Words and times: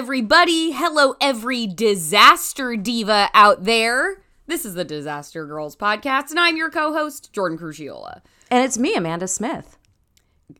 Everybody. 0.00 0.72
Hello, 0.72 1.14
every 1.22 1.66
disaster 1.66 2.76
diva 2.76 3.30
out 3.32 3.64
there. 3.64 4.22
This 4.46 4.66
is 4.66 4.74
the 4.74 4.84
Disaster 4.84 5.46
Girls 5.46 5.74
podcast, 5.74 6.28
and 6.28 6.38
I'm 6.38 6.54
your 6.58 6.68
co 6.68 6.92
host, 6.92 7.32
Jordan 7.32 7.56
Crucchiola. 7.56 8.20
And 8.50 8.62
it's 8.62 8.76
me, 8.76 8.94
Amanda 8.94 9.26
Smith. 9.26 9.78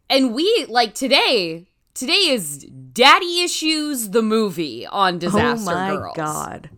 And 0.09 0.35
we, 0.35 0.65
like 0.71 0.95
today, 0.95 1.67
today 1.93 2.30
is 2.30 2.65
Daddy 2.65 3.43
Issues, 3.43 4.09
the 4.09 4.23
movie 4.23 4.87
on 4.87 5.19
Disaster 5.19 5.43
Girls. 5.43 5.69
oh 5.69 5.75
my 5.75 5.91
Girls. 5.91 6.16
god. 6.16 6.71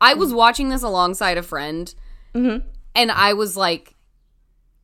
I 0.00 0.14
was 0.14 0.32
watching 0.32 0.68
this 0.68 0.84
alongside 0.84 1.38
a 1.38 1.42
friend, 1.42 1.92
Mm-hmm. 2.36 2.68
and 2.94 3.10
I 3.10 3.32
was 3.32 3.56
like, 3.56 3.96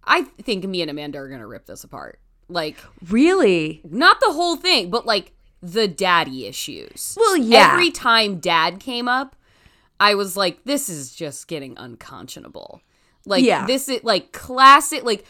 I 0.02 0.22
think 0.22 0.64
me 0.64 0.82
and 0.82 0.90
Amanda 0.90 1.18
are 1.18 1.28
going 1.28 1.38
to 1.40 1.46
rip 1.46 1.66
this 1.66 1.84
apart. 1.84 2.18
Like, 2.48 2.78
Really? 3.08 3.80
not 3.88 4.18
the 4.18 4.32
whole 4.32 4.56
thing, 4.56 4.90
but 4.90 5.06
like 5.06 5.34
the 5.62 5.88
daddy 5.88 6.46
issues. 6.46 7.16
Well, 7.18 7.36
yeah. 7.36 7.70
Every 7.72 7.90
time 7.90 8.38
dad 8.38 8.80
came 8.80 9.08
up, 9.08 9.36
I 10.00 10.14
was 10.14 10.36
like, 10.36 10.64
this 10.64 10.88
is 10.88 11.14
just 11.14 11.48
getting 11.48 11.76
unconscionable. 11.76 12.80
Like, 13.26 13.44
Yeah. 13.44 13.66
this 13.66 13.88
is 13.88 14.02
like 14.04 14.32
classic, 14.32 15.04
like, 15.04 15.24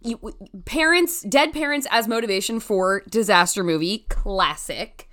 you, 0.00 0.18
parents, 0.64 1.22
dead 1.22 1.52
parents 1.52 1.86
as 1.90 2.08
motivation 2.08 2.58
for 2.60 3.02
disaster 3.10 3.62
movie, 3.62 4.06
classic. 4.08 5.08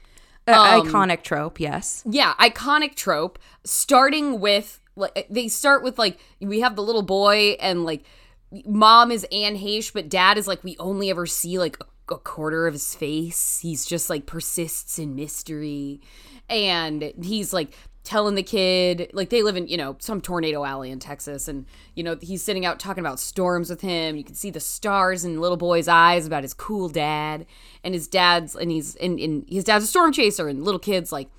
Um, 0.48 0.56
iconic 0.88 1.22
trope, 1.22 1.60
yes. 1.60 2.02
Yeah, 2.10 2.34
iconic 2.40 2.96
trope. 2.96 3.38
Starting 3.64 4.40
with 4.40 4.80
like 4.96 5.28
they 5.30 5.48
start 5.48 5.84
with 5.84 6.00
like 6.00 6.20
we 6.42 6.62
have 6.62 6.76
the 6.76 6.82
little 6.82 7.04
boy 7.04 7.52
and 7.60 7.86
like 7.86 8.04
mom 8.66 9.12
is 9.12 9.26
Anne 9.32 9.58
Heche, 9.58 9.94
but 9.94 10.10
dad 10.10 10.38
is 10.40 10.48
like 10.48 10.64
we 10.64 10.76
only 10.80 11.12
ever 11.12 11.26
see 11.28 11.60
like 11.60 11.78
a, 12.12 12.18
quarter 12.18 12.68
of 12.68 12.74
his 12.74 12.96
face. 12.96 13.60
He's 13.62 13.86
just 13.86 14.10
like 14.10 14.26
persists 14.26 15.00
in 15.00 15.16
mystery, 15.16 16.02
and 16.50 17.14
he's 17.22 17.54
like 17.54 17.74
telling 18.04 18.34
the 18.34 18.44
kid 18.44 19.12
like 19.14 19.30
they 19.30 19.44
live 19.44 19.56
in 19.56 19.68
you 19.68 19.78
know 19.78 19.96
some 20.00 20.22
tornado 20.22 20.64
alley 20.64 20.92
in 20.92 21.00
Texas, 21.00 21.48
and 21.48 21.66
you 21.96 22.04
know 22.04 22.18
he's 22.22 22.42
sitting 22.42 22.66
out 22.66 22.80
talking 22.80 23.04
about 23.04 23.20
storms 23.20 23.70
with 23.70 23.82
him. 23.82 24.16
You 24.16 24.24
can 24.24 24.36
see 24.36 24.50
the 24.50 24.60
stars 24.60 25.26
in 25.26 25.40
little 25.42 25.58
boy's 25.58 25.88
eyes 25.88 26.26
about 26.26 26.44
his 26.44 26.54
cool 26.54 26.90
dad, 26.90 27.46
and 27.84 27.94
his 27.94 28.08
dad's 28.08 28.56
and 28.56 28.72
he's 28.72 28.96
and, 28.96 29.20
and 29.20 29.46
his 29.48 29.64
dad's 29.64 29.86
a 29.86 29.88
storm 29.88 30.12
chaser, 30.12 30.48
and 30.48 30.64
little 30.64 30.80
kids 30.80 31.12
like 31.12 31.30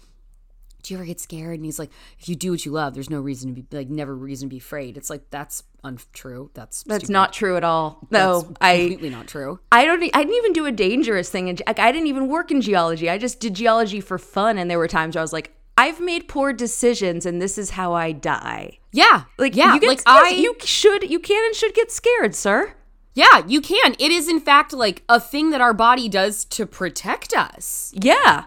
do 0.82 0.94
you 0.94 0.98
ever 0.98 1.04
get 1.06 1.20
scared? 1.20 1.56
And 1.56 1.64
he's 1.64 1.78
like, 1.78 1.90
if 2.18 2.28
you 2.28 2.36
do 2.36 2.50
what 2.50 2.64
you 2.64 2.72
love, 2.72 2.94
there's 2.94 3.10
no 3.10 3.20
reason 3.20 3.54
to 3.54 3.62
be 3.62 3.76
like, 3.76 3.88
never 3.88 4.14
reason 4.14 4.48
to 4.48 4.50
be 4.50 4.58
afraid. 4.58 4.96
It's 4.96 5.10
like 5.10 5.30
that's 5.30 5.62
untrue. 5.84 6.50
That's 6.54 6.82
That's 6.84 7.04
stupid. 7.04 7.12
not 7.12 7.32
true 7.32 7.56
at 7.56 7.64
all. 7.64 8.06
That's 8.10 8.44
No, 8.44 8.54
I 8.60 8.78
completely 8.78 9.10
not 9.10 9.26
true. 9.28 9.60
I 9.72 9.84
don't 9.84 10.02
I 10.02 10.22
didn't 10.22 10.34
even 10.36 10.52
do 10.52 10.66
a 10.66 10.72
dangerous 10.72 11.30
thing 11.30 11.48
in 11.48 11.58
like 11.66 11.78
I 11.78 11.90
didn't 11.92 12.08
even 12.08 12.28
work 12.28 12.50
in 12.50 12.60
geology. 12.60 13.08
I 13.08 13.18
just 13.18 13.40
did 13.40 13.54
geology 13.54 14.00
for 14.00 14.18
fun 14.18 14.58
and 14.58 14.70
there 14.70 14.78
were 14.78 14.88
times 14.88 15.14
where 15.14 15.20
I 15.20 15.24
was 15.24 15.32
like 15.32 15.54
I've 15.78 16.00
made 16.00 16.28
poor 16.28 16.52
decisions 16.52 17.24
and 17.24 17.40
this 17.40 17.56
is 17.56 17.70
how 17.70 17.94
I 17.94 18.12
die. 18.12 18.78
Yeah, 18.92 19.24
Like 19.38 19.56
yeah, 19.56 19.72
you 19.74 19.80
get, 19.80 19.88
like 19.88 20.02
I, 20.04 20.28
you 20.30 20.54
should 20.64 21.08
you 21.08 21.18
can 21.20 21.42
and 21.46 21.54
should 21.54 21.74
get 21.74 21.90
scared, 21.90 22.34
sir. 22.34 22.74
yeah, 23.14 23.42
you 23.46 23.60
can. 23.62 23.94
It 23.98 24.10
is 24.12 24.28
in 24.28 24.40
fact 24.40 24.72
like 24.74 25.02
a 25.08 25.18
thing 25.18 25.50
that 25.50 25.60
our 25.60 25.72
body 25.72 26.08
does 26.08 26.44
to 26.46 26.66
protect 26.66 27.32
us. 27.34 27.92
Yeah. 27.94 28.44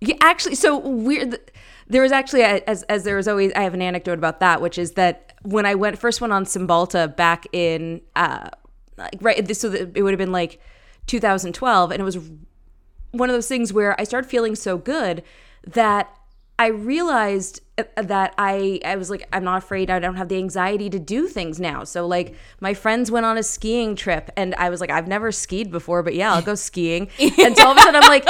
yeah 0.00 0.16
actually, 0.20 0.56
so 0.56 0.76
weird. 0.78 1.38
There 1.88 2.02
was 2.02 2.12
actually, 2.12 2.42
a- 2.42 2.62
as 2.68 2.82
as 2.84 3.04
there 3.04 3.16
was 3.16 3.28
always, 3.28 3.52
I 3.54 3.62
have 3.62 3.74
an 3.74 3.82
anecdote 3.82 4.18
about 4.18 4.40
that, 4.40 4.60
which 4.62 4.78
is 4.78 4.92
that 4.92 5.34
when 5.42 5.66
I 5.66 5.74
went 5.74 5.98
first 5.98 6.20
went 6.20 6.32
on 6.32 6.44
Cymbalta 6.44 7.14
back 7.14 7.46
in, 7.52 8.00
uh, 8.16 8.48
like 8.96 9.18
right, 9.20 9.44
this 9.44 9.60
so 9.60 9.68
that 9.68 9.96
it 9.96 10.02
would 10.02 10.12
have 10.12 10.18
been 10.18 10.32
like 10.32 10.60
2012, 11.06 11.90
and 11.90 12.00
it 12.00 12.04
was 12.04 12.18
one 13.10 13.28
of 13.30 13.34
those 13.34 13.48
things 13.48 13.72
where 13.72 13.98
I 14.00 14.04
started 14.04 14.28
feeling 14.28 14.54
so 14.56 14.76
good 14.78 15.22
that 15.66 16.10
I 16.58 16.68
realized 16.68 17.60
uh, 17.78 17.82
that 18.02 18.34
I 18.38 18.80
I 18.84 18.96
was 18.96 19.10
like 19.10 19.26
I'm 19.32 19.44
not 19.44 19.58
afraid 19.58 19.90
I 19.90 19.98
don't 19.98 20.14
have 20.16 20.28
the 20.28 20.36
anxiety 20.36 20.88
to 20.90 20.98
do 20.98 21.26
things 21.26 21.58
now. 21.58 21.84
So 21.84 22.06
like 22.06 22.34
my 22.60 22.74
friends 22.74 23.10
went 23.10 23.26
on 23.26 23.36
a 23.36 23.42
skiing 23.42 23.96
trip 23.96 24.30
and 24.36 24.54
I 24.54 24.70
was 24.70 24.80
like 24.80 24.90
I've 24.90 25.08
never 25.08 25.32
skied 25.32 25.70
before 25.72 26.02
but 26.04 26.14
yeah, 26.14 26.32
I'll 26.32 26.42
go 26.42 26.54
skiing. 26.54 27.08
and 27.18 27.56
so 27.56 27.66
all 27.66 27.72
of 27.72 27.78
a 27.78 27.80
sudden 27.80 28.00
I'm 28.02 28.08
like 28.08 28.26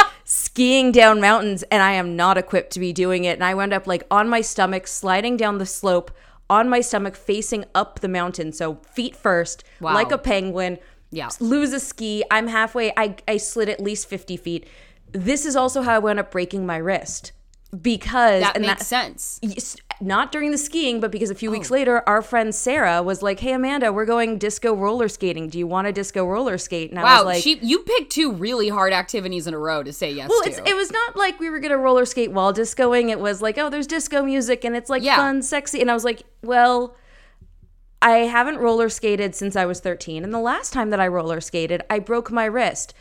skiing 0.54 0.92
down 0.92 1.20
mountains 1.20 1.64
and 1.64 1.82
I 1.82 1.94
am 1.94 2.14
not 2.14 2.38
equipped 2.38 2.70
to 2.74 2.78
be 2.80 2.92
doing 2.92 3.24
it 3.24 3.32
and 3.32 3.42
I 3.42 3.54
wound 3.54 3.72
up 3.72 3.88
like 3.88 4.04
on 4.08 4.28
my 4.28 4.40
stomach 4.40 4.86
sliding 4.86 5.36
down 5.36 5.58
the 5.58 5.66
slope 5.66 6.12
on 6.48 6.68
my 6.68 6.80
stomach 6.80 7.16
facing 7.16 7.64
up 7.74 7.98
the 7.98 8.06
mountain. 8.06 8.52
So 8.52 8.76
feet 8.92 9.16
first 9.16 9.64
Wow. 9.80 9.94
like 9.94 10.12
a 10.12 10.18
penguin 10.18 10.78
Yeah. 11.10 11.28
lose 11.40 11.72
a 11.72 11.80
ski. 11.80 12.22
I'm 12.30 12.46
halfway. 12.46 12.92
I, 12.96 13.16
I 13.26 13.38
slid 13.38 13.68
at 13.68 13.80
least 13.80 14.06
50 14.06 14.36
feet. 14.36 14.68
This 15.10 15.44
is 15.44 15.56
also 15.56 15.82
how 15.82 15.94
I 15.94 15.98
wound 15.98 16.20
up 16.20 16.30
breaking 16.30 16.64
my 16.64 16.76
wrist 16.76 17.32
because 17.80 18.42
That 18.42 18.56
and 18.56 18.66
makes 18.66 18.88
that- 18.88 19.20
sense. 19.20 19.76
Not 20.00 20.32
during 20.32 20.50
the 20.50 20.58
skiing, 20.58 20.98
but 21.00 21.10
because 21.12 21.30
a 21.30 21.34
few 21.34 21.48
Oh. 21.50 21.52
weeks 21.52 21.70
later, 21.70 22.02
our 22.08 22.20
friend 22.20 22.52
Sarah 22.54 23.00
was 23.02 23.22
like, 23.22 23.40
"Hey 23.40 23.52
Amanda, 23.52 23.92
we're 23.92 24.04
going 24.04 24.38
disco 24.38 24.74
roller 24.74 25.08
skating. 25.08 25.48
Do 25.48 25.58
you 25.58 25.66
want 25.68 25.86
to 25.86 25.92
disco 25.92 26.26
roller 26.26 26.58
skate?" 26.58 26.90
And 26.90 26.98
I 26.98 27.16
was 27.18 27.24
like, 27.24 27.42
she 27.42 27.58
you 27.62 27.78
picked 27.80 28.10
two 28.12 28.32
really 28.32 28.68
hard 28.68 28.92
activities 28.92 29.46
in 29.46 29.54
a 29.54 29.58
row 29.58 29.82
to 29.84 29.92
say 29.92 30.10
yes 30.10 30.28
"Well, 30.28 30.42
it 30.44 30.74
was 30.76 30.90
not 30.90 31.16
like 31.16 31.38
we 31.38 31.48
were 31.48 31.60
gonna 31.60 31.78
roller 31.78 32.04
skate 32.04 32.32
while 32.32 32.52
discoing. 32.52 33.08
It 33.10 33.20
was 33.20 33.40
like, 33.40 33.56
oh, 33.56 33.70
there's 33.70 33.86
disco 33.86 34.22
music 34.22 34.64
and 34.64 34.74
it's 34.76 34.90
like 34.90 35.02
Yeah. 35.02 35.16
fun, 35.16 35.42
sexy." 35.42 35.80
And 35.80 35.90
I 35.90 35.94
was 35.94 36.04
like, 36.04 36.22
"Well." 36.42 36.96
I 38.02 38.26
haven't 38.26 38.58
roller 38.58 38.90
skated 38.90 39.34
since 39.34 39.56
I 39.56 39.64
was 39.64 39.80
13. 39.80 40.24
And 40.24 40.34
the 40.34 40.38
last 40.38 40.74
time 40.74 40.90
that 40.90 41.00
I 41.00 41.08
roller 41.08 41.40
skated, 41.40 41.82
I 41.88 42.00
broke 42.00 42.30
my 42.30 42.44
wrist. 42.44 42.92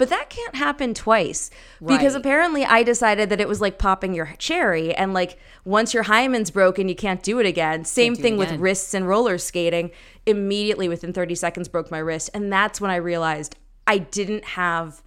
But 0.00 0.08
that 0.08 0.30
can't 0.30 0.54
happen 0.54 0.94
twice 0.94 1.50
because 1.84 2.14
apparently 2.14 2.64
I 2.64 2.82
decided 2.82 3.28
that 3.28 3.40
it 3.40 3.46
was 3.46 3.60
like 3.60 3.78
popping 3.78 4.14
your 4.14 4.32
cherry. 4.38 4.94
And 4.94 5.12
like 5.12 5.38
once 5.66 5.92
your 5.92 6.04
hymen's 6.04 6.50
broken, 6.50 6.88
you 6.88 6.94
can't 6.94 7.22
do 7.22 7.38
it 7.38 7.44
again. 7.44 7.84
Same 7.84 8.16
thing 8.16 8.38
with 8.38 8.50
wrists 8.52 8.94
and 8.94 9.06
roller 9.06 9.36
skating. 9.36 9.90
Immediately 10.24 10.88
within 10.88 11.12
30 11.12 11.34
seconds, 11.34 11.68
broke 11.68 11.90
my 11.90 11.98
wrist. 11.98 12.30
And 12.32 12.50
that's 12.50 12.80
when 12.80 12.90
I 12.90 12.96
realized 12.96 13.56
I 13.86 13.98
didn't 13.98 14.44
have. 14.44 15.02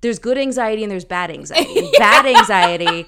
There's 0.00 0.18
good 0.18 0.38
anxiety 0.38 0.82
and 0.82 0.90
there's 0.90 1.04
bad 1.04 1.30
anxiety. 1.30 1.78
And 1.78 1.92
Bad 1.98 2.24
anxiety 2.24 3.06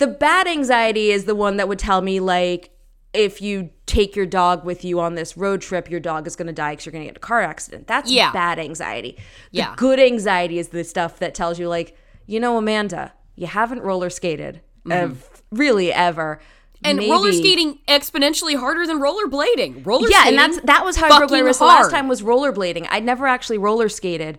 the 0.00 0.06
bad 0.06 0.48
anxiety 0.48 1.10
is 1.10 1.26
the 1.26 1.34
one 1.34 1.58
that 1.58 1.68
would 1.68 1.78
tell 1.78 2.00
me 2.00 2.20
like 2.20 2.70
if 3.12 3.42
you 3.42 3.70
take 3.86 4.14
your 4.14 4.26
dog 4.26 4.64
with 4.64 4.84
you 4.84 5.00
on 5.00 5.14
this 5.16 5.36
road 5.36 5.60
trip 5.60 5.90
your 5.90 6.00
dog 6.00 6.26
is 6.26 6.36
going 6.36 6.46
to 6.46 6.52
die 6.52 6.72
because 6.72 6.86
you're 6.86 6.92
going 6.92 7.04
to 7.04 7.08
get 7.10 7.16
a 7.16 7.20
car 7.20 7.40
accident 7.42 7.86
that's 7.86 8.10
Yeah. 8.10 8.32
bad 8.32 8.58
anxiety 8.58 9.16
the 9.50 9.58
Yeah. 9.58 9.74
good 9.76 9.98
anxiety 9.98 10.58
is 10.58 10.68
the 10.68 10.84
stuff 10.84 11.18
that 11.18 11.34
tells 11.34 11.58
you 11.58 11.68
like 11.68 11.96
you 12.26 12.38
know 12.38 12.56
amanda 12.56 13.12
you 13.34 13.46
haven't 13.48 13.82
roller 13.82 14.10
skated 14.10 14.60
ev- 14.90 15.28
really 15.50 15.92
ever 15.92 16.40
Mm-hmm. 16.40 16.88
and 16.88 16.98
Maybe- 16.98 17.10
roller 17.10 17.32
skating 17.32 17.78
exponentially 17.88 18.58
harder 18.58 18.86
than 18.86 19.00
rollerblading. 19.00 19.84
Roller 19.84 20.08
yeah, 20.08 20.28
and 20.28 20.38
that's 20.38 20.58
that 20.62 20.82
was 20.82 20.96
how 20.96 21.10
I 21.10 21.18
broke 21.18 21.30
my 21.30 21.40
wrist. 21.40 21.58
The 21.58 21.66
last 21.66 21.90
time 21.90 22.08
was 22.08 22.22
rollerblading. 22.22 22.86
I'd 22.90 23.04
never 23.04 23.26
actually 23.26 23.58
roller 23.58 23.90
skated, 23.90 24.38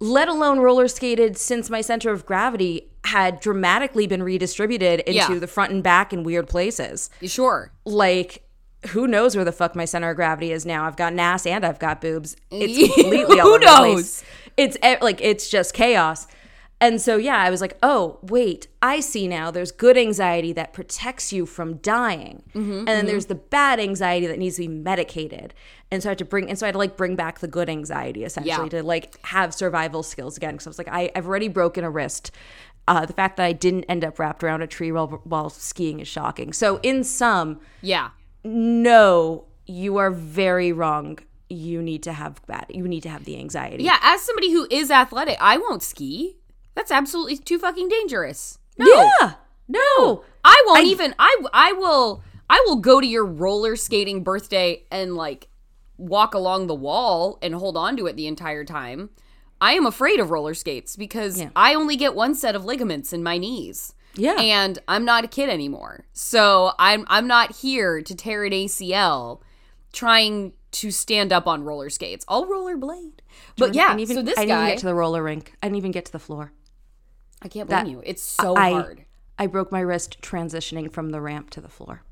let 0.00 0.26
alone 0.26 0.60
roller 0.60 0.88
skated 0.88 1.36
since 1.36 1.68
my 1.68 1.82
center 1.82 2.10
of 2.10 2.24
gravity 2.24 2.88
had 3.04 3.40
dramatically 3.40 4.06
been 4.06 4.22
redistributed 4.22 5.00
into 5.00 5.12
Yeah. 5.32 5.38
the 5.38 5.46
front 5.46 5.72
and 5.72 5.82
back 5.82 6.12
in 6.12 6.22
weird 6.22 6.48
places. 6.48 7.10
sure. 7.24 7.72
Like 7.84 8.44
who 8.88 9.06
knows 9.06 9.36
where 9.36 9.44
the 9.44 9.52
fuck 9.52 9.76
my 9.76 9.84
center 9.84 10.10
of 10.10 10.16
gravity 10.16 10.50
is 10.50 10.66
now? 10.66 10.84
I've 10.86 10.96
got 10.96 11.16
ass 11.16 11.46
and 11.46 11.64
I've 11.64 11.78
got 11.78 12.00
boobs. 12.00 12.36
It's 12.50 12.94
completely 12.94 13.38
all 13.38 13.46
Who 13.46 13.54
over 13.54 13.58
the 13.60 13.66
place. 13.94 14.24
It's 14.56 14.76
like 15.00 15.20
it's 15.20 15.48
just 15.48 15.72
chaos. 15.72 16.26
And 16.80 17.00
so 17.00 17.16
yeah, 17.16 17.36
I 17.38 17.48
was 17.48 17.60
like, 17.60 17.78
"Oh, 17.80 18.18
wait, 18.22 18.66
I 18.82 18.98
see 18.98 19.28
now. 19.28 19.52
There's 19.52 19.70
good 19.70 19.96
anxiety 19.96 20.52
that 20.54 20.72
protects 20.72 21.32
you 21.32 21.46
from 21.46 21.74
dying. 21.76 22.42
Mm-hmm, 22.56 22.78
and 22.78 22.88
then 22.88 23.06
there's 23.06 23.26
the 23.26 23.36
bad 23.36 23.78
anxiety 23.78 24.26
that 24.26 24.36
needs 24.40 24.56
to 24.56 24.62
be 24.62 24.68
medicated." 24.68 25.54
And 25.92 26.02
so 26.02 26.08
I 26.08 26.10
had 26.10 26.18
to 26.18 26.24
bring 26.24 26.48
and 26.50 26.58
so 26.58 26.66
I 26.66 26.68
had 26.68 26.72
to 26.72 26.78
like 26.78 26.96
bring 26.96 27.14
back 27.14 27.38
the 27.38 27.46
good 27.46 27.68
anxiety 27.70 28.24
essentially 28.24 28.64
Yeah. 28.64 28.80
to 28.80 28.82
like 28.82 29.24
have 29.26 29.54
survival 29.54 30.02
skills 30.02 30.36
again 30.36 30.54
because 30.54 30.66
I 30.66 30.70
was 30.70 30.78
like, 30.78 30.88
I, 30.88 31.08
I've 31.14 31.28
already 31.28 31.46
broken 31.48 31.84
a 31.84 31.90
wrist. 31.90 32.32
Uh, 32.88 33.06
the 33.06 33.12
fact 33.12 33.36
that 33.36 33.44
I 33.46 33.52
didn't 33.52 33.84
end 33.84 34.04
up 34.04 34.18
wrapped 34.18 34.42
around 34.42 34.62
a 34.62 34.66
tree 34.66 34.90
while 34.92 35.08
while 35.24 35.50
skiing 35.50 36.00
is 36.00 36.08
shocking. 36.08 36.52
So 36.52 36.80
in 36.82 37.04
sum, 37.04 37.60
Yeah. 37.80 38.10
no, 38.44 39.44
you 39.66 39.96
are 39.98 40.10
very 40.10 40.72
wrong. 40.72 41.18
You 41.48 41.82
need 41.82 42.02
to 42.04 42.12
have 42.12 42.44
bad. 42.46 42.66
You 42.70 42.88
need 42.88 43.02
to 43.02 43.08
have 43.08 43.24
the 43.24 43.38
anxiety. 43.38 43.84
Yeah, 43.84 43.98
as 44.02 44.22
somebody 44.22 44.52
who 44.52 44.66
is 44.70 44.90
athletic, 44.90 45.36
I 45.40 45.58
won't 45.58 45.82
ski. 45.82 46.38
That's 46.74 46.90
absolutely 46.90 47.36
too 47.36 47.58
fucking 47.58 47.88
dangerous. 47.88 48.58
No. 48.78 48.86
Yeah. 48.86 49.34
No. 49.68 50.24
I 50.44 50.62
won't 50.66 50.80
I- 50.80 50.90
even 50.90 51.14
I 51.18 51.36
I 51.52 51.72
will 51.72 52.22
I 52.48 52.62
will 52.66 52.76
go 52.76 53.00
to 53.00 53.06
your 53.06 53.24
roller 53.24 53.76
skating 53.76 54.22
birthday 54.22 54.84
and 54.90 55.14
like 55.16 55.48
walk 55.98 56.34
along 56.34 56.66
the 56.66 56.74
wall 56.74 57.38
and 57.42 57.54
hold 57.54 57.76
on 57.76 57.96
to 57.98 58.06
it 58.06 58.16
the 58.16 58.26
entire 58.26 58.64
time. 58.64 59.10
I 59.62 59.72
am 59.74 59.86
afraid 59.86 60.18
of 60.20 60.30
roller 60.30 60.52
skates 60.54 60.96
because 60.96 61.40
Yeah. 61.40 61.50
I 61.56 61.74
only 61.74 61.96
get 61.96 62.14
one 62.14 62.34
set 62.34 62.54
of 62.56 62.64
ligaments 62.66 63.12
in 63.12 63.22
my 63.22 63.38
knees. 63.38 63.94
Yeah. 64.14 64.34
And 64.38 64.78
I'm 64.88 65.04
not 65.06 65.24
a 65.24 65.28
kid 65.28 65.48
anymore. 65.48 66.04
So 66.12 66.72
I'm 66.78 67.06
I'm 67.08 67.26
not 67.26 67.56
here 67.56 68.02
to 68.02 68.14
tear 68.14 68.44
an 68.44 68.52
ACL 68.52 69.40
trying 69.92 70.52
to 70.72 70.90
stand 70.90 71.32
up 71.32 71.46
on 71.46 71.62
roller 71.64 71.88
skates. 71.90 72.24
I'll 72.28 72.46
rollerblade. 72.46 73.20
But 73.56 73.74
yeah, 73.74 73.96
even, 73.96 74.16
so 74.16 74.22
this 74.22 74.36
I 74.36 74.42
didn't 74.42 74.50
even 74.56 74.64
guy 74.64 74.70
get 74.70 74.78
to 74.80 74.86
the 74.86 74.94
roller 74.94 75.22
rink. 75.22 75.54
I 75.62 75.66
didn't 75.66 75.76
even 75.78 75.92
get 75.92 76.06
to 76.06 76.12
the 76.12 76.18
floor. 76.18 76.52
I 77.40 77.48
can't 77.48 77.68
blame 77.68 77.84
that- 77.84 77.90
you. 77.90 78.02
It's 78.04 78.22
so 78.22 78.56
I, 78.56 78.70
hard. 78.72 79.04
I 79.38 79.46
broke 79.46 79.70
my 79.72 79.80
wrist 79.80 80.20
transitioning 80.22 80.92
from 80.92 81.10
the 81.10 81.20
ramp 81.20 81.50
to 81.50 81.60
the 81.60 81.68
floor. 81.68 82.02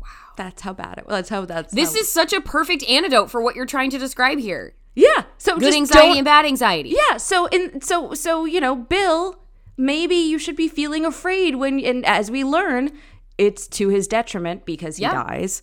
Wow. 0.00 0.08
That's 0.36 0.62
how 0.62 0.72
bad 0.72 0.98
it 0.98 1.06
was. 1.06 1.12
That's 1.12 1.28
how 1.28 1.44
that's 1.44 1.72
This 1.74 1.94
how- 1.94 2.00
is 2.00 2.10
such 2.10 2.32
a 2.32 2.40
perfect 2.40 2.82
antidote 2.88 3.30
for 3.30 3.42
what 3.42 3.56
you're 3.56 3.66
trying 3.66 3.90
to 3.90 3.98
describe 3.98 4.38
here. 4.38 4.74
Yeah. 4.94 5.24
So 5.38 5.54
Good 5.54 5.62
just 5.66 5.76
anxiety 5.76 6.18
and 6.18 6.24
bad 6.24 6.44
anxiety. 6.44 6.90
Yeah. 6.96 7.16
So 7.16 7.46
in 7.46 7.80
so 7.80 8.14
so 8.14 8.44
you 8.44 8.60
know, 8.60 8.76
Bill, 8.76 9.38
maybe 9.76 10.14
you 10.16 10.38
should 10.38 10.56
be 10.56 10.68
feeling 10.68 11.04
afraid 11.04 11.56
when 11.56 11.80
and 11.80 12.04
as 12.06 12.30
we 12.30 12.44
learn, 12.44 12.90
it's 13.38 13.66
to 13.68 13.88
his 13.88 14.06
detriment 14.06 14.64
because 14.66 14.96
he 14.98 15.02
Yeah. 15.02 15.24
dies. 15.24 15.62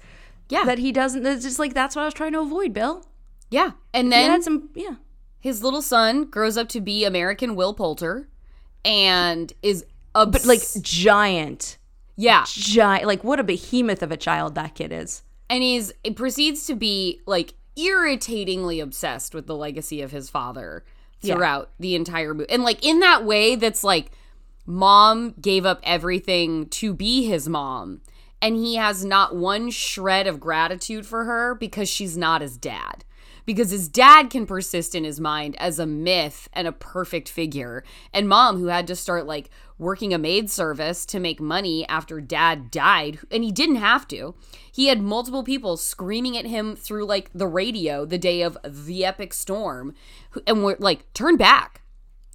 Yeah. 0.50 0.64
That 0.66 0.80
he 0.80 0.92
doesn't 0.92 1.26
it's 1.26 1.44
just 1.44 1.60
like 1.60 1.74
that's 1.74 1.96
what 1.96 2.02
I 2.02 2.06
was 2.06 2.14
trying 2.14 2.34
to 2.34 2.40
avoid, 2.40 2.74
Bill. 2.74 3.06
Yeah. 3.52 3.72
And 3.94 4.08
He 4.08 4.12
then 4.12 4.31
had 4.31 4.44
some 4.44 4.70
yeah. 4.76 4.96
his 5.40 5.62
little 5.64 5.81
son 5.84 6.26
grows 6.26 6.58
up 6.58 6.68
to 6.70 6.81
be 6.81 7.06
American 7.06 7.56
Will 7.56 7.74
Poulter 7.76 8.28
and 8.84 9.54
is 9.62 9.86
a 10.16 10.26
But 10.26 10.46
like 10.46 10.62
giant. 10.81 11.78
yeah, 12.16 12.46
Giant 12.48 13.06
like 13.06 13.24
what 13.24 13.40
a 13.40 13.44
behemoth 13.44 14.02
of 14.02 14.12
a 14.12 14.18
child 14.18 14.56
that 14.56 14.74
kid 14.76 14.92
is. 14.92 15.22
and 15.52 15.62
he's 15.64 15.92
it 16.04 16.16
proceeds 16.16 16.66
to 16.68 16.76
be 16.76 17.22
like 17.28 17.54
irritatingly 17.88 18.80
obsessed 18.80 19.34
with 19.34 19.48
the 19.48 19.56
legacy 19.56 20.02
of 20.02 20.12
his 20.12 20.30
father 20.30 20.84
Yeah. 21.22 21.36
throughout 21.36 21.70
the 21.80 21.96
entire 21.96 22.34
movie. 22.34 22.50
And 22.50 22.64
like 22.64 22.84
in 22.86 23.00
that 23.00 23.26
way 23.26 23.56
that's 23.56 23.84
like 23.84 24.12
mom 24.66 25.34
gave 25.42 25.66
up 25.66 25.80
everything 25.84 26.68
to 26.68 26.94
be 26.94 27.26
his 27.26 27.50
mom 27.50 28.02
and 28.42 28.56
he 28.56 28.76
has 28.76 29.04
not 29.04 29.36
one 29.36 29.70
shred 29.70 30.28
of 30.28 30.40
gratitude 30.40 31.06
for 31.06 31.26
her 31.26 31.56
because 31.56 31.90
she's 31.90 32.18
not 32.18 32.42
his 32.42 32.58
dad. 32.58 33.04
Because 33.50 33.72
his 33.72 33.88
dad 33.88 34.30
can 34.30 34.46
persist 34.46 34.94
in 34.94 35.04
his 35.04 35.19
mind 35.19 35.56
as 35.60 35.80
a 35.80 35.88
myth 35.88 36.48
and 36.54 36.68
a 36.68 36.72
perfect 36.72 37.28
figure. 37.28 37.84
And 38.13 38.30
mom, 38.30 38.57
who 38.60 38.68
had 38.68 38.86
to 38.86 38.96
start 38.96 39.25
like 39.25 39.50
working 39.80 40.13
a 40.13 40.19
maid 40.19 40.51
service 40.51 41.04
to 41.07 41.19
make 41.19 41.42
money 41.42 41.84
after 41.88 42.22
dad 42.22 42.69
died, 42.69 43.18
and 43.31 43.44
he 43.44 43.51
didn't 43.51 43.78
have 43.78 44.07
to. 44.10 44.36
He 44.72 44.86
had 44.86 45.01
multiple 45.01 45.44
people 45.44 45.78
screaming 45.78 46.38
at 46.38 46.46
him 46.46 46.75
through 46.75 47.06
like 47.07 47.31
the 47.34 47.48
radio 47.48 48.06
the 48.06 48.19
day 48.19 48.44
of 48.44 48.56
the 48.63 49.04
epic 49.04 49.34
storm, 49.34 49.95
and 50.45 50.63
we're 50.63 50.75
like, 50.78 51.12
turn 51.16 51.36
back, 51.36 51.81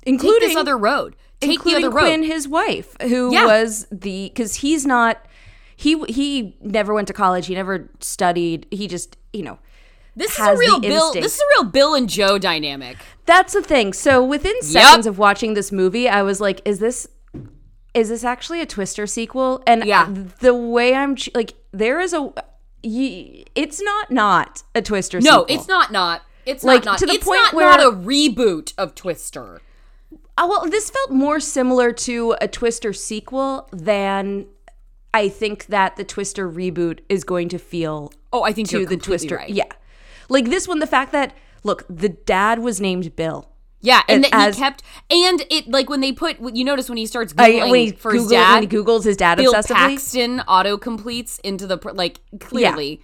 take 0.04 0.14
Including 0.14 0.48
this 0.48 0.56
other 0.56 0.76
road, 0.76 1.14
take 1.40 1.48
the 1.50 1.54
including 1.54 1.84
other 1.84 1.94
road. 1.94 2.06
Quinn, 2.06 2.24
his 2.24 2.48
wife, 2.48 2.96
who 3.00 3.32
Yeah. 3.32 3.46
was 3.46 3.86
the 3.92 4.30
because 4.34 4.56
he's 4.56 4.84
not 4.84 5.24
he 5.76 6.02
he 6.08 6.56
never 6.60 6.92
went 6.92 7.06
to 7.06 7.14
college. 7.14 7.46
He 7.46 7.54
never 7.54 7.88
studied. 8.00 8.66
He 8.72 8.88
just 8.88 9.16
you 9.32 9.44
know 9.44 9.60
This 10.16 10.32
is 10.38 10.46
a 10.46 10.56
real 10.56 10.80
Bill. 10.80 11.06
instinct. 11.06 11.22
This 11.24 11.34
is 11.34 11.40
a 11.40 11.44
real 11.62 11.70
Bill 11.70 11.94
and 11.94 12.08
Joe 12.08 12.38
dynamic. 12.38 12.98
That's 13.26 13.52
the 13.54 13.62
thing. 13.62 13.92
So 13.92 14.22
within 14.24 14.60
seconds 14.62 15.06
of 15.06 15.18
watching 15.18 15.54
this 15.54 15.72
movie, 15.72 16.08
I 16.08 16.22
was 16.22 16.40
like, 16.40 16.60
"Is 16.64 16.78
this 16.78 17.08
is 17.94 18.08
this 18.08 18.24
actually 18.24 18.60
a 18.60 18.66
Twister 18.66 19.06
sequel?" 19.06 19.62
And 19.66 19.84
Yeah. 19.84 20.08
the 20.40 20.54
way 20.54 20.94
I'm 20.94 21.16
like, 21.34 21.54
there 21.72 22.00
is 22.00 22.12
a. 22.12 22.32
it's 22.82 23.80
not 23.80 24.10
not 24.10 24.62
a 24.74 24.82
Twister. 24.82 25.20
Sequel. 25.20 25.38
No, 25.38 25.42
sequel. 25.46 25.56
it's 25.60 25.68
not. 25.68 25.92
Not. 25.92 26.22
It's 26.46 26.62
Like, 26.62 26.84
not. 26.84 26.92
Not. 26.92 26.98
to 26.98 27.06
the 27.06 27.12
it's 27.14 27.24
point 27.24 27.40
not, 27.42 27.54
where- 27.54 27.66
not 27.66 27.80
a 27.80 27.90
reboot 27.90 28.74
of 28.76 28.94
Twister. 28.94 29.62
Uh, 30.36 30.46
well, 30.48 30.68
this 30.68 30.90
felt 30.90 31.10
more 31.10 31.38
similar 31.40 31.92
to 31.92 32.34
a 32.40 32.48
Twister 32.48 32.92
sequel 32.92 33.68
than 33.72 34.46
I 35.14 35.28
think 35.28 35.66
that 35.66 35.96
the 35.96 36.02
Twister 36.04 36.50
reboot 36.50 36.98
is 37.08 37.22
going 37.24 37.48
to 37.50 37.58
feel 37.58 38.12
Oh, 38.32 38.42
I 38.42 38.52
think 38.52 38.68
to 38.70 38.78
you're 38.80 38.88
the 38.88 38.96
Twister. 38.96 39.36
right. 39.36 39.48
Yeah, 39.48 39.64
like 40.28 40.46
this 40.50 40.66
one, 40.68 40.78
the 40.78 40.86
fact 40.86 41.12
that 41.12 41.34
look, 41.62 41.84
the 41.88 42.08
dad 42.10 42.58
was 42.60 42.80
named 42.80 43.14
Bill. 43.16 43.48
Yeah, 43.80 44.00
and 44.08 44.24
And 44.24 44.32
that 44.32 44.48
as- 44.48 44.56
he 44.56 44.62
kept, 44.62 44.82
and 45.10 45.44
it 45.50 45.68
like 45.68 45.90
when 45.90 46.00
they 46.00 46.10
put, 46.12 46.38
you 46.54 46.64
notice 46.64 46.88
when 46.88 46.96
he 46.96 47.04
starts 47.06 47.34
I- 47.36 47.50
when 47.70 47.74
he 47.74 47.90
for 47.92 48.12
Google, 48.12 48.22
his 48.24 48.30
dad, 48.32 48.52
when 48.54 48.62
he 48.62 48.68
Googles 48.68 49.04
his 49.04 49.16
dad 49.16 49.36
Bill 49.36 49.52
obsessively, 49.52 49.74
Paxton 49.74 50.40
auto 50.40 50.78
completes 50.78 51.38
into 51.40 51.66
the 51.66 51.78
like 51.92 52.20
clearly. 52.40 53.00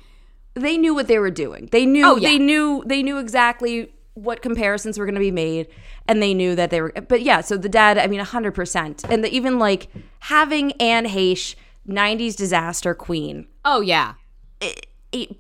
they 0.54 0.78
knew 0.78 0.94
what 0.94 1.06
they 1.06 1.18
were 1.18 1.30
doing. 1.30 1.68
They 1.70 1.84
knew 1.86 2.06
Oh, 2.06 2.16
yeah. 2.16 2.30
they 2.30 2.38
knew 2.38 2.82
they 2.86 3.02
knew 3.02 3.18
exactly 3.18 3.92
what 4.14 4.40
comparisons 4.42 4.98
were 4.98 5.04
going 5.04 5.14
to 5.14 5.20
be 5.20 5.30
made 5.30 5.68
and 6.08 6.20
they 6.22 6.34
knew 6.34 6.54
that 6.56 6.70
they 6.70 6.80
were 6.80 6.92
but 7.08 7.22
yeah, 7.22 7.40
so 7.42 7.56
the 7.56 7.68
dad, 7.68 7.96
I 7.98 8.06
mean 8.06 8.20
100%. 8.20 9.04
And 9.08 9.22
the, 9.24 9.30
even 9.34 9.58
like 9.58 9.88
having 10.20 10.72
Anne 10.80 11.06
Heche 11.06 11.54
90s 11.88 12.34
disaster 12.36 12.94
queen 12.94 13.46
Oh 13.64 13.80
yeah, 13.82 14.14
a- 14.62 14.74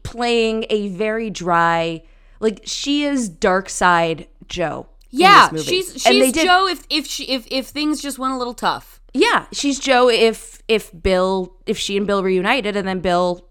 playing 0.02 0.66
a 0.70 0.88
very 0.88 1.30
dry 1.30 2.02
like 2.40 2.60
she 2.64 3.04
is 3.04 3.28
dark 3.28 3.68
side 3.68 4.26
Joe. 4.48 4.88
in 5.12 5.20
yeah. 5.20 5.48
this 5.50 5.66
movie. 5.66 5.82
She's 5.82 6.02
she's 6.02 6.32
did- 6.32 6.44
Joe. 6.46 6.66
If 6.66 6.84
if 6.90 7.06
she 7.06 7.24
if 7.24 7.46
if 7.50 7.66
things 7.68 8.00
just 8.00 8.18
went 8.18 8.32
a 8.34 8.36
little 8.36 8.54
tough. 8.54 9.00
Yeah, 9.12 9.46
she's 9.52 9.78
Joe 9.78 10.08
if 10.08 10.62
if 10.68 10.90
Bill 11.02 11.54
if 11.66 11.78
she 11.78 11.96
and 11.96 12.06
Bill 12.06 12.22
reunited 12.22 12.76
and 12.76 12.86
then 12.86 13.00
Bill 13.00 13.46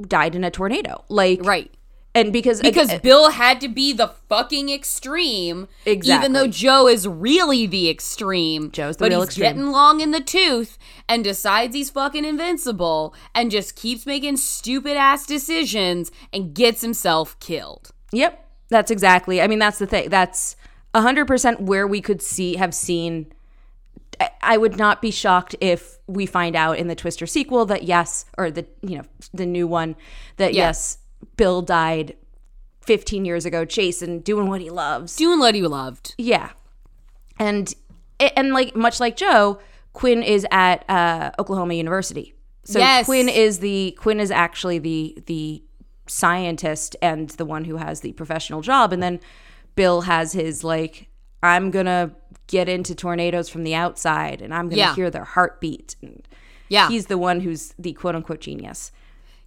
died 0.00 0.34
in 0.34 0.44
a 0.44 0.50
tornado. 0.50 1.04
Like 1.08 1.44
Right. 1.44 1.72
And 2.18 2.32
because 2.32 2.60
Because 2.60 2.90
uh, 2.90 2.98
Bill 2.98 3.30
had 3.30 3.60
to 3.60 3.68
be 3.68 3.92
the 3.92 4.08
fucking 4.28 4.68
extreme, 4.68 5.68
even 5.86 6.32
though 6.32 6.46
Joe 6.48 6.88
is 6.88 7.06
really 7.06 7.66
the 7.66 7.88
extreme. 7.88 8.70
Joe's 8.70 8.96
the 8.96 9.04
but 9.04 9.10
real 9.10 9.20
he's 9.20 9.28
extreme. 9.28 9.48
getting 9.48 9.70
long 9.70 10.00
in 10.00 10.10
the 10.10 10.20
tooth 10.20 10.78
and 11.08 11.22
decides 11.22 11.74
he's 11.74 11.90
fucking 11.90 12.24
invincible 12.24 13.14
and 13.34 13.50
just 13.50 13.76
keeps 13.76 14.04
making 14.06 14.36
stupid 14.38 14.96
ass 14.96 15.26
decisions 15.26 16.10
and 16.32 16.54
gets 16.54 16.80
himself 16.82 17.38
killed. 17.40 17.90
Yep. 18.12 18.44
That's 18.68 18.90
exactly. 18.90 19.40
I 19.40 19.46
mean, 19.46 19.58
that's 19.58 19.78
the 19.78 19.86
thing. 19.86 20.10
That's 20.10 20.56
100% 20.94 21.60
where 21.60 21.86
we 21.86 22.00
could 22.00 22.20
see, 22.20 22.56
have 22.56 22.74
seen. 22.74 23.32
I- 24.42 24.56
would 24.58 24.76
not 24.76 25.00
be 25.00 25.12
shocked 25.12 25.54
if 25.60 25.98
we 26.08 26.26
find 26.26 26.56
out 26.56 26.78
in 26.78 26.88
the 26.88 26.96
Twister 26.96 27.24
sequel 27.26 27.66
that 27.66 27.84
yes, 27.84 28.24
or 28.36 28.50
the, 28.50 28.66
you 28.82 28.98
know, 28.98 29.04
the 29.32 29.46
new 29.46 29.68
one, 29.68 29.94
that 30.38 30.54
yes, 30.54 30.97
Bill 31.36 31.62
died 31.62 32.16
15 32.82 33.24
years 33.24 33.44
ago 33.44 33.64
chasing, 33.64 34.20
doing 34.20 34.48
what 34.48 34.60
he 34.60 34.70
loves. 34.70 35.16
Doing 35.16 35.38
what 35.38 35.54
he 35.54 35.62
loved. 35.62 36.14
Yeah. 36.18 36.50
And, 37.38 37.72
and 38.18 38.52
like, 38.52 38.74
much 38.74 39.00
like 39.00 39.16
Joe, 39.16 39.58
Quinn 39.92 40.22
is 40.22 40.46
at 40.50 40.88
uh, 40.88 41.30
Oklahoma 41.38 41.74
University. 41.74 42.34
So 42.64 42.78
Yes. 42.78 43.06
Quinn 43.06 43.28
is 43.28 43.60
the, 43.60 43.96
Quinn 43.98 44.20
is 44.20 44.30
actually 44.30 44.78
the, 44.78 45.18
the 45.26 45.62
scientist 46.06 46.96
and 47.02 47.30
the 47.30 47.44
one 47.44 47.64
who 47.64 47.76
has 47.76 48.00
the 48.00 48.12
professional 48.12 48.60
job. 48.60 48.92
And 48.92 49.02
then 49.02 49.20
Bill 49.74 50.02
has 50.02 50.32
his 50.32 50.64
like, 50.64 51.08
I'm 51.42 51.70
gonna 51.70 52.12
get 52.48 52.68
into 52.68 52.94
tornadoes 52.94 53.48
from 53.48 53.62
the 53.62 53.74
outside 53.74 54.42
and 54.42 54.52
I'm 54.52 54.68
gonna 54.68 54.78
Yeah. 54.78 54.94
hear 54.94 55.10
their 55.10 55.24
heartbeat. 55.24 55.94
And 56.02 56.26
Yeah. 56.68 56.88
he's 56.88 57.06
the 57.06 57.18
one 57.18 57.40
who's 57.40 57.74
the 57.78 57.92
quote 57.92 58.14
unquote 58.16 58.40
genius. 58.40 58.90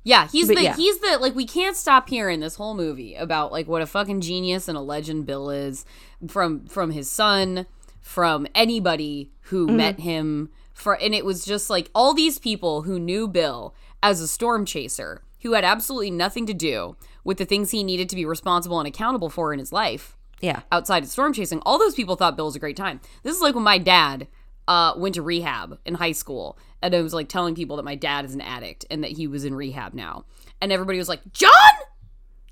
Yeah, 0.03 0.27
he's 0.31 0.47
But 0.47 0.57
the 0.57 0.63
yeah. 0.63 0.75
he's 0.75 0.97
the 0.99 1.17
like 1.19 1.35
we 1.35 1.45
can't 1.45 1.75
stop 1.75 2.09
hearing 2.09 2.39
this 2.39 2.55
whole 2.55 2.73
movie 2.73 3.13
about 3.15 3.51
like 3.51 3.67
what 3.67 3.81
a 3.81 3.85
fucking 3.85 4.21
genius 4.21 4.67
and 4.67 4.77
a 4.77 4.81
legend 4.81 5.25
Bill 5.25 5.49
is 5.51 5.85
from 6.27 6.65
from 6.65 6.91
his 6.91 7.09
son, 7.09 7.67
from 8.01 8.47
anybody 8.55 9.31
who 9.45 9.67
Mm-hmm. 9.67 9.77
met 9.77 9.99
him 9.99 10.49
for 10.73 10.93
and 10.99 11.13
it 11.13 11.23
was 11.25 11.45
just 11.45 11.69
like 11.69 11.89
all 11.93 12.13
these 12.13 12.39
people 12.39 12.83
who 12.83 12.99
knew 12.99 13.27
Bill 13.27 13.75
as 14.01 14.21
a 14.21 14.27
storm 14.27 14.65
chaser 14.65 15.21
who 15.41 15.53
had 15.53 15.63
absolutely 15.63 16.09
nothing 16.11 16.45
to 16.47 16.53
do 16.53 16.95
with 17.23 17.37
the 17.37 17.45
things 17.45 17.69
he 17.71 17.83
needed 17.83 18.09
to 18.09 18.15
be 18.15 18.25
responsible 18.25 18.79
and 18.79 18.87
accountable 18.87 19.29
for 19.29 19.53
in 19.53 19.59
his 19.59 19.71
life 19.71 20.17
Yeah. 20.39 20.61
outside 20.71 21.03
of 21.03 21.09
storm 21.09 21.33
chasing. 21.33 21.59
All 21.65 21.77
those 21.77 21.93
people 21.95 22.15
thought 22.15 22.35
Bill 22.35 22.45
was 22.45 22.55
a 22.55 22.59
great 22.59 22.77
time. 22.77 22.99
This 23.23 23.35
is 23.35 23.41
like 23.41 23.53
when 23.53 23.63
my 23.63 23.77
dad 23.77 24.27
uh, 24.67 24.93
went 24.97 25.15
to 25.15 25.21
rehab 25.21 25.79
in 25.85 25.95
high 25.95 26.11
school, 26.11 26.57
and 26.81 26.95
I 26.95 27.01
was 27.01 27.13
like 27.13 27.29
telling 27.29 27.55
people 27.55 27.77
that 27.77 27.83
my 27.83 27.95
dad 27.95 28.25
is 28.25 28.33
an 28.33 28.41
addict 28.41 28.85
and 28.89 29.03
that 29.03 29.11
he 29.11 29.27
was 29.27 29.45
in 29.45 29.55
rehab 29.55 29.93
now, 29.93 30.25
and 30.61 30.71
everybody 30.71 30.97
was 30.97 31.09
like, 31.09 31.21
"John, 31.33 31.51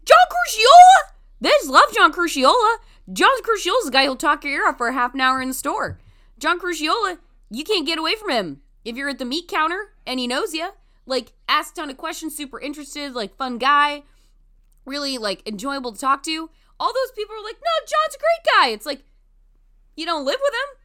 John 0.06 0.18
Crucchiola, 0.30 1.14
they 1.42 1.50
just 1.50 1.70
love 1.70 1.94
John 1.94 2.12
Crucchiola. 2.12 2.78
John 3.12 3.42
Crucchiola's 3.44 3.86
the 3.86 3.92
guy 3.92 4.06
who'll 4.06 4.16
talk 4.16 4.44
your 4.44 4.54
ear 4.54 4.68
off 4.68 4.78
for 4.78 4.88
a 4.88 4.94
half 4.94 5.14
an 5.14 5.22
hour 5.22 5.42
in 5.42 5.48
the 5.48 5.54
store. 5.54 6.00
John 6.38 6.60
Crucchiola, 6.60 7.18
you 7.50 7.64
can't 7.64 7.86
get 7.86 7.98
away 7.98 8.16
from 8.16 8.30
him. 8.30 8.62
If 8.86 8.96
you're 8.96 9.10
at 9.10 9.20
the 9.20 9.26
meat 9.26 9.48
counter 9.48 9.90
and 10.06 10.20
he 10.20 10.28
knows 10.28 10.54
you, 10.54 10.70
like 11.06 11.34
asks 11.48 11.72
a 11.72 11.76
ton 11.76 11.90
of 11.90 11.98
questions, 11.98 12.36
super 12.36 12.60
interested, 12.60 13.14
like 13.14 13.36
fun 13.36 13.58
guy, 13.58 14.04
really 14.86 15.18
like 15.18 15.48
enjoyable 15.48 15.92
to 15.92 16.00
talk 16.00 16.24
to. 16.24 16.50
All 16.80 16.94
those 16.94 17.12
people 17.16 17.36
are 17.36 17.44
like, 17.44 17.58
no, 17.58 17.86
John's 17.86 18.16
a 18.16 18.20
great 18.20 18.56
guy. 18.56 18.68
It's 18.70 18.86
like, 18.86 19.04
you 19.96 20.06
don't 20.06 20.26
live 20.26 20.40
with 20.42 20.54
him. 20.54 20.79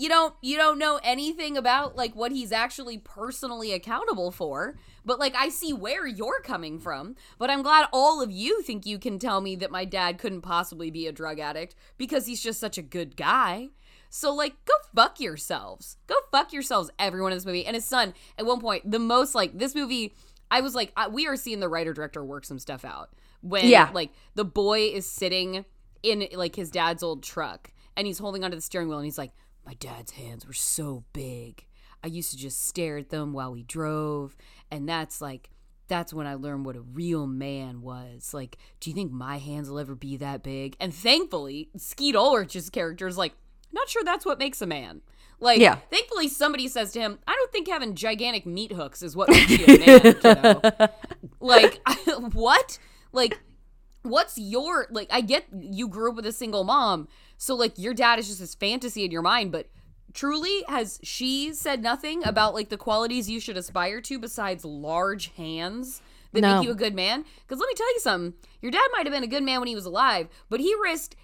You 0.00 0.08
don't 0.08 0.34
you 0.40 0.56
don't 0.56 0.78
know 0.78 0.98
anything 1.02 1.56
about 1.56 1.94
like 1.96 2.14
what 2.16 2.32
he's 2.32 2.52
actually 2.52 2.96
personally 2.98 3.72
accountable 3.72 4.30
for 4.30 4.76
but 5.04 5.18
like 5.18 5.34
i 5.36 5.48
see 5.48 5.72
where 5.72 6.06
you're 6.06 6.40
coming 6.42 6.78
from 6.78 7.14
but 7.38 7.50
i'm 7.50 7.62
glad 7.62 7.86
all 7.92 8.22
of 8.22 8.30
you 8.30 8.62
think 8.62 8.86
you 8.86 8.98
can 8.98 9.18
tell 9.18 9.40
me 9.40 9.54
that 9.56 9.70
my 9.70 9.84
dad 9.84 10.16
couldn't 10.18 10.40
possibly 10.42 10.90
be 10.90 11.06
a 11.06 11.12
drug 11.12 11.38
addict 11.38 11.74
because 11.98 12.26
he's 12.26 12.42
just 12.42 12.58
such 12.60 12.78
a 12.78 12.82
good 12.82 13.16
guy. 13.16 13.68
So 14.08 14.34
like 14.34 14.54
go 14.64 14.72
fuck 14.94 15.20
yourselves. 15.20 15.96
Go 16.06 16.14
fuck 16.32 16.52
yourselves 16.52 16.90
everyone 16.98 17.32
in 17.32 17.36
this 17.36 17.46
movie. 17.46 17.64
And 17.66 17.74
his 17.76 17.84
son 17.84 18.14
at 18.38 18.46
one 18.46 18.60
point 18.60 18.90
the 18.90 18.98
most 18.98 19.34
like 19.34 19.56
this 19.58 19.74
movie 19.74 20.14
i 20.50 20.60
was 20.60 20.74
like 20.74 20.92
I, 20.96 21.08
we 21.08 21.26
are 21.28 21.36
seeing 21.36 21.60
the 21.60 21.68
writer 21.68 21.92
director 21.92 22.24
work 22.24 22.44
some 22.44 22.58
stuff 22.58 22.84
out 22.84 23.10
when 23.42 23.66
Yeah. 23.68 23.90
like 23.92 24.10
the 24.34 24.44
boy 24.44 24.80
is 24.88 25.06
sitting 25.06 25.64
in 26.02 26.26
like 26.32 26.56
his 26.56 26.70
dad's 26.70 27.02
old 27.02 27.22
truck 27.22 27.70
and 27.96 28.06
he's 28.06 28.18
holding 28.18 28.42
onto 28.44 28.56
the 28.56 28.62
steering 28.62 28.88
wheel 28.88 28.98
and 28.98 29.04
he's 29.04 29.18
like 29.18 29.32
my 29.70 29.74
dad's 29.74 30.10
hands 30.12 30.44
were 30.44 30.52
so 30.52 31.04
big. 31.12 31.64
I 32.02 32.08
used 32.08 32.32
to 32.32 32.36
just 32.36 32.66
stare 32.66 32.96
at 32.98 33.10
them 33.10 33.32
while 33.32 33.52
we 33.52 33.62
drove 33.62 34.36
and 34.68 34.88
that's 34.88 35.20
like 35.20 35.48
that's 35.86 36.12
when 36.12 36.26
i 36.26 36.34
learned 36.34 36.66
what 36.66 36.74
a 36.74 36.80
real 36.80 37.24
man 37.28 37.80
was. 37.80 38.34
Like 38.34 38.58
do 38.80 38.90
you 38.90 38.94
think 38.96 39.12
my 39.12 39.38
hands 39.38 39.70
will 39.70 39.78
ever 39.78 39.94
be 39.94 40.16
that 40.16 40.42
big? 40.42 40.74
And 40.80 40.92
thankfully 40.92 41.68
skeet 41.76 42.16
ulrich's 42.16 42.68
character 42.68 43.06
is 43.06 43.16
like 43.16 43.34
not 43.72 43.88
sure 43.88 44.02
that's 44.02 44.26
what 44.26 44.40
makes 44.40 44.60
a 44.60 44.66
man. 44.66 45.02
Like 45.38 45.60
Yeah. 45.60 45.76
thankfully 45.88 46.26
somebody 46.26 46.66
says 46.66 46.90
to 46.94 46.98
him 47.00 47.20
i 47.28 47.32
don't 47.32 47.52
think 47.52 47.68
having 47.68 47.94
gigantic 47.94 48.46
meat 48.46 48.72
hooks 48.72 49.02
is 49.04 49.14
what 49.14 49.28
makes 49.28 49.50
you 49.56 49.66
a 49.66 49.78
man 49.78 50.00
kiddo. 50.00 50.88
like 51.40 51.80
what? 52.32 52.76
Like 53.12 53.38
what's 54.02 54.36
your 54.38 54.86
like 54.90 55.06
i 55.12 55.20
get 55.20 55.44
you 55.52 55.86
grew 55.86 56.08
up 56.10 56.16
with 56.16 56.24
a 56.24 56.32
single 56.32 56.64
mom 56.64 57.06
so 57.42 57.54
like 57.54 57.72
your 57.78 57.94
dad 57.94 58.18
is 58.18 58.28
just 58.28 58.38
this 58.38 58.54
fantasy 58.54 59.02
in 59.04 59.10
your 59.10 59.22
mind 59.22 59.50
but 59.50 59.66
truly 60.12 60.62
has 60.68 61.00
she 61.02 61.54
said 61.54 61.82
nothing 61.82 62.22
about 62.24 62.52
like 62.52 62.68
the 62.68 62.76
qualities 62.76 63.30
you 63.30 63.40
should 63.40 63.56
aspire 63.56 64.00
to 64.02 64.18
besides 64.18 64.62
large 64.64 65.28
hands 65.36 66.02
that 66.32 66.42
No. 66.42 66.56
make 66.58 66.64
you 66.66 66.70
a 66.70 66.76
good 66.76 66.94
man? 66.94 67.24
Because 67.42 67.58
let 67.58 67.66
me 67.66 67.74
tell 67.74 67.92
you 67.92 68.00
something. 68.00 68.34
Your 68.60 68.70
dad 68.70 68.86
might 68.92 69.04
have 69.06 69.12
been 69.12 69.24
a 69.24 69.26
good 69.26 69.42
man 69.42 69.58
when 69.60 69.68
he 69.68 69.74
was 69.74 69.86
alive 69.86 70.28
but 70.48 70.60
he 70.60 70.74
risked 70.82 71.16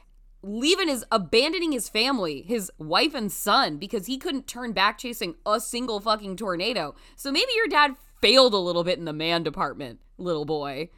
leaving 0.43 0.89
his 0.89 1.05
abandoning 1.13 1.73
his 1.73 1.89
family 1.89 2.43
his 2.43 2.71
wife 2.79 3.15
and 3.15 3.31
son 3.31 3.77
because 3.77 4.07
he 4.07 4.17
couldn't 4.17 4.47
turn 4.47 4.73
back 4.73 4.97
chasing 4.99 5.35
a 5.45 5.61
single 5.61 6.01
fucking 6.01 6.37
tornado. 6.37 6.95
So 7.17 7.31
maybe 7.31 7.51
your 7.57 7.69
dad 7.69 7.95
failed 8.23 8.55
a 8.55 8.59
little 8.59 8.85
bit 8.85 8.99
in 8.99 9.05
the 9.05 9.13
man 9.13 9.43
department 9.43 10.01
little 10.19 10.45
boy 10.47 10.89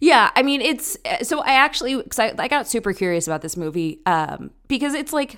Yeah, 0.00 0.30
I 0.36 0.42
mean 0.42 0.60
it's 0.60 0.96
so 1.22 1.40
I 1.40 1.52
actually 1.54 2.02
cause 2.02 2.18
I, 2.18 2.34
I 2.38 2.48
got 2.48 2.68
super 2.68 2.92
curious 2.92 3.26
about 3.26 3.42
this 3.42 3.56
movie 3.56 4.00
um 4.06 4.50
because 4.68 4.94
it's 4.94 5.12
like 5.12 5.36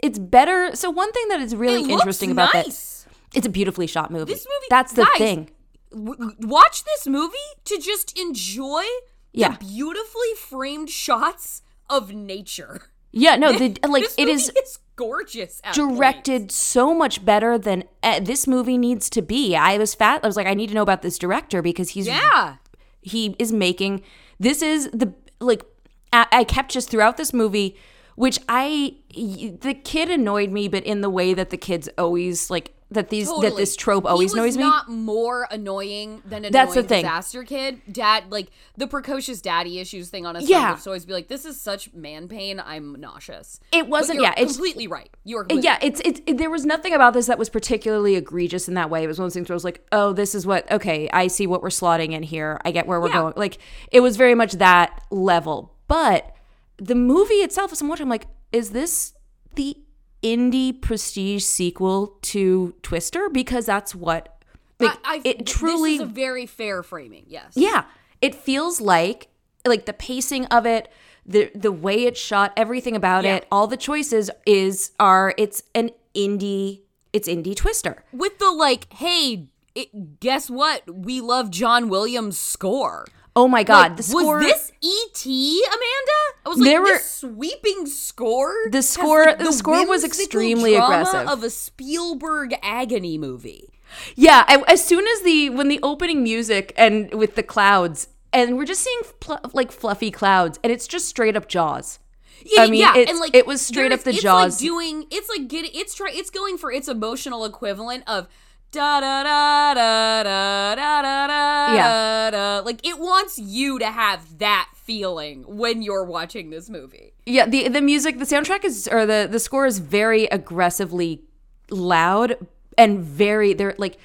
it's 0.00 0.18
better. 0.18 0.74
So 0.74 0.90
one 0.90 1.10
thing 1.12 1.28
that 1.28 1.40
is 1.40 1.54
really 1.56 1.90
interesting 1.90 2.30
about 2.30 2.52
nice. 2.54 3.04
that 3.04 3.38
it's 3.38 3.46
a 3.46 3.50
beautifully 3.50 3.86
shot 3.86 4.10
movie. 4.10 4.32
This 4.34 4.44
movie- 4.46 4.66
That's 4.70 4.92
the 4.92 5.04
guys, 5.04 5.18
thing. 5.18 5.50
w- 5.90 6.32
watch 6.40 6.84
this 6.84 7.06
movie 7.06 7.36
to 7.64 7.78
just 7.78 8.18
enjoy 8.18 8.84
Yeah. 9.32 9.52
the 9.52 9.58
beautifully 9.64 10.34
framed 10.38 10.90
shots 10.90 11.62
of 11.88 12.12
nature. 12.14 12.90
Yeah, 13.12 13.36
no, 13.36 13.52
the 13.52 13.76
like 13.88 14.04
it 14.18 14.28
is 14.28 14.50
is 14.50 14.78
gorgeous. 14.96 15.60
Directed 15.72 16.42
points. 16.42 16.54
so 16.56 16.92
much 16.92 17.24
better 17.24 17.56
than 17.58 17.84
uh, 18.02 18.20
this 18.20 18.46
movie 18.46 18.76
needs 18.76 19.08
to 19.10 19.22
be. 19.22 19.56
I 19.56 19.78
was 19.78 19.94
fat. 19.94 20.20
I 20.22 20.26
was 20.26 20.36
like, 20.36 20.46
I 20.46 20.54
need 20.54 20.68
to 20.68 20.74
know 20.74 20.82
about 20.82 21.02
this 21.02 21.16
director 21.18 21.62
because 21.62 21.90
he's 21.90 22.06
Yeah, 22.06 22.56
he 23.04 23.36
is 23.38 23.52
making. 23.52 24.02
This 24.40 24.62
is 24.62 24.90
the 24.92 25.14
like 25.40 25.64
I, 26.12 26.26
I 26.32 26.44
kept 26.44 26.72
just 26.72 26.90
throughout 26.90 27.16
this 27.16 27.32
movie 27.32 27.76
which 28.16 28.38
I 28.48 28.94
the 29.14 29.74
kid 29.74 30.08
annoyed 30.08 30.50
me 30.50 30.68
but 30.68 30.84
in 30.84 31.00
the 31.00 31.10
way 31.10 31.34
that 31.34 31.50
the 31.50 31.56
kids 31.56 31.88
always 31.98 32.50
like 32.50 32.73
that 32.90 33.08
these 33.08 33.28
that 33.40 33.54
this 33.56 33.74
trope 33.76 34.04
He 34.04 34.08
always 34.08 34.26
was 34.32 34.34
annoys 34.34 34.56
me 34.56 34.62
Not 34.62 34.88
more 34.88 35.48
annoying 35.50 36.22
than 36.24 36.44
an 36.44 36.52
That's 36.52 36.74
the 36.74 36.82
thing. 36.82 37.02
disaster 37.02 37.42
kid. 37.42 37.80
Dad, 37.90 38.24
like 38.30 38.48
the 38.76 38.86
precocious 38.86 39.40
daddy 39.40 39.78
issues 39.80 40.10
thing 40.10 40.26
on 40.26 40.36
a 40.36 40.40
Yeah. 40.40 40.76
to 40.76 40.90
always 40.90 41.04
be 41.04 41.12
like, 41.12 41.28
"This 41.28 41.44
is 41.44 41.60
such 41.60 41.92
man 41.94 42.28
pain. 42.28 42.60
I'm 42.64 42.94
nauseous." 43.00 43.58
It 43.72 43.88
wasn't- 43.88 44.16
you're 44.16 44.24
yeah, 44.26 44.32
it's- 44.32 44.52
completely 44.56 44.86
right. 44.86 45.08
You 45.24 45.38
are 45.38 45.40
uh, 45.40 45.48
completely 45.48 45.64
yeah 45.64 45.78
it's 45.82 46.00
it's 46.04 46.20
it, 46.26 46.38
there 46.38 46.50
was 46.50 46.64
nothing 46.64 46.92
about 46.92 47.14
this 47.14 47.26
that 47.26 47.38
was 47.38 47.48
particularly 47.48 48.14
egregious 48.16 48.68
in 48.68 48.74
that 48.74 48.90
way 48.90 49.02
it 49.02 49.06
was 49.06 49.18
one 49.18 49.24
of 49.24 49.30
those 49.30 49.34
things 49.34 49.48
where 49.48 49.54
i 49.54 49.56
was 49.56 49.64
like 49.64 49.84
oh 49.90 50.12
this 50.12 50.34
is 50.34 50.46
what 50.46 50.70
okay 50.70 51.08
i 51.12 51.26
see 51.26 51.46
what 51.46 51.62
we're 51.62 51.68
slotting 51.70 52.12
in 52.12 52.22
here 52.22 52.60
i 52.64 52.70
get 52.70 52.86
where 52.86 53.00
we're 53.00 53.08
Yeah. 53.08 53.14
going 53.22 53.34
like 53.36 53.58
it 53.90 54.00
was 54.00 54.16
very 54.18 54.34
much 54.34 54.52
that 54.54 55.00
level 55.10 55.72
but 55.88 56.34
the 56.76 56.94
movie 56.94 57.36
itself 57.36 57.72
as 57.72 57.80
i'm 57.80 57.88
watching 57.88 58.04
i'm 58.04 58.10
like 58.10 58.26
is 58.52 58.70
this 58.70 59.14
the 59.54 59.76
indie 60.24 60.80
prestige 60.80 61.44
sequel 61.44 62.16
to 62.22 62.74
twister 62.82 63.28
because 63.28 63.66
that's 63.66 63.94
what 63.94 64.42
like 64.80 64.98
I, 65.04 65.20
it 65.24 65.46
truly 65.46 65.98
This 65.98 66.06
is 66.06 66.10
a 66.10 66.12
very 66.12 66.46
fair 66.46 66.82
framing. 66.82 67.26
Yes. 67.28 67.52
yeah 67.54 67.84
it 68.22 68.34
feels 68.34 68.80
like 68.80 69.28
like 69.66 69.84
the 69.86 69.92
pacing 69.92 70.46
of 70.46 70.64
it 70.66 70.90
the 71.26 71.50
the 71.54 71.70
way 71.70 72.04
it's 72.06 72.18
shot 72.20 72.52
everything 72.56 72.96
about 72.96 73.24
Yeah. 73.24 73.36
it 73.36 73.46
all 73.52 73.66
the 73.66 73.76
choices 73.76 74.30
is 74.46 74.92
are 74.98 75.34
it's 75.36 75.62
an 75.74 75.90
indie 76.14 76.80
it's 77.12 77.28
indie 77.28 77.54
twister 77.54 78.02
with 78.12 78.38
the 78.38 78.50
like, 78.50 78.92
hey, 78.94 79.48
it, 79.74 80.18
guess 80.20 80.48
what? 80.50 80.82
We 80.92 81.20
love 81.20 81.50
John 81.50 81.88
Williams' 81.88 82.38
score. 82.38 83.04
Oh 83.36 83.48
my 83.48 83.62
god 83.62 83.92
Like, 83.92 83.96
the 83.96 84.02
score 84.04 84.36
was 84.38 84.46
this 84.46 84.72
E.T. 84.80 85.64
Amanda? 85.66 86.20
I 86.44 86.48
was 86.48 86.58
like, 86.58 86.66
There 86.68 86.80
were- 86.82 86.86
this 86.88 87.10
sweeping 87.10 87.86
score. 87.86 88.54
The 88.70 88.82
score- 88.82 89.24
like, 89.26 89.38
the 89.38 89.52
score 89.52 89.86
was 89.86 90.04
extremely 90.04 90.74
aggressive. 90.74 91.26
Of 91.28 91.42
a 91.42 91.50
Spielberg 91.50 92.54
agony 92.62 93.18
movie. 93.18 93.70
yeah 94.16 94.44
I, 94.48 94.62
as 94.68 94.84
soon 94.84 95.06
as 95.06 95.22
the 95.22 95.50
when 95.50 95.68
the 95.68 95.78
opening 95.82 96.22
music 96.22 96.72
and 96.76 97.12
with 97.14 97.34
the 97.36 97.42
clouds 97.44 98.08
and 98.32 98.56
we're 98.56 98.64
just 98.64 98.82
seeing 98.82 99.00
pl- 99.20 99.38
like 99.52 99.70
fluffy 99.70 100.10
clouds 100.10 100.58
and 100.64 100.72
it's 100.72 100.88
just 100.88 101.06
straight 101.06 101.36
up 101.36 101.46
jaws 101.48 102.00
Yeah, 102.44 102.62
I 102.62 102.70
mean, 102.70 102.80
yeah, 102.80 102.94
and 102.96 103.18
like 103.20 103.34
it 103.36 103.46
was 103.46 103.60
straight 103.64 103.92
up 103.92 104.00
the 104.00 104.10
it's 104.10 104.22
Jaws. 104.22 104.60
Like 104.60 104.68
doing 104.68 105.06
it's 105.10 105.28
like 105.30 105.46
getting 105.48 105.70
it's 105.74 105.94
try 105.94 106.10
it's 106.12 106.30
going 106.30 106.58
for 106.58 106.72
its 106.72 106.88
emotional 106.88 107.44
equivalent 107.44 108.02
of 108.08 108.26
da 108.74 109.00
da 109.00 109.22
da 109.22 109.74
da 109.74 110.74
da 110.74 111.02
da 111.02 111.02
da 111.02 111.26
da 111.26 112.30
da 112.30 112.58
like 112.64 112.86
it 112.86 112.98
wants 112.98 113.38
you 113.38 113.78
to 113.78 113.86
have 113.86 114.38
that 114.38 114.68
feeling 114.74 115.44
when 115.46 115.82
you're 115.82 116.04
watching 116.04 116.50
this 116.50 116.68
movie. 116.68 117.12
Yeah, 117.26 117.46
the 117.46 117.68
the 117.68 117.80
music, 117.80 118.18
the 118.18 118.24
soundtrack 118.24 118.64
is 118.64 118.88
or 118.88 119.06
the 119.06 119.28
the 119.30 119.38
score 119.38 119.66
is 119.66 119.78
very 119.78 120.26
aggressively 120.26 121.22
loud 121.70 122.36
and 122.76 123.00
very 123.00 123.54
they're 123.54 123.74
like 123.78 123.98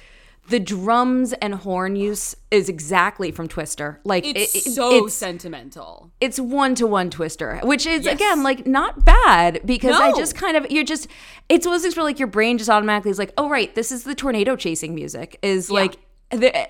the 0.50 0.60
drums 0.60 1.32
and 1.34 1.54
horn 1.54 1.96
use 1.96 2.36
is 2.50 2.68
exactly 2.68 3.30
from 3.30 3.48
Twister. 3.48 4.00
Like 4.04 4.26
It's 4.26 4.54
it- 4.54 4.66
it- 4.66 4.70
so 4.72 5.06
it's, 5.06 5.14
sentimental. 5.14 6.10
it's 6.20 6.38
one 6.38 6.74
to 6.74 6.86
one 6.86 7.08
Twister, 7.10 7.58
which 7.62 7.86
is 7.86 8.04
Yes. 8.04 8.14
again 8.14 8.42
like 8.42 8.66
not 8.66 9.04
bad 9.04 9.60
because 9.64 9.94
I 9.96 10.12
just 10.12 10.34
kind 10.34 10.56
of 10.56 10.70
you're 10.70 10.84
just 10.84 11.08
it's 11.48 11.66
one 11.66 11.74
of 11.74 11.80
those 11.80 11.84
things 11.86 11.96
where 11.96 12.04
like 12.04 12.18
your 12.18 12.28
brain 12.28 12.58
just 12.58 12.68
automatically 12.68 13.10
is 13.10 13.18
like, 13.18 13.32
oh 13.38 13.48
right, 13.48 13.74
this 13.74 13.90
is 13.90 14.04
the 14.04 14.14
tornado 14.14 14.56
chasing 14.56 14.94
music 14.94 15.38
is 15.42 15.70
like 15.70 15.96
the, 16.30 16.68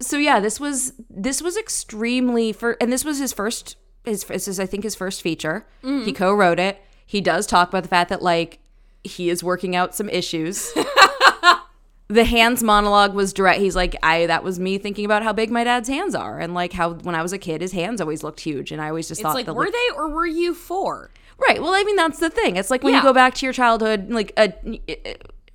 so 0.00 0.16
yeah, 0.16 0.40
this 0.40 0.58
was 0.60 0.92
this 1.08 1.40
was 1.42 1.56
extremely 1.56 2.52
for 2.52 2.76
and 2.80 2.92
this 2.92 3.04
was 3.04 3.18
his 3.18 3.32
first 3.32 3.76
his 4.04 4.24
this 4.24 4.48
is 4.48 4.58
I 4.60 4.66
think 4.66 4.84
his 4.84 4.94
first 4.94 5.22
feature. 5.22 5.66
Mm-hmm. 5.84 6.04
He 6.06 6.12
co-wrote 6.12 6.58
it. 6.58 6.80
He 7.06 7.20
does 7.20 7.46
talk 7.46 7.68
about 7.68 7.82
the 7.82 7.88
fact 7.88 8.08
that 8.10 8.22
like 8.22 8.58
he 9.04 9.30
is 9.30 9.42
working 9.44 9.74
out 9.76 9.94
some 9.94 10.08
issues. 10.08 10.72
the 12.10 12.24
hands 12.24 12.62
monologue 12.62 13.14
was 13.14 13.32
direct. 13.32 13.60
He's 13.60 13.76
like, 13.76 13.94
I 14.02 14.26
that 14.26 14.42
was 14.42 14.58
me 14.58 14.78
thinking 14.78 15.04
about 15.04 15.22
how 15.22 15.32
big 15.32 15.50
my 15.50 15.62
dad's 15.64 15.88
hands 15.88 16.14
are 16.14 16.38
and 16.40 16.52
like 16.54 16.72
how 16.72 16.94
when 16.94 17.14
I 17.14 17.22
was 17.22 17.32
a 17.32 17.38
kid 17.38 17.60
his 17.60 17.72
hands 17.72 18.00
always 18.00 18.22
looked 18.24 18.40
huge 18.40 18.72
and 18.72 18.82
I 18.82 18.88
always 18.88 19.06
just 19.08 19.20
It's 19.20 19.26
thought 19.26 19.34
like 19.34 19.46
were 19.46 19.70
they 19.70 19.88
or 19.96 20.08
were 20.08 20.26
you 20.26 20.52
four? 20.52 21.10
Right. 21.38 21.62
Well, 21.62 21.72
I 21.72 21.84
mean, 21.84 21.96
that's 21.96 22.18
the 22.18 22.28
thing. 22.28 22.56
It's 22.56 22.70
like 22.70 22.82
when 22.82 22.92
Yeah. 22.92 22.98
you 23.00 23.04
go 23.04 23.12
back 23.12 23.34
to 23.36 23.46
your 23.46 23.52
childhood, 23.52 24.10
like 24.10 24.32
a, 24.36 24.52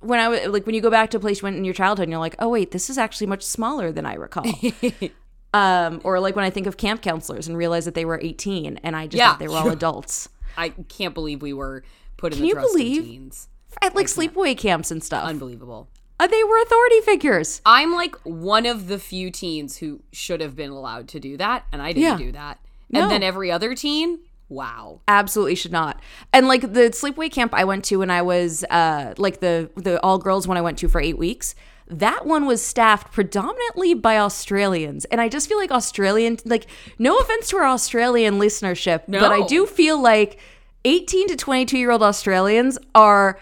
when 0.00 0.18
I 0.18 0.28
was 0.28 0.46
like 0.48 0.66
when 0.66 0.74
you 0.74 0.80
go 0.80 0.90
back 0.90 1.10
to 1.10 1.18
a 1.18 1.20
place 1.20 1.40
you 1.42 1.44
went 1.46 1.56
in 1.56 1.64
your 1.64 1.74
childhood, 1.74 2.04
and 2.04 2.10
you're 2.10 2.20
like, 2.20 2.36
oh 2.38 2.48
wait, 2.48 2.70
this 2.72 2.88
is 2.90 2.96
actually 2.98 3.26
much 3.28 3.42
smaller 3.42 3.92
than 3.92 4.06
I 4.06 4.14
recall. 4.14 4.46
um, 5.54 6.00
or 6.04 6.20
like 6.20 6.36
when 6.36 6.44
I 6.44 6.50
think 6.50 6.66
of 6.66 6.76
camp 6.76 7.02
counselors 7.02 7.48
and 7.48 7.56
realize 7.56 7.84
that 7.84 7.94
they 7.94 8.04
were 8.04 8.18
18, 8.22 8.78
and 8.82 8.96
I 8.96 9.06
just 9.06 9.18
Yeah. 9.18 9.30
thought 9.30 9.38
they 9.38 9.48
were 9.48 9.56
all 9.56 9.70
adults. 9.80 10.28
I 10.56 10.70
can't 10.70 11.14
believe 11.14 11.42
we 11.42 11.52
were 11.52 11.84
put 12.16 12.32
in 12.32 12.38
Can 12.38 12.42
the 12.44 12.48
you 12.48 12.54
trust 12.54 12.72
believe-. 12.72 13.46
At 13.82 13.94
like 13.94 14.06
sleepaway 14.06 14.56
camps 14.56 14.90
and 14.90 15.04
stuff, 15.04 15.24
Unbelievable. 15.24 15.88
Uh, 16.18 16.26
they 16.26 16.42
were 16.44 16.58
authority 16.62 17.00
figures. 17.02 17.60
I'm 17.66 17.92
like 17.92 18.16
one 18.24 18.64
of 18.66 18.88
the 18.88 18.98
few 18.98 19.30
teens 19.30 19.76
who 19.78 20.00
should 20.12 20.40
have 20.40 20.56
been 20.56 20.70
allowed 20.70 21.08
to 21.08 21.20
do 21.20 21.36
that, 21.36 21.64
and 21.72 21.82
I 21.82 21.92
didn't 21.92 22.02
Yeah. 22.02 22.16
do 22.26 22.32
that. 22.32 22.58
No. 22.90 23.02
And 23.02 23.10
then 23.10 23.22
every 23.22 23.50
other 23.50 23.74
teen, 23.74 24.20
wow. 24.48 25.00
Absolutely 25.08 25.56
should 25.56 25.72
not. 25.72 26.00
And 26.32 26.46
like 26.48 26.62
the 26.72 26.90
sleepaway 26.90 27.30
camp 27.30 27.52
I 27.54 27.64
went 27.64 27.84
to 27.86 27.96
when 27.96 28.10
I 28.10 28.22
was 28.22 28.64
uh 28.70 29.12
like 29.18 29.40
the 29.40 29.70
the 29.76 30.00
all 30.02 30.18
girls 30.18 30.46
one 30.48 30.56
I 30.56 30.60
went 30.62 30.78
to 30.78 30.88
for 30.88 31.00
8 31.00 31.18
weeks, 31.18 31.54
that 31.88 32.26
one 32.26 32.46
was 32.46 32.64
staffed 32.64 33.12
predominantly 33.12 33.92
by 33.94 34.18
Australians. 34.18 35.04
And 35.06 35.20
I 35.20 35.28
just 35.28 35.48
feel 35.48 35.58
like 35.58 35.70
Australian 35.72 36.38
like 36.44 36.66
no 36.98 37.16
offense 37.18 37.48
to 37.48 37.56
our 37.58 37.66
Australian 37.66 38.38
listenership, 38.38 39.02
but 39.08 39.32
I 39.32 39.44
do 39.46 39.66
feel 39.66 40.00
like 40.00 40.38
18 40.84 41.28
to 41.28 41.36
22 41.36 41.76
year 41.76 41.90
old 41.90 42.02
Australians 42.02 42.78
are 42.94 43.38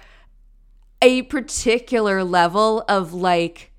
a 1.04 1.23
particular 1.23 2.25
level 2.25 2.82
of 2.88 3.12
like 3.12 3.70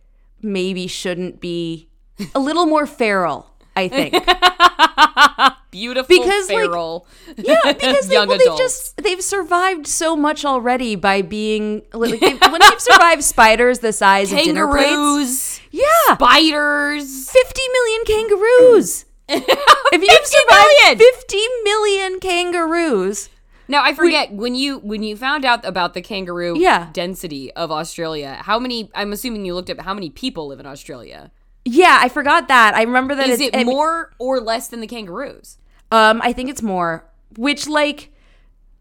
maybe 0.41 0.85
shouldn't 0.87 1.41
be 1.41 1.89
a 2.35 2.39
little 2.39 2.67
more 2.67 2.85
feral. 2.85 3.51
I 3.75 3.89
think. 3.89 4.13
Beautiful 5.71 6.07
Because, 6.07 6.49
like, 6.49 6.57
feral. 6.57 7.05
Yeah, 7.35 7.57
because 7.65 8.07
they, 8.07 8.15
well, 8.15 8.27
they've 8.27 8.39
adults. 8.39 8.61
just 8.61 8.97
they've 9.03 9.21
survived 9.21 9.87
so 9.87 10.15
much 10.15 10.45
already 10.45 10.95
by 10.95 11.21
being 11.21 11.81
like 11.91 12.21
when 12.21 12.61
they've 12.61 12.79
survived 12.79 13.23
spiders 13.23 13.79
the 13.79 13.91
size 13.91 14.31
of 14.31 14.39
dinner 14.39 14.67
plates. 14.67 14.87
kangaroos, 14.89 15.59
Yeah, 15.71 16.13
spiders. 16.13 17.29
50 17.29 17.61
million 17.73 18.05
kangaroos. 18.05 19.05
if 19.27 20.01
you've 20.01 20.25
survived 20.25 20.69
million. 20.79 20.97
50 20.97 21.37
million 21.63 22.19
kangaroos, 22.21 23.29
Now 23.67 23.83
I 23.83 23.93
forget 23.93 24.31
when 24.33 24.55
you 24.55 24.79
when 24.79 25.01
you 25.03 25.15
found 25.15 25.45
out 25.45 25.65
about 25.65 25.93
the 25.93 26.01
kangaroo 26.01 26.57
Yeah. 26.59 26.89
density 26.93 27.51
of 27.53 27.71
Australia. 27.71 28.39
How 28.43 28.59
many? 28.59 28.89
I'm 28.93 29.11
assuming 29.13 29.45
you 29.45 29.55
looked 29.55 29.69
up 29.69 29.79
how 29.81 29.93
many 29.93 30.09
people 30.09 30.47
live 30.47 30.59
in 30.59 30.65
Australia. 30.65 31.31
yeah, 31.65 31.97
I 32.01 32.09
forgot 32.09 32.47
that. 32.47 32.75
I 32.75 32.83
remember 32.83 33.15
that 33.15 33.27
Is 33.29 33.41
it 33.41 33.55
I 33.55 33.63
more 33.63 34.11
or 34.19 34.39
less 34.39 34.67
than 34.67 34.81
the 34.81 34.87
kangaroos? 34.87 35.57
Um, 35.91 36.21
I 36.23 36.31
think 36.33 36.49
it's 36.49 36.61
more, 36.61 37.05
which 37.37 37.67
like 37.67 38.11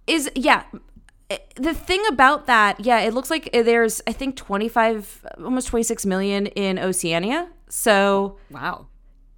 is 0.06 0.30
yeah. 0.34 0.64
eh, 1.30 1.38
The 1.56 1.72
thing 1.72 2.02
about 2.10 2.46
that, 2.46 2.80
yeah, 2.80 3.00
it 3.00 3.14
looks 3.14 3.30
like 3.30 3.50
there's 3.52 4.02
I 4.06 4.12
think 4.12 4.36
25, 4.36 5.24
almost 5.42 5.68
26 5.68 6.04
million 6.04 6.46
in 6.48 6.78
Oceania. 6.78 7.48
So 7.70 8.36
Wow. 8.50 8.88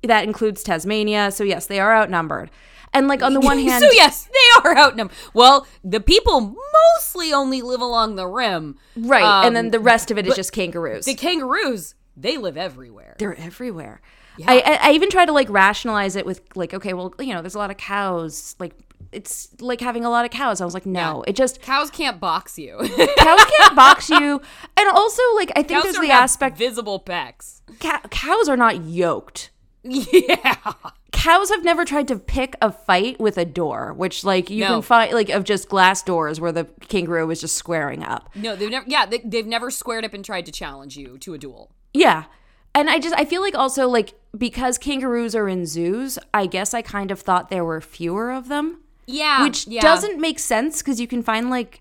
that 0.02 0.24
includes 0.24 0.62
Tasmania. 0.64 1.30
So 1.30 1.44
yes, 1.44 1.66
they 1.66 1.78
are 1.80 1.94
outnumbered. 1.94 2.50
And 2.96 3.08
like 3.08 3.22
on 3.22 3.34
the 3.34 3.40
one 3.40 3.58
hand, 3.68 3.84
so 3.84 3.90
yes, 3.92 4.28
they 4.32 4.68
are 4.70 4.76
outnumbered. 4.76 5.16
Well, 5.34 5.66
the 5.84 6.00
people 6.00 6.56
mostly 6.96 7.32
only 7.32 7.62
live 7.62 7.80
along 7.80 8.16
the 8.16 8.26
rim. 8.26 8.76
right, 8.96 9.22
Um, 9.22 9.46
and 9.46 9.56
then 9.56 9.70
the 9.70 9.80
rest 9.80 10.10
of 10.10 10.18
it 10.18 10.26
is 10.26 10.34
just 10.34 10.52
kangaroos. 10.52 11.04
the 11.04 11.14
kangaroos, 11.14 11.94
they 12.16 12.36
live 12.38 12.56
everywhere. 12.56 13.14
They're 13.18 13.36
everywhere. 13.38 14.00
I, 14.46 14.60
I 14.60 14.78
I 14.88 14.92
even 14.92 15.08
try 15.08 15.24
to 15.24 15.32
like 15.32 15.48
rationalize 15.48 16.14
it 16.14 16.26
with 16.26 16.42
like, 16.54 16.74
okay, 16.74 16.92
well, 16.92 17.14
you 17.20 17.32
know, 17.32 17.40
there's 17.40 17.54
a 17.54 17.58
lot 17.58 17.70
of 17.70 17.78
cows. 17.78 18.54
Like 18.58 18.74
it's 19.12 19.48
like 19.60 19.80
having 19.80 20.04
a 20.04 20.10
lot 20.10 20.24
of 20.26 20.30
cows. 20.30 20.60
I 20.60 20.64
was 20.66 20.74
like, 20.74 20.84
no, 20.84 21.24
it 21.26 21.36
just 21.36 21.62
Cows 21.62 21.90
can't 21.90 22.20
box 22.20 22.58
you. 22.58 22.76
cows 23.18 23.44
can't 23.56 23.74
box 23.76 24.10
you. 24.20 24.40
And 24.76 24.88
also, 24.90 25.22
like, 25.36 25.52
I 25.56 25.62
think 25.62 25.68
Cows 25.68 25.84
there's 25.84 25.98
the 26.00 26.10
aspect 26.10 26.58
visible 26.58 27.00
pecs. 27.00 27.62
ca- 27.80 28.02
cows 28.10 28.48
are 28.48 28.56
not 28.58 28.82
yoked. 28.84 29.52
Yeah. 29.82 30.56
Cows 31.12 31.50
have 31.50 31.64
never 31.64 31.84
tried 31.84 32.08
to 32.08 32.16
pick 32.18 32.56
a 32.60 32.70
fight 32.70 33.18
with 33.18 33.38
a 33.38 33.44
door, 33.44 33.92
which 33.94 34.24
like 34.24 34.50
you 34.50 34.60
No. 34.60 34.66
can 34.68 34.82
find 34.82 35.12
like 35.12 35.28
of 35.30 35.44
just 35.44 35.68
glass 35.68 36.02
doors 36.02 36.40
where 36.40 36.52
the 36.52 36.64
kangaroo 36.88 37.30
is 37.30 37.40
just 37.40 37.56
squaring 37.56 38.02
up. 38.02 38.30
No, 38.34 38.54
they've 38.56 38.70
never. 38.70 38.84
Yeah, 38.88 39.06
they, 39.06 39.18
they've 39.24 39.46
never 39.46 39.70
squared 39.70 40.04
up 40.04 40.12
and 40.14 40.24
tried 40.24 40.46
to 40.46 40.52
challenge 40.52 40.96
you 40.96 41.16
to 41.18 41.34
a 41.34 41.38
duel. 41.38 41.70
Yeah. 41.94 42.24
And 42.74 42.90
I 42.90 42.98
just 42.98 43.14
I 43.16 43.24
feel 43.24 43.40
like 43.40 43.54
also 43.54 43.88
like 43.88 44.14
because 44.36 44.76
kangaroos 44.78 45.34
are 45.34 45.48
in 45.48 45.64
zoos, 45.64 46.18
I 46.34 46.46
guess 46.46 46.74
I 46.74 46.82
kind 46.82 47.10
of 47.10 47.20
thought 47.20 47.48
there 47.48 47.64
were 47.64 47.80
fewer 47.80 48.30
of 48.32 48.48
them, 48.48 48.82
Yeah, 49.06 49.42
which 49.44 49.66
yeah. 49.66 49.80
doesn't 49.80 50.20
make 50.20 50.38
sense 50.38 50.82
because 50.82 51.00
you 51.00 51.06
can 51.06 51.22
find 51.22 51.48
like 51.48 51.80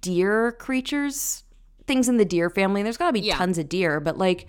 deer 0.00 0.52
creatures, 0.52 1.44
things 1.86 2.08
in 2.08 2.16
the 2.16 2.24
deer 2.24 2.50
family. 2.50 2.82
There's 2.82 2.96
got 2.96 3.06
to 3.08 3.12
be 3.12 3.20
Yeah. 3.20 3.36
tons 3.36 3.58
of 3.58 3.68
deer, 3.68 4.00
but 4.00 4.18
like 4.18 4.46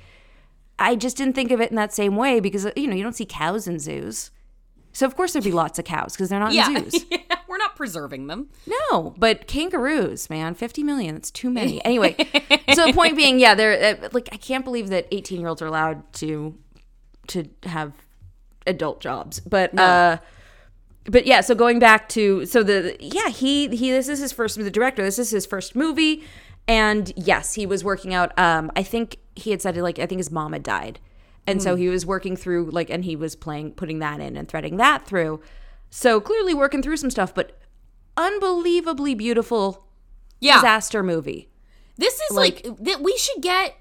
I 0.80 0.96
just 0.96 1.18
didn't 1.18 1.34
think 1.34 1.52
of 1.52 1.62
it 1.62 1.70
in 1.70 1.76
that 1.76 1.94
same 1.94 2.16
way 2.16 2.40
because 2.40 2.68
you 2.76 2.88
know, 2.88 2.96
you 2.96 3.04
don't 3.04 3.16
see 3.16 3.26
cows 3.26 3.68
in 3.68 3.80
zoos. 3.80 4.32
So 4.92 5.06
of 5.06 5.16
course 5.16 5.34
there'd 5.34 5.44
be 5.44 5.52
lots 5.52 5.80
of 5.80 5.86
cows 5.86 6.14
because 6.14 6.30
they're 6.30 6.40
not 6.40 6.54
Yeah, 6.54 6.70
in 6.70 6.90
zoos. 6.90 7.06
yeah, 7.12 7.18
we're 7.48 7.58
not 7.58 7.76
preserving 7.76 8.28
them. 8.28 8.50
No, 8.68 9.14
but 9.18 9.48
kangaroos, 9.48 10.30
man, 10.30 10.54
50 10.54 10.84
million, 10.84 11.16
that's 11.16 11.32
too 11.32 11.50
many. 11.50 11.84
Anyway, 11.86 12.16
so 12.74 12.86
the 12.86 12.94
point 12.94 13.16
being, 13.16 13.40
yeah, 13.40 13.56
they're 13.56 13.98
uh, 14.04 14.10
like 14.14 14.30
I 14.32 14.38
can't 14.38 14.64
believe 14.64 14.90
that 14.90 15.10
18-year-olds 15.12 15.62
are 15.62 15.68
allowed 15.68 16.12
to 16.14 16.56
to 17.28 17.50
have 17.64 17.94
adult 18.68 19.00
jobs. 19.00 19.40
But 19.40 19.78
uh 19.78 20.18
but 21.06 21.26
yeah, 21.26 21.42
so 21.42 21.54
going 21.56 21.80
back 21.80 22.08
to 22.10 22.46
so 22.46 22.64
the 22.64 22.96
yeah, 23.00 23.30
he 23.30 23.68
he 23.70 23.92
this 23.92 24.08
is 24.08 24.20
his 24.20 24.32
first 24.32 24.58
the 24.58 24.72
director, 24.72 25.04
this 25.04 25.20
is 25.20 25.32
his 25.32 25.46
first 25.46 25.76
movie 25.76 26.24
and 26.68 27.12
yes, 27.16 27.54
he 27.56 27.66
was 27.66 27.84
working 27.84 28.14
out 28.14 28.38
um 28.40 28.72
I 28.76 28.84
think 28.84 29.18
he 29.36 29.52
had 29.52 29.62
said 29.62 29.76
like 29.78 30.00
I 30.00 30.06
think 30.06 30.20
his 30.20 30.32
mom 30.32 30.54
had 30.54 30.64
died. 30.64 31.00
And 31.46 31.62
so 31.62 31.76
he 31.76 31.90
was 31.90 32.06
working 32.06 32.38
through 32.38 32.70
like 32.72 32.90
and 32.90 33.04
he 33.04 33.16
was 33.18 33.36
playing 33.36 33.74
putting 33.74 34.00
that 34.00 34.22
in 34.22 34.38
and 34.38 34.48
threading 34.48 34.78
that 34.78 35.06
through. 35.06 35.42
So 35.90 36.22
clearly 36.22 36.54
working 36.54 36.82
through 36.82 36.98
some 36.98 37.10
stuff, 37.12 37.36
but 37.36 37.60
unbelievably 38.18 39.16
beautiful 39.16 39.86
Yeah, 40.40 40.56
disaster 40.56 41.04
movie. 41.04 41.50
this 41.98 42.14
is 42.22 42.36
like, 42.36 42.64
that. 42.80 43.02
We 43.02 43.18
should 43.18 43.42
get 43.42 43.76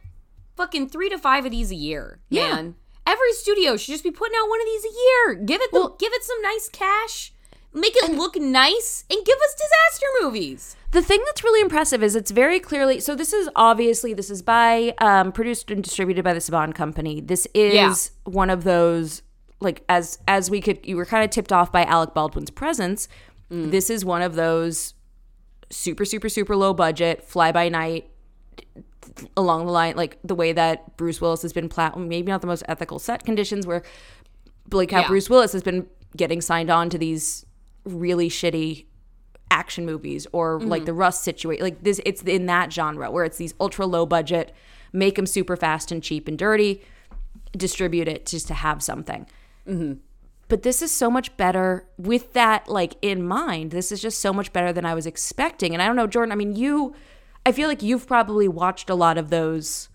fucking 0.56 0.88
three 0.88 1.08
to 1.08 1.18
five 1.18 1.44
of 1.44 1.50
these 1.50 1.70
a 1.70 1.74
year, 1.76 2.20
Yeah. 2.28 2.52
man. 2.54 2.74
Every 3.06 3.32
studio 3.32 3.76
should 3.76 3.92
just 3.92 4.04
be 4.04 4.10
putting 4.10 4.34
out 4.38 4.48
one 4.48 4.60
of 4.60 4.66
these 4.66 4.84
a 4.84 4.94
year. 4.94 5.34
Give 5.44 5.60
it, 5.60 5.70
the, 5.72 5.78
Well- 5.80 5.96
give 5.98 6.12
it 6.12 6.22
some 6.24 6.40
nice 6.42 6.68
cash, 6.68 7.32
make 7.72 7.94
it 7.96 8.12
look 8.12 8.36
nice, 8.36 9.04
and 9.10 9.24
give 9.24 9.38
us 9.38 9.54
disaster 9.54 10.06
movies. 10.20 10.76
The 10.92 11.02
thing 11.02 11.20
that's 11.26 11.42
really 11.42 11.60
impressive 11.62 12.02
is 12.02 12.14
it's 12.14 12.30
very 12.30 12.60
clearly 12.60 13.00
so 13.00 13.14
this 13.14 13.32
is 13.32 13.48
obviously 13.56 14.12
this 14.14 14.30
is 14.30 14.42
by 14.42 14.94
um, 14.98 15.32
produced 15.32 15.70
and 15.70 15.82
distributed 15.82 16.22
by 16.22 16.34
the 16.34 16.40
Saban 16.40 16.74
company. 16.74 17.20
This 17.20 17.46
is 17.54 17.74
Yeah. 17.74 17.94
one 18.30 18.50
of 18.50 18.64
those 18.64 19.22
like 19.60 19.84
as 19.88 20.18
as 20.28 20.50
we 20.50 20.60
could 20.60 20.78
you 20.84 20.96
were 20.96 21.06
kind 21.06 21.24
of 21.24 21.30
tipped 21.30 21.52
off 21.52 21.72
by 21.72 21.84
Alec 21.84 22.14
Baldwin's 22.14 22.50
presence. 22.50 23.08
This 23.50 23.90
is 23.90 24.02
one 24.04 24.22
of 24.22 24.34
those 24.34 24.94
super 25.70 26.04
super 26.06 26.28
super 26.30 26.56
low 26.56 26.72
budget 26.74 27.22
fly 27.24 27.52
by 27.52 27.68
night 27.68 28.08
along 29.36 29.66
the 29.66 29.72
line 29.72 29.94
like 29.96 30.18
the 30.24 30.34
way 30.34 30.52
that 30.52 30.96
Bruce 30.96 31.20
Willis 31.20 31.42
has 31.42 31.52
been 31.52 31.68
plat 31.68 31.98
maybe 31.98 32.30
not 32.30 32.40
the 32.40 32.46
most 32.46 32.62
ethical 32.68 32.98
set 32.98 33.24
conditions 33.24 33.66
where 33.66 33.82
like 34.70 34.90
how 34.90 35.00
Yeah. 35.00 35.08
Bruce 35.08 35.28
Willis 35.28 35.52
has 35.52 35.62
been 35.62 35.86
getting 36.16 36.40
signed 36.40 36.70
on 36.70 36.88
to 36.90 36.98
these 36.98 37.44
really 37.84 38.28
shitty 38.30 38.86
action 39.52 39.86
movies 39.86 40.26
or 40.32 40.60
like 40.60 40.80
mm-hmm. 40.80 40.86
the 40.86 40.92
Rust 40.94 41.22
situation. 41.22 41.62
Like 41.62 41.82
this, 41.82 42.00
it's 42.04 42.22
in 42.22 42.46
that 42.46 42.72
genre 42.72 43.10
where 43.10 43.24
it's 43.24 43.36
these 43.36 43.54
ultra 43.60 43.86
low 43.86 44.06
budget, 44.06 44.54
make 44.92 45.16
them 45.16 45.26
super 45.26 45.56
fast 45.56 45.92
and 45.92 46.02
cheap 46.02 46.26
and 46.26 46.38
dirty, 46.38 46.82
distribute 47.56 48.08
it 48.08 48.26
just 48.26 48.48
to 48.48 48.54
have 48.54 48.82
something. 48.82 49.26
Mm-hmm. 49.68 49.94
But 50.48 50.62
this 50.62 50.82
is 50.82 50.90
so 50.90 51.10
much 51.10 51.36
better 51.36 51.86
with 51.96 52.32
that 52.32 52.68
like 52.68 52.96
in 53.00 53.22
mind. 53.26 53.70
This 53.70 53.92
is 53.92 54.02
just 54.02 54.18
so 54.18 54.32
much 54.32 54.52
better 54.52 54.72
than 54.72 54.84
I 54.84 54.94
was 54.94 55.06
expecting. 55.06 55.72
And 55.72 55.82
I 55.82 55.86
don't 55.86 55.96
know, 55.96 56.06
Jordan. 56.06 56.32
I 56.32 56.34
mean, 56.34 56.56
you, 56.56 56.94
I 57.46 57.52
feel 57.52 57.68
like 57.68 57.82
you've 57.82 58.06
probably 58.06 58.48
watched 58.48 58.90
a 58.90 58.94
lot 58.94 59.16
of 59.16 59.30
those 59.30 59.88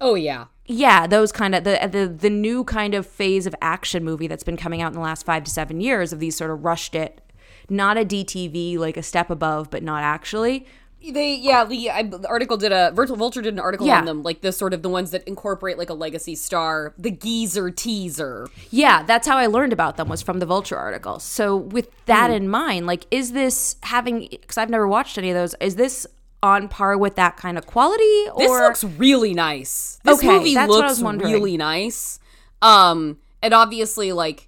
Oh 0.00 0.14
yeah, 0.14 0.46
yeah, 0.66 1.06
those 1.06 1.32
kind 1.32 1.54
of 1.54 1.64
the 1.64 1.88
the 1.90 2.06
the 2.06 2.30
new 2.30 2.64
kind 2.64 2.94
of 2.94 3.06
phase 3.06 3.46
of 3.46 3.54
action 3.60 4.04
movie 4.04 4.28
that's 4.28 4.44
been 4.44 4.56
coming 4.56 4.80
out 4.80 4.88
in 4.88 4.94
the 4.94 5.00
last 5.00 5.26
five 5.26 5.44
to 5.44 5.50
seven 5.50 5.80
years 5.80 6.12
of 6.12 6.20
these 6.20 6.36
sort 6.36 6.50
of 6.50 6.64
rushed 6.64 6.94
it, 6.94 7.20
not 7.68 7.96
a 7.98 8.04
DTV 8.04 8.78
like 8.78 8.96
a 8.96 9.02
step 9.02 9.30
above, 9.30 9.70
but 9.70 9.82
not 9.82 10.02
actually. 10.02 10.66
They 11.00 11.36
yeah 11.36 11.64
the, 11.64 11.90
I, 11.90 12.02
the 12.02 12.26
article 12.28 12.56
did 12.56 12.72
a 12.72 12.90
Virtual 12.92 13.16
Vulture 13.16 13.40
did 13.40 13.54
an 13.54 13.60
article 13.60 13.86
Yeah. 13.86 14.00
on 14.00 14.04
them 14.04 14.24
like 14.24 14.40
the 14.40 14.50
sort 14.50 14.74
of 14.74 14.82
the 14.82 14.88
ones 14.88 15.12
that 15.12 15.22
incorporate 15.28 15.78
like 15.78 15.90
a 15.90 15.94
legacy 15.94 16.34
star 16.34 16.92
the 16.98 17.12
geezer 17.12 17.70
teaser 17.70 18.48
Yeah, 18.70 19.04
that's 19.04 19.28
how 19.28 19.36
I 19.38 19.46
learned 19.46 19.72
about 19.72 19.96
them 19.96 20.08
was 20.08 20.22
from 20.22 20.40
the 20.40 20.46
Vulture 20.46 20.76
article. 20.76 21.20
So 21.20 21.56
with 21.56 21.88
that 22.06 22.32
in 22.32 22.48
mind, 22.48 22.86
like, 22.88 23.06
is 23.12 23.30
this 23.30 23.76
having? 23.84 24.26
Because 24.28 24.58
I've 24.58 24.70
never 24.70 24.88
watched 24.88 25.18
any 25.18 25.30
of 25.30 25.36
those. 25.36 25.54
Is 25.60 25.76
this 25.76 26.04
on 26.42 26.66
par 26.68 26.98
with 26.98 27.14
that 27.14 27.36
kind 27.36 27.56
of 27.56 27.66
quality? 27.66 28.26
Or 28.34 28.38
this 28.38 28.50
looks 28.50 28.84
really 28.98 29.34
nice 29.34 30.00
this 30.02 30.18
Okay, 30.18 30.26
movie 30.38 30.54
that's 30.54 30.68
what 30.68 30.84
I 30.84 30.88
looks 30.88 31.22
really 31.22 31.56
nice 31.56 32.18
um 32.60 33.18
and 33.40 33.54
obviously 33.54 34.10
like 34.12 34.47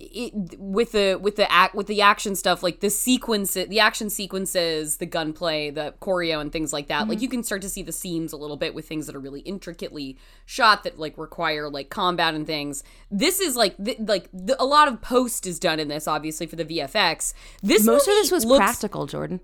it, 0.00 0.58
with 0.58 0.92
the 0.92 1.16
with 1.20 1.36
the 1.36 1.50
act 1.52 1.74
with 1.74 1.86
the 1.86 2.00
action 2.00 2.34
stuff 2.34 2.62
like 2.62 2.80
the 2.80 2.90
sequence 2.90 3.54
the 3.54 3.78
action 3.80 4.08
sequences 4.10 4.96
the 4.96 5.06
gunplay 5.06 5.70
the 5.70 5.94
choreo 6.00 6.40
and 6.40 6.50
things 6.52 6.72
like 6.72 6.88
that 6.88 7.02
Mm-hmm. 7.02 7.10
like 7.10 7.20
you 7.20 7.28
can 7.28 7.42
start 7.42 7.62
to 7.62 7.68
see 7.68 7.82
the 7.82 7.92
seams 7.92 8.32
a 8.32 8.36
little 8.36 8.56
bit 8.56 8.74
with 8.74 8.88
things 8.88 9.06
that 9.06 9.14
are 9.14 9.20
really 9.20 9.40
intricately 9.40 10.16
shot 10.46 10.84
that 10.84 10.98
like 10.98 11.18
require 11.18 11.68
like 11.68 11.90
combat 11.90 12.34
and 12.34 12.46
things 12.46 12.82
this 13.10 13.40
is 13.40 13.56
like 13.56 13.76
th- 13.84 13.98
like 14.00 14.28
the, 14.32 14.56
a 14.60 14.64
lot 14.64 14.88
of 14.88 15.00
post 15.02 15.46
is 15.46 15.58
done 15.58 15.78
in 15.78 15.88
this 15.88 16.08
obviously 16.08 16.46
for 16.46 16.56
the 16.56 16.64
vfx 16.64 17.34
this 17.62 17.84
most 17.84 18.08
of 18.08 18.14
this 18.14 18.30
was 18.32 18.44
looks- 18.44 18.58
practical, 18.64 19.06
Jordan. 19.06 19.40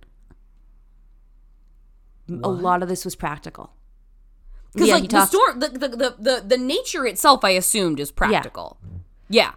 A 2.29 2.49
lot 2.49 2.83
of 2.83 2.88
this 2.88 3.05
was 3.05 3.14
practical. 3.14 3.73
because 4.73 4.88
Yeah, 4.88 4.95
like 4.95 5.03
he 5.03 5.09
the 5.09 5.16
talks- 5.16 5.31
storm 5.31 5.61
the, 5.61 5.69
the, 5.69 5.88
the, 5.88 6.14
the, 6.19 6.45
the 6.45 6.59
nature 6.59 7.07
itself 7.07 7.45
i 7.45 7.51
assumed 7.51 8.01
is 8.01 8.11
practical 8.11 8.79
yeah. 8.83 8.92
Yeah, 9.29 9.53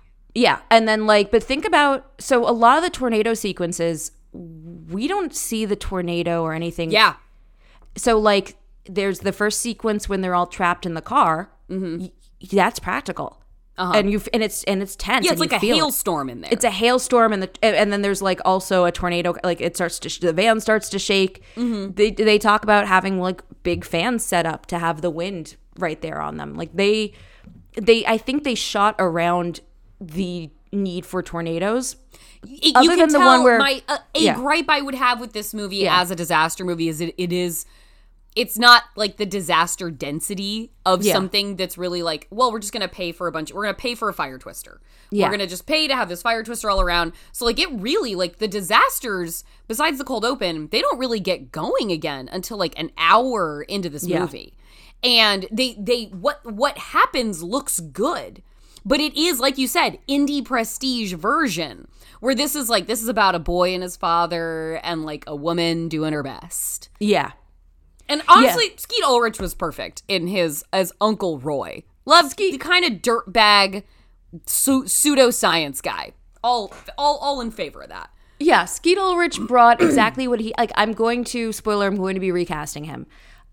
and 0.70 0.88
then 0.88 1.06
like, 1.08 1.32
but 1.32 1.44
think 1.44 1.66
about 1.66 2.06
so 2.20 2.48
a 2.48 2.52
lot 2.52 2.78
of 2.78 2.84
the 2.84 2.90
tornado 2.90 3.34
sequences, 3.34 4.12
we 4.32 5.08
don't 5.08 5.36
see 5.36 5.66
the 5.66 5.76
tornado 5.76 6.44
or 6.44 6.54
anything. 6.54 6.92
Yeah. 6.92 7.16
So 7.96 8.18
like, 8.20 8.56
there's 8.86 9.20
the 9.20 9.32
first 9.32 9.62
sequence 9.62 10.08
when 10.08 10.22
they're 10.22 10.36
all 10.36 10.48
trapped 10.48 10.86
in 10.86 10.94
the 10.94 11.02
car. 11.02 11.52
Mm-hmm. 11.70 12.08
that's 12.56 12.80
practical. 12.80 13.44
and 13.78 14.12
you 14.12 14.22
and 14.34 14.44
it's 14.44 14.64
and 14.66 14.82
it's 14.82 14.96
tense. 14.96 15.26
Uh-huh. 15.26 15.26
Yeah, 15.26 15.32
it's 15.32 15.40
like 15.40 15.54
a 15.54 15.60
feel 15.60 15.76
it. 15.76 15.80
hailstorm 15.80 16.30
in 16.30 16.42
there. 16.42 16.52
It's 16.52 16.66
a 16.66 16.72
hailstorm, 16.72 17.32
and 17.32 17.44
the 17.44 17.50
and 17.64 17.94
then 17.94 18.02
there's 18.02 18.22
like 18.22 18.42
also 18.44 18.86
a 18.86 18.92
tornado. 18.92 19.36
Like 19.44 19.62
it 19.62 19.76
starts 19.76 20.00
to 20.00 20.10
sh- 20.10 20.20
the 20.20 20.34
van 20.34 20.60
starts 20.60 20.90
to 20.90 21.00
shake. 21.00 21.44
Mm-hmm. 21.56 21.94
They 21.94 22.12
they 22.12 22.38
talk 22.40 22.64
about 22.64 22.88
having 22.88 23.20
like 23.20 23.42
big 23.64 23.86
fans 23.86 24.26
set 24.26 24.46
up 24.46 24.66
to 24.68 24.80
have 24.80 25.02
the 25.02 25.10
wind 25.10 25.56
right 25.78 26.02
there 26.02 26.22
on 26.22 26.38
them. 26.38 26.56
Like 26.56 26.72
they 26.74 27.14
they 27.76 28.06
I 28.06 28.18
think 28.18 28.44
they 28.44 28.56
shot 28.56 28.96
around 29.00 29.62
the 30.00 30.50
need 30.72 31.06
for 31.06 31.22
tornadoes. 31.24 31.96
It- 32.48 32.76
Other 32.76 32.90
can 32.90 33.00
than 33.00 33.10
the 33.10 33.20
one 33.20 33.44
where- 33.44 33.58
my 33.60 33.82
uh, 33.88 33.98
a 34.16 34.20
Yeah. 34.20 34.36
gripe 34.36 34.70
I 34.70 34.82
would 34.82 34.96
have 34.96 35.20
with 35.20 35.34
this 35.34 35.54
movie 35.54 35.78
Yeah. 35.78 36.00
as 36.02 36.12
a 36.12 36.16
disaster 36.16 36.64
movie 36.64 36.88
is 36.90 37.02
it, 37.02 37.14
it 37.18 37.34
is 37.34 37.66
it's 38.36 38.60
not 38.60 38.84
like 38.96 39.18
the 39.18 39.26
disaster 39.26 39.90
density 39.90 40.72
of 40.86 41.04
Yeah. 41.04 41.14
something 41.14 41.56
that's 41.56 41.78
really 41.80 42.04
like 42.04 42.28
well 42.30 42.52
we're 42.52 42.60
just 42.60 42.72
gonna 42.72 42.88
pay 42.88 43.12
for 43.12 43.28
a 43.28 43.32
bunch 43.32 43.52
we're 43.52 43.64
gonna 43.64 43.74
pay 43.74 43.96
for 43.96 44.08
a 44.08 44.14
fire 44.14 44.38
twister 44.38 44.80
Yeah. 45.10 45.26
we're 45.26 45.32
gonna 45.32 45.48
just 45.48 45.66
pay 45.66 45.88
to 45.88 45.96
have 45.96 46.08
this 46.10 46.22
fire 46.22 46.44
twister 46.44 46.70
all 46.70 46.80
around 46.80 47.14
so 47.32 47.44
like 47.44 47.58
it 47.60 47.70
really 47.74 48.14
like 48.14 48.38
the 48.38 48.48
disasters 48.48 49.44
besides 49.68 49.98
the 49.98 50.04
cold 50.04 50.24
open 50.24 50.68
they 50.72 50.80
don't 50.80 51.00
really 51.00 51.20
get 51.20 51.52
going 51.52 51.92
again 51.92 52.30
until 52.32 52.58
like 52.58 52.78
an 52.80 52.92
hour 53.00 53.64
into 53.64 53.90
this 53.90 54.06
Yeah. 54.06 54.20
movie 54.20 54.54
and 55.04 55.48
they 55.52 55.76
they 55.80 56.06
what 56.06 56.46
what 56.46 56.78
happens 56.78 57.42
looks 57.42 57.80
good 57.80 58.44
but 58.86 59.00
it 59.00 59.16
is 59.18 59.40
like 59.40 59.58
you 59.58 59.68
said 59.68 59.98
indie 60.08 60.44
prestige 60.44 61.14
version 61.14 61.88
where 62.20 62.36
this 62.36 62.56
is 62.56 62.70
like 62.70 62.88
this 62.88 63.02
is 63.02 63.08
about 63.08 63.36
a 63.36 63.40
boy 63.40 63.74
and 63.74 63.84
his 63.84 63.96
father 63.96 64.80
and 64.84 65.06
like 65.06 65.24
a 65.28 65.36
woman 65.36 65.88
doing 65.90 66.14
her 66.14 66.24
best 66.24 66.90
Yeah. 67.00 67.32
and 68.08 68.22
honestly 68.28 68.74
skeet 68.78 69.04
ulrich 69.04 69.40
was 69.40 69.54
perfect 69.54 70.04
in 70.08 70.28
his 70.28 70.64
as 70.74 70.92
uncle 71.02 71.40
roy 71.40 71.84
love 72.06 72.36
the 72.36 72.58
kind 72.58 72.86
of 72.86 73.02
dirtbag 73.02 73.84
su- 74.46 74.84
pseudoscience 74.86 75.82
guy 75.82 76.14
all 76.44 76.74
all 76.98 77.18
all 77.18 77.42
in 77.42 77.52
favor 77.52 77.82
of 77.82 77.90
that 77.90 78.10
Yeah, 78.40 78.64
Skeet 78.64 78.98
Ulrich 78.98 79.38
brought 79.42 79.82
exactly 79.82 80.26
what 80.26 80.40
he 80.40 80.54
like. 80.58 80.72
I'm 80.76 80.94
going 80.94 81.26
to 81.36 81.52
spoiler. 81.52 81.86
I'm 81.88 81.98
going 81.98 82.14
to 82.14 82.22
be 82.22 82.32
recasting 82.32 82.86
him. 82.86 83.06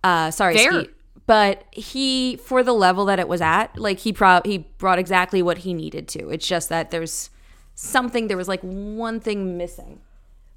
Uh, 0.05 0.31
sorry, 0.31 0.57
Fair. 0.57 0.71
Skeet, 0.73 0.91
but 1.27 1.65
he 1.73 2.37
for 2.37 2.63
the 2.63 2.73
level 2.73 3.05
that 3.07 3.19
it 3.19 3.29
was 3.29 3.41
at, 3.41 3.77
like 3.79 4.01
he 4.01 4.13
pro 4.13 4.41
he 4.45 4.59
brought 4.79 4.99
exactly 4.99 5.43
what 5.43 5.59
he 5.59 5.75
needed 5.75 6.09
to. 6.09 6.29
It's 6.29 6.47
just 6.47 6.69
that 6.69 6.91
there's 6.91 7.31
something. 7.75 8.29
There 8.29 8.37
was 8.37 8.49
like 8.49 8.61
one 8.61 9.21
thing 9.21 9.57
missing, 9.57 10.01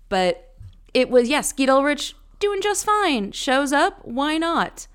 but 0.10 0.54
it 0.94 1.10
was 1.10 1.28
yeah. 1.30 1.42
Skeet 1.42 1.70
Ulrich 1.70 2.16
doing 2.40 2.62
just 2.62 2.86
fine. 2.86 3.32
Shows 3.32 3.74
up. 3.74 4.00
Why 4.06 4.38
not? 4.38 4.88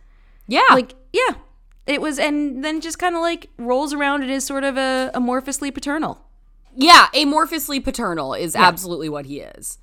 yeah 0.46 0.62
Like 0.70 0.94
yeah, 1.12 1.34
it 1.86 2.00
was, 2.00 2.18
and 2.18 2.64
then 2.64 2.80
just 2.80 2.98
kind 2.98 3.14
of 3.14 3.20
like 3.20 3.50
rolls 3.58 3.92
around 3.92 4.22
and 4.22 4.30
is 4.30 4.44
sort 4.44 4.64
of 4.64 4.76
a 4.76 5.10
amorphously 5.14 5.72
paternal. 5.72 6.20
yeah 6.76 7.06
amorphously 7.14 7.82
paternal 7.82 8.34
is 8.34 8.56
absolutely 8.56 9.08
what 9.08 9.26
he 9.26 9.40
is 9.40 9.78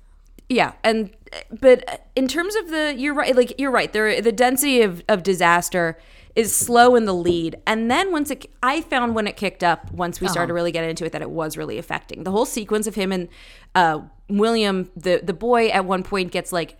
Yeah, 0.52 0.72
and 0.84 1.10
but 1.50 2.06
in 2.14 2.28
terms 2.28 2.54
of 2.56 2.68
the 2.68 2.94
you're 2.96 3.14
right 3.14 3.34
like 3.34 3.58
you're 3.58 3.70
right 3.70 3.90
there 3.92 4.20
the 4.20 4.32
density 4.32 4.82
of, 4.82 5.02
of 5.08 5.22
disaster 5.22 5.98
is 6.36 6.54
slow 6.54 6.94
in 6.94 7.06
the 7.06 7.14
lead 7.14 7.56
and 7.66 7.90
then 7.90 8.12
once 8.12 8.30
it 8.30 8.50
I 8.62 8.82
found 8.82 9.14
when 9.14 9.26
it 9.26 9.36
kicked 9.36 9.64
up 9.64 9.90
once 9.92 10.20
we 10.20 10.28
started 10.28 10.48
to 10.48 10.54
really 10.54 10.72
get 10.72 10.84
into 10.84 11.06
it 11.06 11.12
that 11.12 11.22
it 11.22 11.30
was 11.30 11.56
really 11.56 11.78
affecting. 11.78 12.24
The 12.24 12.30
whole 12.30 12.44
sequence 12.44 12.86
of 12.86 12.94
him 12.94 13.12
and 13.12 13.28
uh, 13.74 14.00
William 14.28 14.90
the 14.94 15.20
the 15.22 15.32
boy 15.32 15.68
at 15.68 15.86
one 15.86 16.02
point 16.02 16.32
gets 16.32 16.52
like 16.52 16.76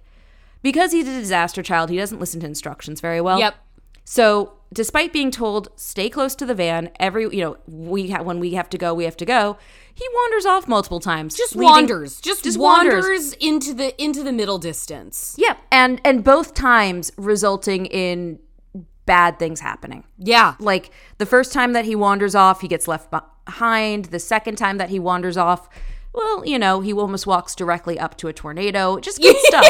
because 0.63 0.93
he's 0.93 1.09
a 1.09 1.19
disaster 1.19 1.63
child 1.63 1.89
he 1.89 1.97
doesn't 1.97 2.19
listen 2.19 2.41
to 2.41 2.47
instructions 2.47 3.01
very 3.01 3.23
well. 3.23 3.39
Yep. 3.39 3.55
so 4.05 4.53
despite 4.73 5.13
being 5.13 5.31
told 5.31 5.69
stay 5.77 6.09
close 6.09 6.35
to 6.35 6.47
the 6.47 6.55
van 6.55 6.91
every 6.99 7.23
you 7.25 7.41
know 7.43 7.57
we 7.67 8.11
ha- 8.11 8.23
when 8.23 8.39
we 8.41 8.55
have 8.55 8.69
to 8.71 8.79
go 8.79 8.95
we 8.95 9.05
have 9.05 9.17
to 9.17 9.25
go 9.27 9.57
he 9.95 10.07
wanders 10.15 10.47
off 10.47 10.67
multiple 10.67 11.01
times 11.01 11.35
just 11.37 11.55
wanders 11.55 12.21
just, 12.21 12.45
just 12.45 12.59
wanders. 12.59 13.05
wanders. 13.05 13.33
into 13.35 13.75
the 13.75 14.03
into 14.03 14.23
the 14.23 14.33
middle 14.33 14.59
distance 14.59 15.35
Yeah, 15.39 15.57
and 15.71 16.01
and 16.05 16.25
both 16.25 16.55
times 16.55 17.13
resulting 17.17 17.87
in 17.87 18.39
bad 19.05 19.39
things 19.39 19.61
happening. 19.61 20.05
yeah 20.17 20.55
Like 20.61 20.91
the 21.19 21.27
first 21.27 21.53
time 21.53 21.73
that 21.75 21.85
he 21.85 21.95
wanders 21.97 22.35
off, 22.35 22.61
he 22.61 22.69
gets 22.69 22.87
left 22.87 23.11
behind. 23.11 24.07
The 24.07 24.21
second 24.21 24.55
time 24.57 24.79
that 24.79 24.91
he 24.91 25.01
wanders 25.01 25.37
off, 25.37 25.69
well, 26.15 26.47
you 26.47 26.57
know, 26.59 26.81
he 26.81 26.93
almost 26.93 27.27
walks 27.27 27.57
directly 27.57 27.99
up 27.99 28.17
to 28.19 28.29
a 28.29 28.33
tornado. 28.33 29.01
Just 29.01 29.21
good 29.21 29.37
stuff. 29.41 29.67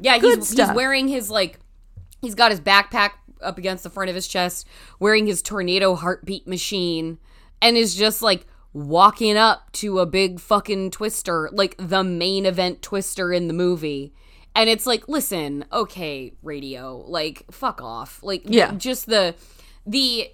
Yeah, 0.00 0.18
he's, 0.18 0.50
he's 0.50 0.72
wearing 0.72 1.08
his 1.08 1.30
like 1.30 1.58
he's 2.22 2.34
got 2.34 2.50
his 2.50 2.60
backpack 2.60 3.10
up 3.42 3.58
against 3.58 3.82
the 3.82 3.90
front 3.90 4.08
of 4.08 4.14
his 4.14 4.26
chest, 4.28 4.66
wearing 4.98 5.26
his 5.26 5.42
tornado 5.42 5.94
heartbeat 5.94 6.46
machine, 6.46 7.18
and 7.60 7.76
is 7.76 7.94
just 7.94 8.22
like 8.22 8.46
walking 8.72 9.36
up 9.36 9.70
to 9.72 9.98
a 9.98 10.06
big 10.06 10.40
fucking 10.40 10.90
twister, 10.90 11.50
like 11.52 11.74
the 11.78 12.02
main 12.02 12.46
event 12.46 12.80
twister 12.80 13.32
in 13.32 13.48
the 13.48 13.54
movie. 13.54 14.14
And 14.54 14.70
it's 14.70 14.86
like, 14.86 15.08
listen, 15.08 15.64
okay, 15.72 16.32
radio, 16.42 17.04
like 17.06 17.44
fuck 17.50 17.82
off. 17.82 18.22
Like 18.22 18.42
Yeah. 18.46 18.72
just 18.74 19.06
the 19.06 19.34
the 19.86 20.30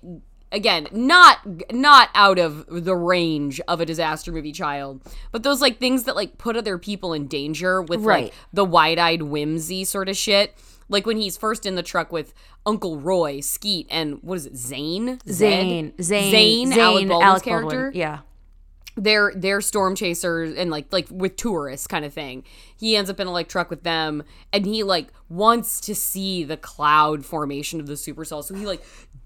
again, 0.53 0.89
not 0.93 1.39
not 1.73 2.11
out 2.15 2.39
of 2.39 2.65
the 2.69 2.97
range 2.97 3.61
of 3.69 3.81
a 3.81 3.87
disaster 3.87 4.31
movie 4.33 4.53
child, 4.53 5.03
but 5.33 5.43
those 5.43 5.61
like 5.61 5.79
things 5.79 6.05
that 6.05 6.17
like 6.17 6.37
put 6.39 6.57
other 6.57 6.79
people 6.79 7.13
in 7.13 7.27
danger 7.27 7.81
with 7.83 8.01
Right. 8.01 8.25
like 8.25 8.35
the 8.53 8.65
wide-eyed 8.65 9.23
whimsy 9.23 9.85
sort 9.85 10.09
of 10.09 10.17
shit. 10.17 10.55
Like 10.89 11.07
when 11.07 11.17
he's 11.19 11.37
first 11.37 11.67
in 11.67 11.75
the 11.75 11.83
truck 11.83 12.11
with 12.13 12.33
Uncle 12.65 12.99
Roy, 12.99 13.41
Skeet, 13.41 13.87
and 13.91 14.23
what 14.23 14.37
is 14.37 14.47
it, 14.47 14.57
Zane? 14.57 15.19
Zane, 15.29 15.93
Zed? 16.01 16.03
Zane, 16.03 16.31
Zane, 16.31 16.73
Zane, 16.73 16.81
Alec 16.81 17.09
Baldwin's 17.09 17.23
Alec 17.23 17.43
character. 17.43 17.83
Baldwin. 17.85 18.01
Yeah, 18.01 18.19
They're 18.97 19.33
they're 19.37 19.61
storm 19.61 19.95
chasers 19.95 20.55
and 20.57 20.71
like 20.71 20.93
like 20.93 21.07
with 21.11 21.37
tourists 21.37 21.87
kind 21.87 22.05
of 22.05 22.13
thing. 22.15 22.45
He 22.77 22.97
ends 22.97 23.11
up 23.11 23.21
in 23.21 23.27
a 23.27 23.31
like 23.33 23.49
truck 23.49 23.71
with 23.71 23.83
them, 23.83 24.23
and 24.53 24.65
he 24.65 24.83
like 24.83 25.09
wants 25.29 25.81
to 25.83 25.95
see 25.95 26.43
the 26.45 26.57
cloud 26.57 27.25
formation 27.25 27.81
of 27.81 27.87
the 27.87 27.95
supercell, 27.95 28.43
so 28.43 28.55
he 28.55 28.67
like 28.67 28.83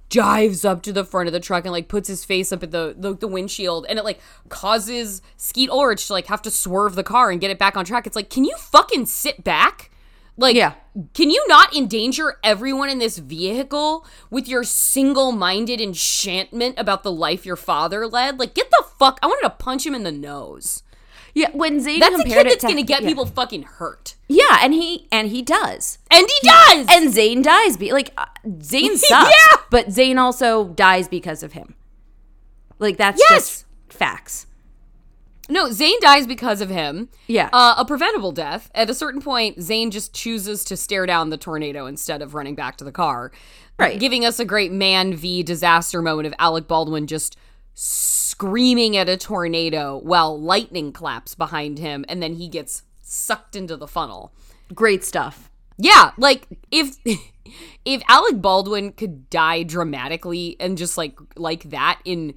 dives 0.09 0.63
up 0.63 0.83
to 0.83 0.93
the 0.93 1.05
front 1.05 1.27
of 1.27 1.33
the 1.33 1.41
truck 1.41 1.65
and 1.65 1.73
like 1.73 1.89
puts 1.89 2.07
his 2.07 2.23
face 2.23 2.53
up 2.53 2.63
at 2.63 2.71
the, 2.71 2.95
the 2.99 3.15
the 3.15 3.27
windshield 3.29 3.87
and 3.89 3.99
it 3.99 4.05
like 4.05 4.21
causes 4.51 5.23
Skeet 5.39 5.71
Ulrich 5.71 6.07
to 6.09 6.13
like 6.13 6.27
have 6.27 6.43
to 6.43 6.51
swerve 6.51 6.97
the 6.97 7.03
car 7.03 7.31
and 7.31 7.41
get 7.41 7.51
it 7.51 7.59
back 7.59 7.79
on 7.79 7.85
track. 7.87 8.07
It's 8.07 8.17
like, 8.17 8.29
can 8.29 8.45
you 8.45 8.55
fucking 8.59 9.07
sit 9.07 9.43
back? 9.43 9.91
Like, 10.37 10.57
Yeah. 10.57 10.75
can 11.15 11.31
you 11.31 11.45
not 11.49 11.75
endanger 11.77 12.39
everyone 12.43 12.89
in 12.89 12.99
this 12.99 13.19
vehicle 13.19 14.07
with 14.31 14.49
your 14.49 14.65
single 14.65 15.31
minded 15.33 15.81
enchantment 15.81 16.77
about 16.79 17.03
the 17.03 17.13
life 17.13 17.45
your 17.45 17.57
father 17.57 18.07
led? 18.07 18.39
Like, 18.39 18.55
get 18.55 18.71
the 18.71 18.85
fuck. 18.99 19.19
I 19.23 19.27
wanted 19.27 19.43
to 19.49 19.51
punch 19.51 19.85
him 19.87 19.95
in 19.95 20.05
the 20.05 20.13
nose. 20.13 20.83
yeah. 21.35 21.51
When 21.53 21.81
Zane 21.81 22.01
That's 22.01 22.21
a 22.21 22.25
kid 22.25 22.47
that's 22.47 22.57
to, 22.63 22.67
going 22.67 22.77
to 22.77 22.83
get 22.83 23.03
yeah. 23.03 23.09
people 23.09 23.27
fucking 23.27 23.63
hurt. 23.63 24.17
Yeah, 24.29 24.59
and 24.63 24.73
he 24.75 25.07
and 25.13 25.29
he 25.29 25.43
does. 25.43 25.99
And 26.11 26.27
he 26.27 26.49
does! 26.49 26.87
And 26.91 27.13
Zane 27.13 27.43
dies. 27.43 27.77
Be 27.77 27.93
like 27.93 28.13
uh, 28.17 28.25
Zane 28.63 28.97
sucks, 28.99 29.31
Yeah. 29.31 29.57
but 29.71 29.91
Zane 29.93 30.19
also 30.19 30.69
dies 30.69 31.09
because 31.09 31.43
of 31.43 31.53
him. 31.53 31.75
Like 32.79 32.97
that's 32.97 33.21
Yes. 33.31 33.31
just 33.31 33.67
facts. 33.99 34.47
No, 35.49 35.71
Zane 35.71 35.99
dies 36.01 36.27
because 36.27 36.61
of 36.61 36.71
him. 36.71 37.09
Yeah. 37.27 37.51
Uh, 37.53 37.75
a 37.79 37.85
preventable 37.85 38.33
death. 38.33 38.71
At 38.75 38.91
a 38.91 38.95
certain 38.95 39.21
point, 39.21 39.61
Zane 39.61 39.91
just 39.91 40.15
chooses 40.15 40.65
to 40.65 40.77
stare 40.77 41.07
down 41.07 41.31
the 41.31 41.37
tornado 41.37 41.87
instead 41.87 42.23
of 42.23 42.35
running 42.35 42.55
back 42.55 42.77
to 42.77 42.85
the 42.85 42.93
car. 42.93 43.33
Right. 43.79 43.99
Giving 43.99 44.25
us 44.25 44.39
a 44.39 44.45
great 44.45 44.71
man 44.71 45.15
v 45.15 45.43
disaster 45.43 46.01
moment 46.01 46.27
of 46.27 46.35
Alec 46.39 46.69
Baldwin 46.69 47.07
just 47.07 47.37
screaming 47.75 48.97
at 48.97 49.09
a 49.09 49.17
tornado 49.17 49.99
while 49.99 50.41
lightning 50.41 50.93
claps 50.93 51.35
behind 51.35 51.79
him 51.79 52.05
and 52.09 52.23
then 52.23 52.35
he 52.35 52.49
gets 52.49 52.83
sucked 53.01 53.57
into 53.57 53.77
the 53.77 53.89
funnel. 53.89 54.33
Great 54.75 55.05
stuff. 55.05 55.51
Yeah, 55.79 56.13
like 56.17 56.47
if 56.71 56.97
if 57.85 58.03
Alec 58.09 58.41
Baldwin 58.41 58.93
could 58.93 59.29
die 59.31 59.65
dramatically 59.65 60.57
and 60.61 60.79
just 60.79 60.97
like 60.97 61.19
like 61.37 61.65
that 61.71 62.01
in 62.05 62.35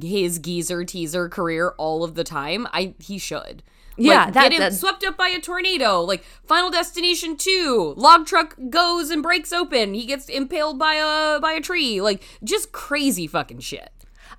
his 0.00 0.38
geezer 0.38 0.84
teaser 0.84 1.28
career 1.28 1.74
all 1.78 2.02
of 2.04 2.14
the 2.14 2.24
time, 2.24 2.66
I 2.72 2.94
he 2.98 3.18
should. 3.18 3.62
Yeah, 3.96 4.24
like, 4.24 4.34
that- 4.34 4.42
get 4.42 4.52
him 4.54 4.58
that- 4.58 4.74
swept 4.74 5.04
up 5.04 5.16
by 5.16 5.28
a 5.28 5.40
tornado. 5.40 6.00
Like 6.00 6.24
Final 6.46 6.70
Destination 6.70 7.36
Two, 7.36 7.94
log 7.96 8.26
truck 8.26 8.56
goes 8.68 9.10
and 9.10 9.22
breaks 9.22 9.52
open. 9.52 9.94
He 9.94 10.04
gets 10.04 10.28
impaled 10.28 10.78
by 10.80 10.94
a 10.94 11.38
by 11.40 11.52
a 11.52 11.60
tree. 11.60 12.00
Like 12.00 12.22
just 12.42 12.72
crazy 12.72 13.28
fucking 13.28 13.60
shit. 13.60 13.90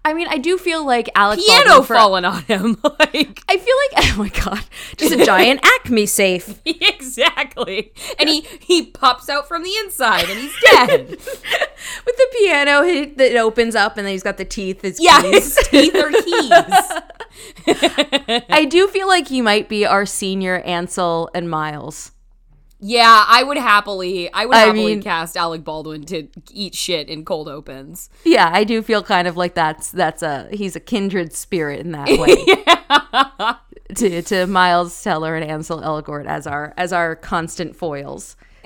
I 0.05 0.13
mean, 0.13 0.27
I 0.29 0.37
do 0.37 0.59
feel 0.59 0.85
like 0.85 1.09
Alec 1.15 1.39
Piano 1.39 1.79
Baldwin 1.79 1.97
falling 1.97 2.25
on 2.25 2.43
him. 2.43 2.77
like 2.83 3.41
I 3.49 3.57
feel 3.57 3.75
like 3.97 3.97
oh 4.13 4.15
my 4.19 4.29
god, 4.29 4.63
just 4.97 5.11
a 5.13 5.25
giant 5.25 5.61
Acme 5.65 6.05
safe 6.05 6.61
exactly, 6.63 7.91
and 8.19 8.29
he 8.29 8.41
he 8.59 8.85
pops 8.85 9.29
out 9.29 9.47
from 9.47 9.63
the 9.63 9.71
inside 9.83 10.29
and 10.29 10.39
he's 10.39 10.55
dead. 10.71 11.09
with 11.09 12.17
the 12.17 12.27
piano 12.37 12.83
that 13.15 13.35
opens 13.37 13.73
up 13.75 13.97
and 13.97 14.05
then 14.05 14.13
he's 14.13 14.21
got 14.23 14.37
the 14.37 14.45
teeth. 14.45 14.83
His 14.83 14.99
Yeah, 15.01 15.21
keys. 15.23 15.57
his 15.57 15.67
teeth 15.69 15.95
are 15.95 16.11
keys. 16.11 16.51
I 18.49 18.65
do 18.69 18.87
feel 18.87 19.07
like 19.07 19.27
he 19.27 19.41
might 19.41 19.67
be 19.67 19.87
our 19.87 20.05
senior 20.05 20.59
Ansel 20.59 21.31
and 21.33 21.49
Miles. 21.49 22.11
Yeah, 22.79 23.25
I 23.27 23.41
would 23.43 23.57
happily, 23.57 24.31
I 24.31 24.45
would 24.45 24.55
I 24.55 24.65
happily 24.65 24.85
mean- 24.95 25.01
cast 25.01 25.37
Alec 25.37 25.63
Baldwin 25.63 26.05
to 26.05 26.27
eat 26.51 26.75
shit 26.75 27.07
in 27.09 27.25
cold 27.25 27.47
opens. 27.47 28.09
Yeah, 28.23 28.49
I 28.53 28.63
do 28.63 28.81
feel 28.81 29.01
kind 29.01 29.27
of 29.27 29.37
like 29.37 29.55
that's 29.55 29.91
that's 29.91 30.21
a 30.21 30.49
he's 30.51 30.75
a 30.75 30.79
kindred 30.79 31.33
spirit 31.33 31.79
in 31.79 31.91
that 31.93 32.07
way. 32.19 32.35
yeah. 32.67 33.55
to 33.95 34.21
to 34.23 34.47
Miles 34.47 35.01
Teller 35.03 35.35
and 35.35 35.49
Ansel 35.49 35.81
Elgort 35.81 36.25
as 36.25 36.45
our 36.47 36.73
as 36.77 36.91
our 36.91 37.15
constant 37.15 37.75
foils. 37.75 38.35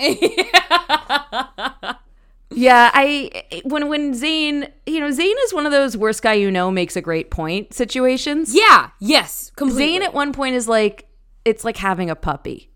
yeah, 2.52 2.90
I 2.94 3.44
when 3.64 3.90
when 3.90 4.14
Zane, 4.14 4.68
you 4.86 5.00
know, 5.00 5.12
Zane 5.12 5.36
is 5.46 5.54
one 5.54 5.66
of 5.66 5.72
those 5.72 5.98
worst 5.98 6.22
guy 6.24 6.34
you 6.34 6.50
know 6.50 6.72
makes 6.72 6.96
a 6.96 7.02
great 7.02 7.30
point 7.32 7.74
situations. 7.74 8.56
Yeah, 8.56 8.90
yes, 9.00 9.52
completely. 9.56 9.86
Zane 9.86 10.04
at 10.04 10.14
one 10.14 10.34
point 10.34 10.56
is 10.56 10.68
like 10.68 11.06
it's 11.46 11.64
like 11.64 11.78
having 11.78 12.10
a 12.10 12.16
puppy. 12.16 12.69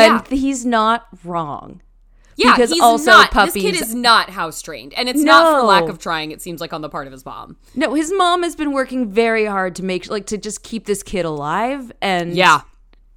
Yeah. 0.00 0.18
And 0.28 0.38
he's 0.38 0.64
not 0.64 1.06
wrong. 1.24 1.80
yeah, 2.36 2.52
because 2.54 2.70
he's 2.70 2.80
also 2.80 3.10
not, 3.10 3.32
This 3.32 3.54
kid 3.54 3.74
is 3.74 3.94
not 3.94 4.30
house 4.30 4.62
trained, 4.62 4.94
and 4.94 5.08
it's 5.08 5.20
not 5.20 5.60
for 5.60 5.66
lack 5.66 5.84
of 5.88 5.98
trying. 5.98 6.30
It 6.30 6.40
seems 6.40 6.60
like 6.60 6.72
on 6.72 6.82
the 6.82 6.88
part 6.88 7.06
of 7.06 7.12
his 7.12 7.24
mom. 7.24 7.56
No, 7.74 7.94
his 7.94 8.12
mom 8.16 8.42
has 8.44 8.54
been 8.54 8.72
working 8.72 9.10
very 9.10 9.44
hard 9.44 9.74
to 9.76 9.82
make 9.84 10.08
like 10.08 10.26
to 10.26 10.38
just 10.38 10.62
keep 10.62 10.86
this 10.86 11.02
kid 11.02 11.24
alive 11.24 11.90
and 12.00 12.34
Yeah, 12.36 12.60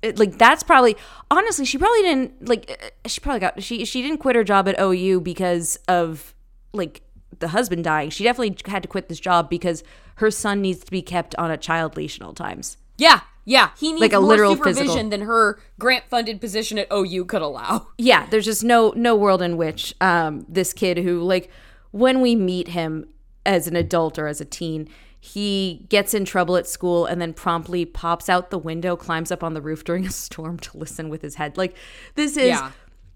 it- 0.01 0.17
like 0.17 0.37
that's 0.39 0.63
probably 0.63 0.95
honestly 1.29 1.65
she 1.65 1.77
probably 1.77 2.01
didn't 2.01 2.47
like 2.47 2.71
uh, 2.71 3.07
she 3.07 3.21
probably 3.21 3.39
got 3.41 3.61
she 3.61 3.85
she 3.85 4.01
didn't 4.01 4.17
quit 4.17 4.35
her 4.35 4.43
job 4.43 4.67
at 4.67 4.79
OU 4.81 5.21
because 5.21 5.77
of 5.87 6.33
like 6.73 7.01
the 7.37 7.49
husband 7.49 7.83
dying. 7.83 8.09
She 8.09 8.23
definitely 8.23 8.57
had 8.71 8.81
to 8.83 8.89
quit 8.89 9.07
this 9.07 9.19
job 9.19 9.49
because 9.51 9.83
her 10.15 10.31
son 10.31 10.61
needs 10.61 10.83
to 10.83 10.91
be 10.91 11.01
kept 11.03 11.35
on 11.35 11.51
a 11.51 11.57
child 11.57 11.95
leash 11.95 12.19
at 12.19 12.25
all 12.25 12.33
times. 12.33 12.77
yeah, 12.97 13.21
yeah. 13.51 13.69
He 13.77 13.89
needs 13.91 14.01
Like 14.01 14.13
a 14.13 14.19
more 14.21 14.29
literal 14.29 14.55
supervision 14.55 14.85
physical. 14.87 15.09
than 15.09 15.21
her 15.21 15.59
grant-funded 15.79 16.39
position 16.39 16.77
at 16.77 16.87
OU 16.91 17.25
could 17.25 17.41
allow. 17.41 17.87
Yeah, 17.97 18.25
there's 18.29 18.45
just 18.45 18.63
no 18.63 18.93
no 18.95 19.15
world 19.15 19.41
in 19.41 19.57
which 19.57 19.93
um 20.01 20.45
this 20.47 20.73
kid 20.73 20.97
who 20.97 21.21
like 21.21 21.49
when 21.91 22.21
we 22.21 22.35
meet 22.35 22.69
him 22.69 23.05
as 23.45 23.67
an 23.67 23.75
adult 23.75 24.17
or 24.17 24.27
as 24.27 24.39
a 24.39 24.45
teen, 24.45 24.87
he 25.19 25.85
gets 25.89 26.13
in 26.13 26.23
trouble 26.25 26.55
at 26.55 26.65
school 26.67 27.05
and 27.05 27.21
then 27.21 27.33
promptly 27.33 27.83
pops 27.85 28.29
out 28.29 28.49
the 28.51 28.57
window, 28.57 28.95
climbs 28.95 29.31
up 29.31 29.43
on 29.43 29.53
the 29.53 29.61
roof 29.61 29.83
during 29.83 30.05
a 30.05 30.11
storm 30.11 30.57
to 30.59 30.77
listen 30.77 31.09
with 31.09 31.21
his 31.21 31.35
head. 31.35 31.57
Like 31.57 31.75
this 32.15 32.37
is 32.37 32.47
Yeah. 32.49 32.71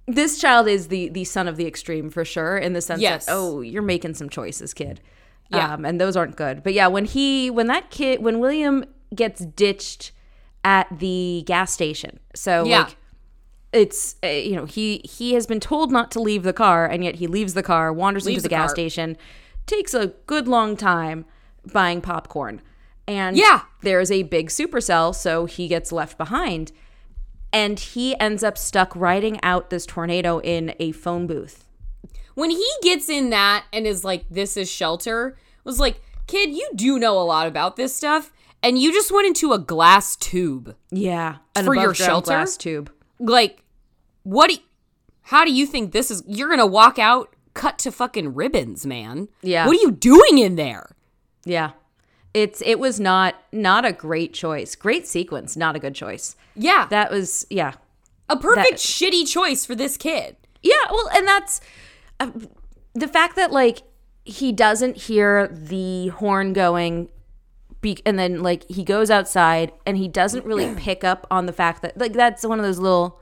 this 0.08 0.40
child 0.40 0.68
is 0.68 0.90
the 0.90 1.10
the 1.10 1.24
son 1.24 1.48
of 1.48 1.56
the 1.58 1.66
extreme 1.66 2.10
for 2.10 2.26
sure 2.26 2.58
in 2.58 2.74
the 2.74 2.82
sense 2.82 3.02
Yes. 3.02 3.26
that 3.26 3.32
oh, 3.36 3.62
you're 3.62 3.82
making 3.96 4.14
some 4.16 4.30
choices, 4.30 4.74
kid. 4.74 5.00
Yeah. 5.50 5.74
Um, 5.74 5.86
and 5.86 6.02
those 6.02 6.16
aren't 6.18 6.36
good. 6.36 6.64
But 6.64 6.74
yeah, 6.74 6.88
when 6.88 7.06
he 7.06 7.50
when 7.50 7.68
that 7.68 7.90
kid 7.92 8.22
when 8.22 8.40
William 8.40 8.84
gets 9.14 9.46
ditched 9.46 10.12
at 10.66 10.88
the 11.00 11.44
gas 11.46 11.72
station. 11.72 12.20
So 12.34 12.66
Yeah. 12.66 12.80
like 12.82 12.98
it's 13.72 14.16
uh, 14.24 14.28
you 14.28 14.56
know 14.56 14.66
he 14.66 15.00
he 15.04 15.34
has 15.34 15.46
been 15.48 15.60
told 15.60 15.92
not 15.92 16.10
to 16.12 16.20
leave 16.20 16.44
the 16.44 16.54
car 16.54 16.86
and 16.86 17.04
yet 17.04 17.16
he 17.16 17.28
leaves 17.28 17.54
the 17.54 17.64
car 17.64 17.92
wanders 17.94 18.26
Leaves 18.26 18.38
into 18.38 18.44
the, 18.44 18.50
the 18.50 18.56
gas 18.56 18.70
car. 18.70 18.76
station 18.76 19.18
takes 19.66 19.94
a 19.94 20.08
good 20.28 20.48
long 20.48 20.78
time 20.78 21.26
buying 21.74 22.00
popcorn 22.02 22.62
and 23.08 23.36
Yeah. 23.38 23.62
there 23.82 24.00
is 24.00 24.12
a 24.12 24.24
big 24.24 24.48
supercell 24.50 25.14
so 25.14 25.46
he 25.46 25.68
gets 25.68 25.92
left 25.92 26.18
behind 26.18 26.72
and 27.52 27.78
he 27.80 28.18
ends 28.20 28.44
up 28.44 28.58
stuck 28.58 28.96
riding 28.96 29.42
out 29.44 29.70
this 29.70 29.86
tornado 29.86 30.40
in 30.40 30.74
a 30.80 30.92
phone 30.94 31.28
booth 31.28 31.66
when 32.34 32.50
he 32.52 32.70
gets 32.82 33.10
in 33.10 33.30
that 33.30 33.64
and 33.72 33.86
is 33.88 34.04
like, 34.04 34.26
"This 34.30 34.58
is 34.58 34.70
shelter," 34.70 35.38
was 35.64 35.80
like, 35.80 36.02
"Kid, 36.28 36.50
you 36.54 36.70
do 36.76 37.00
know 37.00 37.18
a 37.18 37.24
lot 37.24 37.48
about 37.48 37.78
this 37.78 37.96
stuff, 37.96 38.32
and 38.66 38.78
you 38.80 38.92
just 38.92 39.12
went 39.12 39.28
into 39.28 39.54
a 39.54 39.60
glass 39.60 40.16
tube. 40.16 40.76
yeah 40.92 41.38
an 41.56 41.66
For 41.66 41.76
your 41.76 41.94
shelter? 41.94 42.32
glass 42.32 42.58
tube 42.58 42.92
Like, 43.20 43.64
what? 44.24 44.50
Do 44.50 44.56
y- 44.58 44.62
how 45.24 45.46
do 45.46 45.52
you 45.54 45.66
think 45.66 45.92
this 45.92 46.12
is? 46.12 46.22
You're 46.28 46.50
gonna 46.50 46.66
walk 46.68 47.00
out, 47.00 47.36
cut 47.54 47.80
to 47.80 47.92
fucking 47.92 48.34
ribbons, 48.36 48.86
man. 48.86 49.28
Yeah. 49.42 49.66
What 49.66 49.78
are 49.78 49.82
you 49.82 49.92
doing 49.92 50.38
in 50.40 50.56
there? 50.56 50.90
yeah 51.48 51.72
it's 52.34 52.60
it 52.66 52.80
was 52.80 53.00
not 53.00 53.36
not 53.52 53.86
a 53.86 53.92
great 53.94 54.34
choice 54.34 54.76
great 54.76 55.06
sequence 55.08 55.56
not 55.56 55.76
a 55.76 55.80
good 55.80 55.94
choice 55.96 56.36
Yeah, 56.56 56.88
that 56.90 57.12
was 57.12 57.46
yeah 57.52 57.74
a 58.28 58.36
perfect 58.36 58.72
that- 58.72 58.80
shitty 58.80 59.28
choice 59.28 59.64
for 59.66 59.76
this 59.76 59.96
kid. 59.96 60.36
Yeah, 60.64 60.74
well, 60.90 61.08
and 61.16 61.28
that's 61.28 61.62
uh, 62.20 62.32
the 62.96 63.08
fact 63.08 63.36
that 63.36 63.52
like 63.52 63.84
he 64.26 64.52
doesn't 64.52 64.98
hear 64.98 65.48
the 65.48 66.08
horn 66.08 66.52
going 66.54 67.10
be- 67.86 68.02
and 68.06 68.18
then 68.18 68.42
like 68.42 68.68
he 68.70 68.84
goes 68.84 69.10
outside 69.12 69.72
and 69.86 69.96
he 69.98 70.08
doesn't 70.08 70.44
really 70.46 70.74
pick 70.88 71.04
up 71.04 71.28
on 71.30 71.46
the 71.46 71.54
fact 71.54 71.82
that 71.84 71.96
like 71.98 72.14
that's 72.14 72.44
one 72.46 72.60
of 72.60 72.66
those 72.66 72.80
little 72.80 73.20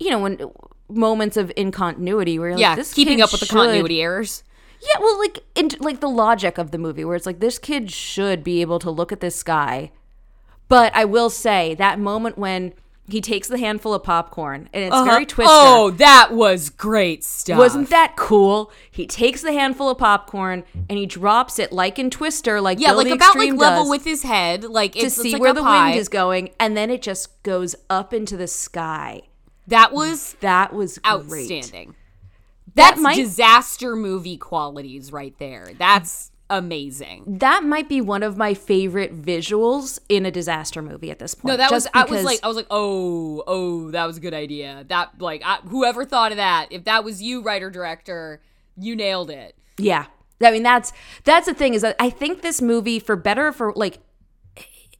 you 0.00 0.10
know 0.10 0.18
when 0.18 0.40
moments 0.88 1.36
of 1.36 1.50
incontinuity 1.56 2.38
where 2.38 2.48
you're 2.50 2.58
Yeah, 2.58 2.68
like 2.70 2.78
this 2.78 2.94
keeping 2.94 3.20
up 3.20 3.30
with 3.32 3.40
the 3.40 3.46
continuity 3.46 4.00
errors. 4.02 4.42
yeah 4.80 5.00
well 5.00 5.18
like 5.18 5.40
in, 5.54 5.70
like 5.80 6.00
the 6.00 6.08
logic 6.08 6.58
of 6.58 6.70
the 6.70 6.78
movie 6.78 7.04
where 7.04 7.16
it's 7.16 7.26
like 7.26 7.40
this 7.40 7.58
kid 7.58 7.90
should 7.90 8.42
be 8.44 8.60
able 8.60 8.78
to 8.78 8.90
look 8.90 9.12
at 9.12 9.20
this 9.20 9.36
sky 9.36 9.90
but 10.68 10.94
i 10.94 11.04
will 11.04 11.28
say 11.30 11.74
that 11.74 11.98
moment 11.98 12.38
when 12.38 12.72
he 13.08 13.20
takes 13.20 13.48
the 13.48 13.58
handful 13.58 13.94
of 13.94 14.02
popcorn 14.02 14.68
and 14.72 14.84
it's 14.84 14.94
uh-huh. 14.94 15.04
very 15.04 15.26
twister 15.26 15.52
Oh, 15.52 15.90
that 15.92 16.32
was 16.32 16.70
great 16.70 17.22
stuff. 17.24 17.58
wasn't 17.58 17.90
that 17.90 18.16
cool? 18.16 18.72
He 18.90 19.06
takes 19.06 19.42
the 19.42 19.52
handful 19.52 19.90
of 19.90 19.98
popcorn 19.98 20.64
and 20.88 20.98
he 20.98 21.06
drops 21.06 21.58
it 21.58 21.72
like 21.72 21.98
in 21.98 22.10
Twister, 22.10 22.60
like 22.60 22.80
yeah, 22.80 22.88
Bill 22.88 22.96
like 22.98 23.08
about 23.08 23.36
like 23.36 23.52
level 23.54 23.88
with 23.88 24.04
his 24.04 24.22
head, 24.22 24.64
like 24.64 24.92
to 24.92 25.10
see 25.10 25.32
like 25.32 25.40
where 25.40 25.52
the 25.52 25.62
pie. 25.62 25.88
wind 25.88 26.00
is 26.00 26.08
going, 26.08 26.50
and 26.58 26.76
then 26.76 26.90
it 26.90 27.02
just 27.02 27.42
goes 27.42 27.76
up 27.88 28.12
into 28.12 28.36
the 28.36 28.46
sky. 28.46 29.22
That 29.66 29.92
was 29.92 30.34
That 30.40 30.72
was 30.72 30.98
great. 30.98 31.50
outstanding. 31.50 31.94
That 32.74 32.90
That's 32.90 33.00
might 33.00 33.16
disaster 33.16 33.96
movie 33.96 34.36
qualities 34.36 35.12
right 35.12 35.34
there. 35.38 35.70
That's 35.78 36.30
amazing. 36.50 37.24
that 37.38 37.64
might 37.64 37.88
be 37.88 38.00
one 38.00 38.22
of 38.22 38.36
my 38.36 38.54
favorite 38.54 39.20
visuals 39.20 39.98
in 40.08 40.24
a 40.26 40.30
disaster 40.30 40.82
movie 40.82 41.10
at 41.10 41.18
this 41.18 41.34
point. 41.34 41.52
No, 41.52 41.56
that 41.56 41.70
was 41.70 41.84
just 41.84 41.96
I 41.96 42.04
was 42.04 42.24
like 42.24 42.40
I 42.42 42.48
was 42.48 42.56
like, 42.56 42.66
"Oh, 42.70 43.42
oh, 43.46 43.90
that 43.90 44.06
was 44.06 44.16
a 44.16 44.20
good 44.20 44.34
idea." 44.34 44.84
That 44.88 45.20
like 45.20 45.42
I, 45.44 45.56
whoever 45.68 46.04
thought 46.04 46.32
of 46.32 46.36
that, 46.36 46.68
if 46.70 46.84
that 46.84 47.04
was 47.04 47.22
you 47.22 47.42
writer 47.42 47.70
director, 47.70 48.40
you 48.76 48.94
nailed 48.96 49.30
it. 49.30 49.56
Yeah. 49.78 50.06
I 50.42 50.50
mean 50.50 50.62
that's 50.62 50.92
that's 51.24 51.46
the 51.46 51.54
thing 51.54 51.74
is 51.74 51.82
that 51.82 51.96
I 51.98 52.10
think 52.10 52.42
this 52.42 52.60
movie 52.60 52.98
for 52.98 53.16
better 53.16 53.48
or 53.48 53.52
for 53.52 53.72
like 53.74 53.98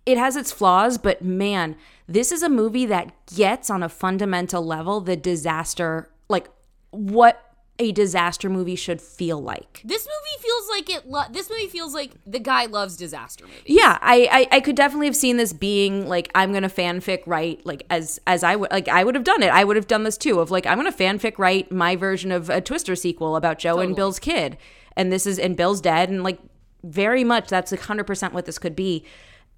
it 0.06 0.16
has 0.16 0.36
its 0.36 0.52
flaws, 0.52 0.98
but 0.98 1.22
man, 1.22 1.76
this 2.08 2.30
is 2.30 2.42
a 2.42 2.48
movie 2.48 2.86
that 2.86 3.12
gets 3.34 3.68
on 3.68 3.82
a 3.82 3.88
fundamental 3.88 4.64
level 4.64 5.00
the 5.00 5.16
disaster 5.16 6.08
like 6.28 6.48
what 6.90 7.45
a 7.78 7.92
disaster 7.92 8.48
movie 8.48 8.76
should 8.76 9.00
feel 9.00 9.40
like. 9.40 9.82
This 9.84 10.06
movie 10.06 10.42
feels 10.42 10.68
like 10.70 10.90
it 10.90 11.10
lo- 11.10 11.30
this 11.30 11.50
movie 11.50 11.66
feels 11.66 11.94
like 11.94 12.12
the 12.26 12.38
guy 12.38 12.66
loves 12.66 12.96
disaster 12.96 13.44
movies. 13.44 13.62
Yeah, 13.66 13.98
I, 14.00 14.28
I 14.50 14.56
I 14.56 14.60
could 14.60 14.76
definitely 14.76 15.06
have 15.06 15.16
seen 15.16 15.36
this 15.36 15.52
being 15.52 16.08
like 16.08 16.30
I'm 16.34 16.52
gonna 16.52 16.68
fanfic 16.68 17.22
write 17.26 17.64
like 17.66 17.84
as 17.90 18.18
as 18.26 18.42
I 18.42 18.56
would 18.56 18.70
like 18.70 18.88
I 18.88 19.04
would 19.04 19.14
have 19.14 19.24
done 19.24 19.42
it. 19.42 19.50
I 19.50 19.64
would 19.64 19.76
have 19.76 19.86
done 19.86 20.04
this 20.04 20.16
too 20.16 20.40
of 20.40 20.50
like 20.50 20.66
I'm 20.66 20.78
gonna 20.78 20.92
fanfic 20.92 21.38
write 21.38 21.70
my 21.70 21.96
version 21.96 22.32
of 22.32 22.48
a 22.48 22.60
Twister 22.60 22.96
sequel 22.96 23.36
about 23.36 23.58
Joe 23.58 23.80
and 23.80 23.94
Bill's 23.94 24.18
kid, 24.18 24.56
and 24.96 25.12
this 25.12 25.26
is 25.26 25.38
and 25.38 25.56
Bill's 25.56 25.80
dead, 25.80 26.08
and 26.08 26.22
like 26.22 26.38
very 26.82 27.24
much 27.24 27.48
that's 27.48 27.72
like 27.72 27.82
hundred 27.82 28.04
percent 28.04 28.32
what 28.32 28.46
this 28.46 28.58
could 28.58 28.76
be. 28.76 29.04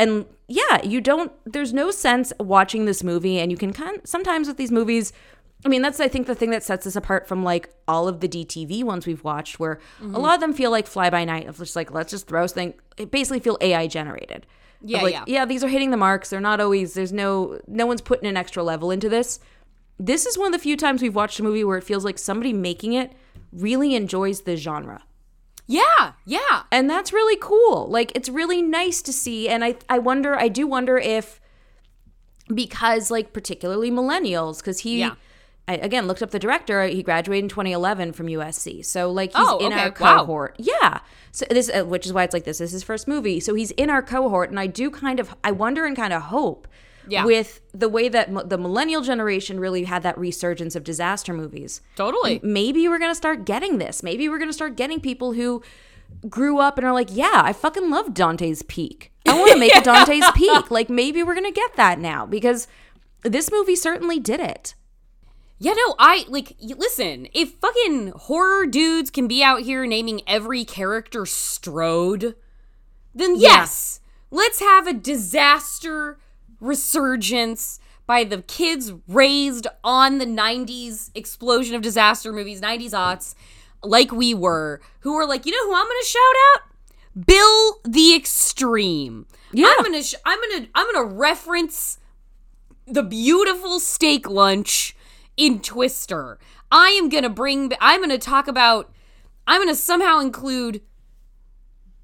And 0.00 0.26
yeah, 0.46 0.80
you 0.84 1.00
don't. 1.00 1.32
There's 1.44 1.72
no 1.72 1.90
sense 1.90 2.32
watching 2.38 2.84
this 2.84 3.02
movie, 3.02 3.38
and 3.38 3.50
you 3.50 3.58
can 3.58 3.72
kind 3.72 4.00
sometimes 4.04 4.46
with 4.48 4.56
these 4.56 4.70
movies. 4.70 5.12
I 5.68 5.70
mean, 5.70 5.82
that's 5.82 6.00
I 6.00 6.08
think 6.08 6.26
the 6.26 6.34
thing 6.34 6.48
that 6.50 6.62
sets 6.62 6.86
us 6.86 6.96
apart 6.96 7.28
from 7.28 7.44
like 7.44 7.68
all 7.86 8.08
of 8.08 8.20
the 8.20 8.28
DTV 8.28 8.84
ones 8.84 9.06
we've 9.06 9.22
watched, 9.22 9.60
where 9.60 9.78
Mm-hmm. 10.00 10.14
a 10.14 10.18
lot 10.18 10.34
of 10.34 10.40
them 10.40 10.54
feel 10.54 10.70
like 10.70 10.86
fly 10.86 11.10
by 11.10 11.24
night 11.26 11.46
of 11.46 11.58
just 11.58 11.76
like 11.76 11.90
let's 11.92 12.10
just 12.10 12.26
throw 12.26 12.46
thing. 12.46 12.72
It 12.96 13.10
basically 13.10 13.40
feel 13.40 13.58
AI 13.60 13.86
generated. 13.86 14.46
Yeah, 14.80 15.02
like, 15.02 15.16
yeah. 15.26 15.44
these 15.44 15.62
are 15.62 15.68
hitting 15.68 15.90
the 15.90 15.96
marks. 15.98 16.30
They're 16.30 16.40
not 16.40 16.58
always. 16.60 16.94
There's 16.94 17.12
no 17.12 17.60
no 17.66 17.84
one's 17.84 18.00
putting 18.00 18.26
an 18.28 18.36
extra 18.38 18.62
level 18.62 18.90
into 18.90 19.10
this. 19.10 19.40
This 19.98 20.24
is 20.24 20.38
one 20.38 20.46
of 20.46 20.52
the 20.52 20.58
few 20.58 20.76
times 20.76 21.02
we've 21.02 21.14
watched 21.14 21.38
a 21.38 21.42
movie 21.42 21.64
where 21.64 21.76
it 21.76 21.84
feels 21.84 22.04
like 22.04 22.18
somebody 22.18 22.52
making 22.54 22.94
it 22.94 23.12
really 23.52 23.94
enjoys 23.94 24.42
the 24.42 24.56
genre 24.56 25.02
Yeah, 25.66 26.12
yeah. 26.24 26.62
and 26.72 26.88
that's 26.88 27.12
really 27.12 27.36
cool 27.40 27.88
like 27.88 28.10
it's 28.14 28.28
really 28.28 28.62
nice 28.62 29.02
to 29.02 29.12
see 29.12 29.48
and 29.48 29.64
i 29.64 29.74
i 29.88 29.98
wonder 29.98 30.34
i 30.36 30.48
do 30.48 30.66
wonder 30.66 30.96
if 30.98 31.40
because 32.54 33.10
like 33.10 33.32
particularly 33.32 33.90
millennials 33.90 34.58
because 34.58 34.80
he 34.80 35.00
Yeah. 35.00 35.14
I, 35.68 35.74
again 35.74 36.06
looked 36.08 36.22
up 36.22 36.30
the 36.30 36.38
director 36.38 36.84
he 36.86 37.02
graduated 37.02 37.44
in 37.44 37.48
2011 37.50 38.12
from 38.14 38.26
usc 38.26 38.84
so 38.84 39.10
like 39.10 39.30
he's 39.36 39.46
Oh, 39.46 39.58
in 39.58 39.72
okay. 39.72 39.82
our 39.82 39.94
Wow. 40.00 40.18
cohort 40.20 40.56
yeah 40.58 41.00
so 41.30 41.44
this 41.50 41.70
uh, 41.72 41.84
which 41.84 42.06
is 42.06 42.12
why 42.12 42.24
it's 42.24 42.32
like 42.34 42.44
this 42.44 42.60
is 42.60 42.72
his 42.72 42.82
first 42.82 43.06
movie 43.06 43.38
so 43.38 43.54
he's 43.54 43.70
in 43.72 43.90
our 43.90 44.02
cohort 44.02 44.50
and 44.50 44.58
i 44.58 44.66
do 44.66 44.90
kind 44.90 45.20
of 45.20 45.34
i 45.44 45.50
wonder 45.52 45.84
and 45.84 45.94
kind 45.96 46.12
of 46.12 46.22
hope 46.22 46.66
Yeah. 47.08 47.24
with 47.24 47.60
the 47.72 47.88
way 47.88 48.08
that 48.08 48.28
m- 48.28 48.48
the 48.48 48.58
millennial 48.58 49.02
generation 49.02 49.60
really 49.60 49.84
had 49.84 50.02
that 50.02 50.18
resurgence 50.18 50.74
of 50.76 50.84
disaster 50.84 51.32
movies 51.32 51.80
Totally. 51.96 52.40
maybe 52.42 52.88
we're 52.88 52.98
gonna 52.98 53.14
start 53.14 53.44
getting 53.46 53.78
this. 53.78 54.02
Maybe 54.02 54.28
we're 54.28 54.38
gonna 54.38 54.52
start 54.52 54.76
getting 54.76 55.00
people 55.00 55.32
who 55.32 55.62
grew 56.28 56.58
up 56.58 56.78
and 56.78 56.86
are 56.86 56.92
like, 56.92 57.08
yeah, 57.12 57.42
I 57.44 57.52
fucking 57.52 57.90
love 57.90 58.12
Dante's 58.14 58.62
Peak. 58.62 59.12
I 59.26 59.38
want 59.38 59.52
to 59.52 59.58
make 59.58 59.74
a 59.80 59.80
Dante's 59.82 60.30
Peak. 60.34 60.70
Like 60.70 60.88
maybe 60.90 61.22
we're 61.22 61.34
gonna 61.34 61.50
get 61.52 61.76
that 61.76 61.98
now 61.98 62.26
because 62.26 62.66
this 63.22 63.50
movie 63.50 63.76
certainly 63.76 64.18
did 64.18 64.40
it. 64.40 64.74
Yeah, 65.60 65.72
no, 65.72 65.94
I 65.98 66.24
like 66.28 66.56
listen, 66.60 67.26
if 67.32 67.54
fucking 67.54 68.12
horror 68.14 68.66
dudes 68.66 69.10
can 69.10 69.26
be 69.26 69.42
out 69.42 69.62
here 69.62 69.86
naming 69.86 70.22
every 70.26 70.64
character 70.64 71.26
Strode, 71.26 72.36
then 73.14 73.34
yes, 73.36 74.00
let's 74.30 74.60
have 74.60 74.86
a 74.86 74.92
disaster 74.92 76.18
resurgence 76.60 77.80
by 78.06 78.24
the 78.24 78.42
kids 78.42 78.92
raised 79.06 79.66
on 79.84 80.18
the 80.18 80.24
90s 80.24 81.10
explosion 81.14 81.74
of 81.74 81.82
disaster 81.82 82.32
movies, 82.32 82.60
90s 82.60 82.90
aughts, 82.90 83.34
like 83.82 84.10
we 84.12 84.32
were, 84.32 84.80
who 85.00 85.14
were 85.14 85.26
like, 85.26 85.44
you 85.44 85.52
know 85.52 85.66
who 85.66 85.74
I'm 85.74 85.86
gonna 85.86 86.04
shout 86.04 86.22
out? 86.54 87.26
Bill 87.26 87.80
the 87.84 88.14
Extreme. 88.14 89.26
Yeah. 89.52 89.74
I'm 89.76 89.84
gonna 89.84 90.02
sh- 90.02 90.14
I'm 90.24 90.38
gonna 90.40 90.68
I'm 90.74 90.92
gonna 90.92 91.14
reference 91.14 91.98
the 92.86 93.02
beautiful 93.02 93.80
steak 93.80 94.28
lunch 94.28 94.94
in 95.38 95.60
Twister. 95.60 96.38
I 96.70 96.88
am 96.90 97.08
gonna 97.08 97.30
bring. 97.30 97.72
I'm 97.80 98.02
gonna 98.02 98.18
talk 98.18 98.46
about. 98.48 98.92
I'm 99.46 99.62
gonna 99.62 99.74
somehow 99.74 100.18
include 100.20 100.82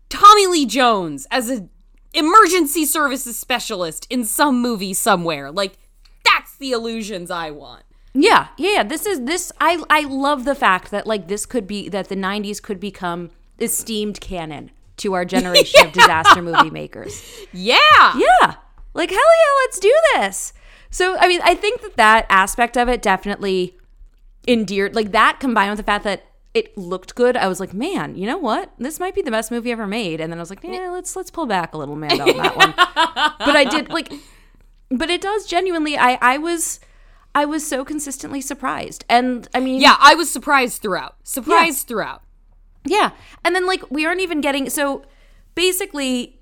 Tommy 0.09 0.47
Lee 0.47 0.64
Jones 0.64 1.27
as 1.31 1.51
a 1.51 1.68
emergency 2.14 2.87
services 2.87 3.38
specialist 3.38 4.07
in 4.09 4.25
some 4.25 4.62
movie 4.62 4.94
somewhere. 4.94 5.51
Like 5.51 5.77
that's 6.25 6.57
the 6.57 6.70
illusions 6.70 7.31
I 7.31 7.51
want. 7.51 7.83
Yeah, 8.14 8.49
yeah, 8.57 8.77
yeah. 8.77 8.83
This 8.85 9.05
is 9.05 9.23
this. 9.25 9.53
I 9.61 9.83
I 9.90 10.03
love 10.03 10.44
the 10.44 10.55
fact 10.55 10.90
that 10.92 11.07
like 11.07 11.29
this 11.29 11.44
could 11.44 11.66
be 11.66 11.90
that 11.90 12.09
the 12.09 12.16
'90s 12.16 12.62
could 12.62 12.81
become 12.81 13.31
esteemed 13.59 14.20
canon 14.20 14.70
to 14.99 15.12
our 15.14 15.25
generation 15.25 15.87
of 15.87 15.92
disaster 15.92 16.40
movie 16.40 16.70
makers. 16.70 17.23
Yeah. 17.53 17.77
Yeah, 18.16 18.55
like 18.94 19.11
hell 19.11 19.18
yeah, 19.18 19.64
let's 19.64 19.81
do 19.81 19.94
this. 20.14 20.53
So 20.94 21.16
I 21.18 21.26
mean, 21.26 21.40
I 21.42 21.57
think 21.57 21.83
that 21.83 21.96
that 21.96 22.26
aspect 22.30 22.76
of 22.76 22.88
it 22.88 23.02
definitely 23.02 23.76
endeared. 24.46 24.94
Like 24.94 25.11
that 25.11 25.40
combined 25.40 25.70
with 25.70 25.78
the 25.78 25.83
fact 25.83 26.04
that 26.04 26.24
it 26.54 26.78
looked 26.78 27.16
good, 27.16 27.37
I 27.37 27.48
was 27.48 27.59
like, 27.59 27.74
man, 27.74 28.14
you 28.14 28.28
know 28.28 28.38
what? 28.38 28.70
This 28.78 29.00
might 29.00 29.12
be 29.12 29.20
the 29.22 29.33
best 29.33 29.50
movie 29.50 29.72
ever 29.72 29.88
made. 29.88 30.20
And 30.20 30.30
then 30.33 30.38
I 30.38 30.42
was 30.42 30.50
like, 30.50 30.62
yeah, 30.62 30.90
let's 30.90 31.16
let's 31.16 31.33
pull 31.33 31.46
back 31.46 31.74
a 31.74 31.78
little, 31.78 31.96
man, 31.96 32.20
on 32.20 32.37
that 32.37 32.57
one. 32.57 32.74
but 32.76 33.57
I 33.57 33.64
did 33.64 33.88
like, 33.90 34.12
but 34.88 35.11
it 35.11 35.20
does 35.20 35.46
genuinely. 35.46 35.98
I 35.98 36.16
I 36.22 36.38
was. 36.38 36.78
I 37.37 37.44
was 37.46 37.66
so 37.66 37.85
consistently 37.85 38.40
surprised. 38.40 39.04
And 39.09 39.48
I 39.52 39.59
mean, 39.59 39.80
Yeah, 39.80 39.96
I 39.98 40.14
was 40.14 40.30
surprised 40.30 40.80
throughout. 40.80 41.16
Surprised 41.24 41.88
throughout. 41.88 42.22
yeah. 42.87 43.11
And 43.44 43.57
then, 43.57 43.66
like, 43.66 43.83
we 43.90 44.07
aren't 44.07 44.20
even 44.20 44.40
getting. 44.40 44.70
So 44.70 45.02
basically, 45.57 46.38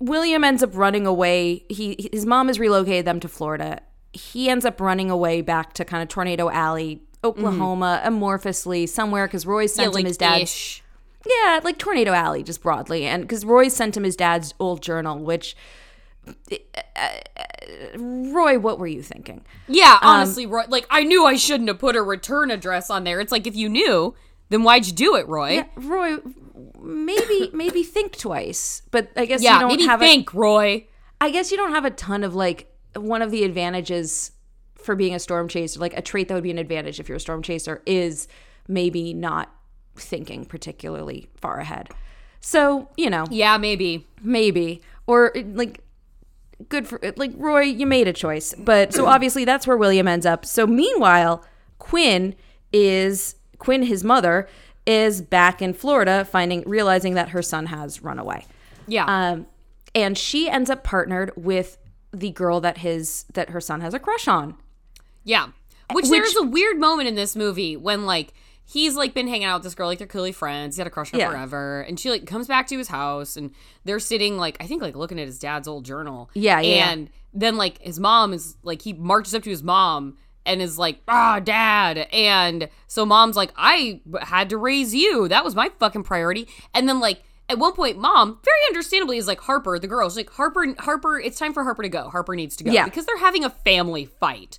William 0.00 0.44
ends 0.44 0.62
up 0.62 0.76
running 0.76 1.06
away. 1.06 1.64
He 1.68 2.08
His 2.12 2.24
mom 2.26 2.46
has 2.48 2.58
relocated 2.58 3.04
them 3.04 3.20
to 3.20 3.28
Florida. 3.28 3.80
He 4.12 4.48
ends 4.48 4.64
up 4.64 4.80
running 4.80 5.10
away 5.10 5.40
back 5.42 5.74
to 5.74 5.84
kind 5.84 6.02
of 6.02 6.08
Tornado 6.08 6.48
Alley, 6.50 7.02
Oklahoma, 7.22 8.00
mm-hmm. 8.04 8.22
amorphously, 8.22 8.88
somewhere, 8.88 9.26
because 9.26 9.46
Roy 9.46 9.62
Yeah, 9.62 9.66
sent 9.66 9.94
like 9.94 10.02
him 10.02 10.06
his 10.06 10.16
dad's. 10.16 10.82
Yeah, 11.26 11.60
like 11.62 11.78
Tornado 11.78 12.12
Alley, 12.12 12.42
just 12.42 12.62
broadly. 12.62 13.04
And 13.04 13.22
because 13.22 13.44
Roy 13.44 13.68
sent 13.68 13.96
him 13.96 14.04
his 14.04 14.16
dad's 14.16 14.54
old 14.58 14.82
journal, 14.82 15.18
which. 15.18 15.56
uh, 16.26 17.08
Roy, 17.96 18.58
what 18.58 18.78
were 18.78 18.86
you 18.86 19.02
thinking? 19.02 19.44
Yeah, 19.66 19.98
um, 20.00 20.08
honestly, 20.08 20.46
Roy. 20.46 20.64
Like 20.68 20.86
I 20.90 21.02
knew 21.02 21.24
I 21.24 21.36
shouldn't 21.36 21.68
have 21.68 21.78
put 21.78 21.96
a 21.96 22.02
return 22.02 22.50
address 22.50 22.90
on 22.90 23.04
there. 23.04 23.20
It's 23.20 23.32
like 23.32 23.46
if 23.46 23.56
you 23.56 23.68
knew, 23.68 24.14
then 24.48 24.62
why'd 24.62 24.86
you 24.86 24.92
do 24.92 25.16
it, 25.16 25.28
Roy? 25.28 25.50
Yeah, 25.52 25.66
Roy, 25.76 26.16
maybe 26.80 27.50
maybe 27.52 27.82
think 27.82 28.16
twice, 28.18 28.82
but 28.90 29.10
I 29.16 29.24
guess 29.26 29.42
Yeah, 29.42 29.54
you 29.54 29.60
don't 29.60 29.68
maybe 29.68 29.86
have 29.86 30.02
a, 30.02 30.04
think, 30.06 30.32
Roy. 30.34 30.86
I 31.20 31.30
guess 31.30 31.50
you 31.50 31.56
don't 31.56 31.72
have 31.72 31.84
a 31.84 31.90
ton 31.90 32.22
of 32.24 32.34
like 32.34 32.72
one 32.94 33.22
of 33.22 33.30
the 33.30 33.44
advantages 33.44 34.32
for 34.76 34.94
being 34.94 35.14
a 35.14 35.18
storm 35.18 35.48
chaser, 35.48 35.80
like 35.80 35.96
a 35.96 36.02
trait 36.02 36.28
that 36.28 36.34
would 36.34 36.42
be 36.44 36.50
an 36.50 36.58
advantage 36.58 37.00
if 37.00 37.08
you're 37.08 37.16
a 37.16 37.20
storm 37.20 37.42
chaser 37.42 37.82
is 37.86 38.28
maybe 38.68 39.12
not 39.12 39.52
thinking 39.96 40.44
particularly 40.44 41.28
far 41.36 41.58
ahead. 41.58 41.88
So, 42.40 42.88
you 42.96 43.10
know, 43.10 43.24
Yeah, 43.30 43.56
maybe. 43.58 44.06
maybe 44.22 44.80
or 45.06 45.32
like 45.54 45.80
good 46.68 46.86
for 46.86 47.00
like 47.16 47.32
Roy, 47.36 47.62
you 47.62 47.86
made 47.86 48.06
a 48.08 48.12
choice. 48.12 48.54
But 48.56 48.94
so 48.94 49.06
obviously 49.14 49.44
that's 49.44 49.66
where 49.66 49.76
William 49.76 50.06
ends 50.06 50.24
up. 50.26 50.44
So 50.46 50.66
meanwhile, 50.66 51.44
Quinn 51.78 52.34
is 52.72 53.34
Quinn 53.58 53.82
his 53.84 54.04
mother 54.04 54.48
is 54.88 55.20
back 55.20 55.60
in 55.62 55.74
Florida 55.74 56.24
finding 56.24 56.62
realizing 56.66 57.14
that 57.14 57.28
her 57.28 57.42
son 57.42 57.66
has 57.66 58.02
run 58.02 58.18
away. 58.18 58.46
Yeah. 58.86 59.04
Um, 59.06 59.46
and 59.94 60.16
she 60.16 60.48
ends 60.48 60.70
up 60.70 60.82
partnered 60.82 61.30
with 61.36 61.76
the 62.12 62.30
girl 62.30 62.60
that 62.62 62.78
his 62.78 63.24
that 63.34 63.50
her 63.50 63.60
son 63.60 63.82
has 63.82 63.92
a 63.94 63.98
crush 63.98 64.26
on. 64.26 64.56
Yeah. 65.24 65.48
Which, 65.92 66.04
Which- 66.04 66.10
there's 66.10 66.36
a 66.36 66.42
weird 66.42 66.78
moment 66.78 67.08
in 67.08 67.14
this 67.14 67.36
movie 67.36 67.76
when 67.76 68.06
like 68.06 68.32
he's 68.66 68.96
like 68.96 69.12
been 69.14 69.28
hanging 69.28 69.44
out 69.44 69.56
with 69.58 69.64
this 69.64 69.74
girl, 69.74 69.86
like 69.88 69.98
they're 69.98 70.06
clearly 70.06 70.32
friends. 70.32 70.76
He 70.76 70.80
had 70.80 70.86
a 70.86 70.90
crush 70.90 71.12
on 71.12 71.20
her 71.20 71.26
Yeah. 71.26 71.30
forever. 71.32 71.80
And 71.82 72.00
she 72.00 72.10
like 72.10 72.26
comes 72.26 72.46
back 72.46 72.66
to 72.68 72.78
his 72.78 72.88
house 72.88 73.36
and 73.36 73.50
they're 73.84 73.98
sitting 74.00 74.38
like 74.38 74.56
I 74.60 74.66
think 74.66 74.80
like 74.82 74.96
looking 74.96 75.20
at 75.20 75.26
his 75.26 75.38
dad's 75.38 75.68
old 75.68 75.84
journal. 75.84 76.30
Yeah, 76.34 76.60
yeah. 76.60 76.90
And 76.90 77.10
then 77.34 77.56
like 77.56 77.78
his 77.82 78.00
mom 78.00 78.32
is 78.32 78.56
like 78.62 78.80
he 78.82 78.94
marches 78.94 79.34
up 79.34 79.42
to 79.42 79.50
his 79.50 79.62
mom 79.62 80.16
and 80.48 80.60
is 80.60 80.78
like, 80.78 81.00
ah, 81.06 81.38
dad. 81.38 82.08
And 82.12 82.68
so 82.88 83.06
mom's 83.06 83.36
like, 83.36 83.52
I 83.56 84.00
had 84.22 84.48
to 84.48 84.56
raise 84.56 84.94
you. 84.94 85.28
That 85.28 85.44
was 85.44 85.54
my 85.54 85.70
fucking 85.78 86.02
priority. 86.02 86.48
And 86.74 86.88
then 86.88 86.98
like 86.98 87.22
at 87.48 87.58
one 87.58 87.72
point, 87.74 87.98
mom, 87.98 88.38
very 88.44 88.66
understandably, 88.68 89.16
is 89.18 89.26
like 89.26 89.40
Harper, 89.40 89.78
the 89.78 89.86
girl. 89.86 90.08
She's 90.08 90.16
like, 90.16 90.30
Harper, 90.30 90.74
Harper, 90.78 91.20
it's 91.20 91.38
time 91.38 91.54
for 91.54 91.64
Harper 91.64 91.82
to 91.82 91.88
go. 91.88 92.10
Harper 92.10 92.34
needs 92.34 92.56
to 92.56 92.64
go. 92.64 92.72
Yeah. 92.72 92.84
Because 92.84 93.06
they're 93.06 93.18
having 93.18 93.44
a 93.44 93.50
family 93.50 94.06
fight. 94.06 94.58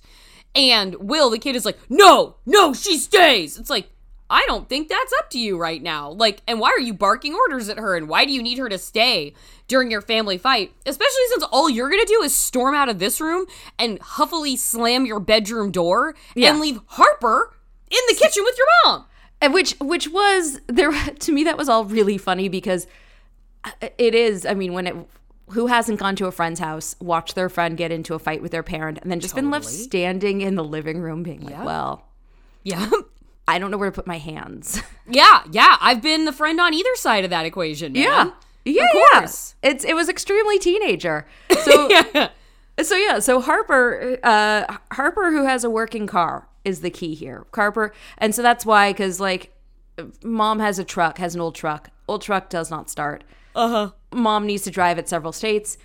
And 0.54 0.96
Will, 0.96 1.30
the 1.30 1.38
kid, 1.38 1.54
is 1.54 1.64
like, 1.64 1.78
no, 1.88 2.36
no, 2.46 2.72
she 2.74 2.98
stays. 2.98 3.58
It's 3.58 3.70
like, 3.70 3.88
I 4.32 4.44
don't 4.46 4.68
think 4.68 4.88
that's 4.88 5.12
up 5.18 5.28
to 5.30 5.38
you 5.38 5.58
right 5.58 5.82
now. 5.82 6.10
Like, 6.10 6.40
and 6.46 6.60
why 6.60 6.68
are 6.70 6.78
you 6.80 6.94
barking 6.94 7.34
orders 7.34 7.68
at 7.68 7.78
her? 7.78 7.96
And 7.96 8.08
why 8.08 8.24
do 8.24 8.32
you 8.32 8.42
need 8.42 8.58
her 8.58 8.68
to 8.68 8.78
stay 8.78 9.34
during 9.66 9.90
your 9.90 10.00
family 10.00 10.38
fight? 10.38 10.72
Especially 10.86 11.22
since 11.30 11.42
all 11.50 11.68
you're 11.68 11.90
gonna 11.90 12.04
do 12.06 12.22
is 12.22 12.34
storm 12.34 12.74
out 12.74 12.88
of 12.88 13.00
this 13.00 13.20
room 13.20 13.46
and 13.78 13.98
huffily 14.00 14.56
slam 14.56 15.04
your 15.04 15.18
bedroom 15.20 15.70
door 15.72 16.14
Yeah. 16.36 16.50
and 16.50 16.60
leave 16.60 16.80
Harper 16.86 17.56
in 17.90 17.98
the 18.08 18.14
kitchen 18.14 18.44
with 18.44 18.56
your 18.56 18.66
mom. 18.84 19.04
And 19.40 19.52
which 19.52 19.72
which 19.80 20.06
was 20.08 20.60
there 20.68 20.92
to 21.18 21.32
me 21.32 21.44
that 21.44 21.58
was 21.58 21.68
all 21.68 21.84
really 21.84 22.16
funny 22.18 22.48
because 22.48 22.86
uh, 23.64 23.70
it 23.98 24.14
is 24.14 24.46
I 24.46 24.54
mean 24.54 24.72
when 24.74 24.86
it 24.86 24.94
who 25.48 25.66
hasn't 25.66 25.98
gone 25.98 26.14
to 26.16 26.26
a 26.26 26.30
friend's 26.32 26.60
house 26.60 26.94
watched 27.00 27.34
their 27.34 27.48
friend 27.48 27.76
get 27.76 27.90
into 27.90 28.14
a 28.14 28.18
fight 28.20 28.40
with 28.42 28.52
their 28.52 28.62
parent 28.62 28.98
and 29.02 29.10
then 29.10 29.18
just 29.18 29.34
been 29.34 29.50
left 29.50 29.64
standing 29.66 30.40
in 30.42 30.54
the 30.54 30.62
living 30.62 31.00
room 31.00 31.24
being 31.24 31.40
like 31.40 31.64
well 31.64 32.04
Yeah. 32.62 32.88
I 33.50 33.58
don't 33.58 33.70
know 33.70 33.76
where 33.78 33.90
to 33.90 33.94
put 33.94 34.06
my 34.06 34.18
hands 34.18 34.82
Yeah, 35.08 35.42
yeah. 35.50 35.76
I've 35.80 36.00
been 36.02 36.24
the 36.24 36.32
friend 36.32 36.60
on 36.60 36.72
either 36.74 36.94
side 36.96 37.24
of 37.24 37.30
that 37.30 37.44
equation, 37.46 37.92
man. 37.92 38.02
yeah 38.02 38.22
Of 38.22 38.32
yeah 38.64 39.22
it's 39.62 39.84
it 39.84 39.94
was 39.94 40.08
extremely 40.08 40.58
teenager 40.58 41.26
so 41.64 41.88
Yeah. 41.90 42.28
So 42.82 42.96
yeah, 42.96 43.18
so 43.18 43.42
Harper, 43.42 44.16
uh, 44.22 44.76
Harper, 44.92 45.30
who 45.32 45.44
has 45.44 45.64
a 45.64 45.68
working 45.70 46.06
car, 46.06 46.48
is 46.64 46.80
the 46.80 46.88
key 46.88 47.14
here. 47.14 47.44
Harper, 47.54 47.92
and 48.16 48.34
so 48.34 48.40
that's 48.40 48.64
why, 48.64 48.92
because 48.92 49.20
like, 49.20 49.52
mom 50.24 50.60
has 50.60 50.78
a 50.78 50.84
truck, 50.84 51.18
has 51.18 51.34
an 51.34 51.42
old 51.42 51.54
truck. 51.54 51.90
Old 52.08 52.22
truck 52.22 52.48
does 52.48 52.70
not 52.70 52.88
start. 52.88 53.22
Uh 53.54 53.68
huh. 53.68 53.90
Mom 54.14 54.46
needs 54.46 54.62
to 54.62 54.70
drive 54.70 54.96
it 54.96 55.10
several 55.10 55.32
states. 55.32 55.76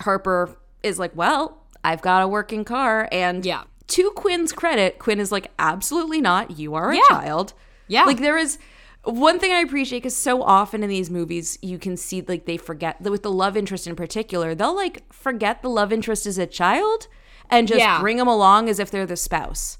Harper 0.00 0.54
is 0.82 0.98
like, 0.98 1.16
well, 1.16 1.62
I've 1.84 2.02
got 2.02 2.22
a 2.22 2.28
working 2.28 2.64
car, 2.66 3.08
and 3.10 3.46
Yeah. 3.46 3.62
To 3.88 4.10
Quinn's 4.12 4.52
credit, 4.52 4.98
Quinn 4.98 5.20
is 5.20 5.32
like, 5.32 5.50
absolutely 5.58 6.20
not. 6.20 6.58
You 6.58 6.74
are 6.74 6.90
a 6.90 6.96
Yeah. 6.96 7.02
child. 7.08 7.52
Yeah. 7.88 8.04
Like 8.04 8.18
there 8.20 8.38
is 8.38 8.58
one 9.04 9.38
thing 9.40 9.52
I 9.52 9.58
appreciate 9.60 9.98
because 9.98 10.16
so 10.16 10.42
often 10.42 10.82
in 10.82 10.88
these 10.88 11.10
movies 11.10 11.58
you 11.60 11.78
can 11.78 11.96
see 11.96 12.22
like 12.26 12.46
they 12.46 12.56
forget 12.56 13.00
with 13.02 13.22
the 13.22 13.32
love 13.32 13.56
interest 13.56 13.86
in 13.86 13.96
particular, 13.96 14.54
they'll 14.54 14.76
like 14.76 15.12
forget 15.12 15.62
the 15.62 15.68
love 15.68 15.92
interest 15.92 16.24
as 16.26 16.38
a 16.38 16.46
child 16.46 17.08
and 17.50 17.66
just 17.68 17.80
Yeah. 17.80 18.00
bring 18.00 18.16
them 18.18 18.28
along 18.28 18.68
as 18.68 18.78
if 18.78 18.90
they're 18.90 19.04
the 19.06 19.16
spouse. 19.16 19.78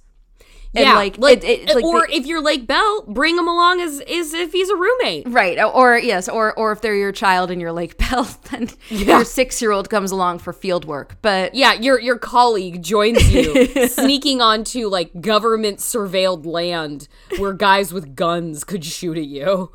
And 0.74 0.86
yeah, 0.86 0.94
like, 0.94 1.18
like, 1.18 1.44
it- 1.44 1.68
it- 1.68 1.74
like 1.74 1.84
or 1.84 2.06
they- 2.08 2.14
if 2.14 2.24
you're 2.26 2.40
like 2.40 2.66
Bell, 2.66 3.02
bring 3.06 3.36
him 3.36 3.46
along 3.46 3.80
as 3.82 4.00
as 4.00 4.32
if 4.32 4.52
he's 4.52 4.70
a 4.70 4.74
roommate. 4.76 5.28
Right. 5.28 5.58
Or 5.62 5.98
yes, 5.98 6.30
or 6.30 6.54
or 6.58 6.72
if 6.72 6.80
they're 6.80 6.94
your 6.96 7.12
child 7.12 7.50
and 7.50 7.60
you're 7.60 7.72
like 7.72 7.98
Bell, 8.10 8.26
then 8.50 8.70
your 8.88 9.22
six 9.26 9.60
year 9.60 9.70
old 9.70 9.90
comes 9.90 10.10
along 10.10 10.38
for 10.38 10.52
field 10.54 10.86
work. 10.86 11.16
But 11.20 11.54
Yeah, 11.54 11.74
your 11.74 12.00
your 12.00 12.16
colleague 12.18 12.82
joins 12.82 13.30
you, 13.34 13.66
sneaking 13.88 14.40
onto 14.40 14.88
like 14.88 15.20
government 15.20 15.78
surveilled 15.80 16.46
land 16.46 17.06
where 17.36 17.52
guys 17.52 17.92
with 17.92 18.16
guns 18.16 18.64
could 18.64 18.82
shoot 18.84 19.18
at 19.18 19.26
you. 19.26 19.72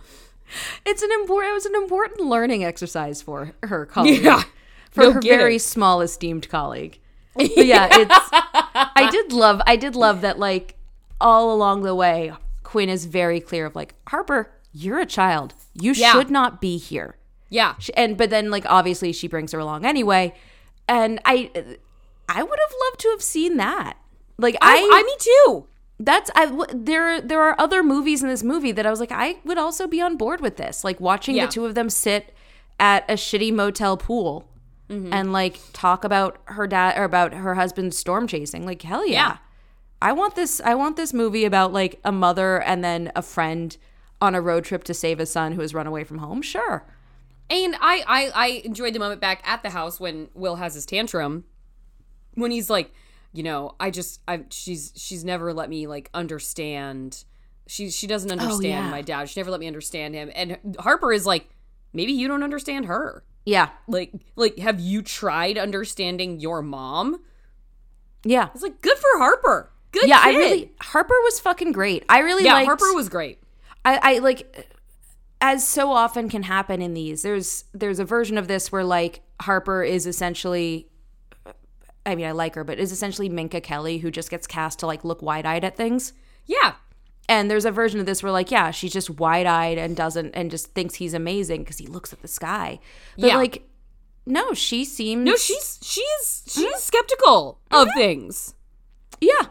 it's 0.86 1.04
an 1.04 1.12
important 1.12 1.52
it 1.52 1.54
was 1.54 1.66
an 1.68 1.76
important 1.76 2.22
learning 2.22 2.64
exercise 2.66 3.22
for 3.22 3.52
her 3.62 3.86
colleague. 3.86 4.24
Yeah, 4.24 4.44
for 4.90 5.04
no 5.04 5.12
her 5.12 5.20
kidding. 5.20 5.38
very 5.38 5.60
small 5.60 6.02
esteemed 6.02 6.50
colleague. 6.50 6.98
But 7.38 7.56
yeah, 7.68 7.88
it's 7.92 8.30
I 8.96 9.10
did 9.12 9.32
love 9.32 9.62
I 9.68 9.76
did 9.76 9.96
love 9.96 10.22
that 10.22 10.40
like 10.40 10.74
all 11.20 11.54
along 11.54 11.82
the 11.84 11.96
way 11.96 12.32
Quinn 12.64 12.90
is 12.90 13.06
very 13.06 13.40
clear 13.40 13.66
of 13.66 13.76
like 13.76 13.96
Harper, 14.08 14.52
you're 14.74 15.00
a 15.00 15.06
child. 15.06 15.54
You 15.74 15.94
Yeah. 15.94 16.12
should 16.12 16.30
not 16.30 16.60
be 16.62 16.78
here. 16.78 17.16
Yeah, 17.50 17.76
And 17.96 18.18
but 18.18 18.30
then 18.30 18.52
like 18.52 18.66
obviously 18.68 19.14
she 19.14 19.28
brings 19.28 19.52
her 19.54 19.60
along 19.60 19.86
anyway. 19.86 20.34
And 20.88 21.20
I 21.26 21.50
I 22.30 22.44
would 22.44 22.60
have 22.60 22.76
loved 22.88 23.00
to 23.02 23.10
have 23.10 23.22
seen 23.22 23.58
that. 23.58 23.98
Like 24.38 24.56
I, 24.62 24.76
I, 24.78 25.00
I 25.00 25.04
me 25.04 25.16
too. 25.20 25.68
that's 26.00 26.30
I 26.36 26.46
w- 26.48 26.66
there 26.74 27.22
there 27.22 27.42
are 27.42 27.56
other 27.58 27.82
movies 27.84 28.22
in 28.22 28.28
this 28.30 28.44
movie 28.44 28.72
that 28.74 28.86
I 28.86 28.90
was 28.90 29.00
like 29.00 29.12
I 29.14 29.38
would 29.46 29.58
also 29.58 29.88
be 29.88 30.02
on 30.02 30.18
board 30.18 30.42
with 30.42 30.58
this. 30.58 30.84
Like 30.84 31.00
watching 31.00 31.36
Yeah. 31.38 31.46
the 31.46 31.52
two 31.54 31.66
of 31.66 31.74
them 31.74 31.90
sit 31.90 32.34
at 32.80 33.10
a 33.10 33.14
shitty 33.14 33.54
motel 33.54 33.98
pool 33.98 34.48
Mm-hmm. 34.90 35.12
and 35.12 35.34
like 35.34 35.60
talk 35.74 36.06
about 36.06 36.38
her 36.46 36.66
dad 36.66 36.98
or 36.98 37.04
about 37.04 37.34
her 37.34 37.56
husband's 37.56 37.98
storm 37.98 38.26
chasing. 38.26 38.66
Like 38.66 38.82
hell 38.84 39.06
yeah. 39.06 39.14
Yeah. 39.14 39.38
I 40.02 40.14
want 40.14 40.36
this 40.36 40.62
I 40.64 40.76
want 40.76 40.96
this 40.96 41.14
movie 41.14 41.46
about 41.46 41.74
like 41.74 42.00
a 42.04 42.12
mother 42.12 42.62
and 42.62 42.84
then 42.84 43.12
a 43.16 43.22
friend 43.22 43.76
on 44.22 44.36
a 44.36 44.42
road 44.42 44.64
trip 44.64 44.84
to 44.86 44.94
save 44.94 45.20
a 45.20 45.26
son 45.26 45.54
who 45.54 45.62
has 45.62 45.74
run 45.74 45.88
away 45.88 46.04
from 46.04 46.20
home. 46.20 46.42
Sure. 46.42 46.86
And 47.50 47.76
I, 47.80 48.04
I 48.08 48.32
I 48.34 48.48
enjoyed 48.66 48.94
the 48.94 49.00
moment 49.00 49.22
back 49.22 49.42
at 49.46 49.64
the 49.64 49.70
house 49.70 50.00
when 50.00 50.30
Will 50.34 50.58
has 50.58 50.74
his 50.74 50.86
tantrum 50.86 51.46
when 52.36 52.52
he's 52.52 52.70
like, 52.70 52.94
you 53.34 53.44
know, 53.44 53.76
I 53.80 53.90
just 53.90 54.22
I 54.28 54.44
she's 54.50 54.94
she's 54.96 55.24
never 55.24 55.54
let 55.54 55.70
me 55.70 55.88
like 55.88 56.10
understand 56.14 57.24
she 57.68 57.90
she 57.90 58.08
doesn't 58.08 58.30
oh, 58.30 58.34
understand 58.34 58.86
yeah. 58.86 58.92
my 58.92 59.02
dad. 59.02 59.30
She 59.30 59.40
never 59.40 59.52
let 59.52 59.60
me 59.60 59.68
understand 59.68 60.14
him. 60.14 60.32
And 60.36 60.78
Harper 60.80 61.12
is 61.12 61.26
like, 61.26 61.50
maybe 61.94 62.12
you 62.12 62.28
don't 62.28 62.44
understand 62.44 62.86
her. 62.86 63.24
Yeah. 63.46 63.70
Like 63.88 64.14
like 64.36 64.60
have 64.60 64.80
you 64.80 65.02
tried 65.02 65.58
understanding 65.58 66.40
your 66.40 66.62
mom? 66.62 67.22
Yeah. 68.24 68.50
It's 68.54 68.64
like 68.64 68.82
good 68.82 68.98
for 68.98 69.18
Harper. 69.18 69.72
Good 69.92 70.08
Yeah, 70.10 70.20
I 70.22 70.30
really 70.32 70.72
Harper 70.82 71.16
was 71.24 71.40
fucking 71.40 71.72
great. 71.72 72.04
I 72.10 72.20
really 72.20 72.44
like 72.44 72.46
Yeah, 72.46 72.54
liked, 72.54 72.66
Harper 72.68 72.94
was 72.94 73.10
great. 73.10 73.40
I, 73.86 74.16
I 74.16 74.18
like 74.20 74.68
as 75.40 75.66
so 75.68 75.92
often 75.92 76.30
can 76.30 76.44
happen 76.44 76.82
in 76.82 76.94
these 76.94 77.22
there's 77.22 77.64
there's 77.74 78.00
a 78.00 78.06
version 78.06 78.38
of 78.40 78.48
this 78.48 78.72
where 78.72 78.84
like 78.84 79.22
harper 79.40 79.84
is 79.84 80.08
essentially 80.08 80.88
i 82.08 82.16
mean 82.16 82.26
i 82.26 82.32
like 82.32 82.56
her 82.56 82.64
but 82.64 82.80
is 82.80 82.92
essentially 82.92 83.30
minka 83.30 83.62
kelly 83.62 84.00
who 84.00 84.10
just 84.10 84.32
gets 84.32 84.48
cast 84.48 84.80
to 84.80 84.88
like 84.88 85.06
look 85.06 85.22
wide-eyed 85.22 85.64
at 85.64 85.78
things 85.78 86.12
Yeah. 86.48 86.74
and 87.30 87.52
there's 87.52 87.66
a 87.66 87.72
version 87.72 88.00
of 88.00 88.08
this 88.08 88.24
where 88.24 88.32
like 88.32 88.50
yeah 88.50 88.72
she's 88.72 88.92
just 88.92 89.12
wide-eyed 89.12 89.78
and 89.78 89.96
doesn't 89.96 90.32
and 90.34 90.50
just 90.50 90.74
thinks 90.74 90.96
he's 90.96 91.14
amazing 91.14 91.62
because 91.62 91.78
he 91.78 91.86
looks 91.86 92.12
at 92.12 92.24
the 92.24 92.28
sky 92.28 92.80
but 93.16 93.28
Yeah. 93.28 93.36
like 93.38 93.62
no 94.26 94.56
she 94.56 94.84
seems 94.84 95.24
No, 95.24 95.36
she's 95.36 95.80
she's 95.84 96.44
she's 96.48 96.76
skeptical 96.78 97.60
of 97.72 97.88
things. 97.96 98.56
Yeah. 99.22 99.48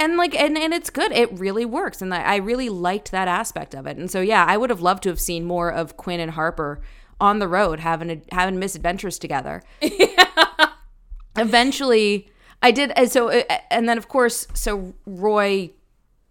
And 0.00 0.16
like 0.16 0.34
and, 0.34 0.56
and 0.56 0.72
it's 0.72 0.88
good. 0.88 1.12
It 1.12 1.30
really 1.38 1.66
works. 1.66 2.00
And 2.00 2.14
I, 2.14 2.22
I 2.22 2.36
really 2.36 2.70
liked 2.70 3.10
that 3.12 3.28
aspect 3.28 3.74
of 3.74 3.86
it. 3.86 3.98
And 3.98 4.10
so 4.10 4.22
yeah, 4.22 4.46
I 4.48 4.56
would 4.56 4.70
have 4.70 4.80
loved 4.80 5.02
to 5.02 5.10
have 5.10 5.20
seen 5.20 5.44
more 5.44 5.70
of 5.70 5.98
Quinn 5.98 6.20
and 6.20 6.32
Harper 6.32 6.80
on 7.20 7.38
the 7.38 7.46
road 7.46 7.80
having 7.80 8.10
a, 8.10 8.22
having 8.32 8.58
misadventures 8.58 9.18
together. 9.18 9.62
Eventually 11.36 12.30
I 12.62 12.70
did 12.70 12.92
and 12.96 13.12
so 13.12 13.28
uh, 13.28 13.42
and 13.70 13.86
then 13.86 13.98
of 13.98 14.08
course 14.08 14.46
so 14.54 14.94
Roy 15.04 15.70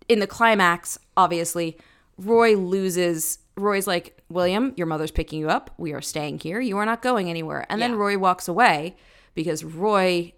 in 0.07 0.20
the 0.20 0.28
climax 0.28 0.97
obviously 1.15 1.78
Roy 2.17 2.55
loses 2.57 3.38
Roy's 3.55 3.88
like, 3.88 4.20
"William, 4.30 4.74
your 4.78 4.88
mother's 4.88 5.11
picking 5.11 5.39
you 5.39 5.49
up. 5.49 5.72
We 5.78 5.93
are 5.93 6.01
staying 6.01 6.39
here. 6.39 6.59
You 6.59 6.78
are 6.78 6.86
not 6.86 7.01
going 7.01 7.30
anywhere." 7.30 7.65
And 7.70 7.82
then 7.82 7.95
Roy 7.95 8.17
walks 8.17 8.47
away 8.47 8.95
because 9.36 9.63
Roy 9.63 10.34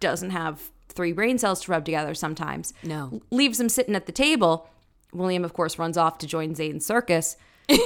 doesn't 0.00 0.30
have 0.30 0.70
three 0.96 1.12
brain 1.12 1.38
cells 1.38 1.62
to 1.62 1.70
rub 1.70 1.84
together 1.84 2.14
sometimes. 2.14 2.74
No. 2.82 3.20
Leaves 3.30 3.60
him 3.60 3.68
sitting 3.68 3.94
at 3.94 4.06
the 4.06 4.12
table. 4.12 4.68
William, 5.12 5.44
of 5.44 5.52
course, 5.52 5.78
runs 5.78 5.96
off 5.96 6.18
to 6.18 6.26
join 6.26 6.54
Zane's 6.54 6.84
circus. 6.84 7.36
and 7.68 7.78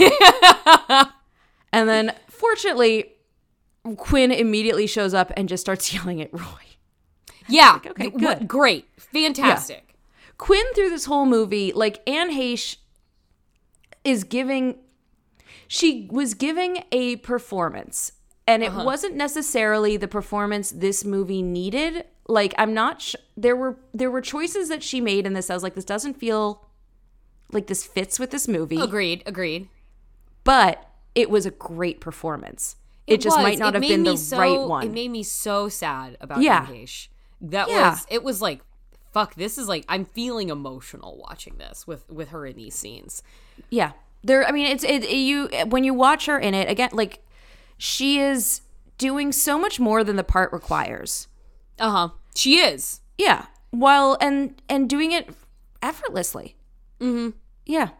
then, 1.73 2.15
fortunately, 2.29 3.13
Quinn 3.97 4.33
immediately 4.33 4.87
shows 4.87 5.13
up 5.15 5.33
and 5.37 5.49
just 5.49 5.61
starts 5.61 5.93
yelling 5.95 6.21
at 6.23 6.33
Roy. 6.33 6.41
Yeah. 7.49 7.81
okay, 7.85 7.93
Th- 7.95 8.13
what- 8.13 8.39
good. 8.39 8.49
Great. 8.49 8.87
Fantastic. 8.97 9.97
Quinn 10.39 10.65
through 10.75 10.91
this 10.91 11.07
whole 11.07 11.27
movie, 11.27 11.73
like 11.73 12.01
Anne 12.09 12.31
Heche 12.31 12.77
is 14.05 14.23
giving 14.25 14.79
she 15.67 16.09
was 16.11 16.35
giving 16.35 16.85
a 16.91 17.17
performance 17.17 18.13
and 18.47 18.65
it 18.65 18.71
uh-huh. 18.71 18.85
wasn't 18.85 19.15
necessarily 19.15 19.97
the 19.97 20.09
performance 20.09 20.73
this 20.73 21.05
movie 21.05 21.43
needed. 21.43 22.05
Like 22.31 22.55
I'm 22.57 22.73
not 22.75 23.03
sh- 23.03 23.17
there 23.37 23.57
were 23.57 23.77
there 23.93 24.11
were 24.11 24.21
choices 24.21 24.69
that 24.69 24.83
she 24.83 25.01
made 25.01 25.27
in 25.27 25.33
this 25.33 25.51
I 25.51 25.55
was 25.55 25.63
like 25.63 25.75
this 25.75 25.85
doesn't 25.85 26.15
feel 26.15 26.65
like 27.53 27.67
this 27.67 27.85
fits 27.85 28.19
with 28.21 28.31
this 28.31 28.47
movie, 28.47 28.81
Agreed. 28.81 29.23
Agreed. 29.27 29.69
but 30.45 30.87
it 31.15 31.29
was 31.29 31.45
a 31.47 31.51
great 31.51 32.01
performance. 32.01 32.77
It, 33.07 33.21
just 33.21 33.37
was. 33.37 33.43
might 33.43 33.59
not 33.59 33.75
It 33.75 33.83
have 33.83 33.91
been 33.91 34.05
the 34.05 34.17
so- 34.17 34.39
right 34.39 34.61
one. 34.61 34.87
It 34.87 34.93
made 34.93 35.11
me 35.11 35.25
so 35.25 35.69
sad 35.69 36.17
about 36.21 36.41
Yeah. 36.43 36.71
yeah. 36.71 36.85
That 37.41 37.69
Yeah. 37.69 37.91
was 37.91 38.07
it 38.11 38.23
was 38.23 38.41
like 38.41 38.61
fuck 39.13 39.35
this 39.35 39.59
is 39.59 39.67
like 39.67 39.85
I'm 39.89 40.05
feeling 40.05 40.51
emotional 40.51 41.19
watching 41.19 41.57
this 41.59 41.87
with 41.87 42.09
with 42.09 42.29
her 42.29 42.47
in 42.47 42.55
these 42.57 42.75
scenes. 42.77 43.23
Yeah. 43.71 43.93
There 44.23 44.47
I 44.47 44.53
mean 44.53 44.67
it's 44.67 44.85
it, 44.85 45.03
it- 45.03 45.11
you 45.17 45.49
when 45.67 45.83
you 45.83 45.95
watch 45.95 46.27
her 46.27 46.39
in 46.39 46.55
it 46.55 46.71
again 46.71 46.91
like 46.93 47.25
she 47.77 48.21
is 48.21 48.61
doing 48.99 49.33
so 49.33 49.59
much 49.59 49.81
more 49.81 50.05
than 50.05 50.15
the 50.17 50.23
part 50.23 50.53
requires. 50.53 51.27
Uh-huh. 51.79 52.11
She 52.35 52.59
is. 52.59 53.01
Yeah. 53.19 53.47
While 53.71 54.17
and 54.21 54.61
and 54.69 54.89
doing 54.89 55.13
it 55.13 55.29
effortlessly. 55.83 56.57
Mhm. 57.01 57.35
Yeah. 57.67 57.91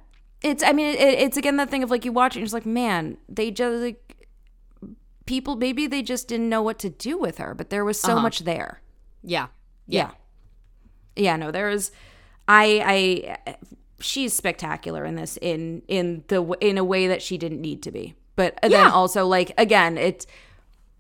It's 0.43 0.63
I 0.63 0.73
mean 0.73 0.95
it, 0.95 1.01
it's 1.01 1.37
again 1.37 1.57
that 1.57 1.71
thing 1.71 1.83
of 1.83 1.91
like 1.91 2.05
you 2.05 2.13
watch 2.13 2.33
it 2.33 2.37
and 2.37 2.41
you're 2.41 2.47
just 2.47 2.55
like 2.55 2.67
man, 2.67 3.19
they 3.29 3.51
just 3.51 3.81
like 3.83 4.27
people 5.27 5.57
maybe 5.57 5.87
they 5.87 6.03
just 6.03 6.29
didn't 6.29 6.49
know 6.49 6.63
what 6.63 6.79
to 6.81 6.91
do 6.91 7.19
with 7.19 7.39
her, 7.39 7.55
but 7.55 7.71
there 7.71 7.85
was 7.85 8.01
so 8.01 8.19
much 8.21 8.41
there. 8.41 8.81
Yeah. 9.23 9.49
Yeah. 9.87 10.11
Yeah, 11.17 11.37
no, 11.37 11.51
there 11.51 11.71
is 11.71 11.91
I 12.49 13.37
I 13.47 13.55
she's 14.01 14.33
spectacular 14.33 15.05
in 15.05 15.15
this 15.15 15.37
in 15.37 15.83
in 15.89 16.25
the 16.29 16.43
in 16.61 16.79
a 16.79 16.85
way 16.85 17.07
that 17.07 17.23
she 17.23 17.37
didn't 17.39 17.61
need 17.61 17.83
to 17.83 17.91
be. 17.91 18.15
But 18.37 18.59
then 18.63 18.87
also 18.91 19.27
like 19.27 19.53
again, 19.59 19.99
it 19.99 20.25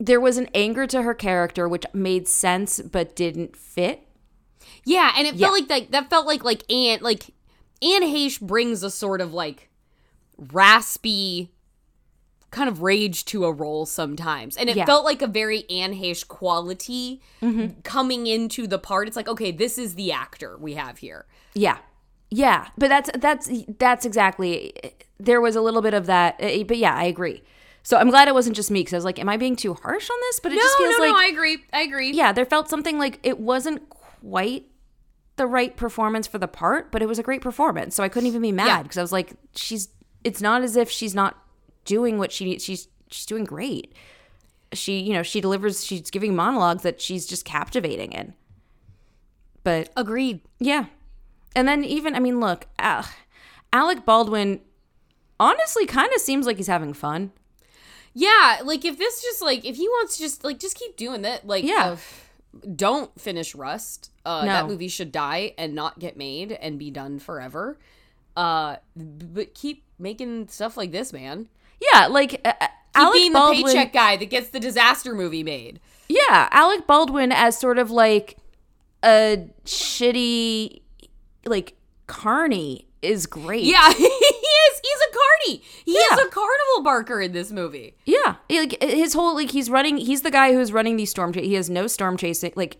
there 0.03 0.21
was 0.21 0.39
an 0.39 0.49
anger 0.55 0.87
to 0.87 1.03
her 1.03 1.15
character 1.15 1.69
which 1.69 1.85
made 1.93 2.27
sense 2.27 2.81
but 2.81 3.15
didn't 3.15 3.55
fit. 3.55 4.01
Yeah, 4.85 5.13
and 5.17 5.27
it 5.27 5.35
Yeah. 5.35 5.47
felt 5.49 5.59
like 5.61 5.69
that 5.69 5.91
that 5.93 6.11
felt 6.11 6.27
like 6.27 6.43
like 6.43 6.71
Anne 6.73 7.01
like 7.03 7.27
Anne 7.83 8.03
Heche 8.03 8.41
brings 8.41 8.83
a 8.83 8.91
sort 8.91 9.21
of 9.21 9.33
like 9.35 9.69
raspy 10.39 11.51
kind 12.51 12.69
of 12.69 12.83
rage 12.83 13.25
to 13.27 13.45
a 13.45 13.53
role 13.53 13.87
sometimes. 13.87 14.57
And 14.57 14.69
it 14.69 14.77
Yeah. 14.77 14.85
felt 14.85 15.05
like 15.05 15.23
a 15.23 15.27
very 15.29 15.69
Anne 15.71 15.95
Heche 15.95 16.27
quality 16.27 17.21
coming 17.85 18.27
into 18.27 18.67
the 18.67 18.79
part. 18.79 19.07
It's 19.07 19.17
like, 19.17 19.29
okay, 19.29 19.53
this 19.53 19.79
is 19.79 19.95
the 19.95 20.11
actor 20.11 20.57
we 20.59 20.75
have 20.75 20.99
here. 20.99 21.27
Yeah. 21.55 21.79
Yeah, 22.33 22.69
but 22.79 22.89
that's 22.89 23.11
that's 23.19 23.51
that's 23.79 24.05
exactly 24.05 24.73
there 25.19 25.41
was 25.41 25.57
a 25.57 25.61
little 25.61 25.83
bit 25.83 25.95
of 25.95 26.07
that 26.07 26.37
eh, 26.39 26.63
but 26.63 26.77
yeah, 26.77 26.95
I 26.95 27.05
agree. 27.05 27.43
So 27.83 27.97
I'm 27.97 28.11
glad 28.11 28.29
it 28.29 28.35
wasn't 28.35 28.57
just 28.57 28.71
me 28.71 28.85
cuz 28.85 28.93
I 28.93 28.97
was 28.99 29.05
like 29.05 29.19
am 29.19 29.29
I 29.29 29.37
being 29.37 29.57
too 29.57 29.75
harsh 29.75 30.09
on 30.11 30.17
this? 30.29 30.41
But 30.41 30.53
it 30.53 30.57
No, 30.57 30.63
just 30.63 30.79
feels 30.79 30.99
no, 30.99 31.05
like 31.05 31.13
no, 31.13 31.19
I 31.19 31.27
agree. 31.27 31.65
I 31.73 31.81
agree. 31.83 32.11
yeah, 32.13 32.33
there 32.33 32.45
felt 32.45 32.69
something 32.69 32.99
like 32.99 33.19
it 33.23 33.39
wasn't 33.41 33.89
quite 33.89 34.67
the 35.37 35.47
right 35.47 35.75
performance 35.77 36.27
for 36.27 36.37
the 36.39 36.49
part, 36.49 36.93
but 36.93 37.01
it 37.01 37.07
was 37.09 37.19
a 37.19 37.23
great 37.23 37.41
performance. 37.41 37.95
So 37.95 38.03
I 38.05 38.09
couldn't 38.11 38.27
even 38.27 38.43
be 38.43 38.53
mad 38.53 38.67
Yeah. 38.67 38.83
because 38.83 38.99
I 38.99 39.03
was 39.03 39.13
like, 39.13 39.33
she's. 39.55 39.89
It's 40.23 40.43
not 40.43 40.61
as 40.63 40.77
if 40.77 40.91
she's 40.91 41.15
not 41.15 41.39
doing 41.87 42.19
what 42.19 42.31
she 42.31 42.45
needs. 42.45 42.63
She's 42.63 42.89
she's 43.11 43.25
doing 43.25 43.45
great. 43.45 43.95
She 44.75 45.01
you 45.01 45.15
know 45.15 45.23
she 45.23 45.41
delivers. 45.41 45.85
She's 45.87 46.11
giving 46.11 46.37
monologues 46.37 46.83
that 46.83 47.01
she's 47.01 47.27
just 47.27 47.47
captivating 47.47 48.13
in. 48.13 48.35
But 49.65 49.91
Agreed. 49.97 50.41
yeah, 50.59 50.87
and 51.57 51.67
then 51.67 51.85
even 51.85 52.15
I 52.15 52.21
mean, 52.21 52.39
look, 52.41 52.67
uh, 52.79 53.03
Alec 53.73 54.05
Baldwin 54.05 54.61
honestly 55.39 55.87
kind 55.87 56.11
of 56.15 56.21
seems 56.21 56.45
like 56.47 56.57
he's 56.59 56.67
having 56.67 56.93
fun. 56.93 57.33
Yeah, 58.15 58.61
like 58.65 58.85
if 58.85 58.99
this 58.99 59.23
just 59.23 59.41
like 59.43 59.65
if 59.65 59.77
he 59.77 59.89
wants 59.89 60.17
to 60.17 60.23
just 60.23 60.43
like 60.45 60.59
just 60.59 60.77
keep 60.77 60.97
doing 60.97 61.23
that, 61.23 61.47
like 61.47 61.65
Yeah. 61.65 61.97
uh, 61.97 62.67
don't 62.75 63.19
finish 63.21 63.55
Rust. 63.55 64.11
Uh, 64.25 64.43
No. 64.45 64.53
That 64.53 64.67
movie 64.67 64.89
should 64.89 65.13
die 65.13 65.55
and 65.57 65.75
not 65.75 65.99
get 65.99 66.17
made 66.17 66.53
and 66.53 66.79
be 66.79 66.91
done 66.91 67.19
forever. 67.21 67.79
Uh, 68.37 68.77
but 68.97 69.55
keep 69.55 69.85
making 69.99 70.49
stuff 70.49 70.77
like 70.77 70.91
this, 70.93 71.13
man. 71.13 71.49
Yeah, 71.93 72.07
like 72.09 72.41
uh, 72.45 72.53
uh, 72.61 72.67
Keep 72.67 72.71
Alec 72.97 73.15
being 73.15 73.33
Baldwin. 73.33 73.63
the 73.63 73.69
paycheck 73.73 73.93
guy 73.93 74.17
that 74.17 74.27
gets 74.31 74.49
the 74.49 74.61
disaster 74.61 75.15
movie 75.15 75.43
made. 75.45 75.79
Yeah, 76.09 76.49
Alec 76.51 76.87
Baldwin 76.87 77.31
as 77.33 77.57
sort 77.57 77.79
of 77.79 77.91
like 77.91 78.37
a 79.05 79.47
shitty, 79.65 80.81
like 81.47 81.75
carny 82.09 82.87
is 83.03 83.27
great. 83.27 83.63
Yeah. 83.65 83.93
He's 85.47 85.55
a 85.55 85.59
carny. 85.59 85.63
He 85.85 85.93
is 85.93 86.19
a 86.27 86.29
carnival 86.31 86.83
barker 86.85 87.21
in 87.21 87.33
this 87.33 87.51
movie. 87.51 87.95
yeah. 88.05 88.37
He, 88.49 88.61
Like 88.61 88.83
his 88.83 89.15
whole 89.15 89.35
like 89.35 89.51
he's 89.51 89.71
running. 89.71 89.97
He's 89.97 90.23
the 90.23 90.31
guy 90.31 90.53
who's 90.53 90.73
running 90.73 90.97
these 90.97 91.11
storm. 91.11 91.33
He 91.33 91.55
has 91.55 91.69
no 91.71 91.87
storm 91.87 92.17
chasing. 92.17 92.53
Like 92.57 92.77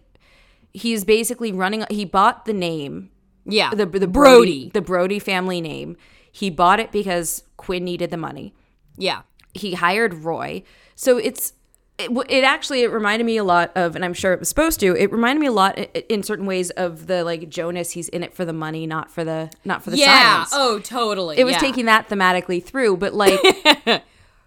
he's 0.73 1.05
basically 1.05 1.53
running. 1.53 1.85
He 1.91 2.05
bought 2.05 2.45
the 2.45 2.53
name 2.53 3.11
Yeah, 3.45 3.71
the 3.71 3.87
the 3.87 4.07
Brody, 4.07 4.09
Brody. 4.09 4.71
the 4.75 4.81
Brody 4.81 5.19
family 5.19 5.61
name. 5.61 5.97
He 6.33 6.51
bought 6.51 6.79
it 6.81 6.93
because 6.93 7.43
Quinn 7.57 7.85
needed 7.85 8.11
the 8.11 8.17
money. 8.17 8.55
Yeah, 8.97 9.23
He 9.55 9.75
hired 9.75 10.15
Roy. 10.15 10.63
So 10.95 11.17
it's 11.19 11.55
it, 12.01 12.27
it 12.31 12.45
actually 12.45 12.83
it 12.83 12.91
reminded 12.91 13.25
me 13.25 13.37
a 13.37 13.45
lot 13.45 13.71
of 13.77 13.95
and 13.97 14.05
i'm 14.05 14.13
sure 14.15 14.33
it 14.33 14.39
was 14.41 14.49
supposed 14.49 14.81
to 14.81 14.95
it 14.97 15.11
reminded 15.13 15.41
me 15.41 15.47
a 15.47 15.53
lot 15.53 15.79
in 15.79 16.23
certain 16.23 16.47
ways 16.47 16.71
of 16.71 17.07
the 17.07 17.23
like 17.25 17.49
jonas 17.49 17.93
he's 17.93 18.09
in 18.09 18.23
it 18.23 18.33
for 18.35 18.45
the 18.45 18.53
money 18.53 18.87
not 18.87 19.11
for 19.11 19.25
the 19.25 19.51
not 19.65 19.83
for 19.83 19.91
the 19.91 19.97
yeah. 19.99 20.45
science 20.45 20.51
Oh, 20.53 20.79
totally. 20.81 21.39
it 21.39 21.45
was 21.45 21.53
yeah. 21.55 21.59
taking 21.59 21.87
that 21.87 22.09
thematically 22.09 22.63
through 22.63 22.97
but 22.97 23.15
like 23.15 23.41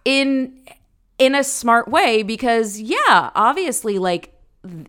in 0.06 0.60
in 1.20 1.36
a 1.36 1.44
smart 1.44 1.88
way 1.88 2.24
because 2.24 2.80
yeah 2.80 3.32
obviously 3.36 4.00
like 4.00 4.34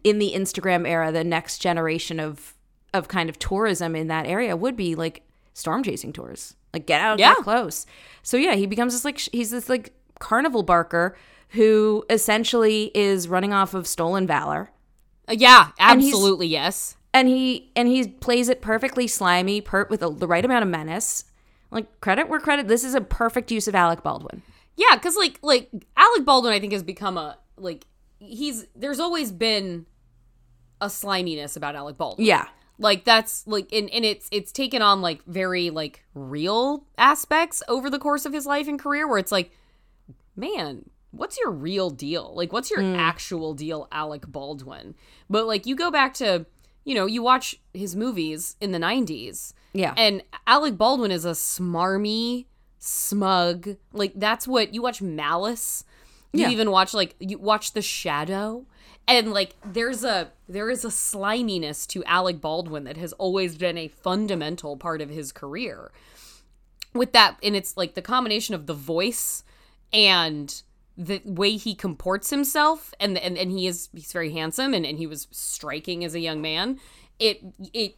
in 0.03 0.19
the 0.19 0.33
instagram 0.35 0.87
era 0.89 1.13
the 1.13 1.25
next 1.25 1.59
generation 1.59 2.19
of 2.21 2.55
of 2.93 3.09
kind 3.09 3.29
of 3.29 3.39
tourism 3.39 3.95
in 3.97 4.07
that 4.09 4.27
area 4.27 4.57
would 4.57 4.77
be 4.77 4.95
like 4.95 5.23
storm 5.53 5.83
chasing 5.83 6.13
tours 6.13 6.55
like 6.73 6.87
get 6.87 7.01
out 7.01 7.19
Yeah. 7.19 7.35
get 7.35 7.45
close 7.45 7.87
so 8.23 8.37
yeah 8.37 8.55
he 8.55 8.67
becomes 8.67 8.93
this 8.93 9.05
like 9.05 9.19
he's 9.19 9.51
this 9.51 9.69
like 9.69 9.93
carnival 10.19 10.63
barker 10.63 11.17
who 11.55 12.05
essentially 12.11 12.91
is 12.95 13.29
running 13.29 13.53
off 13.53 13.75
of 13.75 13.87
stolen 13.87 14.27
valor 14.27 14.71
Uh, 15.29 15.33
yeah, 15.39 15.71
And 15.79 16.01
absolutely 16.03 16.47
yes. 16.49 16.97
and 17.13 17.29
he 17.29 17.71
and 17.77 17.89
he 17.89 18.07
plays 18.09 18.49
it 18.49 18.61
perfectly 18.61 19.07
slimy 19.07 19.61
pert 19.61 19.91
with 19.91 20.03
a, 20.03 20.11
the 20.11 20.27
right 20.27 20.45
amount 20.45 20.63
of 20.63 20.69
menace 20.69 21.25
like 21.71 22.01
credit 22.01 22.29
where 22.29 22.41
credit 22.41 22.69
this 22.69 22.85
is 22.85 22.95
a 22.95 23.01
perfect 23.01 23.51
use 23.51 23.67
of 23.69 23.75
alec 23.75 24.03
baldwin 24.03 24.43
Yeah, 24.77 24.95
because 24.97 25.17
like 25.17 25.39
like 25.43 25.71
Alec 25.97 26.25
Baldwin, 26.25 26.53
I 26.53 26.59
think 26.61 26.73
has 26.73 26.83
become 26.83 27.17
a 27.17 27.39
like 27.57 27.87
he's 28.19 28.67
there's 28.75 28.99
always 29.01 29.31
been 29.33 29.87
a 30.81 30.87
sliminess 30.91 31.57
about 31.57 31.75
Alec 31.77 31.97
Baldwin. 31.97 32.27
yeah 32.27 32.47
like 32.79 33.05
that's 33.05 33.47
like 33.47 33.73
and, 33.73 33.89
and 33.91 34.05
it's 34.05 34.29
it's 34.33 34.51
taken 34.51 34.83
on 34.83 35.01
like 35.01 35.23
very 35.27 35.71
like 35.71 36.05
real 36.15 36.85
aspects 36.99 37.63
over 37.69 37.89
the 37.89 37.99
course 38.01 38.27
of 38.27 38.33
his 38.33 38.47
life 38.47 38.67
and 38.67 38.81
career 38.81 39.07
where 39.09 39.19
it's 39.19 39.31
like 39.33 39.53
man 40.37 40.85
what's 41.17 41.39
your 41.39 41.51
real 41.51 41.91
deal? 41.91 42.33
Like 42.35 42.53
what's 42.53 42.71
your 42.71 42.83
hmm. 42.83 42.95
actual 42.97 43.55
deal 43.55 43.89
alec 43.93 44.27
baldwin? 44.27 44.95
But 45.29 45.47
like 45.47 45.67
you 45.67 45.77
go 45.77 45.91
back 45.91 46.15
to 46.15 46.47
you 46.85 46.95
know 46.95 47.07
you 47.07 47.23
watch 47.23 47.57
his 47.73 47.97
movies 47.97 48.57
in 48.61 48.73
the 48.73 48.79
90s 48.79 49.55
Yeah. 49.73 49.95
and 49.97 50.23
alec 50.47 50.77
baldwin 50.77 51.11
is 51.11 51.25
a 51.25 51.31
smarmy 51.31 52.47
smug 52.79 53.77
like 53.93 54.13
that's 54.17 54.47
what 54.47 54.75
you 54.75 54.83
watch 54.83 55.01
malice? 55.01 55.85
You 56.33 56.43
Yeah. 56.43 56.51
even 56.51 56.71
watch 56.71 56.93
like 56.95 57.15
you 57.19 57.39
watch 57.39 57.73
the 57.73 57.83
shadow? 57.83 58.67
And 59.07 59.33
like 59.33 59.55
there's 59.65 60.05
a 60.05 60.33
there 60.49 60.71
is 60.71 60.85
a 60.85 60.91
sliminess 60.91 61.87
to 61.89 62.05
alec 62.05 62.41
baldwin 62.41 62.85
that 62.85 62.97
has 62.97 63.13
always 63.15 63.57
been 63.57 63.79
a 63.79 63.89
fundamental 63.89 64.77
part 64.77 65.01
of 65.01 65.11
his 65.11 65.33
career. 65.33 65.91
With 66.93 67.13
that 67.13 67.37
and 67.43 67.57
it's 67.57 67.77
like 67.77 67.95
the 67.95 68.03
combination 68.03 68.55
of 68.55 68.67
the 68.67 68.75
voice 68.75 69.43
and 69.93 70.63
the 70.97 71.21
way 71.25 71.57
he 71.57 71.75
comports 71.75 72.31
himself 72.31 72.95
and 73.01 73.19
and, 73.19 73.37
and 73.37 73.51
he 73.51 73.67
is 73.67 73.89
he's 73.93 74.13
very 74.13 74.33
handsome 74.33 74.73
and, 74.75 74.87
and 74.87 74.99
he 74.99 75.07
was 75.07 75.27
striking 75.33 76.05
as 76.05 76.15
a 76.15 76.21
young 76.21 76.41
man 76.41 76.79
it 77.19 77.41
it 77.73 77.97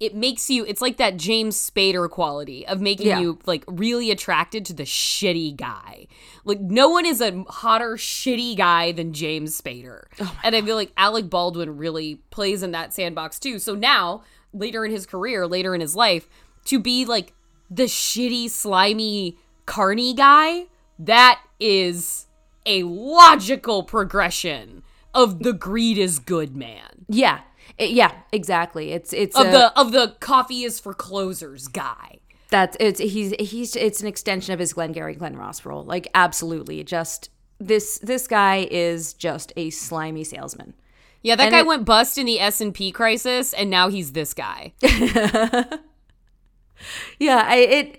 it 0.00 0.16
makes 0.16 0.50
you 0.50 0.64
it's 0.66 0.80
like 0.82 0.96
that 0.96 1.16
James 1.16 1.56
Spader 1.56 2.10
quality 2.10 2.66
of 2.66 2.80
making 2.80 3.06
Yeah. 3.06 3.20
you 3.20 3.38
like 3.46 3.62
really 3.68 4.10
attracted 4.10 4.64
to 4.66 4.72
the 4.72 4.82
shitty 4.82 5.54
guy. 5.56 6.08
Like 6.44 6.58
no 6.60 6.88
one 6.88 7.06
is 7.06 7.20
a 7.20 7.44
hotter 7.46 7.92
shitty 7.92 8.56
guy 8.56 8.90
than 8.90 9.12
James 9.12 9.60
Spader. 9.60 10.06
Oh 10.18 10.36
and 10.42 10.56
I 10.56 10.62
feel 10.62 10.74
like 10.74 10.92
Alec 10.96 11.30
Baldwin 11.30 11.76
really 11.76 12.16
plays 12.30 12.64
in 12.64 12.72
that 12.72 12.92
sandbox 12.92 13.38
too. 13.38 13.60
So 13.60 13.76
now, 13.76 14.24
later 14.52 14.84
in 14.84 14.90
his 14.90 15.06
career, 15.06 15.46
later 15.46 15.72
in 15.72 15.80
his 15.80 15.94
life, 15.94 16.28
to 16.64 16.80
be 16.80 17.04
like 17.04 17.32
the 17.70 17.84
shitty 17.84 18.50
slimy 18.50 19.38
carny 19.66 20.14
guy, 20.14 20.64
that 20.98 21.40
is 21.60 22.26
a 22.66 22.82
logical 22.84 23.82
progression 23.82 24.82
of 25.14 25.42
the 25.42 25.52
greed 25.52 25.98
is 25.98 26.18
good 26.18 26.56
man. 26.56 27.04
Yeah. 27.08 27.40
It- 27.78 27.90
yeah, 27.90 28.12
exactly. 28.32 28.92
It's 28.92 29.12
it's 29.12 29.36
Of 29.36 29.46
a- 29.46 29.50
the 29.50 29.78
of 29.80 29.92
the 29.92 30.16
coffee 30.20 30.62
is 30.64 30.78
for 30.80 30.94
closers 30.94 31.68
guy. 31.68 32.18
that's 32.50 32.76
it's 32.80 33.00
he's 33.00 33.32
he's 33.40 33.74
it's 33.76 34.00
an 34.02 34.06
extension 34.08 34.52
of 34.52 34.58
his 34.60 34.72
Glengarry 34.74 35.14
Glen 35.14 35.36
Ross 35.36 35.64
role. 35.64 35.84
Like 35.84 36.08
absolutely. 36.14 36.82
Just 36.84 37.30
this 37.58 37.98
this 37.98 38.26
guy 38.26 38.66
is 38.70 39.14
just 39.14 39.52
a 39.56 39.70
slimy 39.70 40.24
salesman. 40.24 40.74
Yeah, 41.22 41.36
that 41.36 41.44
And 41.44 41.52
guy 41.52 41.60
it- 41.60 41.66
went 41.66 41.84
bust 41.84 42.18
in 42.18 42.26
the 42.26 42.40
S 42.40 42.60
and 42.60 42.74
P 42.74 42.90
crisis, 42.92 43.52
and 43.54 43.70
now 43.70 43.88
he's 43.88 44.12
this 44.12 44.34
guy. 44.34 44.72
Yeah, 47.18 47.44
I 47.46 47.56
it 47.58 47.98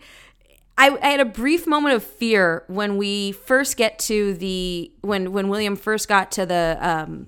I, 0.77 0.97
I 1.01 1.07
had 1.07 1.19
a 1.19 1.25
brief 1.25 1.67
moment 1.67 1.95
of 1.95 2.03
fear 2.03 2.63
when 2.67 2.97
we 2.97 3.31
first 3.31 3.77
get 3.77 3.99
to 3.99 4.33
the 4.33 4.91
when 5.01 5.31
when 5.31 5.49
William 5.49 5.75
first 5.75 6.07
got 6.07 6.31
to 6.33 6.45
the 6.45 6.77
um 6.81 7.27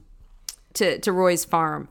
to 0.74 1.00
to 1.00 1.12
Roy's 1.12 1.46
farm. 1.46 1.88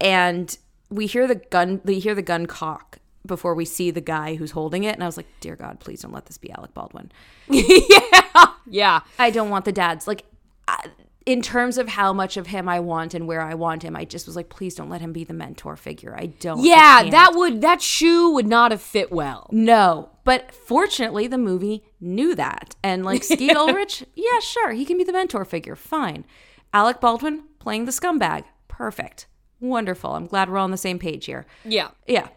And 0.00 0.56
we 0.90 1.06
hear 1.06 1.26
the 1.26 1.36
gun 1.36 1.80
we 1.84 1.98
hear 1.98 2.14
the 2.14 2.22
gun 2.22 2.46
cock 2.46 2.98
before 3.26 3.54
we 3.54 3.64
see 3.66 3.90
the 3.90 4.00
guy 4.00 4.36
who's 4.36 4.52
holding 4.52 4.84
it. 4.84 4.94
And 4.94 5.02
I 5.02 5.06
was 5.06 5.16
like 5.16 5.26
dear 5.40 5.56
god 5.56 5.80
please 5.80 6.02
don't 6.02 6.12
let 6.12 6.26
this 6.26 6.38
be 6.38 6.50
Alec 6.52 6.72
Baldwin. 6.72 7.12
yeah, 7.48 8.46
yeah, 8.66 9.00
I 9.18 9.30
don't 9.30 9.50
want 9.50 9.66
the 9.66 9.72
dads. 9.72 10.06
Like 10.06 10.24
I, 10.66 10.84
in 11.28 11.42
terms 11.42 11.76
of 11.76 11.88
how 11.88 12.10
much 12.14 12.38
of 12.38 12.46
him 12.46 12.70
I 12.70 12.80
want 12.80 13.12
and 13.12 13.28
where 13.28 13.42
I 13.42 13.52
want 13.52 13.82
him 13.82 13.94
I 13.94 14.06
just 14.06 14.26
was 14.26 14.34
like 14.34 14.48
please 14.48 14.74
don't 14.74 14.88
let 14.88 15.02
him 15.02 15.12
be 15.12 15.24
the 15.24 15.34
mentor 15.34 15.76
figure. 15.76 16.16
I 16.16 16.26
don't 16.26 16.64
yeah. 16.64 17.00
can't. 17.00 17.10
That 17.10 17.34
would 17.34 17.60
that 17.60 17.82
shoe 17.82 18.30
would 18.30 18.46
not 18.46 18.70
have 18.70 18.80
fit 18.80 19.12
well. 19.12 19.46
No, 19.52 20.08
but 20.24 20.52
fortunately, 20.52 21.26
the 21.26 21.36
movie 21.36 21.84
knew 22.00 22.34
that. 22.34 22.76
And 22.82 23.04
like 23.04 23.22
Skeet 23.34 23.54
Ulrich, 23.54 24.04
yeah, 24.14 24.40
sure, 24.40 24.72
he 24.72 24.86
can 24.86 24.96
be 24.96 25.04
the 25.04 25.12
mentor 25.12 25.44
figure. 25.44 25.76
Fine. 25.76 26.24
Alec 26.72 26.98
Baldwin 26.98 27.44
playing 27.58 27.84
the 27.84 27.92
scumbag. 27.92 28.44
Perfect. 28.66 29.26
Wonderful. 29.60 30.14
I'm 30.14 30.26
glad 30.26 30.48
we're 30.48 30.56
all 30.56 30.64
on 30.64 30.70
the 30.70 30.78
same 30.78 30.98
page 30.98 31.26
here. 31.26 31.46
Yeah, 31.62 31.88
Yeah. 32.06 32.28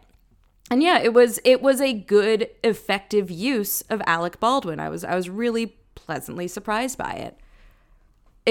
And 0.69 0.81
yeah, 0.81 0.99
it 0.99 1.13
was 1.13 1.39
it 1.45 1.61
was 1.61 1.79
a 1.79 1.93
good, 1.93 2.49
effective 2.63 3.31
use 3.31 3.81
of 3.89 4.01
Alec 4.05 4.39
Baldwin. 4.39 4.79
I 4.79 4.89
was 4.89 5.03
I 5.03 5.15
was 5.15 5.29
really 5.29 5.77
pleasantly 5.95 6.47
surprised 6.47 6.97
by 6.97 7.13
it. 7.13 7.37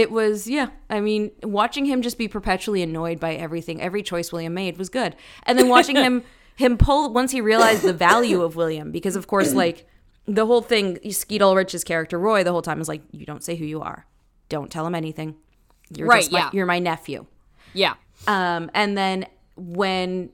It 0.00 0.10
was 0.10 0.46
yeah. 0.48 0.68
I 0.88 1.00
mean, 1.00 1.30
watching 1.42 1.84
him 1.84 2.00
just 2.02 2.16
be 2.18 2.28
perpetually 2.28 2.82
annoyed 2.82 3.20
by 3.20 3.34
everything, 3.34 3.80
every 3.82 4.02
choice 4.02 4.32
William 4.32 4.54
made 4.54 4.78
was 4.78 4.88
good. 4.88 5.14
And 5.44 5.58
then 5.58 5.68
watching 5.68 5.96
him 5.96 6.22
him 6.56 6.76
pull 6.78 7.12
once 7.12 7.32
he 7.32 7.40
realized 7.40 7.82
the 7.82 7.92
value 7.92 8.42
of 8.42 8.56
William, 8.56 8.90
because 8.92 9.16
of 9.16 9.26
course, 9.26 9.52
like 9.54 9.86
the 10.26 10.46
whole 10.46 10.62
thing, 10.62 10.98
Skeet 11.10 11.42
Ulrich's 11.42 11.84
character 11.84 12.18
Roy, 12.18 12.44
the 12.44 12.52
whole 12.52 12.62
time 12.62 12.80
is 12.80 12.88
like, 12.88 13.02
you 13.12 13.26
don't 13.26 13.42
say 13.44 13.56
who 13.56 13.64
you 13.64 13.80
are, 13.82 14.06
don't 14.48 14.70
tell 14.70 14.86
him 14.86 14.94
anything. 14.94 15.36
You're 15.96 16.06
Right, 16.06 16.20
just 16.20 16.32
my, 16.32 16.38
yeah. 16.40 16.50
you're 16.52 16.66
my 16.66 16.78
nephew. 16.78 17.26
yeah, 17.74 17.94
Um, 18.28 18.70
and 18.74 18.96
then 18.96 19.26
when 19.56 20.30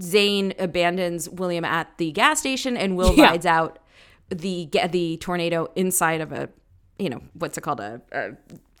Zane 0.00 0.52
abandons 0.58 1.28
William 1.28 1.64
at 1.64 1.96
the 1.98 2.12
gas 2.12 2.40
station 2.40 2.76
and 2.76 2.96
Will 2.96 3.14
Yeah. 3.16 3.26
rides 3.30 3.46
out 3.46 3.78
the 4.28 4.68
the 4.90 5.16
tornado 5.18 5.68
inside 5.74 6.20
of 6.20 6.30
a 6.32 6.48
you 7.00 7.08
know 7.10 7.22
what's 7.34 7.56
it 7.58 7.62
called 7.62 7.80
a, 7.80 8.00
a 8.12 8.30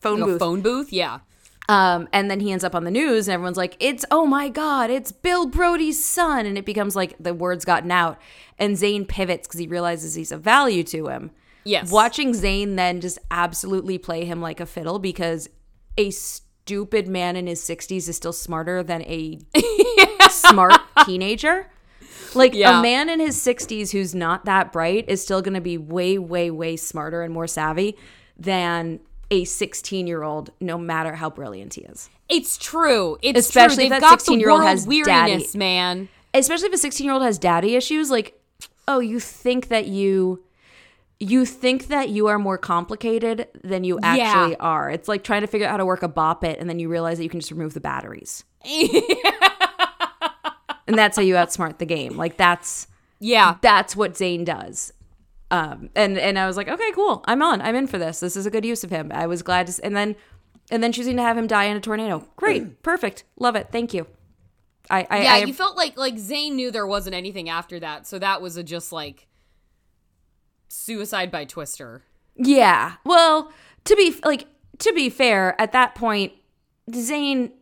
phone 0.00 0.20
Like 0.20 0.26
booth. 0.28 0.36
a 0.36 0.38
phone 0.38 0.60
booth. 0.60 0.92
Yeah, 0.92 1.18
Um, 1.68 2.08
and 2.12 2.30
then 2.30 2.40
he 2.40 2.52
ends 2.52 2.64
up 2.64 2.74
on 2.74 2.84
the 2.84 2.90
news 2.90 3.26
and 3.28 3.32
everyone's 3.34 3.56
like, 3.56 3.76
"It's 3.80 4.04
oh 4.10 4.26
my 4.26 4.48
god, 4.48 4.90
it's 4.90 5.10
Bill 5.12 5.46
Brody's 5.46 6.02
son!" 6.04 6.46
And 6.46 6.56
it 6.58 6.64
becomes 6.66 6.94
like 6.96 7.16
the 7.18 7.34
words 7.34 7.64
gotten 7.64 7.90
out, 7.90 8.18
and 8.58 8.76
Zane 8.76 9.04
pivots 9.06 9.46
because 9.48 9.60
he 9.60 9.66
realizes 9.66 10.14
he's 10.14 10.32
of 10.32 10.42
value 10.42 10.82
to 10.84 11.08
him. 11.08 11.30
Yes. 11.64 11.90
Watching 11.92 12.32
Zane 12.34 12.76
then 12.76 13.00
just 13.00 13.18
absolutely 13.30 13.98
play 13.98 14.24
him 14.24 14.40
like 14.40 14.60
a 14.60 14.66
fiddle 14.66 14.98
because 14.98 15.48
a 15.98 16.10
stupid 16.10 17.06
man 17.08 17.36
in 17.36 17.46
his 17.46 17.60
60s 17.60 18.08
is 18.08 18.16
still 18.16 18.32
smarter 18.32 18.82
than 18.82 19.02
a 19.02 19.38
smart 20.30 20.80
teenager. 21.04 21.66
Like 22.34 22.54
Yeah. 22.54 22.78
a 22.78 22.82
man 22.82 23.08
in 23.08 23.20
his 23.20 23.36
60s 23.36 23.90
who's 23.92 24.14
not 24.14 24.44
that 24.44 24.72
bright 24.72 25.04
is 25.08 25.22
still 25.22 25.42
going 25.42 25.54
to 25.54 25.60
be 25.60 25.76
way, 25.78 26.18
way, 26.18 26.50
way 26.50 26.76
smarter 26.76 27.22
and 27.22 27.32
more 27.34 27.46
savvy 27.46 27.96
than 28.38 29.00
a 29.30 29.44
16 29.44 30.06
year 30.06 30.22
old, 30.22 30.50
no 30.60 30.76
matter 30.78 31.14
how 31.14 31.30
brilliant 31.30 31.74
he 31.74 31.82
is. 31.82 32.10
it's 32.28 32.56
true. 32.58 33.16
It's 33.22 33.38
Especially 33.38 33.88
true. 33.88 33.96
if 33.96 34.00
that 34.02 34.18
16-year-old 34.20 34.62
has 34.62 34.86
weariness, 34.86 35.46
daddy. 35.52 35.58
man. 35.58 36.08
Especially 36.34 36.66
if 36.68 36.74
a 36.74 36.78
16 36.78 37.04
year 37.04 37.14
old 37.14 37.22
has 37.22 37.38
daddy 37.38 37.74
issues. 37.76 38.10
Like, 38.10 38.40
oh, 38.88 39.00
you 39.00 39.18
think 39.20 39.68
that 39.68 39.86
you. 39.86 40.42
You 41.22 41.44
think 41.44 41.88
that 41.88 42.08
you 42.08 42.28
are 42.28 42.38
more 42.38 42.56
complicated 42.56 43.46
than 43.62 43.84
you 43.84 43.98
actually 44.02 44.56
are. 44.56 44.90
It's 44.90 45.06
like 45.06 45.22
trying 45.22 45.42
to 45.42 45.46
figure 45.46 45.66
out 45.66 45.72
how 45.72 45.76
to 45.76 45.84
work 45.84 46.02
a 46.02 46.08
bop 46.08 46.42
it, 46.44 46.58
and 46.58 46.66
then 46.70 46.78
you 46.78 46.88
realize 46.88 47.18
that 47.18 47.24
you 47.24 47.28
can 47.28 47.40
just 47.40 47.52
remove 47.52 47.74
the 47.74 47.80
batteries. 47.80 48.42
and 50.90 50.98
that's 50.98 51.16
how 51.16 51.22
you 51.22 51.34
outsmart 51.34 51.78
the 51.78 51.86
game. 51.86 52.16
Like 52.16 52.36
that's 52.36 52.88
Yeah, 53.20 53.56
that's 53.60 53.94
what 53.94 54.16
Zane 54.16 54.44
does. 54.44 54.92
Um, 55.50 55.90
and 55.94 56.18
and 56.18 56.38
I 56.38 56.46
was 56.46 56.56
like, 56.56 56.68
okay, 56.68 56.92
cool, 56.92 57.24
I'm 57.26 57.42
on, 57.42 57.60
I'm 57.62 57.76
in 57.76 57.86
for 57.86 57.98
this. 57.98 58.20
This 58.20 58.36
is 58.36 58.46
a 58.46 58.50
good 58.50 58.64
use 58.64 58.82
of 58.84 58.90
him. 58.90 59.10
I 59.14 59.26
was 59.26 59.42
glad 59.42 59.68
to, 59.68 59.84
and 59.84 59.96
then 59.96 60.16
and 60.70 60.82
then 60.82 60.92
choosing 60.92 61.16
to 61.16 61.22
have 61.22 61.38
him 61.38 61.46
die 61.46 61.64
in 61.64 61.76
a 61.76 61.80
tornado. 61.80 62.26
Great, 62.36 62.82
perfect, 62.82 63.24
love 63.36 63.56
it, 63.56 63.68
thank 63.70 63.94
you. 63.94 64.06
I, 64.88 65.06
I 65.08 65.22
yeah. 65.22 65.34
I, 65.34 65.38
you 65.38 65.54
felt 65.54 65.76
like 65.76 65.96
like 65.96 66.18
Zane 66.18 66.56
knew 66.56 66.70
there 66.70 66.86
wasn't 66.86 67.14
anything 67.14 67.48
after 67.48 67.78
that, 67.80 68.06
so 68.06 68.18
that 68.18 68.42
was 68.42 68.56
a 68.56 68.62
just 68.64 68.90
like 68.92 69.28
suicide 70.68 71.30
by 71.30 71.44
Twister. 71.44 72.02
yeah. 72.36 72.94
Well, 73.04 73.52
to 73.84 73.96
be 73.96 74.16
like 74.24 74.46
to 74.78 74.92
be 74.92 75.08
fair, 75.08 75.60
at 75.60 75.72
that 75.72 75.94
point, 75.94 76.32
Zane, 76.92 77.52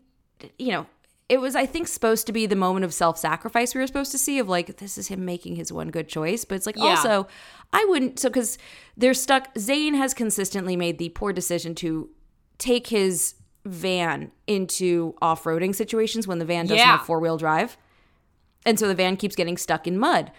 you 0.59 0.73
know, 0.73 0.87
it 1.29 1.41
was 1.41 1.55
I 1.55 1.67
think 1.67 1.89
supposed 1.89 2.27
to 2.27 2.33
be 2.33 2.47
the 2.47 2.57
moment 2.57 2.85
of 2.85 2.95
self-sacrifice 2.95 3.75
we 3.75 3.81
were 3.81 3.87
supposed 3.87 4.13
to 4.13 4.19
see 4.19 4.39
of 4.39 4.49
like 4.49 4.79
this 4.79 4.97
is 4.97 5.09
him 5.09 5.25
making 5.25 5.57
his 5.57 5.73
one 5.73 5.89
good 5.91 6.09
choice, 6.09 6.45
but 6.45 6.55
it's 6.55 6.67
like 6.67 6.77
Yeah. 6.77 6.85
also 6.85 7.27
I 7.73 7.85
wouldn't 7.89 8.19
so 8.19 8.31
cuz 8.31 8.57
they're 8.97 9.15
stuck 9.15 9.49
Zane 9.59 9.95
has 9.95 10.15
consistently 10.15 10.75
made 10.77 10.99
the 10.99 11.11
poor 11.11 11.33
decision 11.33 11.75
to 11.77 12.09
take 12.59 12.87
his 12.89 13.35
van 13.65 14.33
into 14.47 15.15
off-roading 15.21 15.75
situations 15.75 16.27
when 16.27 16.39
the 16.39 16.45
van 16.47 16.65
doesn't 16.65 16.79
Yeah. 16.79 16.97
have 16.97 17.07
four-wheel 17.07 17.37
drive. 17.37 17.77
And 18.65 18.79
so 18.79 18.89
the 18.89 18.95
van 18.95 19.17
keeps 19.17 19.37
getting 19.37 19.57
stuck 19.59 19.87
in 19.87 19.99
mud. 19.99 20.33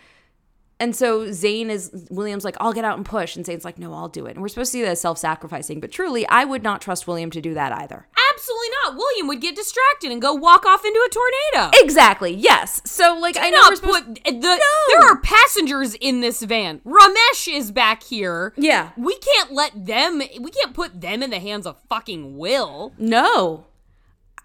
And 0.79 0.95
so 0.95 1.31
Zane 1.31 1.69
is 1.69 2.07
William's 2.09 2.45
like, 2.45 2.55
I'll 2.59 2.73
get 2.73 2.85
out 2.85 2.95
and 2.97 3.05
push. 3.05 3.35
And 3.35 3.45
Zane's 3.45 3.65
like, 3.65 3.77
no, 3.77 3.93
I'll 3.93 4.07
do 4.07 4.25
it. 4.25 4.31
And 4.31 4.41
we're 4.41 4.47
supposed 4.47 4.71
to 4.71 4.77
see 4.77 4.81
that 4.81 4.91
as 4.91 5.01
self-sacrificing, 5.01 5.79
but 5.81 5.91
truly, 5.91 6.27
I 6.29 6.45
would 6.45 6.63
not 6.63 6.81
trust 6.81 7.05
William 7.05 7.29
to 7.31 7.41
do 7.41 7.53
that 7.53 7.71
either. 7.73 8.07
Absolutely 8.39 8.67
not. 8.85 8.95
William 8.95 9.27
would 9.27 9.41
get 9.41 9.55
distracted 9.55 10.11
and 10.11 10.21
go 10.21 10.33
walk 10.33 10.65
off 10.65 10.85
into 10.85 10.99
a 10.99 11.09
tornado. 11.09 11.77
Exactly. 11.83 12.33
Yes. 12.33 12.81
So 12.85 13.17
like 13.19 13.35
I 13.37 13.49
know 13.49 13.57
we're 13.57 13.69
not 13.69 13.77
supposed 13.77 14.05
put 14.05 14.23
the 14.23 14.59
there 14.89 15.07
are 15.11 15.19
passengers 15.21 15.93
in 15.95 16.21
this 16.21 16.41
van. 16.43 16.79
Ramesh 16.85 17.53
is 17.53 17.71
back 17.71 18.03
here. 18.03 18.53
Yeah. 18.55 18.91
We 18.97 19.17
can't 19.17 19.51
let 19.51 19.85
them 19.85 20.19
we 20.19 20.51
can't 20.51 20.73
put 20.73 21.01
them 21.01 21.21
in 21.21 21.29
the 21.29 21.39
hands 21.39 21.65
of 21.65 21.77
fucking 21.89 22.37
Will. 22.37 22.93
No. 22.97 23.65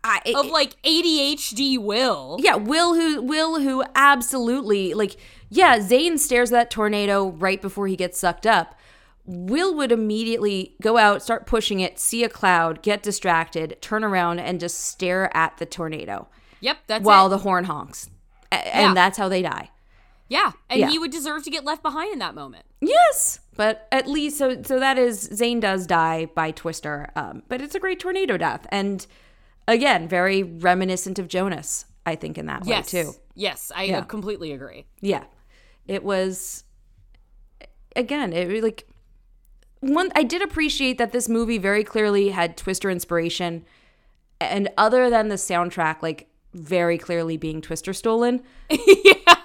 I 0.03 0.21
Of 0.37 0.47
like 0.47 0.81
ADHD 0.83 1.79
Will. 1.79 2.37
yeah, 2.41 2.57
Will 2.57 2.95
who 2.95 3.23
Will 3.23 3.61
who 3.61 3.85
absolutely 3.95 4.93
like 4.93 5.17
yeah, 5.51 5.81
Zane 5.81 6.19
stares 6.19 6.51
at 6.51 6.55
that 6.57 6.71
tornado 6.71 7.29
right 7.29 7.63
before 7.63 7.87
he 7.87 7.95
gets 7.97 8.19
sucked 8.19 8.47
up. 8.47 8.77
Will 9.27 9.75
would 9.75 9.91
immediately 9.93 10.77
go 10.83 10.99
out, 10.99 11.23
start 11.23 11.47
pushing 11.47 11.81
it, 11.81 11.99
see 11.99 12.25
a 12.25 12.29
cloud, 12.29 12.83
get 12.83 13.03
distracted, 13.03 13.77
turn 13.81 14.05
around 14.05 14.39
and 14.41 14.61
just 14.61 14.79
stare 14.81 15.35
at 15.37 15.57
the 15.59 15.65
tornado 15.67 16.29
Yep, 16.61 16.79
that's 16.87 17.05
while 17.05 17.27
it. 17.27 17.31
the 17.31 17.39
horn 17.39 17.65
honks. 17.65 18.11
A- 18.53 18.57
Yeah. 18.57 18.89
And 18.89 18.97
that's 18.97 19.17
how 19.19 19.29
they 19.29 19.41
die. 19.43 19.71
yeah, 20.29 20.53
and 20.69 20.81
Yeah. 20.81 20.89
he 20.91 20.99
would 20.99 21.11
deserve 21.11 21.43
to 21.45 21.51
get 21.51 21.65
left 21.65 21.83
behind 21.83 22.13
in 22.13 22.19
that 22.19 22.35
moment. 22.35 22.65
Yes, 22.81 23.41
but 23.57 23.87
at 23.93 24.07
least 24.07 24.37
so 24.39 24.63
so 24.63 24.79
that 24.79 24.99
is 24.99 25.21
Zane 25.21 25.61
does 25.61 25.87
die 25.87 26.27
by 26.35 26.51
Twister, 26.51 27.11
um, 27.17 27.43
but 27.49 27.61
it's 27.63 27.75
a 27.75 27.81
great 27.81 28.01
tornado 28.01 28.37
death, 28.37 28.67
and 28.71 29.07
again, 29.67 30.07
very 30.09 30.43
reminiscent 30.43 31.19
of 31.19 31.29
Jonas. 31.29 31.87
I 32.07 32.15
think 32.17 32.37
in 32.37 32.45
that 32.47 32.67
Yes. 32.67 32.93
way 32.93 33.03
too. 33.03 33.13
Yes, 33.35 33.73
I 33.75 33.85
Yeah. 33.85 34.03
completely 34.03 34.53
agree. 34.53 34.85
Yeah, 35.01 35.25
it 35.87 36.05
was. 36.05 36.65
Again, 37.97 38.33
it 38.33 38.49
was 38.49 38.63
like 38.63 38.87
one. 39.91 40.11
I 40.15 40.23
did 40.23 40.43
appreciate 40.43 40.99
that 40.99 41.13
this 41.13 41.29
movie 41.29 41.59
very 41.59 41.85
clearly 41.85 42.31
had 42.31 42.57
Twister 42.57 42.91
inspiration, 42.91 43.65
and 44.41 44.69
other 44.77 45.11
than 45.11 45.29
the 45.29 45.37
soundtrack, 45.37 46.03
like 46.03 46.29
very 46.53 46.99
clearly 46.99 47.37
being 47.37 47.61
Twister 47.61 47.93
stolen. 47.93 48.43
yeah. 48.71 49.37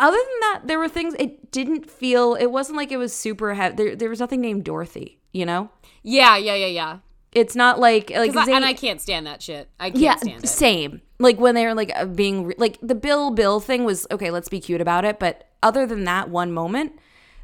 Other 0.00 0.16
than 0.16 0.40
that, 0.40 0.60
there 0.64 0.78
were 0.78 0.88
things 0.88 1.14
it 1.18 1.50
didn't 1.52 1.88
feel. 1.90 2.34
It 2.34 2.46
wasn't 2.50 2.76
like 2.76 2.90
it 2.90 2.96
was 2.96 3.12
super 3.14 3.54
heavy. 3.54 3.76
There, 3.76 3.96
there 3.96 4.10
was 4.10 4.20
nothing 4.20 4.40
named 4.40 4.64
Dorothy. 4.64 5.18
You 5.32 5.46
know, 5.46 5.70
Yeah, 6.04 6.36
yeah, 6.36 6.54
yeah, 6.54 6.66
yeah. 6.66 6.98
it's 7.32 7.56
not 7.56 7.80
like 7.80 8.10
like 8.10 8.32
'Cause 8.32 8.48
I- 8.48 8.52
and 8.52 8.64
I 8.64 8.72
can't 8.72 9.00
stand 9.00 9.26
that 9.26 9.42
shit. 9.42 9.68
I 9.80 9.90
can't 9.90 10.00
yeah, 10.02 10.16
stand 10.16 10.44
it. 10.44 10.48
same. 10.48 11.00
Like 11.18 11.38
when 11.40 11.54
they 11.56 11.64
were 11.66 11.74
like 11.74 11.90
uh, 11.94 12.06
being 12.06 12.52
like 12.58 12.78
the 12.82 12.94
Bill 12.94 13.30
Bill 13.32 13.58
thing 13.60 13.84
was 13.84 14.06
okay. 14.12 14.30
Let's 14.30 14.48
be 14.48 14.60
cute 14.60 14.80
about 14.80 15.04
it. 15.04 15.18
But 15.18 15.48
other 15.62 15.86
than 15.86 16.04
that 16.04 16.28
one 16.30 16.52
moment, 16.52 16.92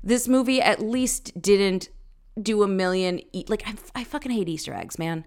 this 0.02 0.28
movie 0.28 0.60
at 0.60 0.80
least 0.80 1.40
didn't 1.40 1.88
do 2.40 2.62
a 2.62 2.68
million. 2.68 3.20
E- 3.32 3.44
like 3.48 3.62
I, 3.66 3.74
I 3.94 4.04
fucking 4.04 4.32
hate 4.32 4.48
Easter 4.48 4.74
eggs, 4.74 4.98
man. 4.98 5.24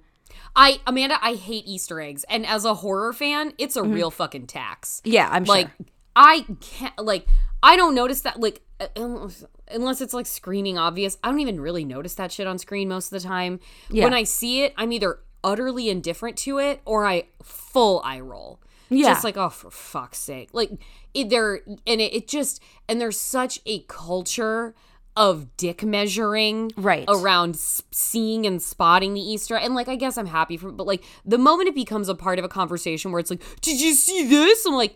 I 0.55 0.79
Amanda, 0.85 1.17
I 1.21 1.33
hate 1.33 1.65
Easter 1.65 1.99
eggs, 1.99 2.25
and 2.29 2.45
as 2.45 2.65
a 2.65 2.75
horror 2.75 3.13
fan, 3.13 3.53
it's 3.57 3.75
a 3.75 3.83
real 3.83 4.11
fucking 4.11 4.47
tax. 4.47 5.01
Mm-hmm. 5.03 5.13
Yeah, 5.13 5.29
I'm 5.31 5.43
like 5.45 5.69
sure. 5.77 5.85
I 6.15 6.45
can't 6.61 6.97
like 6.99 7.27
I 7.61 7.75
don't 7.75 7.95
notice 7.95 8.21
that 8.21 8.39
like 8.39 8.61
uh, 8.79 8.87
unless 8.95 9.45
unless 9.69 10.01
it's 10.01 10.13
like 10.13 10.25
screaming 10.25 10.77
obvious. 10.77 11.17
I 11.23 11.29
don't 11.29 11.39
even 11.39 11.59
really 11.59 11.85
notice 11.85 12.15
that 12.15 12.31
shit 12.31 12.47
on 12.47 12.57
screen 12.59 12.89
most 12.89 13.11
of 13.11 13.21
the 13.21 13.27
time. 13.27 13.59
Yeah. 13.89 14.03
When 14.03 14.13
I 14.13 14.23
see 14.23 14.63
it, 14.63 14.73
I'm 14.77 14.91
either 14.91 15.19
utterly 15.43 15.89
indifferent 15.89 16.37
to 16.37 16.59
it 16.59 16.81
or 16.85 17.05
I 17.05 17.25
full 17.41 18.01
eye 18.03 18.19
roll. 18.19 18.59
Yeah. 18.89 19.07
Just 19.09 19.23
like 19.23 19.37
oh 19.37 19.49
for 19.49 19.71
fuck's 19.71 20.19
sake. 20.19 20.49
Like 20.53 20.71
it 21.13 21.29
there 21.29 21.61
and 21.87 22.01
it, 22.01 22.13
it 22.13 22.27
just 22.27 22.61
and 22.87 22.99
there's 22.99 23.19
such 23.19 23.59
a 23.65 23.79
culture 23.87 24.73
of 25.15 25.55
dick 25.57 25.83
measuring 25.83 26.71
Right. 26.75 27.05
around 27.07 27.55
seeing 27.55 28.47
and 28.47 28.59
spotting 28.61 29.13
the 29.13 29.21
Easter 29.21 29.55
and 29.55 29.75
like 29.75 29.87
I 29.87 29.95
guess 29.95 30.17
I'm 30.17 30.25
happy 30.25 30.57
for 30.57 30.71
but 30.71 30.87
like 30.87 31.03
the 31.23 31.37
moment 31.37 31.69
it 31.69 31.75
becomes 31.75 32.09
a 32.09 32.15
part 32.15 32.39
of 32.39 32.45
a 32.45 32.49
conversation 32.49 33.11
where 33.11 33.19
it's 33.19 33.29
like 33.29 33.43
did 33.61 33.79
you 33.79 33.93
see 33.93 34.27
this 34.27 34.65
I'm 34.65 34.73
like 34.73 34.95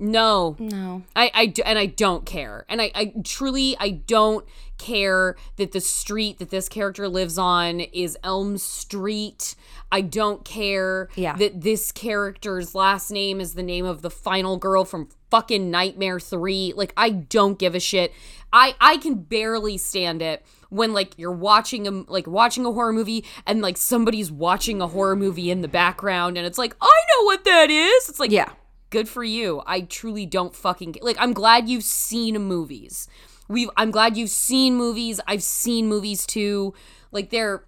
no 0.00 0.56
No. 0.58 1.02
I, 1.14 1.30
I 1.34 1.46
d- 1.46 1.62
and 1.64 1.78
I 1.78 1.86
don't 1.86 2.24
care. 2.26 2.64
And 2.68 2.80
I, 2.82 2.90
I 2.94 3.12
truly 3.24 3.76
I 3.78 3.90
don't 3.90 4.44
care 4.78 5.36
that 5.56 5.72
the 5.72 5.80
street 5.80 6.38
that 6.38 6.50
this 6.50 6.68
character 6.68 7.06
lives 7.08 7.36
on 7.38 7.80
is 7.80 8.16
Elm 8.24 8.56
Street. 8.58 9.54
I 9.92 10.00
don't 10.00 10.44
care 10.44 11.08
Yeah. 11.16 11.36
that 11.36 11.60
this 11.60 11.92
character's 11.92 12.74
last 12.74 13.10
name 13.10 13.40
is 13.40 13.54
the 13.54 13.62
name 13.62 13.84
of 13.84 14.02
the 14.02 14.10
final 14.10 14.56
girl 14.56 14.84
from 14.84 15.08
fucking 15.30 15.70
Nightmare 15.70 16.18
3. 16.18 16.72
Like 16.76 16.92
I 16.96 17.10
don't 17.10 17.58
give 17.58 17.74
a 17.74 17.80
shit. 17.80 18.12
I 18.52 18.74
I 18.80 18.96
can 18.96 19.14
barely 19.16 19.76
stand 19.78 20.22
it 20.22 20.44
when 20.70 20.92
like 20.92 21.18
you're 21.18 21.30
watching 21.32 21.86
a 21.86 21.90
like 21.90 22.26
watching 22.26 22.64
a 22.64 22.72
horror 22.72 22.92
movie 22.92 23.24
and 23.46 23.60
like 23.60 23.76
somebody's 23.76 24.30
watching 24.32 24.80
a 24.80 24.86
horror 24.88 25.16
movie 25.16 25.50
in 25.50 25.60
the 25.60 25.68
background 25.68 26.38
and 26.38 26.46
it's 26.46 26.58
like 26.58 26.74
I 26.80 26.86
know 27.18 27.24
what 27.26 27.44
that 27.44 27.70
is. 27.70 28.08
It's 28.08 28.18
like 28.20 28.30
Yeah. 28.30 28.50
Good 28.90 29.08
for 29.08 29.24
you. 29.24 29.62
I 29.66 29.82
truly 29.82 30.26
don't 30.26 30.54
fucking 30.54 30.96
like. 31.00 31.16
I'm 31.18 31.32
glad 31.32 31.68
you've 31.68 31.84
seen 31.84 32.40
movies. 32.42 33.08
We've. 33.48 33.70
I'm 33.76 33.90
glad 33.90 34.16
you've 34.16 34.30
seen 34.30 34.76
movies. 34.76 35.20
I've 35.26 35.42
seen 35.42 35.88
movies 35.88 36.26
too. 36.26 36.74
Like 37.12 37.30
there, 37.30 37.64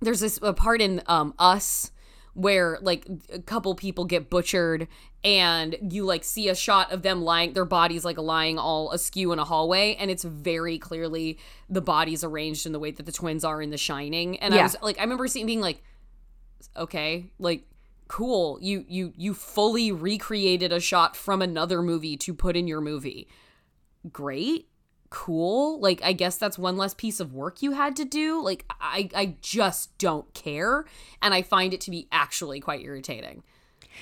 there's 0.00 0.20
this 0.20 0.38
a 0.42 0.52
part 0.52 0.80
in 0.80 1.02
um 1.06 1.34
Us 1.38 1.90
where 2.34 2.78
like 2.82 3.06
a 3.32 3.38
couple 3.38 3.74
people 3.74 4.04
get 4.04 4.28
butchered 4.28 4.88
and 5.22 5.76
you 5.90 6.04
like 6.04 6.22
see 6.22 6.48
a 6.48 6.54
shot 6.54 6.92
of 6.92 7.02
them 7.02 7.22
lying 7.22 7.52
their 7.54 7.64
bodies 7.64 8.04
like 8.04 8.18
lying 8.18 8.58
all 8.58 8.90
askew 8.92 9.32
in 9.32 9.38
a 9.38 9.44
hallway 9.44 9.94
and 9.94 10.10
it's 10.10 10.24
very 10.24 10.76
clearly 10.76 11.38
the 11.70 11.80
bodies 11.80 12.22
arranged 12.22 12.66
in 12.66 12.72
the 12.72 12.78
way 12.78 12.90
that 12.90 13.06
the 13.06 13.12
twins 13.12 13.44
are 13.44 13.62
in 13.62 13.70
the 13.70 13.78
shining 13.78 14.36
and 14.40 14.52
i 14.52 14.62
was 14.62 14.76
like 14.82 14.98
i 14.98 15.02
remember 15.02 15.26
seeing 15.26 15.46
being 15.46 15.60
like 15.60 15.82
okay 16.76 17.26
like 17.38 17.64
cool 18.08 18.58
you 18.60 18.84
you 18.88 19.12
you 19.16 19.32
fully 19.34 19.90
recreated 19.90 20.72
a 20.72 20.80
shot 20.80 21.16
from 21.16 21.40
another 21.42 21.80
movie 21.82 22.16
to 22.16 22.34
put 22.34 22.56
in 22.56 22.66
your 22.68 22.80
movie 22.80 23.26
great 24.12 24.68
cool 25.10 25.80
like 25.80 26.02
i 26.02 26.12
guess 26.12 26.36
that's 26.36 26.58
one 26.58 26.76
less 26.76 26.92
piece 26.92 27.20
of 27.20 27.32
work 27.32 27.62
you 27.62 27.72
had 27.72 27.94
to 27.96 28.04
do 28.04 28.42
like 28.42 28.64
i 28.80 29.08
i 29.14 29.36
just 29.40 29.96
don't 29.98 30.32
care 30.34 30.84
and 31.22 31.32
i 31.32 31.40
find 31.40 31.72
it 31.72 31.80
to 31.80 31.90
be 31.90 32.08
actually 32.10 32.60
quite 32.60 32.80
irritating 32.82 33.42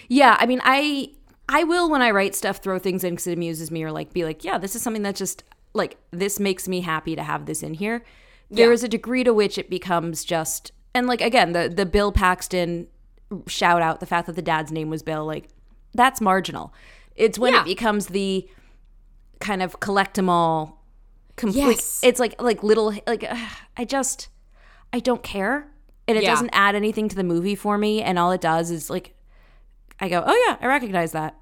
Yeah, 0.08 0.36
I 0.40 0.46
mean, 0.46 0.60
I 0.64 1.10
I 1.50 1.64
will 1.64 1.90
when 1.90 2.00
I 2.00 2.12
write 2.12 2.34
stuff 2.34 2.58
throw 2.58 2.78
things 2.78 3.04
in 3.04 3.12
because 3.12 3.26
it 3.26 3.34
amuses 3.34 3.70
me, 3.70 3.82
or 3.84 3.92
like 3.92 4.14
be 4.14 4.24
like, 4.24 4.42
yeah, 4.42 4.56
this 4.56 4.74
is 4.74 4.80
something 4.80 5.02
that 5.02 5.16
just 5.16 5.44
like 5.74 5.98
this 6.10 6.40
makes 6.40 6.66
me 6.66 6.80
happy 6.80 7.14
to 7.14 7.22
have 7.22 7.44
this 7.44 7.62
in 7.62 7.74
here. 7.74 8.02
There 8.50 8.68
Yeah. 8.68 8.72
is 8.72 8.82
a 8.82 8.88
degree 8.88 9.22
to 9.24 9.34
which 9.34 9.58
it 9.58 9.68
becomes 9.68 10.24
just 10.24 10.72
and 10.94 11.06
like 11.06 11.20
again 11.20 11.52
the 11.52 11.68
the 11.68 11.84
Bill 11.84 12.10
Paxton 12.10 12.86
shout 13.46 13.82
out 13.82 14.00
the 14.00 14.06
fact 14.06 14.26
that 14.26 14.36
the 14.36 14.42
dad's 14.42 14.70
name 14.72 14.90
was 14.90 15.02
Bill 15.02 15.24
like 15.24 15.48
that's 15.94 16.20
marginal. 16.20 16.72
It's 17.16 17.38
when 17.38 17.52
Yeah. 17.52 17.60
it 17.62 17.64
becomes 17.66 18.06
the 18.06 18.48
kind 19.40 19.62
of 19.62 19.80
collect 19.80 20.18
'em 20.18 20.28
all. 20.28 20.82
Complete. 21.36 21.76
Yes. 21.76 22.00
It's 22.02 22.20
like 22.20 22.40
like 22.40 22.62
little 22.62 22.94
like 23.06 23.24
I 23.76 23.84
just 23.84 24.28
I 24.92 25.00
don't 25.00 25.22
care, 25.22 25.66
and 26.06 26.16
it 26.18 26.24
Yeah. 26.24 26.30
doesn't 26.30 26.50
add 26.52 26.74
anything 26.74 27.08
to 27.08 27.16
the 27.16 27.24
movie 27.24 27.54
for 27.54 27.78
me. 27.78 28.02
And 28.02 28.18
all 28.18 28.30
it 28.32 28.40
does 28.40 28.70
is 28.70 28.88
like 28.90 29.14
I 30.00 30.08
go, 30.08 30.22
oh 30.26 30.44
yeah, 30.48 30.56
I 30.60 30.66
recognize 30.66 31.12
that. 31.12 31.36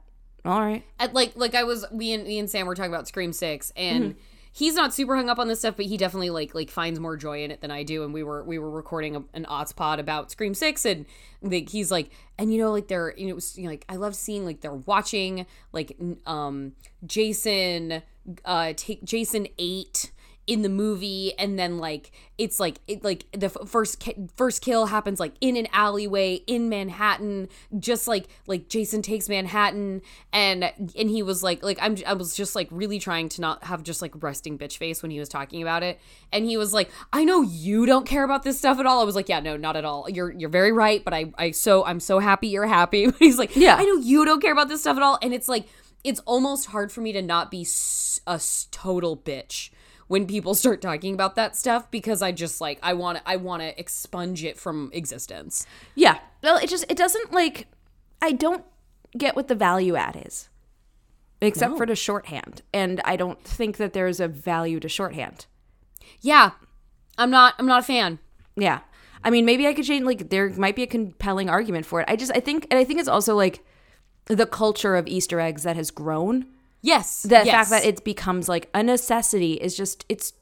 All 0.44 0.60
right. 0.60 0.84
At, 0.98 1.12
like 1.14 1.32
like 1.36 1.54
I 1.54 1.64
was 1.64 1.84
we 1.92 2.12
and 2.12 2.24
me 2.24 2.38
and 2.38 2.48
Sam 2.50 2.66
were 2.66 2.74
talking 2.74 2.92
about 2.92 3.08
Scream 3.08 3.32
Six 3.32 3.72
and 3.76 4.04
Mm-hmm. 4.14 4.20
He's 4.52 4.74
not 4.74 4.92
super 4.92 5.16
hung 5.16 5.28
up 5.28 5.38
on 5.38 5.48
this 5.48 5.60
stuff, 5.60 5.76
but 5.76 5.86
he 5.86 5.96
definitely 5.96 6.30
like 6.30 6.54
like 6.54 6.70
finds 6.70 6.98
more 6.98 7.16
joy 7.16 7.44
in 7.44 7.50
it 7.50 7.60
than 7.60 7.70
I 7.70 7.82
do. 7.82 8.04
And 8.04 8.12
we 8.12 8.22
were 8.22 8.42
we 8.44 8.58
were 8.58 8.70
recording 8.70 9.16
a, 9.16 9.22
an 9.34 9.46
odds 9.46 9.72
pod 9.72 9.98
about 9.98 10.30
Scream 10.30 10.54
Six 10.54 10.84
and 10.84 11.06
like 11.42 11.68
he's 11.68 11.90
like 11.90 12.10
and 12.38 12.52
you 12.52 12.60
know 12.60 12.72
like 12.72 12.88
they're 12.88 13.14
you 13.16 13.28
know, 13.28 13.36
was, 13.36 13.56
you 13.56 13.64
know 13.64 13.70
like 13.70 13.84
I 13.88 13.96
love 13.96 14.14
seeing 14.14 14.44
like 14.44 14.60
they're 14.60 14.74
watching 14.74 15.46
like 15.72 15.96
um 16.26 16.72
Jason 17.06 18.02
uh 18.44 18.72
take 18.76 19.04
Jason 19.04 19.46
eight 19.58 20.10
in 20.50 20.62
the 20.62 20.68
movie 20.68 21.32
and 21.38 21.56
then 21.56 21.78
like 21.78 22.10
it's 22.36 22.58
like 22.58 22.80
it 22.88 23.04
like 23.04 23.24
the 23.30 23.46
f- 23.46 23.68
first 23.68 24.00
ki- 24.00 24.16
first 24.36 24.60
kill 24.62 24.86
happens 24.86 25.20
like 25.20 25.32
in 25.40 25.56
an 25.56 25.68
alleyway 25.72 26.34
in 26.48 26.68
Manhattan 26.68 27.48
just 27.78 28.08
like 28.08 28.26
like 28.48 28.68
Jason 28.68 29.00
takes 29.00 29.28
Manhattan 29.28 30.02
and 30.32 30.64
and 30.74 31.08
he 31.08 31.22
was 31.22 31.44
like 31.44 31.62
like 31.62 31.78
I'm 31.80 31.96
I 32.04 32.14
was 32.14 32.34
just 32.34 32.56
like 32.56 32.66
really 32.72 32.98
trying 32.98 33.28
to 33.28 33.40
not 33.40 33.62
have 33.62 33.84
just 33.84 34.02
like 34.02 34.12
resting 34.20 34.58
bitch 34.58 34.76
face 34.76 35.02
when 35.02 35.12
he 35.12 35.20
was 35.20 35.28
talking 35.28 35.62
about 35.62 35.84
it. 35.84 36.00
And 36.32 36.44
he 36.44 36.56
was 36.56 36.74
like 36.74 36.90
I 37.12 37.22
know 37.22 37.42
you 37.42 37.86
don't 37.86 38.04
care 38.04 38.24
about 38.24 38.42
this 38.42 38.58
stuff 38.58 38.80
at 38.80 38.86
all. 38.86 39.00
I 39.00 39.04
was 39.04 39.14
like 39.14 39.28
yeah 39.28 39.38
no 39.38 39.56
not 39.56 39.76
at 39.76 39.84
all. 39.84 40.10
You're 40.10 40.32
you're 40.32 40.50
very 40.50 40.72
right 40.72 41.04
but 41.04 41.14
I 41.14 41.32
I 41.38 41.52
so 41.52 41.84
I'm 41.84 42.00
so 42.00 42.18
happy 42.18 42.48
you're 42.48 42.66
happy. 42.66 43.06
But 43.06 43.14
he's 43.20 43.38
like 43.38 43.54
Yeah. 43.54 43.76
I 43.76 43.84
know 43.84 43.98
you 43.98 44.24
don't 44.24 44.42
care 44.42 44.52
about 44.52 44.66
this 44.66 44.80
stuff 44.80 44.96
at 44.96 45.02
all. 45.04 45.16
And 45.22 45.32
it's 45.32 45.48
like 45.48 45.66
it's 46.02 46.18
almost 46.20 46.66
hard 46.66 46.90
for 46.90 47.02
me 47.02 47.12
to 47.12 47.22
not 47.22 47.52
be 47.52 47.64
a 48.26 48.40
total 48.72 49.16
bitch 49.16 49.70
when 50.10 50.26
people 50.26 50.54
start 50.54 50.82
talking 50.82 51.14
about 51.14 51.36
that 51.36 51.54
stuff 51.54 51.88
because 51.88 52.20
I 52.20 52.32
just 52.32 52.60
like 52.60 52.80
I 52.82 52.94
want 52.94 53.18
to 53.18 53.30
I 53.30 53.36
want 53.36 53.62
to 53.62 53.78
expunge 53.78 54.42
it 54.42 54.58
from 54.58 54.90
existence. 54.92 55.64
Yeah. 55.94 56.18
Well, 56.42 56.56
it 56.56 56.68
just 56.68 56.84
it 56.88 56.96
doesn't 56.96 57.32
like 57.32 57.68
I 58.20 58.32
don't 58.32 58.64
get 59.16 59.36
what 59.36 59.46
the 59.46 59.54
value 59.54 59.94
add 59.94 60.20
is. 60.26 60.48
Except 61.40 61.76
for 61.76 61.86
the 61.86 61.94
shorthand. 61.94 62.62
And 62.74 63.00
I 63.04 63.14
don't 63.14 63.42
think 63.44 63.76
that 63.76 63.92
there's 63.92 64.18
a 64.18 64.26
value 64.26 64.80
to 64.80 64.88
shorthand. 64.88 65.46
Yeah. 66.20 66.50
I'm 67.16 67.30
not 67.30 67.54
I'm 67.60 67.66
not 67.66 67.84
a 67.84 67.86
fan. 67.86 68.18
Yeah. 68.56 68.80
I 69.22 69.30
mean, 69.30 69.44
maybe 69.44 69.68
I 69.68 69.74
could 69.74 69.84
change 69.84 70.04
like 70.04 70.28
there 70.28 70.50
might 70.50 70.74
be 70.74 70.82
a 70.82 70.88
compelling 70.88 71.48
argument 71.48 71.86
for 71.86 72.00
it. 72.00 72.06
I 72.10 72.16
just 72.16 72.32
I 72.34 72.40
think 72.40 72.66
and 72.68 72.80
I 72.80 72.82
think 72.82 72.98
it's 72.98 73.08
also 73.08 73.36
like 73.36 73.64
the 74.24 74.46
culture 74.46 74.96
of 74.96 75.06
Easter 75.06 75.38
eggs 75.38 75.62
that 75.62 75.76
has 75.76 75.92
grown. 75.92 76.46
Yes. 76.82 77.22
The 77.22 77.42
yes. 77.44 77.48
fact 77.50 77.70
that 77.70 77.84
it 77.84 78.04
becomes 78.04 78.48
like 78.48 78.68
a 78.74 78.82
necessity 78.82 79.54
is 79.54 79.76
just 79.76 80.04
it's 80.08 80.32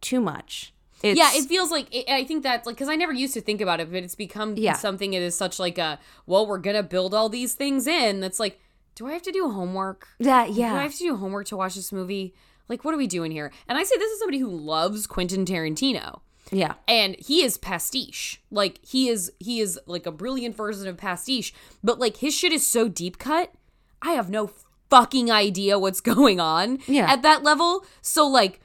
too 0.00 0.20
much. 0.20 0.72
It's, 1.02 1.18
yeah, 1.18 1.30
it 1.34 1.48
feels 1.48 1.70
like 1.72 1.92
it, 1.94 2.08
I 2.08 2.24
think 2.24 2.42
that's 2.44 2.64
like 2.66 2.76
because 2.76 2.88
I 2.88 2.94
never 2.96 3.12
used 3.12 3.34
to 3.34 3.40
think 3.40 3.60
about 3.60 3.80
it, 3.80 3.90
but 3.90 4.02
it's 4.02 4.14
become 4.14 4.54
Yeah. 4.56 4.74
something. 4.74 5.12
It 5.14 5.22
is 5.22 5.34
such 5.34 5.58
like 5.58 5.78
a 5.78 5.98
well, 6.26 6.46
we're 6.46 6.58
gonna 6.58 6.82
build 6.82 7.12
all 7.14 7.28
these 7.28 7.54
things 7.54 7.86
in. 7.86 8.20
That's 8.20 8.38
like, 8.40 8.60
do 8.94 9.06
I 9.08 9.12
have 9.12 9.22
to 9.22 9.32
do 9.32 9.50
homework? 9.50 10.08
that 10.20 10.52
yeah, 10.52 10.70
Do 10.70 10.76
I 10.78 10.82
have 10.84 10.92
to 10.94 10.98
do 10.98 11.16
homework 11.16 11.46
to 11.48 11.56
watch 11.56 11.74
this 11.74 11.90
movie? 11.92 12.34
Like, 12.68 12.84
what 12.84 12.94
are 12.94 12.98
we 12.98 13.08
doing 13.08 13.32
here? 13.32 13.52
And 13.68 13.76
I 13.76 13.82
say 13.82 13.96
this 13.98 14.12
is 14.12 14.18
somebody 14.20 14.38
who 14.38 14.48
loves 14.48 15.06
Quentin 15.06 15.44
Tarantino. 15.44 16.20
Yeah. 16.50 16.74
and 16.86 17.16
he 17.18 17.42
is 17.42 17.56
pastiche 17.56 18.42
like 18.50 18.78
he 18.84 19.08
is 19.08 19.32
he 19.38 19.60
is 19.60 19.80
like 19.86 20.04
a 20.04 20.10
brilliant 20.12 20.54
version 20.54 20.86
of 20.86 20.98
pastiche 20.98 21.54
but 21.82 21.98
like 21.98 22.18
his 22.18 22.34
shit 22.34 22.52
is 22.52 22.66
so 22.66 22.88
deep 22.88 23.16
cut 23.16 23.54
i 24.02 24.10
have 24.12 24.28
no 24.28 24.50
fucking 24.92 25.30
idea 25.30 25.78
what's 25.78 26.00
going 26.14 26.38
on 26.40 26.78
Yeah. 26.86 27.10
at 27.10 27.22
that 27.22 27.42
level 27.42 27.84
so 28.00 28.26
like 28.26 28.60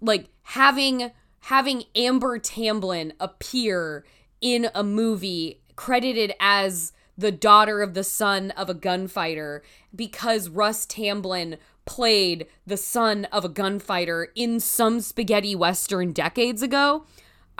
like 0.00 0.28
having 0.42 1.10
having 1.44 1.84
amber 1.96 2.38
tamblyn 2.38 3.12
appear 3.18 4.04
in 4.40 4.68
a 4.74 4.84
movie 4.84 5.60
credited 5.76 6.32
as 6.38 6.92
the 7.16 7.32
daughter 7.32 7.82
of 7.82 7.94
the 7.94 8.04
son 8.04 8.50
of 8.52 8.68
a 8.70 8.74
gunfighter 8.74 9.62
because 9.94 10.48
russ 10.48 10.86
tamblyn 10.86 11.56
played 11.86 12.46
the 12.66 12.76
son 12.76 13.24
of 13.32 13.44
a 13.44 13.48
gunfighter 13.48 14.28
in 14.34 14.60
some 14.60 15.00
spaghetti 15.00 15.54
western 15.54 16.12
decades 16.12 16.62
ago 16.62 17.04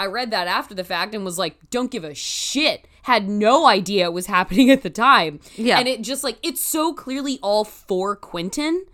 I 0.00 0.06
read 0.06 0.30
that 0.30 0.48
after 0.48 0.74
the 0.74 0.82
fact 0.82 1.14
and 1.14 1.26
was 1.26 1.38
like, 1.38 1.58
don't 1.68 1.90
give 1.90 2.04
a 2.04 2.14
shit. 2.14 2.88
Had 3.02 3.28
no 3.28 3.66
idea 3.66 4.06
it 4.06 4.14
was 4.14 4.26
happening 4.26 4.70
at 4.70 4.82
the 4.82 4.88
time. 4.88 5.40
Yeah. 5.56 5.78
And 5.78 5.86
it 5.86 6.00
just 6.00 6.24
like, 6.24 6.38
it's 6.42 6.64
so 6.64 6.94
clearly 6.94 7.38
all 7.42 7.64
for 7.64 8.16
Quentin. 8.16 8.86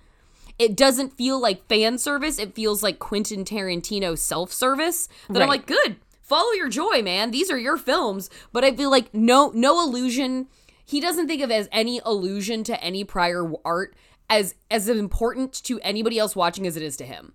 It 0.58 0.76
doesn't 0.76 1.16
feel 1.16 1.40
like 1.40 1.68
fan 1.68 1.98
service. 1.98 2.40
It 2.40 2.56
feels 2.56 2.82
like 2.82 2.98
Quentin 2.98 3.44
Tarantino 3.44 4.18
self 4.18 4.52
service. 4.52 5.08
That 5.30 5.42
I'm 5.42 5.48
like, 5.48 5.66
good. 5.66 5.96
Follow 6.22 6.50
your 6.52 6.68
joy, 6.68 7.02
man. 7.02 7.30
These 7.30 7.52
are 7.52 7.58
your 7.58 7.76
films. 7.76 8.28
But 8.52 8.64
I 8.64 8.74
feel 8.74 8.90
like 8.90 9.14
no, 9.14 9.52
no 9.54 9.80
illusion. 9.84 10.48
He 10.84 11.00
doesn't 11.00 11.28
think 11.28 11.40
of 11.40 11.52
as 11.52 11.68
any 11.70 12.00
allusion 12.04 12.64
to 12.64 12.82
any 12.82 13.04
prior 13.04 13.48
art 13.64 13.94
as 14.28 14.56
as 14.72 14.88
important 14.88 15.52
to 15.64 15.78
anybody 15.82 16.18
else 16.18 16.34
watching 16.34 16.66
as 16.66 16.76
it 16.76 16.82
is 16.82 16.96
to 16.96 17.04
him. 17.04 17.32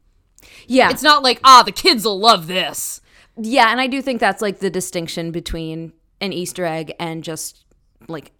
Yeah. 0.67 0.89
It's 0.89 1.03
not 1.03 1.24
like, 1.24 1.39
ah, 1.45 1.63
the 1.63 1.72
kids 1.72 2.03
will 2.03 2.19
love 2.19 2.47
this. 2.47 2.99
Yeah, 3.44 3.72
and 3.72 3.82
I 3.82 3.88
do 3.88 4.02
think 4.02 4.20
that's 4.20 4.42
like 4.42 4.60
the 4.60 4.70
distinction 4.70 5.32
between 5.32 5.94
an 6.20 6.32
Easter 6.32 6.64
egg 6.64 6.94
and 7.00 7.24
just 7.24 7.66
like 8.08 8.32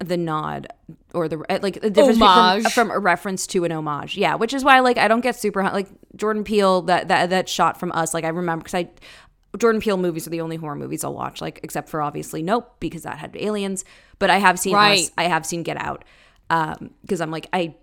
the 0.00 0.16
nod 0.16 0.66
or 1.14 1.28
the 1.28 1.38
uh, 1.48 1.58
like 1.62 1.80
the 1.80 1.90
difference 1.90 2.18
Homage. 2.18 2.62
From, 2.64 2.88
from 2.88 2.90
a 2.90 2.98
reference 2.98 3.46
to 3.48 3.64
an 3.64 3.70
homage. 3.70 4.16
Yeah, 4.16 4.34
which 4.34 4.52
is 4.52 4.64
why 4.64 4.80
like 4.80 4.98
I 4.98 5.06
don't 5.08 5.20
get 5.20 5.36
super 5.36 5.62
like 5.62 5.88
Jordan 6.16 6.42
Peele 6.42 6.82
that 6.82 7.08
that 7.08 7.30
that 7.30 7.48
shot 7.48 7.78
from 7.78 7.92
us. 7.92 8.12
Like 8.12 8.24
I 8.24 8.28
remember 8.28 8.64
because 8.64 8.74
I 8.74 8.90
Jordan 9.56 9.80
Peele 9.80 9.98
movies 9.98 10.26
are 10.26 10.30
the 10.30 10.40
only 10.40 10.56
horror 10.56 10.74
movies 10.74 11.04
I'll 11.04 11.14
watch. 11.14 11.40
Like 11.40 11.60
except 11.62 11.88
for 11.88 12.02
obviously 12.02 12.42
Nope 12.42 12.74
because 12.80 13.04
that 13.04 13.18
had 13.18 13.36
aliens. 13.36 13.84
But 14.18 14.30
I 14.30 14.38
have 14.38 14.58
seen 14.58 14.74
Right. 14.74 15.00
Us, 15.00 15.12
I 15.16 15.24
have 15.24 15.46
seen 15.46 15.62
Get 15.62 15.76
Out 15.76 16.04
um 16.48 16.90
because 17.02 17.20
I'm 17.20 17.30
like 17.30 17.46
I 17.52 17.76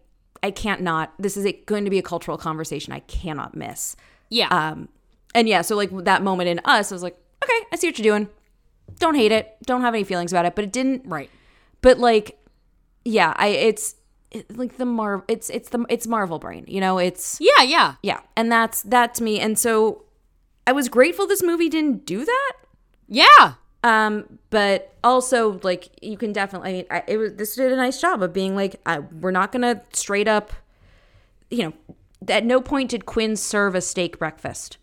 I 0.43 0.51
can't 0.51 0.81
not. 0.81 1.13
This 1.17 1.37
is 1.37 1.45
a, 1.45 1.53
going 1.53 1.85
to 1.85 1.89
be 1.89 1.97
a 1.97 2.03
cultural 2.03 2.37
conversation 2.37 2.93
I 2.93 2.99
cannot 2.99 3.55
miss. 3.55 3.95
Yeah. 4.29 4.47
Um, 4.49 4.89
and 5.37 5.47
yeah, 5.47 5.61
so 5.61 5.75
like 5.75 5.91
that 6.05 6.23
moment 6.23 6.49
in 6.49 6.59
us, 6.65 6.91
I 6.91 6.95
was 6.95 7.03
like, 7.03 7.15
okay, 7.43 7.67
I 7.71 7.75
see 7.75 7.87
what 7.87 7.99
you're 7.99 8.17
doing. 8.17 8.27
Don't 8.97 9.13
hate 9.13 9.31
it. 9.31 9.55
Don't 9.63 9.81
have 9.81 9.93
any 9.93 10.03
feelings 10.03 10.33
about 10.33 10.45
it. 10.45 10.55
But 10.55 10.63
it 10.65 10.71
didn't. 10.71 11.03
right. 11.05 11.29
But 11.81 11.99
like, 11.99 12.39
yeah, 13.05 13.33
I 13.37 13.49
it's 13.49 13.93
it, 14.31 14.57
like 14.57 14.77
the 14.77 14.85
Marvel. 14.85 15.23
It's 15.27 15.51
it's 15.51 15.69
the 15.69 15.85
it's 15.89 16.07
Marvel 16.07 16.39
brain. 16.39 16.65
You 16.67 16.81
know, 16.81 16.97
it's 16.97 17.37
Yeah, 17.39 17.61
yeah. 17.61 17.95
yeah, 18.01 18.21
and 18.35 18.51
that's 18.51 18.81
that 18.81 19.13
to 19.15 19.23
me. 19.23 19.39
And 19.39 19.59
so 19.59 20.05
I 20.65 20.71
was 20.71 20.89
grateful 20.89 21.27
this 21.27 21.43
movie 21.43 21.69
didn't 21.69 22.07
do 22.07 22.25
that. 22.25 22.53
Yeah. 23.07 23.53
Um, 23.83 24.39
but 24.49 24.95
also 25.03 25.59
like 25.61 25.89
you 26.01 26.17
can 26.17 26.33
definitely. 26.33 26.69
I 26.69 26.73
mean, 26.73 26.85
I, 26.89 27.03
it 27.05 27.17
was 27.17 27.35
this 27.35 27.55
did 27.55 27.71
a 27.71 27.75
nice 27.75 28.01
job 28.01 28.23
of 28.23 28.33
being 28.33 28.55
like, 28.55 28.81
I, 28.87 28.99
we're 28.99 29.29
not 29.29 29.51
gonna 29.51 29.83
straight 29.93 30.27
up, 30.27 30.51
you 31.51 31.63
know. 31.63 31.73
At 32.27 32.43
no 32.43 32.59
point 32.59 32.89
did 32.89 33.05
Quinn 33.05 33.35
serve 33.35 33.75
a 33.75 33.81
steak 33.81 34.17
breakfast. 34.17 34.79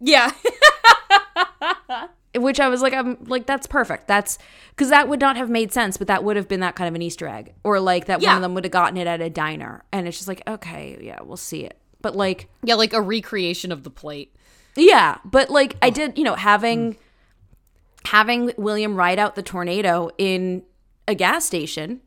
Yeah. 0.00 0.30
which 2.36 2.58
I 2.60 2.68
was 2.68 2.82
like, 2.82 2.92
I'm 2.92 3.16
like, 3.26 3.46
that's 3.46 3.66
perfect. 3.66 4.08
That's 4.08 4.38
because 4.70 4.90
that 4.90 5.08
would 5.08 5.20
not 5.20 5.36
have 5.36 5.48
made 5.48 5.72
sense, 5.72 5.96
but 5.96 6.08
that 6.08 6.24
would 6.24 6.36
have 6.36 6.48
been 6.48 6.60
that 6.60 6.74
kind 6.74 6.88
of 6.88 6.94
an 6.94 7.02
Easter 7.02 7.28
egg, 7.28 7.54
or 7.62 7.78
like 7.78 8.06
that 8.06 8.20
one 8.20 8.34
of 8.36 8.42
them 8.42 8.54
would 8.54 8.64
have 8.64 8.72
gotten 8.72 8.96
it 8.96 9.06
at 9.06 9.20
a 9.20 9.30
diner, 9.30 9.84
and 9.92 10.08
it's 10.08 10.16
just 10.16 10.26
like, 10.28 10.42
okay, 10.46 10.98
yeah, 11.00 11.20
we'll 11.22 11.36
see 11.36 11.60
it. 11.64 11.78
But 12.02 12.16
like, 12.16 12.48
yeah, 12.62 12.74
like 12.74 12.92
a 12.92 13.00
recreation 13.00 13.70
of 13.72 13.84
the 13.84 13.90
plate. 13.90 14.34
yeah, 14.76 15.18
but 15.24 15.48
like 15.50 15.76
I 15.80 15.90
did, 15.90 16.18
you 16.18 16.24
know, 16.24 16.34
having 16.34 16.96
having 18.04 18.52
William 18.58 18.96
ride 18.96 19.18
out 19.18 19.34
the 19.36 19.42
tornado 19.42 20.10
in 20.18 20.62
a 21.08 21.14
gas 21.14 21.44
station 21.44 22.00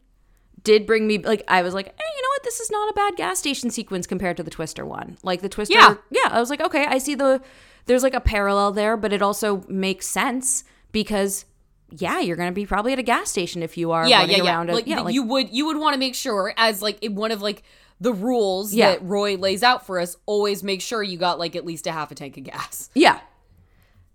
did 0.63 0.85
bring 0.85 1.07
me 1.07 1.19
like 1.19 1.41
I 1.47 1.61
was 1.61 1.73
like, 1.73 1.85
hey, 1.87 1.91
you 2.15 2.21
know 2.21 2.29
what? 2.35 2.43
This 2.43 2.59
is 2.59 2.69
not 2.69 2.89
a 2.89 2.93
bad 2.93 3.15
gas 3.15 3.39
station 3.39 3.69
sequence 3.71 4.05
compared 4.05 4.35
to 4.37 4.43
the 4.43 4.51
Twister 4.51 4.85
one. 4.85 5.17
Like 5.23 5.41
the 5.41 5.49
Twister, 5.49 5.73
Yeah. 5.73 5.95
yeah. 6.11 6.27
I 6.29 6.39
was 6.41 6.49
like, 6.49 6.59
okay, 6.61 6.85
I 6.85 6.97
see 6.97 7.15
the 7.15 7.41
there's 7.87 8.03
like 8.03 8.13
a 8.13 8.19
parallel 8.21 8.71
there, 8.71 8.95
but 8.97 9.11
it 9.13 9.21
also 9.21 9.63
makes 9.67 10.07
sense 10.07 10.63
because 10.91 11.45
yeah, 11.89 12.19
you're 12.19 12.35
gonna 12.35 12.51
be 12.51 12.65
probably 12.65 12.93
at 12.93 12.99
a 12.99 13.03
gas 13.03 13.29
station 13.31 13.63
if 13.63 13.77
you 13.77 13.91
are 13.91 14.05
Yeah, 14.07 14.19
running 14.19 14.37
yeah, 14.37 14.43
yeah. 14.43 14.49
around. 14.55 14.69
a- 14.69 14.73
like, 14.75 14.87
yeah, 14.87 15.01
like 15.01 15.13
you 15.13 15.23
would 15.23 15.49
you 15.53 15.65
would 15.67 15.77
want 15.77 15.93
to 15.93 15.99
make 15.99 16.15
sure 16.15 16.53
as 16.57 16.81
like 16.81 16.99
one 17.09 17.31
of 17.31 17.41
like 17.41 17.63
the 17.99 18.13
rules 18.13 18.73
Yeah. 18.75 18.91
that 18.91 19.03
Roy 19.03 19.37
lays 19.37 19.63
out 19.63 19.85
for 19.87 19.99
us, 19.99 20.15
always 20.27 20.63
make 20.63 20.81
sure 20.81 21.01
you 21.01 21.17
got 21.17 21.39
like 21.39 21.55
at 21.55 21.65
least 21.65 21.87
a 21.87 21.91
half 21.91 22.11
a 22.11 22.15
tank 22.15 22.37
of 22.37 22.43
gas. 22.43 22.89
Yeah. 22.93 23.19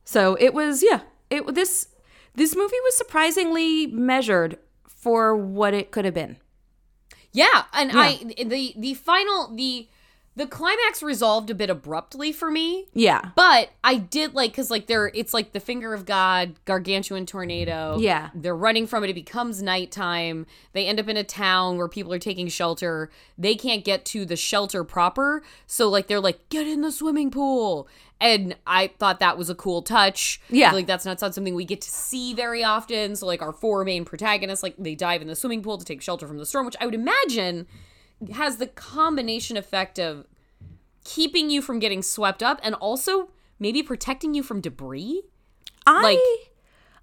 So 0.05 0.37
it 0.39 0.55
was 0.55 0.83
yeah. 0.83 1.01
It 1.31 1.55
this 1.55 1.89
this 2.35 2.55
movie 2.57 2.77
was 2.85 2.97
surprisingly 2.97 3.87
measured 3.87 4.59
for 4.87 5.35
what 5.37 5.75
it 5.75 5.91
could 5.91 6.05
have 6.05 6.15
been. 6.15 6.37
Yeah, 7.33 7.65
and 7.73 7.91
I 7.95 8.17
the 8.45 8.75
the 8.77 8.95
final 8.95 9.55
the 9.55 9.89
the 10.35 10.47
climax 10.47 11.03
resolved 11.03 11.51
a 11.51 11.55
bit 11.55 11.69
abruptly 11.69 12.33
for 12.33 12.51
me. 12.51 12.87
Yeah. 12.95 13.31
But 13.37 13.71
I 13.85 13.97
did 13.97 14.35
like 14.35 14.53
because 14.53 14.71
like 14.71 14.87
they're 14.87 15.11
it's 15.15 15.35
like 15.35 15.53
the 15.53 15.61
finger 15.61 15.93
of 15.93 16.07
God, 16.07 16.55
gargantuan 16.65 17.27
tornado. 17.27 17.99
Yeah. 18.01 18.31
they're 18.35 18.57
running 18.57 18.87
from 18.87 19.05
it. 19.05 19.11
It 19.11 19.15
becomes 19.15 19.63
nighttime. 19.63 20.47
They 20.73 20.87
end 20.87 20.99
up 20.99 21.09
in 21.09 21.19
a 21.19 21.25
town 21.25 21.77
where 21.77 21.89
people 21.89 22.13
are 22.15 22.19
taking 22.19 22.49
shelter. 22.49 23.11
They 23.37 23.55
can't 23.55 23.85
get 23.85 24.05
to 24.07 24.25
the 24.25 24.37
shelter 24.37 24.85
proper, 24.85 25.43
so 25.67 25.89
like 25.89 26.07
they're 26.07 26.21
like 26.21 26.49
get 26.49 26.67
in 26.67 26.81
the 26.81 26.93
swimming 26.93 27.31
pool. 27.31 27.89
And 28.19 28.57
I 28.67 28.87
thought 28.87 29.19
that 29.19 29.37
was 29.37 29.51
a 29.51 29.55
cool 29.55 29.83
touch. 29.83 30.41
Yeah. 30.49 30.73
like 30.73 30.87
that's 30.87 31.05
not 31.05 31.21
something 31.21 31.55
we 31.55 31.65
get 31.65 31.83
to 31.83 31.91
see 31.91 32.33
very 32.33 32.65
often. 32.65 33.17
So 33.17 33.27
like 33.27 33.43
our 33.43 33.53
four 33.53 33.85
main 33.85 34.05
protagonists, 34.07 34.63
like 34.63 34.77
they 34.79 34.95
dive 34.95 35.21
in 35.21 35.29
the 35.29 35.37
swimming 35.37 35.63
pool 35.63 35.77
to 35.77 35.85
take 35.85 36.01
shelter 36.01 36.27
from 36.27 36.39
the 36.39 36.47
storm, 36.47 36.65
which 36.65 36.77
I 36.81 36.87
would 36.87 36.95
imagine 36.95 37.67
has 38.35 38.57
the 38.57 38.67
combination 38.67 39.57
effect 39.57 39.99
of 39.99 40.27
keeping 41.05 41.51
you 41.51 41.61
from 41.63 41.79
getting 41.79 42.03
swept 42.03 42.43
up 42.43 42.61
and 42.63 42.75
also 42.77 43.31
maybe 43.59 43.83
protecting 43.83 44.35
you 44.35 44.43
from 44.43 44.61
debris. 44.61 45.23
I 45.87 46.03
Like- 46.03 46.53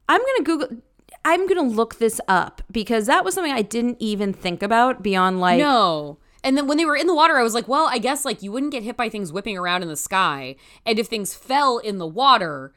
I'm 0.08 0.22
gonna 0.22 0.44
Google 0.44 0.78
I'm 1.26 1.48
gonna 1.48 1.64
look 1.64 1.96
this 2.00 2.22
up 2.28 2.62
because 2.72 3.06
that 3.08 3.26
was 3.26 3.34
something 3.34 3.52
I 3.52 3.62
didn't 3.62 3.98
even 4.00 4.34
think 4.34 4.64
about 4.64 5.04
beyond 5.04 5.40
like 5.40 5.60
No. 5.60 6.18
And 6.44 6.56
then 6.58 6.68
when 6.68 6.78
they 6.78 6.86
were 6.86 6.96
in 6.96 7.08
the 7.08 7.14
water, 7.16 7.38
I 7.38 7.44
was 7.44 7.54
like, 7.54 7.68
well, 7.68 7.88
I 7.90 7.98
guess 7.98 8.24
like 8.24 8.42
you 8.42 8.52
wouldn't 8.52 8.72
get 8.72 8.84
hit 8.84 8.96
by 8.96 9.10
things 9.10 9.34
whipping 9.34 9.58
around 9.58 9.82
in 9.82 9.90
the 9.90 9.98
sky. 9.98 10.56
And 10.86 10.98
if 10.98 11.08
things 11.08 11.34
fell 11.34 11.78
in 11.80 11.98
the 11.98 12.08
water, 12.08 12.74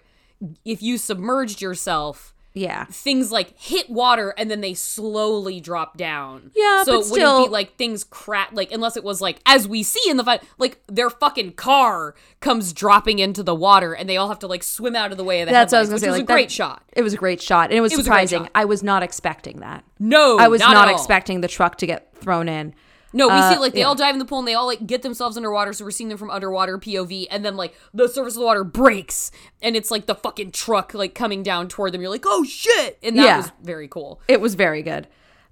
if 0.65 0.83
you 0.83 0.99
submerged 0.99 1.63
yourself, 1.63 2.35
Yeah. 2.55 2.85
things 2.87 3.33
like 3.33 3.59
hit 3.59 3.89
water 3.89 4.35
and 4.37 4.51
then 4.51 4.61
they 4.61 4.75
slowly 4.75 5.61
drop 5.61 5.97
down. 5.97 6.51
Yeah, 6.55 6.85
so 6.85 6.93
it 6.93 6.97
wouldn't 6.97 7.15
still- 7.15 7.45
be 7.47 7.51
like 7.51 7.77
things 7.77 8.05
crack 8.05 8.51
like 8.53 8.71
unless 8.73 8.97
it 8.97 9.05
was 9.05 9.21
like 9.21 9.41
as 9.47 9.67
we 9.67 9.83
see 9.83 10.11
in 10.11 10.17
the 10.19 10.25
fight, 10.25 10.43
like 10.59 10.79
their 10.87 11.09
fucking 11.09 11.53
car 11.53 12.15
comes 12.41 12.73
dropping 12.73 13.19
into 13.21 13.43
the 13.43 13.55
water 13.55 13.95
and 13.95 14.09
they 14.09 14.17
all 14.17 14.29
have 14.29 14.39
to 14.41 14.47
like 14.47 14.63
swim 14.63 14.95
out 14.95 15.13
of 15.13 15.17
the 15.19 15.25
way 15.25 15.41
of 15.41 15.47
the 15.49 15.53
That's 15.53 15.73
what 15.73 15.79
I 15.79 15.81
was 15.81 15.89
gonna 15.91 16.01
say. 16.01 16.07
which 16.09 16.13
like 16.13 16.21
was 16.23 16.31
a 16.31 16.35
great 16.35 16.49
that- 16.49 16.53
shot. 16.53 16.83
It 16.93 17.03
was 17.03 17.15
a 17.15 17.17
great 17.17 17.41
shot, 17.41 17.71
and 17.71 17.79
it 17.79 17.81
was 17.81 17.93
It 17.93 17.97
was 17.97 18.05
surprising. 18.05 18.43
shot. 18.43 18.51
I 18.55 18.65
was 18.67 18.83
not 18.83 19.03
expecting 19.03 19.61
that. 19.61 19.83
No, 19.99 20.37
I 20.39 20.49
was 20.49 20.61
not, 20.61 20.73
not, 20.75 20.91
expecting 20.91 21.41
the 21.41 21.49
truck 21.49 21.77
to 21.79 21.87
get 21.87 22.15
thrown 22.17 22.49
in. 22.51 22.75
No, 23.13 23.29
we 23.29 23.35
Uh, 23.35 23.53
see 23.53 23.59
like 23.59 23.73
they 23.75 23.81
yeah. 23.81 23.87
all 23.87 23.95
dive 23.95 24.15
in 24.15 24.19
the 24.19 24.25
pool 24.25 24.39
and 24.39 24.49
they 24.49 24.55
all 24.55 24.67
like 24.67 24.87
get 24.87 25.03
themselves 25.03 25.37
underwater, 25.37 25.73
so 25.73 25.85
we're 25.85 25.91
seeing 25.91 26.09
them 26.09 26.19
from 26.19 26.31
underwater 26.31 26.79
POV, 26.79 27.27
and 27.31 27.45
then 27.45 27.57
like 27.57 27.75
the 27.93 28.09
surface 28.09 28.35
of 28.35 28.41
the 28.41 28.47
water 28.47 28.65
breaks, 28.65 29.31
and 29.61 29.77
it's 29.77 29.91
like 29.91 30.07
the 30.07 30.15
fucking 30.15 30.53
truck 30.53 30.95
like 30.95 31.15
coming 31.15 31.43
down 31.43 31.69
toward 31.69 31.93
them. 31.93 32.01
You're 32.01 32.11
like, 32.11 32.25
oh 32.27 32.45
shit, 32.45 32.99
and 33.03 33.19
that 33.19 33.25
Yeah. 33.25 33.37
was 33.39 33.53
very 33.63 33.89
cool. 33.89 34.21
It 34.29 34.41
was 34.41 34.55
very 34.55 34.83
good. 34.83 35.09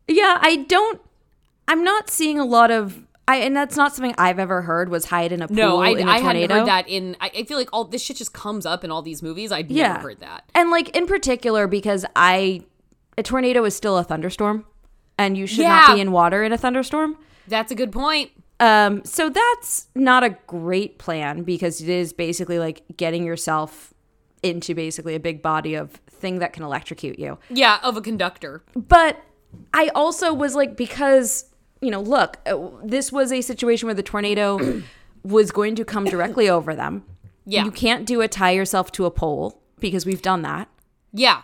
Yeah, 0.08 0.38
I 0.40 0.56
don't. 0.56 1.00
I'm 1.68 1.84
not 1.84 2.10
seeing 2.10 2.38
a 2.38 2.44
lot 2.44 2.70
of. 2.70 3.04
I 3.28 3.36
and 3.36 3.54
that's 3.54 3.76
not 3.76 3.94
something 3.94 4.12
I've 4.18 4.40
ever 4.40 4.62
heard 4.62 4.88
was 4.88 5.04
hide 5.04 5.30
in 5.30 5.40
a 5.40 5.46
pool 5.46 5.56
No, 5.56 5.80
I, 5.80 5.90
in 5.90 6.08
a 6.08 6.10
I 6.10 6.20
tornado. 6.20 6.54
heard 6.60 6.66
that 6.66 6.88
in. 6.88 7.16
I, 7.20 7.30
I 7.32 7.44
feel 7.44 7.58
like 7.58 7.68
all 7.72 7.84
this 7.84 8.02
shit 8.02 8.16
just 8.16 8.32
comes 8.32 8.66
up 8.66 8.82
in 8.82 8.90
all 8.90 9.02
these 9.02 9.22
movies. 9.22 9.52
I've 9.52 9.70
Yeah, 9.70 9.88
never 9.92 10.00
heard 10.08 10.20
that. 10.20 10.50
And 10.52 10.70
like 10.70 10.88
in 10.96 11.06
particular 11.06 11.68
because 11.68 12.04
I, 12.16 12.62
a 13.16 13.22
tornado 13.22 13.64
is 13.64 13.76
still 13.76 13.98
a 13.98 14.02
thunderstorm, 14.02 14.64
and 15.16 15.36
you 15.38 15.46
should 15.46 15.60
Yeah. 15.60 15.68
not 15.86 15.94
be 15.94 16.00
in 16.00 16.10
water 16.10 16.42
in 16.42 16.52
a 16.52 16.58
thunderstorm. 16.58 17.18
That's 17.50 17.70
a 17.70 17.74
good 17.74 17.92
point. 17.92 18.30
Um, 18.58 19.04
so 19.04 19.28
that's 19.30 19.86
not 19.94 20.22
a 20.22 20.36
great 20.46 20.98
plan 20.98 21.42
because 21.42 21.80
it 21.80 21.88
is 21.88 22.12
basically 22.12 22.58
like 22.58 22.82
getting 22.96 23.24
yourself 23.24 23.92
into 24.42 24.74
basically 24.74 25.14
a 25.14 25.20
big 25.20 25.42
body 25.42 25.74
of 25.74 25.92
thing 26.10 26.38
that 26.38 26.52
can 26.52 26.62
electrocute 26.62 27.18
you. 27.18 27.38
Yeah, 27.48 27.78
of 27.82 27.96
a 27.96 28.00
conductor. 28.02 28.62
But 28.74 29.22
I 29.74 29.88
also 29.94 30.32
was 30.34 30.54
like, 30.54 30.76
because, 30.76 31.46
you 31.80 31.90
know, 31.90 32.00
look, 32.00 32.38
uh, 32.46 32.56
this 32.84 33.10
was 33.10 33.32
a 33.32 33.40
situation 33.40 33.86
where 33.86 33.94
the 33.94 34.02
tornado 34.02 34.82
was 35.22 35.50
going 35.50 35.74
to 35.76 35.84
come 35.84 36.04
directly 36.04 36.48
over 36.56 36.74
them. 36.74 37.04
Yeah. 37.46 37.64
You 37.64 37.70
can't 37.70 38.06
do 38.06 38.20
a 38.20 38.28
tie 38.28 38.52
yourself 38.52 38.92
to 38.92 39.06
a 39.06 39.10
pole 39.10 39.60
because 39.80 40.04
we've 40.06 40.22
done 40.22 40.42
that. 40.42 40.68
Yeah, 41.12 41.42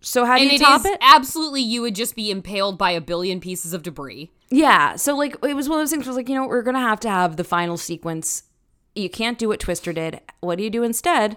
So 0.00 0.24
how 0.24 0.36
do 0.36 0.42
and 0.42 0.50
you 0.50 0.56
it 0.56 0.60
top 0.60 0.84
it? 0.84 0.98
absolutely 1.00 1.60
you 1.62 1.82
would 1.82 1.94
just 1.94 2.16
be 2.16 2.30
impaled 2.30 2.76
by 2.78 2.90
a 2.90 3.00
billion 3.00 3.38
pieces 3.40 3.72
of 3.72 3.82
debris. 3.82 4.32
Yeah. 4.50 4.96
So 4.96 5.16
like 5.16 5.36
it 5.42 5.54
was 5.54 5.68
one 5.68 5.78
of 5.78 5.82
those 5.82 5.90
things 5.90 6.04
where 6.04 6.08
it 6.10 6.10
was 6.10 6.16
like, 6.16 6.28
you 6.28 6.34
know, 6.34 6.46
we're 6.46 6.62
gonna 6.62 6.80
have 6.80 7.00
to 7.00 7.10
have 7.10 7.36
the 7.36 7.44
final 7.44 7.76
sequence. 7.76 8.44
You 8.94 9.10
can't 9.10 9.38
do 9.38 9.48
what 9.48 9.60
Twister 9.60 9.92
did. 9.92 10.20
What 10.40 10.58
do 10.58 10.64
you 10.64 10.70
do 10.70 10.82
instead? 10.82 11.36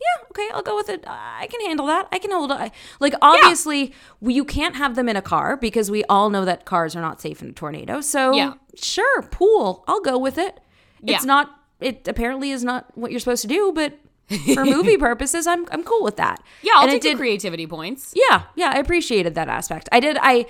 Yeah, 0.00 0.24
okay, 0.32 0.48
I'll 0.52 0.62
go 0.62 0.74
with 0.74 0.88
it. 0.88 1.04
I 1.06 1.46
can 1.48 1.60
handle 1.60 1.86
that. 1.86 2.08
I 2.10 2.18
can 2.18 2.32
hold 2.32 2.50
it. 2.50 2.72
Like 2.98 3.14
obviously, 3.22 3.92
we, 4.20 4.34
you 4.34 4.44
can't 4.44 4.74
have 4.74 4.96
them 4.96 5.08
in 5.08 5.14
a 5.14 5.22
car 5.22 5.56
because 5.56 5.92
we 5.92 6.02
all 6.04 6.28
know 6.28 6.44
that 6.44 6.64
cars 6.64 6.96
are 6.96 7.00
not 7.00 7.20
safe 7.20 7.40
in 7.40 7.50
a 7.50 7.52
tornado. 7.52 8.00
So 8.00 8.32
Yeah. 8.34 8.54
sure, 8.74 9.22
pool. 9.22 9.84
I'll 9.86 10.00
go 10.00 10.18
with 10.18 10.38
it. 10.38 10.58
Yeah. 11.02 11.16
It's 11.16 11.24
not. 11.24 11.50
It 11.80 12.08
apparently 12.08 12.50
is 12.50 12.64
not 12.64 12.96
what 12.98 13.10
you're 13.12 13.20
supposed 13.20 13.42
to 13.42 13.48
do, 13.48 13.72
but 13.72 13.96
for 14.54 14.64
movie 14.64 14.96
purposes, 14.96 15.46
I'm 15.46 15.66
I'm 15.70 15.84
cool 15.84 16.02
with 16.02 16.16
that. 16.16 16.42
Yeah, 16.62 16.72
I'll 16.76 16.82
And 16.84 16.90
it 16.90 16.94
take 16.94 17.02
the 17.02 17.08
did- 17.10 17.18
creativity 17.18 17.66
points. 17.68 18.12
yeah, 18.16 18.42
yeah, 18.56 18.72
I 18.74 18.78
appreciated 18.78 19.36
that 19.36 19.48
aspect. 19.48 19.88
I 19.92 20.00
did. 20.00 20.16
I 20.20 20.46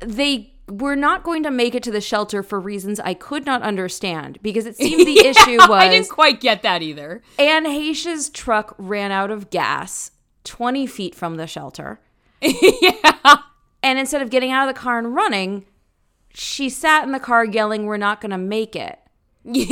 they 0.00 0.52
were 0.68 0.96
not 0.96 1.22
going 1.22 1.42
to 1.42 1.50
make 1.50 1.74
it 1.74 1.82
to 1.82 1.90
the 1.90 2.00
shelter 2.00 2.42
for 2.42 2.58
reasons 2.58 2.98
I 3.00 3.14
could 3.14 3.44
not 3.44 3.62
understand 3.62 4.38
because 4.42 4.66
it 4.66 4.76
seemed 4.76 5.06
the 5.06 5.26
issue 5.26 5.58
was 5.58 5.70
I 5.70 5.88
didn't 5.88 6.08
quite 6.08 6.40
get 6.40 6.62
that 6.62 6.82
either. 6.82 7.22
Anne 7.38 7.66
Heche's 7.66 8.30
truck 8.30 8.74
ran 8.78 9.12
out 9.12 9.30
of 9.30 9.50
gas 9.50 10.10
20 10.44 10.86
feet 10.86 11.14
from 11.14 11.36
the 11.36 11.46
shelter. 11.46 12.00
yeah. 12.40 13.36
And 13.82 13.98
instead 13.98 14.22
of 14.22 14.30
getting 14.30 14.50
out 14.50 14.68
of 14.68 14.74
the 14.74 14.80
car 14.80 14.98
and 14.98 15.14
running, 15.14 15.66
she 16.32 16.68
sat 16.68 17.04
in 17.04 17.12
the 17.12 17.20
car 17.20 17.44
yelling, 17.44 17.84
We're 17.84 17.96
not 17.96 18.20
going 18.20 18.30
to 18.30 18.38
make 18.38 18.74
it. 18.74 18.98
Yeah. 19.44 19.68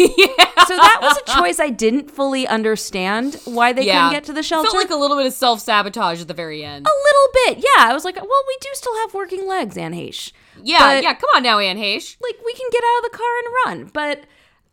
So 0.67 0.77
that 0.77 0.99
was 1.03 1.19
a 1.27 1.39
choice 1.41 1.59
I 1.59 1.71
didn't 1.71 2.11
fully 2.11 2.47
understand 2.47 3.37
why 3.47 3.73
they 3.73 3.85
Yeah. 3.87 3.95
couldn't 4.09 4.13
get 4.13 4.25
to 4.25 4.33
the 4.33 4.43
shelter. 4.43 4.71
Felt 4.71 4.83
like 4.85 4.91
a 4.91 4.97
little 4.97 5.17
bit 5.17 5.27
of 5.27 5.33
self 5.33 5.61
sabotage 5.61 6.21
at 6.21 6.29
the 6.29 6.35
very 6.35 6.65
end. 6.65 6.87
a 6.87 6.91
little 6.91 7.29
bit, 7.47 7.59
yeah. 7.77 7.89
I 7.89 7.93
was 7.95 8.05
like, 8.05 8.17
well, 8.17 8.45
we 8.49 8.57
do 8.61 8.69
still 8.75 8.97
have 8.99 9.15
working 9.15 9.49
legs, 9.49 9.77
Anne 9.77 9.93
Heche. 9.95 10.33
yeah, 10.63 10.79
but- 10.97 11.03
yeah. 11.03 11.15
Come 11.15 11.31
on 11.35 11.43
now, 11.43 11.59
Anne 11.59 11.79
Heche. 11.79 12.17
like 12.23 12.37
we 12.45 12.53
can 12.55 12.67
get 12.71 12.83
out 12.85 13.05
of 13.05 13.11
the 13.11 13.17
car 13.19 13.39
and 13.39 13.55
run 13.83 13.91
but 13.93 14.25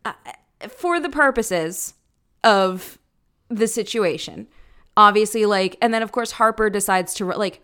uh, 0.04 0.12
for 0.68 1.00
the 1.00 1.08
purposes 1.08 1.94
of 2.44 2.98
the 3.48 3.66
situation 3.66 4.46
obviously 4.96 5.44
like 5.46 5.76
and 5.82 5.92
then 5.94 6.02
of 6.02 6.12
course 6.12 6.32
harper 6.32 6.68
decides 6.70 7.14
to 7.14 7.24
like 7.24 7.62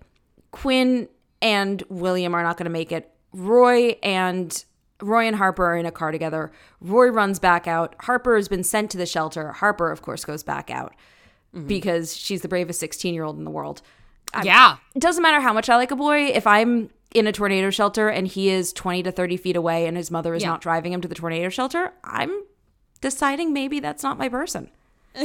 quinn 0.51 1.09
and 1.43 1.82
william 1.89 2.34
are 2.34 2.43
not 2.43 2.57
going 2.57 2.64
to 2.64 2.70
make 2.70 2.91
it 2.93 3.11
roy 3.32 3.91
and 4.03 4.64
roy 5.03 5.26
and 5.26 5.36
harper 5.36 5.66
are 5.66 5.76
in 5.76 5.86
a 5.86 5.92
car 5.92 6.11
together 6.11 6.51
roy 6.80 7.09
runs 7.09 7.38
back 7.38 7.66
out 7.66 7.94
harper 8.01 8.36
has 8.36 8.49
been 8.49 8.64
sent 8.64 8.90
to 8.90 8.97
the 8.97 9.07
shelter 9.07 9.53
harper 9.53 9.90
of 9.90 10.03
course 10.03 10.24
goes 10.24 10.42
back 10.42 10.70
out 10.70 10.94
mm-hmm. 11.55 11.66
because 11.66 12.16
she's 12.16 12.42
the 12.42 12.49
bravest 12.49 12.80
16 12.80 13.12
year 13.14 13.24
old 13.24 13.36
in 13.36 13.44
the 13.44 13.51
world 13.51 13.82
yeah. 14.44 14.76
it 14.94 15.01
doesn't 15.01 15.22
matter 15.22 15.40
how 15.40 15.53
much 15.53 15.68
I 15.68 15.76
like 15.76 15.90
a 15.90 15.97
boy. 15.97 16.26
If 16.26 16.47
I'm 16.47 16.90
in 17.14 17.26
a 17.26 17.32
tornado 17.32 17.70
shelter 17.70 18.09
and 18.09 18.26
he 18.26 18.51
is 18.51 18.72
20 18.72 19.05
to 19.05 19.12
30 19.12 19.36
feet 19.36 19.57
away 19.57 19.86
and 19.86 19.97
his 19.97 20.11
mother 20.11 20.34
is 20.34 20.42
Yeah. 20.42 20.51
not 20.51 20.61
driving 20.61 20.92
him 20.92 21.01
to 21.01 21.09
the 21.09 21.14
tornado 21.14 21.49
shelter, 21.49 21.92
I'm 22.05 22.42
deciding 23.01 23.53
maybe 23.53 23.80
that's 23.80 24.03
not 24.03 24.18
my 24.18 24.28
person. 24.28 24.70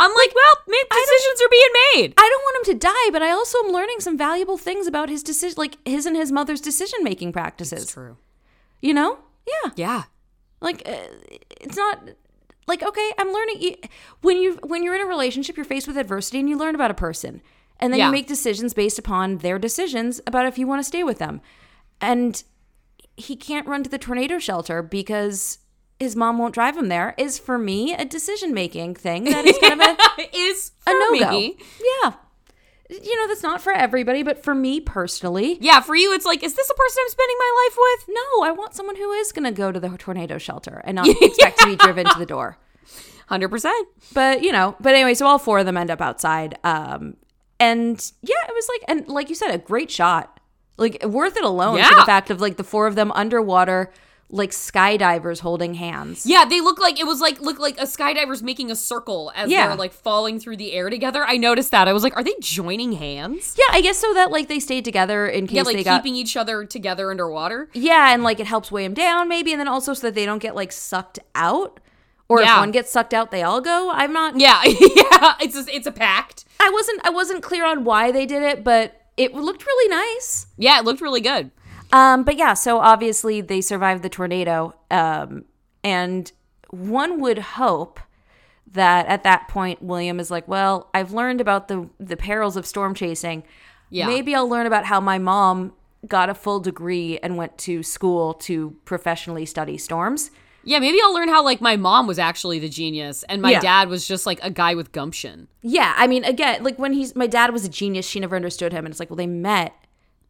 I'm 0.00 0.10
like, 0.14 0.32
well, 0.34 0.54
maybe 0.66 0.88
decisions 0.90 1.40
are 1.42 1.48
being 1.50 1.72
made. 1.94 2.14
I 2.16 2.28
don't 2.28 2.42
want 2.42 2.56
him 2.68 2.74
to 2.74 2.78
die, 2.80 3.10
but 3.12 3.22
I 3.22 3.30
also 3.30 3.58
am 3.64 3.72
learning 3.72 4.00
some 4.00 4.16
valuable 4.16 4.56
things 4.56 4.86
about 4.86 5.08
his 5.10 5.22
decision, 5.22 5.54
like 5.58 5.76
his 5.86 6.06
and 6.06 6.16
his 6.16 6.32
mother's 6.32 6.60
decision 6.60 7.00
making 7.02 7.32
practices. 7.32 7.86
True. 7.90 8.16
You 8.80 8.94
know? 8.94 9.18
Yeah. 9.46 9.70
Yeah. 9.76 10.02
Like 10.60 10.82
uh, 10.88 10.96
it's 11.60 11.76
not 11.76 12.00
like 12.66 12.82
okay, 12.82 13.12
I'm 13.18 13.32
learning 13.32 13.76
when 14.22 14.38
you 14.38 14.58
when 14.62 14.82
you're 14.82 14.94
in 14.94 15.00
a 15.02 15.06
relationship, 15.06 15.56
you're 15.56 15.64
faced 15.64 15.86
with 15.86 15.96
adversity 15.98 16.38
and 16.40 16.48
you 16.48 16.56
learn 16.56 16.74
about 16.74 16.90
a 16.90 16.94
person. 16.94 17.42
And 17.78 17.92
then 17.92 17.98
Yeah. 17.98 18.06
you 18.06 18.12
make 18.12 18.26
decisions 18.26 18.74
based 18.74 18.98
upon 18.98 19.38
their 19.38 19.58
decisions 19.58 20.20
about 20.26 20.46
if 20.46 20.58
you 20.58 20.66
want 20.66 20.80
to 20.80 20.84
stay 20.84 21.02
with 21.02 21.18
them. 21.18 21.40
And 22.00 22.42
he 23.16 23.36
can't 23.36 23.66
run 23.66 23.82
to 23.82 23.90
the 23.90 23.98
tornado 23.98 24.38
shelter 24.38 24.82
because 24.82 25.58
his 26.00 26.16
mom 26.16 26.38
won't 26.38 26.54
drive 26.54 26.76
him 26.76 26.88
there 26.88 27.14
is 27.18 27.38
for 27.38 27.58
me 27.58 27.94
a 27.94 28.04
decision 28.04 28.52
making 28.52 28.94
thing 28.94 29.24
that 29.24 29.44
is 29.46 29.56
kind 29.58 29.74
of 29.80 29.80
a, 29.88 30.36
is 30.36 30.72
a 30.86 30.90
no 30.90 31.18
go. 31.20 31.30
Yeah. 31.38 32.12
You 32.88 33.16
know, 33.20 33.28
that's 33.28 33.44
not 33.44 33.60
for 33.60 33.72
everybody, 33.72 34.24
but 34.24 34.42
for 34.42 34.52
me 34.52 34.80
personally, 34.80 35.58
Yeah, 35.60 35.80
for 35.80 35.94
you, 35.94 36.12
it's 36.12 36.24
like, 36.24 36.42
is 36.42 36.54
this 36.54 36.68
a 36.68 36.74
person 36.74 37.02
I'm 37.04 37.10
spending 37.10 37.36
my 37.38 37.68
life 37.68 37.78
with? 37.78 38.16
no, 38.16 38.44
I 38.44 38.50
want 38.50 38.74
someone 38.74 38.96
who 38.96 39.12
is 39.12 39.30
going 39.30 39.44
to 39.44 39.52
go 39.52 39.70
to 39.70 39.78
the 39.78 39.90
tornado 39.96 40.38
shelter 40.38 40.82
and 40.84 40.96
not 40.96 41.06
expect 41.22 41.60
to 41.60 41.66
be 41.66 41.76
driven 41.76 42.06
to 42.06 42.18
the 42.18 42.26
door. 42.26 42.56
Hundred 43.28 43.50
percent. 43.50 43.86
but 44.12 44.42
you 44.42 44.50
know 44.50 44.74
but 44.80 44.92
anyway 44.92 45.14
so 45.14 45.24
all 45.24 45.38
four 45.38 45.60
of 45.60 45.66
them 45.66 45.76
end 45.76 45.88
up 45.88 46.00
outside 46.00 46.58
um 46.64 47.14
and 47.60 48.10
yeah 48.22 48.34
it 48.48 48.52
was 48.52 48.68
like 48.68 48.82
and 48.88 49.06
like 49.06 49.28
you 49.28 49.36
said 49.36 49.52
a 49.54 49.58
great 49.58 49.88
shot 49.88 50.40
like 50.78 51.00
worth 51.04 51.36
it 51.36 51.44
alone 51.44 51.80
for 51.80 51.94
the 51.94 52.04
fact 52.06 52.30
of 52.30 52.40
like 52.40 52.56
the 52.56 52.64
four 52.64 52.88
of 52.88 52.96
them 52.96 53.12
underwater 53.12 53.92
like 54.32 54.50
skydivers 54.52 55.40
holding 55.40 55.74
hands 55.74 56.24
Yeah, 56.24 56.44
they 56.44 56.60
look 56.60 56.78
like 56.78 57.00
it 57.00 57.06
was 57.06 57.20
like 57.20 57.40
look 57.40 57.58
like 57.58 57.78
a 57.78 57.82
skydiver's 57.84 58.42
making 58.42 58.70
a 58.70 58.76
circle 58.76 59.32
as 59.34 59.50
Yeah. 59.50 59.66
they're 59.68 59.76
like 59.76 59.92
falling 59.92 60.38
through 60.38 60.56
the 60.56 60.72
air 60.72 60.88
together. 60.88 61.24
I 61.24 61.36
noticed 61.36 61.72
that. 61.72 61.88
I 61.88 61.92
was 61.92 62.02
like, 62.04 62.16
are 62.16 62.22
they 62.22 62.34
joining 62.40 62.92
hands? 62.92 63.56
yeah 63.58 63.74
i 63.76 63.80
guess 63.80 63.98
so 63.98 64.14
that 64.14 64.30
like 64.30 64.48
they 64.48 64.60
stayed 64.60 64.84
together 64.84 65.26
in 65.26 65.46
case 65.46 65.56
Yeah, 65.56 65.62
like 65.62 65.76
they 65.76 65.84
got 65.84 66.02
keeping 66.02 66.14
each 66.16 66.36
other 66.36 66.64
together 66.64 67.10
underwater. 67.10 67.68
yeah 67.72 68.12
and 68.14 68.22
like 68.22 68.38
it 68.40 68.46
helps 68.46 68.70
weigh 68.70 68.84
them 68.84 68.94
down 68.94 69.28
maybe 69.28 69.52
and 69.52 69.60
then 69.60 69.68
also 69.68 69.94
so 69.94 70.06
that 70.06 70.14
they 70.14 70.24
don't 70.26 70.38
get 70.40 70.54
like 70.54 70.72
sucked 70.72 71.18
out 71.34 71.80
or 72.28 72.40
Yeah. 72.40 72.54
if 72.54 72.60
one 72.60 72.70
gets 72.70 72.92
sucked 72.92 73.12
out 73.12 73.30
they 73.32 73.42
all 73.42 73.60
go 73.60 73.90
i'm 73.92 74.12
not 74.12 74.38
Yeah, 74.38 74.60
yeah. 74.64 75.34
It's 75.40 75.56
a, 75.56 75.64
it's 75.74 75.86
a 75.88 75.92
pact. 75.92 76.44
i 76.60 76.70
wasn't 76.70 77.00
i 77.04 77.10
wasn't 77.10 77.42
clear 77.42 77.64
on 77.66 77.82
why 77.84 78.12
they 78.12 78.26
did 78.26 78.42
it 78.42 78.62
but 78.62 78.96
it 79.16 79.34
looked 79.34 79.66
really 79.66 79.88
nice 79.90 80.46
Yeah, 80.56 80.78
it 80.78 80.84
looked 80.84 81.00
really 81.00 81.20
good. 81.20 81.50
Um, 81.92 82.22
but 82.24 82.36
yeah, 82.36 82.54
so 82.54 82.78
obviously 82.78 83.40
they 83.40 83.60
survived 83.60 84.02
the 84.02 84.08
tornado. 84.08 84.74
Um, 84.90 85.44
and 85.82 86.30
one 86.70 87.20
would 87.20 87.38
hope 87.38 88.00
that 88.72 89.06
at 89.06 89.24
that 89.24 89.48
point 89.48 89.82
William 89.82 90.20
is 90.20 90.30
like, 90.30 90.46
well, 90.46 90.88
I've 90.94 91.12
learned 91.12 91.40
about 91.40 91.68
the 91.68 91.88
the 91.98 92.16
perils 92.16 92.56
of 92.56 92.64
storm 92.66 92.94
chasing. 92.94 93.42
Yeah. 93.88 94.06
Maybe 94.06 94.34
I'll 94.34 94.48
learn 94.48 94.66
about 94.66 94.84
how 94.84 95.00
my 95.00 95.18
mom 95.18 95.72
got 96.06 96.30
a 96.30 96.34
full 96.34 96.60
degree 96.60 97.18
and 97.22 97.36
went 97.36 97.58
to 97.58 97.82
school 97.82 98.34
to 98.34 98.76
professionally 98.84 99.44
study 99.44 99.76
storms. 99.76 100.30
Yeah, 100.62 100.78
maybe 100.78 100.98
I'll 101.02 101.12
learn 101.14 101.28
how 101.28 101.42
like 101.42 101.60
my 101.60 101.76
mom 101.76 102.06
was 102.06 102.18
actually 102.18 102.58
the 102.58 102.68
genius 102.68 103.22
and 103.24 103.42
my 103.42 103.50
Yeah. 103.52 103.60
dad 103.60 103.88
was 103.88 104.06
just 104.06 104.26
like 104.26 104.38
a 104.42 104.50
guy 104.50 104.74
with 104.74 104.92
gumption. 104.92 105.48
Yeah, 105.62 105.92
I 105.96 106.06
mean, 106.06 106.22
again, 106.24 106.62
like 106.62 106.78
when 106.78 106.92
he's 106.92 107.16
my 107.16 107.26
dad 107.26 107.52
was 107.52 107.64
a 107.64 107.68
genius, 107.68 108.06
she 108.06 108.20
never 108.20 108.36
understood 108.36 108.72
him, 108.72 108.84
and 108.86 108.92
it's 108.92 109.00
like, 109.00 109.10
well, 109.10 109.16
they 109.16 109.26
met 109.26 109.74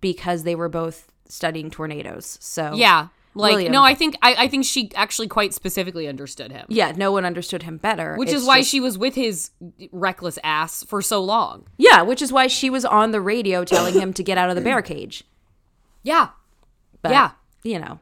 because 0.01 0.45
they 0.45 0.55
were 0.55 0.69
both 0.69 1.09
studying 1.31 1.71
tornadoes. 1.71 2.39
So 2.41 2.73
Yeah. 2.75 3.09
Like 3.33 3.53
William. 3.53 3.73
no, 3.73 3.85
I 3.85 3.95
think 3.95 4.17
I, 4.23 4.35
I 4.37 4.49
think 4.49 4.65
she 4.65 4.91
actually 4.97 5.29
quite 5.29 5.55
specifically 5.55 6.09
understood 6.09 6.51
him. 6.51 6.67
yeah, 6.69 6.91
no 6.97 7.13
one 7.13 7.25
understood 7.25 7.63
him 7.63 7.77
better. 7.77 8.17
Which 8.17 8.31
It's 8.31 8.43
is 8.43 8.47
why 8.47 8.59
just- 8.59 8.71
she 8.71 8.81
was 8.81 8.99
with 8.99 9.15
his 9.15 9.51
reckless 9.93 10.37
ass 10.43 10.83
for 10.83 11.01
so 11.01 11.23
long. 11.23 11.67
yeah, 11.79 12.03
which 12.03 12.21
is 12.21 12.33
why 12.33 12.49
she 12.49 12.69
was 12.71 12.85
on 12.85 13.13
the 13.13 13.21
radio 13.21 13.65
telling 13.65 13.95
him 13.95 14.13
to 14.15 14.25
get 14.25 14.37
out 14.37 14.51
of 14.51 14.57
the 14.57 14.61
bear 14.63 14.83
cage. 14.83 15.23
Yeah. 16.03 16.31
But, 17.03 17.13
Yeah. 17.13 17.31
you 17.63 17.79
know, 17.79 18.01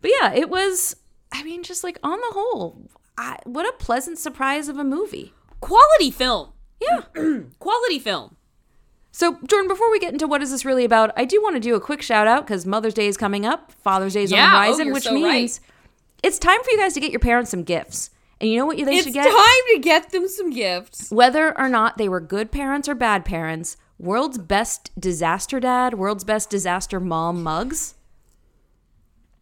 but 0.00 0.12
yeah, 0.20 0.32
it 0.32 0.48
was. 0.48 0.94
I 1.32 1.42
mean, 1.42 1.62
just 1.64 1.82
like 1.82 1.98
on 2.04 2.18
the 2.20 2.30
whole, 2.32 2.88
I, 3.18 3.38
what 3.44 3.66
a 3.68 3.72
pleasant 3.84 4.18
surprise 4.18 4.68
of 4.68 4.78
a 4.78 4.84
movie. 4.84 5.34
Quality 5.60 6.10
film. 6.12 6.52
Yeah. 6.80 7.00
Quality 7.58 7.98
film. 7.98 8.36
So, 9.18 9.36
Jordan, 9.48 9.66
before 9.66 9.90
we 9.90 9.98
get 9.98 10.12
into 10.12 10.28
what 10.28 10.42
is 10.42 10.52
this 10.52 10.64
really 10.64 10.84
about, 10.84 11.10
I 11.16 11.24
do 11.24 11.42
want 11.42 11.56
to 11.56 11.60
do 11.60 11.74
a 11.74 11.80
quick 11.80 12.02
shout 12.02 12.28
out 12.28 12.46
because 12.46 12.64
Mother's 12.64 12.94
Day 12.94 13.08
is 13.08 13.16
coming 13.16 13.44
up, 13.44 13.72
Father's 13.72 14.14
Day 14.14 14.22
is 14.22 14.32
on 14.32 14.38
the 14.38 14.44
oh, 14.44 14.48
horizon, 14.48 14.86
you're 14.86 14.94
which 14.94 15.02
so 15.02 15.12
right. 15.12 15.20
means 15.20 15.60
it's 16.22 16.38
time 16.38 16.62
for 16.62 16.70
you 16.70 16.78
guys 16.78 16.94
to 16.94 17.00
get 17.00 17.10
your 17.10 17.18
parents 17.18 17.50
some 17.50 17.64
gifts. 17.64 18.10
And 18.40 18.48
you 18.48 18.56
know 18.56 18.66
what 18.66 18.76
they 18.76 18.94
It's 18.94 19.06
should 19.06 19.14
get? 19.14 19.26
It's 19.26 19.34
time 19.34 19.74
to 19.74 19.80
get 19.80 20.10
them 20.10 20.28
some 20.28 20.50
gifts. 20.50 21.10
Whether 21.10 21.58
or 21.58 21.68
not 21.68 21.98
they 21.98 22.08
were 22.08 22.20
good 22.20 22.52
parents 22.52 22.88
or 22.88 22.94
bad 22.94 23.24
parents, 23.24 23.76
world's 23.98 24.38
best 24.38 24.92
disaster 24.96 25.58
dad, 25.58 25.94
world's 25.94 26.22
best 26.22 26.48
disaster 26.48 27.00
mom 27.00 27.42
mugs. 27.42 27.96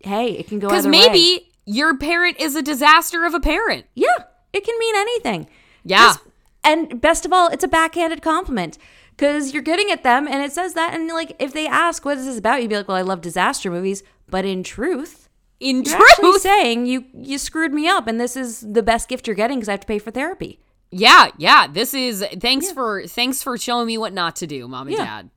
Hey, 0.00 0.38
it 0.38 0.48
can 0.48 0.58
go 0.58 0.68
Because 0.68 0.86
either 0.86 0.96
way. 0.96 1.06
maybe 1.06 1.50
your 1.66 1.98
parent 1.98 2.40
is 2.40 2.56
a 2.56 2.62
disaster 2.62 3.26
of 3.26 3.34
a 3.34 3.40
parent. 3.40 3.84
Yeah, 3.94 4.24
it 4.54 4.64
can 4.64 4.78
mean 4.78 4.96
anything. 4.96 5.48
Yeah. 5.84 5.98
Just- 5.98 6.20
and 6.64 7.00
best 7.00 7.26
of 7.26 7.32
all, 7.32 7.48
it's 7.48 7.62
a 7.62 7.68
backhanded 7.68 8.22
compliment 8.22 8.78
because 9.16 9.52
you're 9.54 9.62
getting 9.62 9.90
at 9.90 10.02
them 10.02 10.26
and 10.28 10.42
it 10.42 10.52
says 10.52 10.74
that. 10.74 10.94
And 10.94 11.08
like, 11.08 11.34
if 11.38 11.52
they 11.52 11.66
ask, 11.66 12.04
what 12.04 12.18
is 12.18 12.26
this 12.26 12.38
about? 12.38 12.60
You'd 12.62 12.68
be 12.70 12.76
like, 12.76 12.88
well, 12.88 12.96
I 12.96 13.02
love 13.02 13.20
disaster 13.20 13.70
movies. 13.70 14.02
But 14.28 14.44
in 14.44 14.62
truth, 14.62 15.28
In 15.60 15.82
you're 15.84 16.06
truth. 16.16 16.40
saying 16.42 16.86
you, 16.86 17.04
you 17.14 17.38
screwed 17.38 17.72
me 17.72 17.88
up 17.88 18.06
and 18.06 18.20
this 18.20 18.36
is 18.36 18.60
the 18.60 18.82
best 18.82 19.08
gift 19.08 19.26
you're 19.26 19.36
getting 19.36 19.58
because 19.58 19.68
I 19.68 19.72
have 19.72 19.80
to 19.80 19.86
pay 19.86 19.98
for 19.98 20.10
therapy. 20.10 20.58
Yeah, 20.90 21.28
yeah. 21.38 21.66
This 21.66 21.94
is 21.94 22.24
thanks 22.40 22.70
for 22.70 23.06
thanks 23.06 23.42
for 23.42 23.56
showing 23.58 23.86
me 23.86 23.98
what 23.98 24.12
not 24.12 24.36
to 24.36 24.46
do, 24.46 24.68
mom 24.68 24.86
and 24.88 24.96
Yeah. 24.96 25.04
dad. 25.04 25.30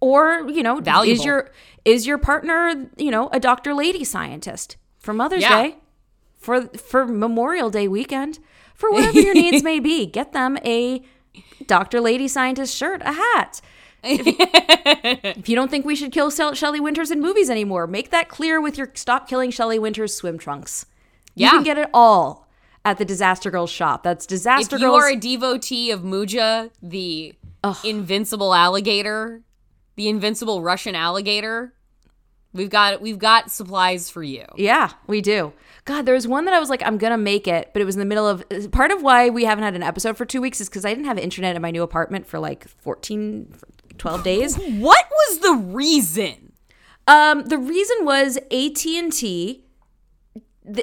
Or, 0.00 0.46
you 0.48 0.62
know, 0.62 0.80
Valuable. 0.80 1.20
is 1.20 1.24
your 1.24 1.50
is 1.84 2.06
your 2.06 2.18
partner, 2.18 2.88
you 2.96 3.10
know, 3.10 3.28
a 3.32 3.40
doctor 3.40 3.72
lady 3.72 4.04
scientist 4.04 4.76
for 4.98 5.12
Mother's 5.14 5.42
Yeah. 5.42 5.62
Day, 5.62 5.76
for 6.38 6.62
for 6.76 7.06
Memorial 7.06 7.70
Day 7.70 7.88
weekend, 7.88 8.38
for 8.74 8.90
whatever 8.90 9.20
your 9.20 9.34
needs 9.34 9.62
may 9.70 9.78
be, 9.80 10.06
get 10.06 10.32
them 10.32 10.58
a 10.64 11.02
doctor 11.66 12.00
lady 12.00 12.28
scientist 12.28 12.76
shirt, 12.76 13.02
a 13.02 13.12
hat. 13.12 13.60
If, 14.02 14.22
if 15.38 15.48
you 15.48 15.56
don't 15.56 15.70
think 15.70 15.84
we 15.84 15.96
should 15.96 16.12
kill 16.12 16.30
Shel- 16.30 16.54
Shelley 16.54 16.80
Winters 16.80 17.10
in 17.10 17.20
movies 17.20 17.50
anymore, 17.50 17.86
make 17.86 18.10
that 18.10 18.28
clear 18.28 18.60
with 18.60 18.78
your 18.78 18.90
stop 18.94 19.28
killing 19.28 19.50
Shelley 19.50 19.78
Winters 19.78 20.14
swim 20.14 20.38
trunks. 20.38 20.86
You 21.34 21.46
Yeah. 21.46 21.50
can 21.50 21.62
get 21.64 21.78
it 21.78 21.90
all 21.92 22.46
at 22.84 22.98
the 22.98 23.04
Disaster 23.04 23.50
Girls 23.50 23.70
shop. 23.70 24.02
That's 24.02 24.26
Disaster 24.26 24.76
If 24.76 24.80
Disaster 24.80 24.86
you 24.86 24.92
Girls. 24.92 25.02
are 25.04 25.08
a 25.10 25.16
devotee 25.16 25.90
of 25.90 26.02
Muja, 26.02 26.70
the 26.82 27.34
invincible 27.84 28.54
alligator, 28.54 29.42
the 29.96 30.08
invincible 30.08 30.62
Russian 30.62 30.94
alligator, 30.94 31.72
we've 32.52 32.70
got 32.70 33.00
we've 33.02 33.18
got 33.18 33.50
supplies 33.50 34.08
for 34.08 34.22
you. 34.22 34.44
Yeah, 34.56 34.90
we 35.06 35.20
do. 35.20 35.52
God, 35.86 36.04
there 36.04 36.14
was 36.14 36.26
one 36.26 36.44
that 36.46 36.54
I 36.54 36.58
was 36.58 36.68
like, 36.68 36.82
I'm 36.82 36.98
gonna 36.98 37.16
make 37.16 37.46
it, 37.46 37.70
but 37.72 37.80
it 37.80 37.84
was 37.84 37.94
in 37.94 38.00
the 38.00 38.06
middle 38.06 38.26
of. 38.26 38.44
Part 38.72 38.90
of 38.90 39.02
why 39.02 39.30
we 39.30 39.44
haven't 39.44 39.62
had 39.64 39.76
an 39.76 39.84
episode 39.84 40.16
for 40.16 40.24
two 40.26 40.40
weeks 40.40 40.60
is 40.60 40.68
because 40.68 40.84
I 40.84 40.90
didn't 40.90 41.06
have 41.06 41.16
internet 41.16 41.54
in 41.54 41.62
my 41.62 41.70
new 41.70 41.82
apartment 41.82 42.26
for 42.26 42.40
like 42.40 42.66
14, 42.68 43.54
12 43.96 44.22
days. 44.24 44.56
What 44.66 45.06
was 45.10 45.38
the 45.38 45.54
reason? 45.54 46.52
Um, 47.06 47.44
the 47.44 47.56
reason 47.56 48.04
was 48.04 48.36
AT 48.50 48.84
and 48.84 49.12
T 49.12 49.64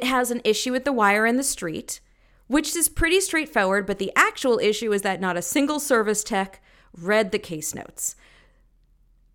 has 0.02 0.32
an 0.32 0.40
issue 0.46 0.72
with 0.72 0.86
the 0.86 0.94
wire 0.94 1.26
in 1.26 1.36
the 1.36 1.44
street, 1.44 2.00
which 2.48 2.74
is 2.74 2.88
pretty 2.88 3.20
straightforward. 3.20 3.86
But 3.86 4.00
the 4.00 4.14
actual 4.16 4.58
issue 4.58 4.94
is 4.94 5.02
that 5.02 5.20
not 5.20 5.36
a 5.36 5.42
single 5.42 5.82
service 5.82 6.24
tech 6.24 6.64
read 6.98 7.34
the 7.34 7.40
case 7.40 7.76
notes. 7.76 8.16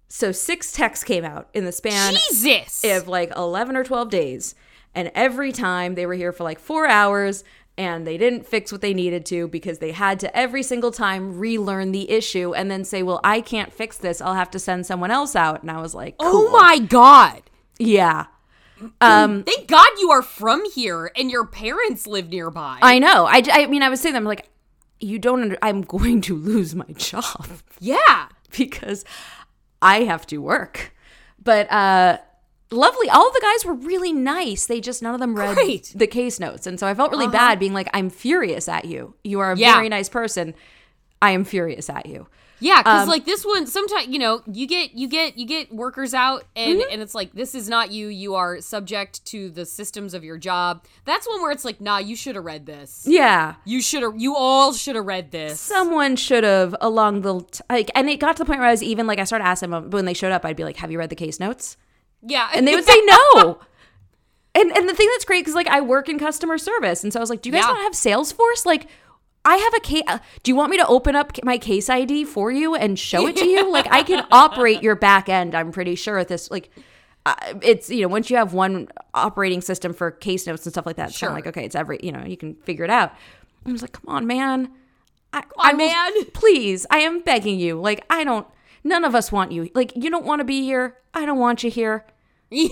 So 0.08 0.32
six 0.32 0.72
techs 0.72 1.04
came 1.04 1.26
out 1.26 1.50
in 1.52 1.66
the 1.66 1.72
span 1.72 2.14
Jesus. 2.14 2.82
of 2.84 3.06
like 3.06 3.30
11 3.36 3.76
or 3.76 3.84
12 3.84 4.08
days. 4.08 4.54
And 4.98 5.12
every 5.14 5.52
time 5.52 5.94
they 5.94 6.06
were 6.06 6.14
here 6.14 6.32
for 6.32 6.42
like 6.42 6.58
four 6.58 6.88
hours 6.88 7.44
and 7.76 8.04
they 8.04 8.18
didn't 8.18 8.44
fix 8.44 8.72
what 8.72 8.80
they 8.80 8.92
needed 8.92 9.24
to 9.26 9.46
because 9.46 9.78
they 9.78 9.92
had 9.92 10.18
to 10.18 10.36
every 10.36 10.64
single 10.64 10.90
time 10.90 11.38
relearn 11.38 11.92
the 11.92 12.10
issue 12.10 12.52
and 12.52 12.68
then 12.68 12.84
say, 12.84 13.04
Well, 13.04 13.20
I 13.22 13.40
can't 13.40 13.72
fix 13.72 13.96
this. 13.96 14.20
I'll 14.20 14.34
have 14.34 14.50
to 14.50 14.58
send 14.58 14.86
someone 14.86 15.12
else 15.12 15.36
out. 15.36 15.62
And 15.62 15.70
I 15.70 15.80
was 15.80 15.94
like, 15.94 16.16
oh 16.18 16.50
my 16.50 16.80
god. 16.80 17.42
Yeah. 17.78 18.26
Um, 19.00 19.44
Thank 19.44 19.68
God 19.68 19.86
you 20.00 20.10
are 20.10 20.20
from 20.22 20.68
here 20.72 21.12
and 21.14 21.30
your 21.30 21.46
parents 21.46 22.08
live 22.08 22.30
nearby. 22.30 22.80
I 22.82 22.98
know. 22.98 23.26
I, 23.26 23.44
I 23.52 23.66
mean, 23.66 23.84
I 23.84 23.90
was 23.90 24.00
saying, 24.00 24.16
I'm 24.16 24.24
like, 24.24 24.48
You 24.98 25.20
don't, 25.20 25.42
under- 25.42 25.58
I'm 25.62 25.82
going 25.96 26.22
to 26.22 26.34
lose 26.34 26.74
my 26.74 26.90
job 26.96 27.46
yeah. 27.78 28.30
because 28.58 29.04
I 29.80 30.02
have 30.02 30.26
to 30.26 30.38
work. 30.38 30.92
But, 31.40 31.70
uh, 31.70 32.18
lovely 32.70 33.08
all 33.08 33.30
the 33.32 33.40
guys 33.40 33.64
were 33.64 33.74
really 33.74 34.12
nice 34.12 34.66
they 34.66 34.80
just 34.80 35.02
none 35.02 35.14
of 35.14 35.20
them 35.20 35.34
read 35.34 35.54
Great. 35.54 35.86
Uh-huh. 35.88 35.98
the 36.00 36.06
case 36.06 36.38
notes 36.38 36.66
and 36.66 36.78
so 36.78 36.86
i 36.86 36.94
felt 36.94 37.10
really 37.10 37.28
bad 37.28 37.58
being 37.58 37.72
like 37.72 37.88
i'm 37.94 38.10
furious 38.10 38.68
at 38.68 38.84
you 38.84 39.14
you 39.24 39.40
are 39.40 39.52
a 39.52 39.56
Yeah. 39.56 39.74
very 39.76 39.88
nice 39.88 40.08
person 40.08 40.54
i 41.22 41.30
am 41.30 41.44
furious 41.44 41.88
at 41.88 42.06
you 42.06 42.26
Yeah, 42.60 42.82
because 42.82 43.04
Um, 43.04 43.08
like 43.08 43.24
this 43.24 43.44
one, 43.46 43.68
sometimes 43.68 44.08
you 44.08 44.18
know 44.18 44.42
you 44.52 44.66
get 44.66 44.92
you 44.92 45.06
get 45.06 45.38
you 45.38 45.46
get 45.46 45.72
workers 45.72 46.12
out, 46.12 46.42
and 46.56 46.80
Mm-hmm. 46.80 46.90
and 46.92 47.00
it's 47.00 47.14
like 47.14 47.30
this 47.32 47.54
is 47.54 47.68
not 47.68 47.92
you. 47.92 48.08
You 48.08 48.34
are 48.34 48.60
subject 48.60 49.24
to 49.26 49.48
the 49.48 49.64
systems 49.64 50.12
of 50.12 50.24
your 50.24 50.38
job. 50.38 50.82
That's 51.04 51.28
one 51.28 51.40
where 51.40 51.52
it's 51.52 51.64
like, 51.64 51.80
nah, 51.80 51.98
you 51.98 52.16
should 52.16 52.34
have 52.34 52.44
read 52.44 52.66
this. 52.66 53.04
yeah 53.06 53.54
You 53.64 53.80
should 53.80 54.02
have. 54.02 54.14
You 54.18 54.34
all 54.34 54.72
should 54.72 54.96
have 54.96 55.06
read 55.06 55.30
this. 55.30 55.60
someone 55.60 56.16
should 56.16 56.42
have 56.42 56.74
along 56.80 57.20
the 57.22 57.40
t- 57.42 57.60
like 57.70 57.90
and 57.94 58.10
it 58.10 58.18
got 58.18 58.34
to 58.36 58.42
the 58.42 58.46
point 58.46 58.58
where 58.58 58.68
i 58.68 58.72
was 58.72 58.82
even 58.82 59.06
like 59.06 59.20
i 59.20 59.24
started 59.24 59.44
asking 59.46 59.70
them 59.70 59.90
when 59.90 60.04
they 60.04 60.14
showed 60.14 60.32
up 60.32 60.44
i'd 60.44 60.56
be 60.56 60.64
like 60.64 60.78
have 60.78 60.90
you 60.90 60.98
read 60.98 61.10
the 61.10 61.22
case 61.26 61.38
notes 61.38 61.76
yeah, 62.22 62.50
and 62.54 62.66
they 62.66 62.74
would 62.74 62.84
say 62.84 63.00
no 63.04 63.60
and 64.54 64.70
and 64.76 64.88
the 64.88 64.94
thing 64.94 65.08
that's 65.12 65.24
great 65.24 65.40
because 65.42 65.54
like 65.54 65.68
i 65.68 65.80
work 65.80 66.08
in 66.08 66.18
customer 66.18 66.58
service 66.58 67.04
and 67.04 67.12
so 67.12 67.18
i 67.18 67.22
was 67.22 67.30
like 67.30 67.42
do 67.42 67.48
you 67.50 67.52
guys 67.54 67.62
Yeah. 67.66 67.72
not 67.74 67.82
have 67.82 67.92
salesforce 67.92 68.64
like 68.66 68.88
I 69.44 69.56
have 69.56 69.72
a 69.74 69.80
case. 69.80 70.02
Do 70.42 70.50
you 70.50 70.56
want 70.56 70.70
me 70.72 70.76
to 70.78 70.86
open 70.88 71.16
up 71.16 71.32
my 71.42 71.56
case 71.56 71.88
ID 71.88 72.24
for 72.24 72.50
you 72.50 72.74
and 72.74 72.98
show 72.98 73.26
it 73.28 73.36
to 73.36 73.46
you? 73.46 73.70
like 73.72 73.86
I 73.90 74.02
can 74.02 74.26
operate 74.30 74.82
your 74.82 74.94
back 74.96 75.30
end. 75.30 75.54
I'm 75.54 75.72
pretty 75.72 75.94
sure 75.94 76.18
at 76.18 76.28
this. 76.28 76.50
Like 76.50 76.70
uh, 77.24 77.34
it's 77.62 77.88
you 77.88 78.02
know 78.02 78.08
once 78.08 78.28
you 78.28 78.36
have 78.36 78.52
one 78.52 78.88
operating 79.14 79.62
system 79.62 79.94
for 79.94 80.10
case 80.10 80.46
notes 80.46 80.66
and 80.66 80.74
stuff 80.74 80.84
like 80.84 80.96
that, 80.96 81.10
it's 81.10 81.18
kind 81.18 81.20
Sure. 81.20 81.28
of 81.30 81.34
like 81.36 81.46
okay, 81.46 81.64
it's 81.64 81.76
every 81.76 81.98
you 82.02 82.12
know 82.12 82.24
you 82.26 82.36
can 82.36 82.56
figure 82.56 82.84
it 82.84 82.90
out. 82.90 83.14
I 83.64 83.72
was 83.72 83.80
like, 83.80 83.92
come 83.92 84.04
on, 84.08 84.26
man. 84.26 84.70
I, 85.32 85.38
on, 85.38 85.44
I 85.60 85.70
will- 85.72 85.78
man. 85.78 86.24
please, 86.34 86.84
I 86.90 86.98
am 86.98 87.20
begging 87.22 87.58
you. 87.58 87.80
Like 87.80 88.04
I 88.10 88.24
don't. 88.24 88.46
None 88.84 89.04
of 89.04 89.14
us 89.14 89.30
want 89.32 89.52
you. 89.52 89.70
Like 89.74 89.92
you 89.96 90.10
don't 90.10 90.24
want 90.24 90.40
to 90.40 90.44
be 90.44 90.62
here. 90.62 90.96
I 91.14 91.26
don't 91.26 91.38
want 91.38 91.62
you 91.62 91.70
here. 91.70 92.06
yeah. 92.50 92.64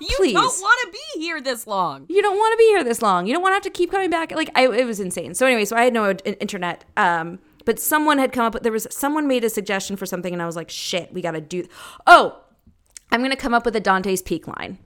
You 0.00 0.14
Please. 0.16 0.34
don't 0.34 0.60
want 0.60 0.86
to 0.86 0.92
be 0.92 1.20
here 1.22 1.40
this 1.40 1.66
long. 1.66 2.04
you 2.08 2.20
don't 2.20 2.36
want 2.36 2.52
to 2.52 2.56
be 2.58 2.64
here 2.64 2.84
this 2.84 3.00
long. 3.00 3.26
You 3.26 3.32
don't 3.32 3.42
want 3.42 3.52
to 3.52 3.56
have 3.56 3.62
to 3.62 3.70
keep 3.70 3.90
coming 3.90 4.10
back. 4.10 4.32
Like 4.32 4.50
I, 4.54 4.66
it 4.66 4.84
was 4.86 5.00
insane. 5.00 5.32
So 5.34 5.46
anyway, 5.46 5.64
so 5.64 5.74
I 5.76 5.84
had 5.84 5.94
no 5.94 6.10
internet. 6.10 6.84
Um, 6.96 7.38
but 7.64 7.80
someone 7.80 8.18
had 8.18 8.32
come 8.32 8.44
up. 8.44 8.54
with 8.54 8.62
There 8.62 8.72
was 8.72 8.86
someone 8.90 9.26
made 9.26 9.42
a 9.44 9.50
suggestion 9.50 9.96
for 9.96 10.04
something, 10.06 10.32
and 10.32 10.42
I 10.42 10.46
was 10.46 10.56
like, 10.56 10.68
shit, 10.70 11.12
we 11.14 11.22
got 11.22 11.32
to 11.32 11.40
do. 11.40 11.66
Oh, 12.06 12.38
I'm 13.10 13.22
gonna 13.22 13.36
come 13.36 13.54
up 13.54 13.64
with 13.64 13.74
a 13.74 13.80
Dante's 13.80 14.20
Peak 14.22 14.46
line. 14.46 14.78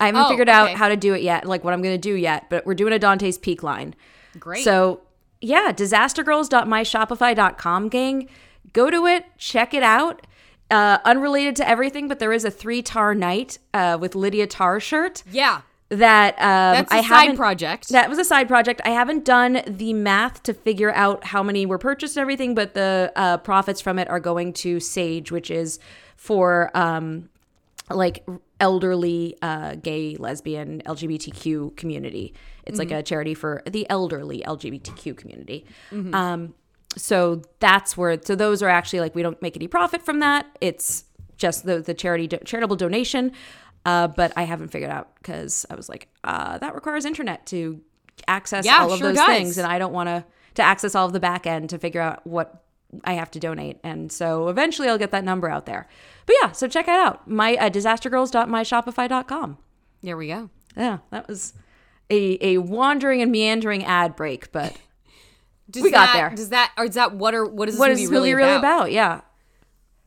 I 0.00 0.06
haven't 0.06 0.22
Oh, 0.22 0.28
figured 0.28 0.48
out 0.48 0.68
okay. 0.68 0.78
how 0.78 0.88
to 0.88 0.96
do 0.96 1.14
it 1.14 1.22
yet, 1.22 1.46
like 1.46 1.62
what 1.64 1.72
I'm 1.74 1.82
gonna 1.82 1.98
do 1.98 2.14
yet. 2.14 2.48
But 2.50 2.64
we're 2.66 2.74
doing 2.74 2.92
a 2.92 2.98
Dante's 2.98 3.38
Peak 3.38 3.62
line. 3.62 3.94
Great. 4.38 4.64
So 4.64 5.00
yeah, 5.40 5.72
disastergirls.myshopify.com 5.72 7.88
gang. 7.88 8.28
Go 8.74 8.90
to 8.90 9.06
it, 9.06 9.24
check 9.38 9.72
it 9.72 9.82
out. 9.82 10.26
Uh, 10.70 10.98
unrelated 11.04 11.56
to 11.56 11.68
everything, 11.68 12.08
but 12.08 12.18
there 12.18 12.32
is 12.32 12.44
a 12.44 12.50
three 12.50 12.82
tar 12.82 13.14
night 13.14 13.58
uh, 13.72 13.96
with 14.00 14.14
Lydia 14.14 14.46
Tar 14.46 14.80
shirt 14.80 15.22
yeah, 15.30 15.60
that 15.90 16.34
um, 16.34 16.74
that's 16.74 16.92
a 16.92 16.96
I 16.96 17.00
side 17.02 17.06
haven't 17.06 17.36
project. 17.36 17.88
that 17.90 18.08
was 18.08 18.18
a 18.18 18.24
side 18.24 18.48
project. 18.48 18.80
I 18.84 18.90
haven't 18.90 19.24
done 19.24 19.62
the 19.66 19.92
math 19.92 20.42
to 20.44 20.54
figure 20.54 20.92
out 20.92 21.24
how 21.24 21.42
many 21.42 21.66
were 21.66 21.78
purchased 21.78 22.16
and 22.16 22.22
everything, 22.22 22.54
but 22.54 22.74
the 22.74 23.12
uh, 23.14 23.36
profits 23.38 23.80
from 23.80 23.98
it 23.98 24.08
are 24.08 24.20
going 24.20 24.52
to 24.54 24.80
Sage, 24.80 25.30
which 25.30 25.50
is 25.50 25.78
for 26.16 26.70
um, 26.74 27.28
like 27.90 28.26
elderly 28.58 29.36
uh, 29.42 29.74
gay, 29.76 30.16
lesbian, 30.16 30.82
LGBTQ 30.86 31.76
community. 31.76 32.34
It's 32.64 32.78
like 32.78 32.90
a 32.90 33.02
charity 33.02 33.34
for 33.34 33.62
the 33.66 33.86
elderly 33.90 34.42
LGBTQ 34.46 35.16
community. 35.16 35.66
Um, 36.14 36.54
so 36.96 37.42
that's 37.60 37.96
where. 37.96 38.18
So 38.22 38.34
those 38.34 38.62
are 38.62 38.68
actually 38.68 39.00
like 39.00 39.14
we 39.14 39.22
don't 39.22 39.40
make 39.42 39.56
any 39.56 39.68
profit 39.68 40.02
from 40.02 40.20
that. 40.20 40.46
It's 40.60 41.04
just 41.36 41.64
the 41.66 41.80
the 41.80 41.94
charity 41.94 42.26
do, 42.26 42.38
charitable 42.44 42.76
donation. 42.76 43.32
Uh, 43.86 44.08
but 44.08 44.32
I 44.36 44.44
haven't 44.44 44.68
figured 44.68 44.90
out 44.90 45.14
because 45.16 45.66
I 45.68 45.74
was 45.74 45.88
like, 45.90 46.08
uh, 46.24 46.56
that 46.58 46.74
requires 46.74 47.04
internet 47.04 47.44
to 47.46 47.80
access 48.26 48.64
Yeah, 48.64 48.78
all 48.78 48.92
of 48.92 48.98
sure 48.98 49.08
those 49.08 49.16
does. 49.18 49.26
things, 49.26 49.58
and 49.58 49.66
I 49.66 49.78
don't 49.78 49.92
want 49.92 50.08
to 50.08 50.24
to 50.54 50.62
access 50.62 50.94
all 50.94 51.06
of 51.06 51.12
the 51.12 51.20
back 51.20 51.46
end 51.46 51.68
to 51.70 51.78
figure 51.78 52.00
out 52.00 52.26
what 52.26 52.62
I 53.02 53.14
have 53.14 53.30
to 53.32 53.40
donate. 53.40 53.80
And 53.82 54.10
so 54.12 54.48
eventually 54.48 54.88
I'll 54.88 54.96
get 54.98 55.10
that 55.10 55.24
number 55.24 55.48
out 55.48 55.66
there. 55.66 55.88
But 56.26 56.36
yeah, 56.40 56.52
so 56.52 56.68
check 56.68 56.86
it 56.86 56.94
out. 56.94 57.28
My 57.28 57.56
uh, 57.56 57.68
disastergirls.myshopify.com. 57.68 59.58
There 60.02 60.16
we 60.16 60.28
go. 60.28 60.50
Yeah, 60.76 60.98
that 61.10 61.28
was 61.28 61.54
a, 62.10 62.38
a 62.40 62.58
wandering 62.58 63.20
and 63.22 63.32
meandering 63.32 63.84
ad 63.84 64.16
break, 64.16 64.52
but 64.52 64.76
Does 65.70 65.82
We 65.82 65.90
got 65.90 66.06
that- 66.06 66.14
there. 66.14 66.30
Does 66.30 66.50
that 66.50 66.72
or 66.76 66.84
is 66.84 66.94
that 66.94 67.14
what 67.14 67.34
are 67.34 67.44
what 67.46 67.68
is 67.68 67.74
this 67.74 67.80
what 67.80 67.90
movie, 67.90 68.02
is 68.02 68.08
this 68.10 68.18
movie 68.18 68.34
really 68.34 68.54
about? 68.54 68.92
Yeah. 68.92 69.22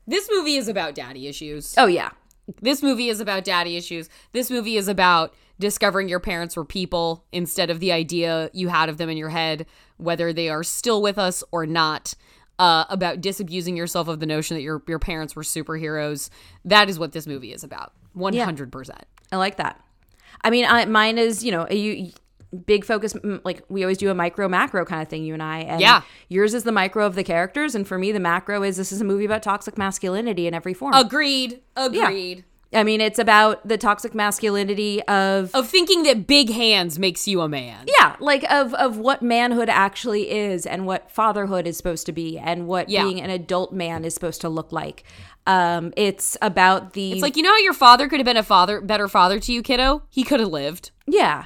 This 0.05 0.29
movie 0.31 0.55
is 0.55 0.67
about 0.67 0.95
daddy 0.95 1.27
issues. 1.27 1.73
Oh, 1.77 1.87
yeah. 1.87 2.11
This 2.61 2.81
movie 2.81 3.09
is 3.09 3.19
about 3.19 3.43
daddy 3.43 3.75
issues. 3.75 4.07
This 4.31 4.49
movie 4.49 4.77
is 4.77 4.87
about 4.87 5.33
discovering 5.59 6.07
your 6.07 6.21
parents 6.21 6.55
were 6.55 6.63
people 6.63 7.25
instead 7.33 7.69
of 7.69 7.81
the 7.81 7.91
idea 7.91 8.49
you 8.53 8.69
had 8.69 8.87
of 8.87 8.97
them 8.97 9.09
in 9.09 9.17
your 9.17 9.29
head, 9.29 9.65
whether 9.97 10.31
they 10.31 10.47
are 10.47 10.63
still 10.63 11.01
with 11.01 11.17
us 11.17 11.43
or 11.51 11.65
not. 11.65 12.13
Uh, 12.59 12.85
about 12.89 13.21
disabusing 13.21 13.77
yourself 13.77 14.07
of 14.07 14.19
the 14.19 14.25
notion 14.25 14.57
that 14.57 14.63
your 14.63 14.81
your 14.87 14.97
parents 14.97 15.35
were 15.35 15.43
superheroes. 15.43 16.31
That 16.65 16.89
is 16.89 16.97
what 16.97 17.11
this 17.11 17.27
movie 17.27 17.53
is 17.53 17.63
about. 17.63 17.93
One 18.13 18.35
hundred 18.35 18.71
percent. 18.71 19.05
I 19.31 19.37
like 19.37 19.57
that. 19.57 19.79
I 20.41 20.49
mean, 20.49 20.65
I, 20.65 20.85
mine 20.85 21.19
is, 21.19 21.43
you 21.43 21.51
know, 21.51 21.69
you, 21.69 22.11
big 22.65 22.85
focus, 22.85 23.13
like 23.43 23.61
we 23.69 23.83
always 23.83 23.97
do 23.97 24.09
a 24.09 24.15
micro 24.15 24.47
macro 24.47 24.85
kind 24.85 25.01
of 25.01 25.07
thing, 25.09 25.23
you 25.23 25.33
and 25.33 25.43
I. 25.43 25.59
And 25.59 25.81
Yeah. 25.81 26.01
Yours 26.29 26.53
is 26.53 26.63
the 26.63 26.71
micro 26.71 27.05
of 27.05 27.15
the 27.15 27.23
characters. 27.23 27.75
And 27.75 27.87
for 27.87 27.97
me, 27.97 28.11
the 28.11 28.19
macro 28.19 28.63
is 28.63 28.77
this 28.77 28.91
is 28.91 29.01
a 29.01 29.05
movie 29.05 29.25
about 29.25 29.43
toxic 29.43 29.77
masculinity 29.77 30.47
in 30.47 30.53
every 30.53 30.73
form. 30.73 30.93
Agreed. 30.93 31.61
Agreed. 31.75 32.45
I 32.73 32.83
mean, 32.83 32.99
it's 32.99 33.17
about 33.17 33.65
the 33.65 33.77
toxic 33.77 34.13
masculinity 34.13 35.01
of 35.03 35.51
Of 35.55 35.69
thinking 35.69 36.03
that 36.03 36.27
big 36.27 36.49
hands 36.49 36.99
makes 36.99 37.25
you 37.25 37.39
a 37.41 37.47
man. 37.47 37.85
yeah, 37.99 38.17
like 38.19 38.43
of 38.51 38.73
of 38.73 38.97
what 38.97 39.21
manhood 39.21 39.69
actually 39.69 40.29
is 40.29 40.65
and 40.65 40.85
what 40.85 41.09
fatherhood 41.09 41.65
is 41.65 41.77
supposed 41.77 42.05
to 42.07 42.11
be 42.11 42.37
and 42.37 42.67
what 42.67 42.89
Yeah. 42.89 43.03
being 43.03 43.21
an 43.21 43.29
adult 43.29 43.71
man 43.71 44.03
is 44.03 44.13
supposed 44.13 44.41
to 44.41 44.49
look 44.49 44.73
like. 44.73 45.03
Um, 45.45 45.93
it's 45.95 46.35
about 46.41 46.91
the 46.91 47.13
It's 47.13 47.21
like 47.21 47.37
you 47.37 47.43
know 47.43 47.51
how 47.51 47.57
your 47.59 47.73
father 47.73 48.09
could 48.09 48.19
have 48.19 48.25
been 48.25 48.35
a 48.35 48.43
father, 48.43 48.81
better 48.81 49.07
father 49.07 49.39
to 49.39 49.53
you, 49.53 49.61
kiddo. 49.61 50.03
He 50.09 50.23
could 50.25 50.41
have 50.41 50.49
lived. 50.49 50.91
yeah. 51.07 51.45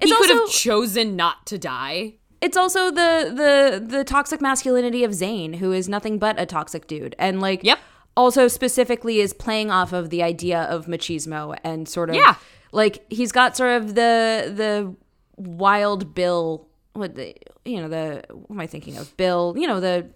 It's 0.00 0.10
he 0.10 0.16
could 0.16 0.30
also 0.30 0.44
have 0.46 0.50
chosen 0.50 1.16
not 1.16 1.46
to 1.46 1.58
die. 1.58 2.14
it's 2.40 2.56
also 2.56 2.90
the 2.90 3.30
the 3.34 3.84
the 3.96 4.04
toxic 4.04 4.40
masculinity 4.40 5.04
of 5.04 5.10
Zayn, 5.12 5.56
who 5.56 5.72
is 5.72 5.88
nothing 5.88 6.18
but 6.18 6.40
a 6.40 6.46
toxic 6.46 6.86
dude, 6.86 7.14
and 7.18 7.40
like 7.40 7.62
Yep. 7.62 7.78
also 8.16 8.48
specifically 8.48 9.20
is 9.20 9.32
playing 9.32 9.70
off 9.70 9.92
of 9.92 10.10
the 10.10 10.22
idea 10.22 10.62
of 10.62 10.86
machismo 10.86 11.56
and 11.62 11.88
sort 11.88 12.08
of 12.10 12.16
Yeah. 12.16 12.34
like 12.72 13.04
he's 13.12 13.30
got 13.32 13.56
sort 13.56 13.82
of 13.82 13.94
the 13.94 14.50
the 14.54 14.94
wild 15.36 16.14
Bill, 16.14 16.66
what 16.94 17.14
the 17.14 17.34
you 17.64 17.80
know 17.80 17.88
the 17.88 18.22
what 18.30 18.54
am 18.54 18.60
I 18.60 18.66
thinking 18.66 18.96
of 18.96 19.14
Bill, 19.16 19.54
you 19.56 19.66
know 19.66 19.80
the 19.80 20.08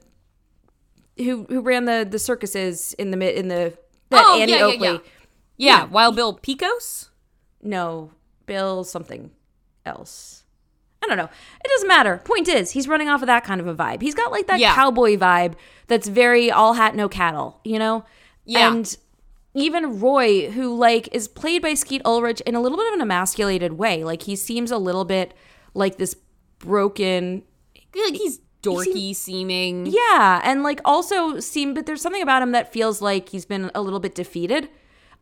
who 1.19 1.45
who 1.49 1.61
ran 1.61 1.85
the 1.85 2.07
the 2.11 2.19
circuses 2.19 2.95
in 2.95 3.11
the 3.11 3.17
mid 3.17 3.35
in 3.37 3.49
the 3.49 3.77
that 4.11 4.25
Oh, 4.27 4.41
Annie 4.41 4.53
yeah, 4.53 4.59
yeah, 4.59 4.65
Oakley. 4.65 4.89
yeah. 4.89 4.99
Yeah, 5.57 5.85
Wild 5.85 6.17
Bill 6.17 6.37
Picos. 6.37 7.11
No, 7.63 8.11
Bill 8.47 8.83
something 8.83 9.31
else. 9.87 10.45
I 11.03 11.07
don't 11.07 11.17
know. 11.19 11.29
It 11.65 11.69
doesn't 11.69 11.89
matter. 11.89 12.23
Point 12.25 12.49
is, 12.49 12.71
he's 12.71 12.89
running 12.89 13.09
off 13.09 13.21
of 13.23 13.27
that 13.27 13.45
kind 13.45 13.61
of 13.61 13.67
a 13.67 13.75
vibe. 13.75 14.01
He's 14.01 14.15
got 14.15 14.33
like 14.33 14.47
that 14.47 14.59
Yeah. 14.59 14.75
cowboy 14.75 15.17
vibe 15.19 15.55
that's 15.87 16.09
very 16.09 16.51
all 16.51 16.73
hat 16.75 16.95
no 16.97 17.09
cattle, 17.11 17.61
you 17.65 17.79
know? 17.79 18.05
Yeah. 18.47 18.73
And 18.73 18.97
even 19.55 20.01
Roy, 20.01 20.51
who 20.51 20.75
like 20.75 21.09
is 21.13 21.29
played 21.29 21.61
by 21.63 21.75
Skeet 21.75 22.01
Ulrich 22.07 22.41
in 22.43 22.55
a 22.55 22.61
little 22.61 22.79
bit 22.79 22.89
of 22.89 22.95
an 22.95 23.03
emasculated 23.03 23.75
way. 23.75 24.03
Like 24.03 24.23
he 24.23 24.35
seems 24.35 24.71
a 24.71 24.79
little 24.79 25.05
bit 25.05 25.35
like 25.75 25.99
this 25.99 26.17
broken 26.59 27.43
Like 27.95 28.15
he's 28.15 28.41
dorky 28.63 29.15
seeming. 29.15 29.85
yeah, 29.87 30.41
and 30.43 30.63
like 30.63 30.81
also 30.87 31.39
seem, 31.39 31.75
but 31.75 31.85
there's 31.85 32.01
something 32.01 32.23
about 32.23 32.43
him 32.43 32.53
that 32.53 32.73
feels 32.73 33.03
like 33.03 33.29
he's 33.29 33.45
been 33.45 33.71
a 33.75 33.83
little 33.83 34.01
bit 34.01 34.15
defeated. 34.15 34.71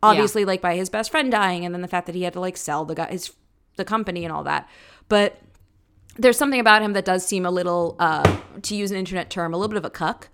Obviously, 0.00 0.44
like 0.44 0.60
by 0.60 0.76
his 0.76 0.88
best 0.88 1.10
friend 1.10 1.30
dying, 1.30 1.64
and 1.64 1.74
then 1.74 1.82
the 1.82 1.88
fact 1.88 2.06
that 2.06 2.14
he 2.14 2.22
had 2.22 2.32
to 2.34 2.40
like 2.40 2.56
sell 2.56 2.84
the 2.84 2.94
guy 2.94 3.08
his 3.10 3.32
the 3.76 3.84
company 3.84 4.24
and 4.24 4.32
all 4.32 4.44
that. 4.44 4.68
But 5.08 5.38
there's 6.16 6.36
something 6.36 6.60
about 6.60 6.82
him 6.82 6.92
that 6.92 7.04
does 7.04 7.26
seem 7.26 7.46
a 7.46 7.50
little, 7.50 7.96
uh, 7.98 8.38
to 8.62 8.74
use 8.74 8.90
an 8.90 8.98
internet 8.98 9.30
term, 9.30 9.54
a 9.54 9.56
little 9.56 9.68
bit 9.70 9.78
of 9.78 9.84
a 9.84 9.90
cuck, 9.90 10.28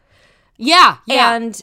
Yeah, 0.56 0.96
yeah. 1.06 1.34
and 1.34 1.60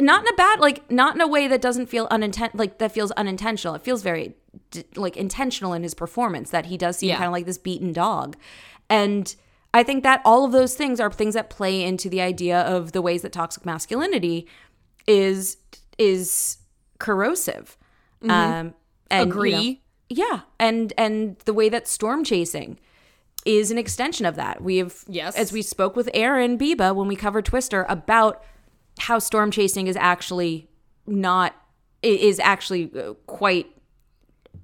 not 0.00 0.22
in 0.22 0.28
a 0.32 0.36
bad, 0.36 0.60
like 0.60 0.90
not 0.90 1.14
in 1.14 1.20
a 1.20 1.28
way 1.28 1.48
that 1.48 1.60
doesn't 1.60 1.86
feel 1.86 2.06
unintent, 2.10 2.54
like 2.54 2.78
that 2.78 2.92
feels 2.92 3.10
unintentional. 3.12 3.74
It 3.74 3.82
feels 3.82 4.02
very 4.02 4.34
like 4.96 5.16
intentional 5.16 5.72
in 5.74 5.82
his 5.82 5.94
performance 5.94 6.50
that 6.50 6.66
he 6.66 6.76
does 6.78 6.98
seem 6.98 7.10
Yeah. 7.10 7.16
kind 7.16 7.26
of 7.26 7.32
like 7.32 7.46
this 7.46 7.58
beaten 7.58 7.92
dog, 7.92 8.36
and. 8.90 9.34
I 9.74 9.82
think 9.82 10.02
that 10.02 10.22
all 10.24 10.46
of 10.46 10.52
those 10.52 10.74
things 10.74 10.98
are 10.98 11.12
things 11.12 11.34
that 11.34 11.50
play 11.50 11.82
into 11.84 12.08
the 12.08 12.22
idea 12.22 12.62
of 12.62 12.92
the 12.92 13.02
ways 13.02 13.20
that 13.20 13.32
toxic 13.32 13.66
masculinity 13.66 14.48
is 15.06 15.58
is 15.98 16.56
corrosive. 16.98 17.76
Um, 18.22 18.30
and, 18.30 18.74
you 19.10 19.16
know, 19.18 19.22
Agree. 19.30 19.82
Yeah, 20.08 20.40
and 20.58 20.92
and 20.96 21.36
the 21.44 21.52
way 21.54 21.68
that 21.68 21.86
storm 21.88 22.24
chasing 22.24 22.78
is 23.44 23.70
an 23.70 23.78
extension 23.78 24.26
of 24.26 24.36
that. 24.36 24.62
We 24.62 24.78
have 24.78 25.04
Yes. 25.06 25.36
as 25.36 25.52
we 25.52 25.62
spoke 25.62 25.96
with 25.96 26.08
Aaron 26.14 26.58
Biba 26.58 26.94
when 26.94 27.08
we 27.08 27.16
covered 27.16 27.44
Twister 27.44 27.86
about 27.88 28.42
how 29.00 29.18
storm 29.18 29.50
chasing 29.50 29.86
is 29.86 29.96
actually 29.96 30.68
not 31.06 31.54
is 32.02 32.38
actually 32.40 32.90
uh, 32.98 33.14
quite 33.26 33.66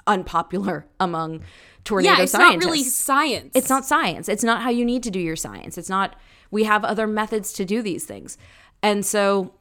unpopular 0.07 0.87
among 1.01 1.43
tornado 1.85 2.15
yeah, 2.17 2.23
it's 2.23 2.33
scientists. 2.33 2.65
not 2.65 2.71
really 2.71 2.83
science. 2.85 3.53
It's 3.55 3.69
not 3.69 3.85
science. 3.85 4.29
It's 4.29 4.45
not 4.45 4.63
how 4.63 4.71
you 4.71 4.85
need 4.85 5.03
to 5.05 5.11
do 5.11 5.21
your 5.21 5.37
science. 5.37 5.77
It's 5.79 5.89
not, 5.89 6.17
we 6.51 6.65
have 6.65 6.85
other 6.85 7.07
methods 7.07 7.53
to 7.55 7.65
do 7.65 7.83
these 7.83 8.05
things. 8.05 8.37
And 8.83 9.05
so, 9.05 9.55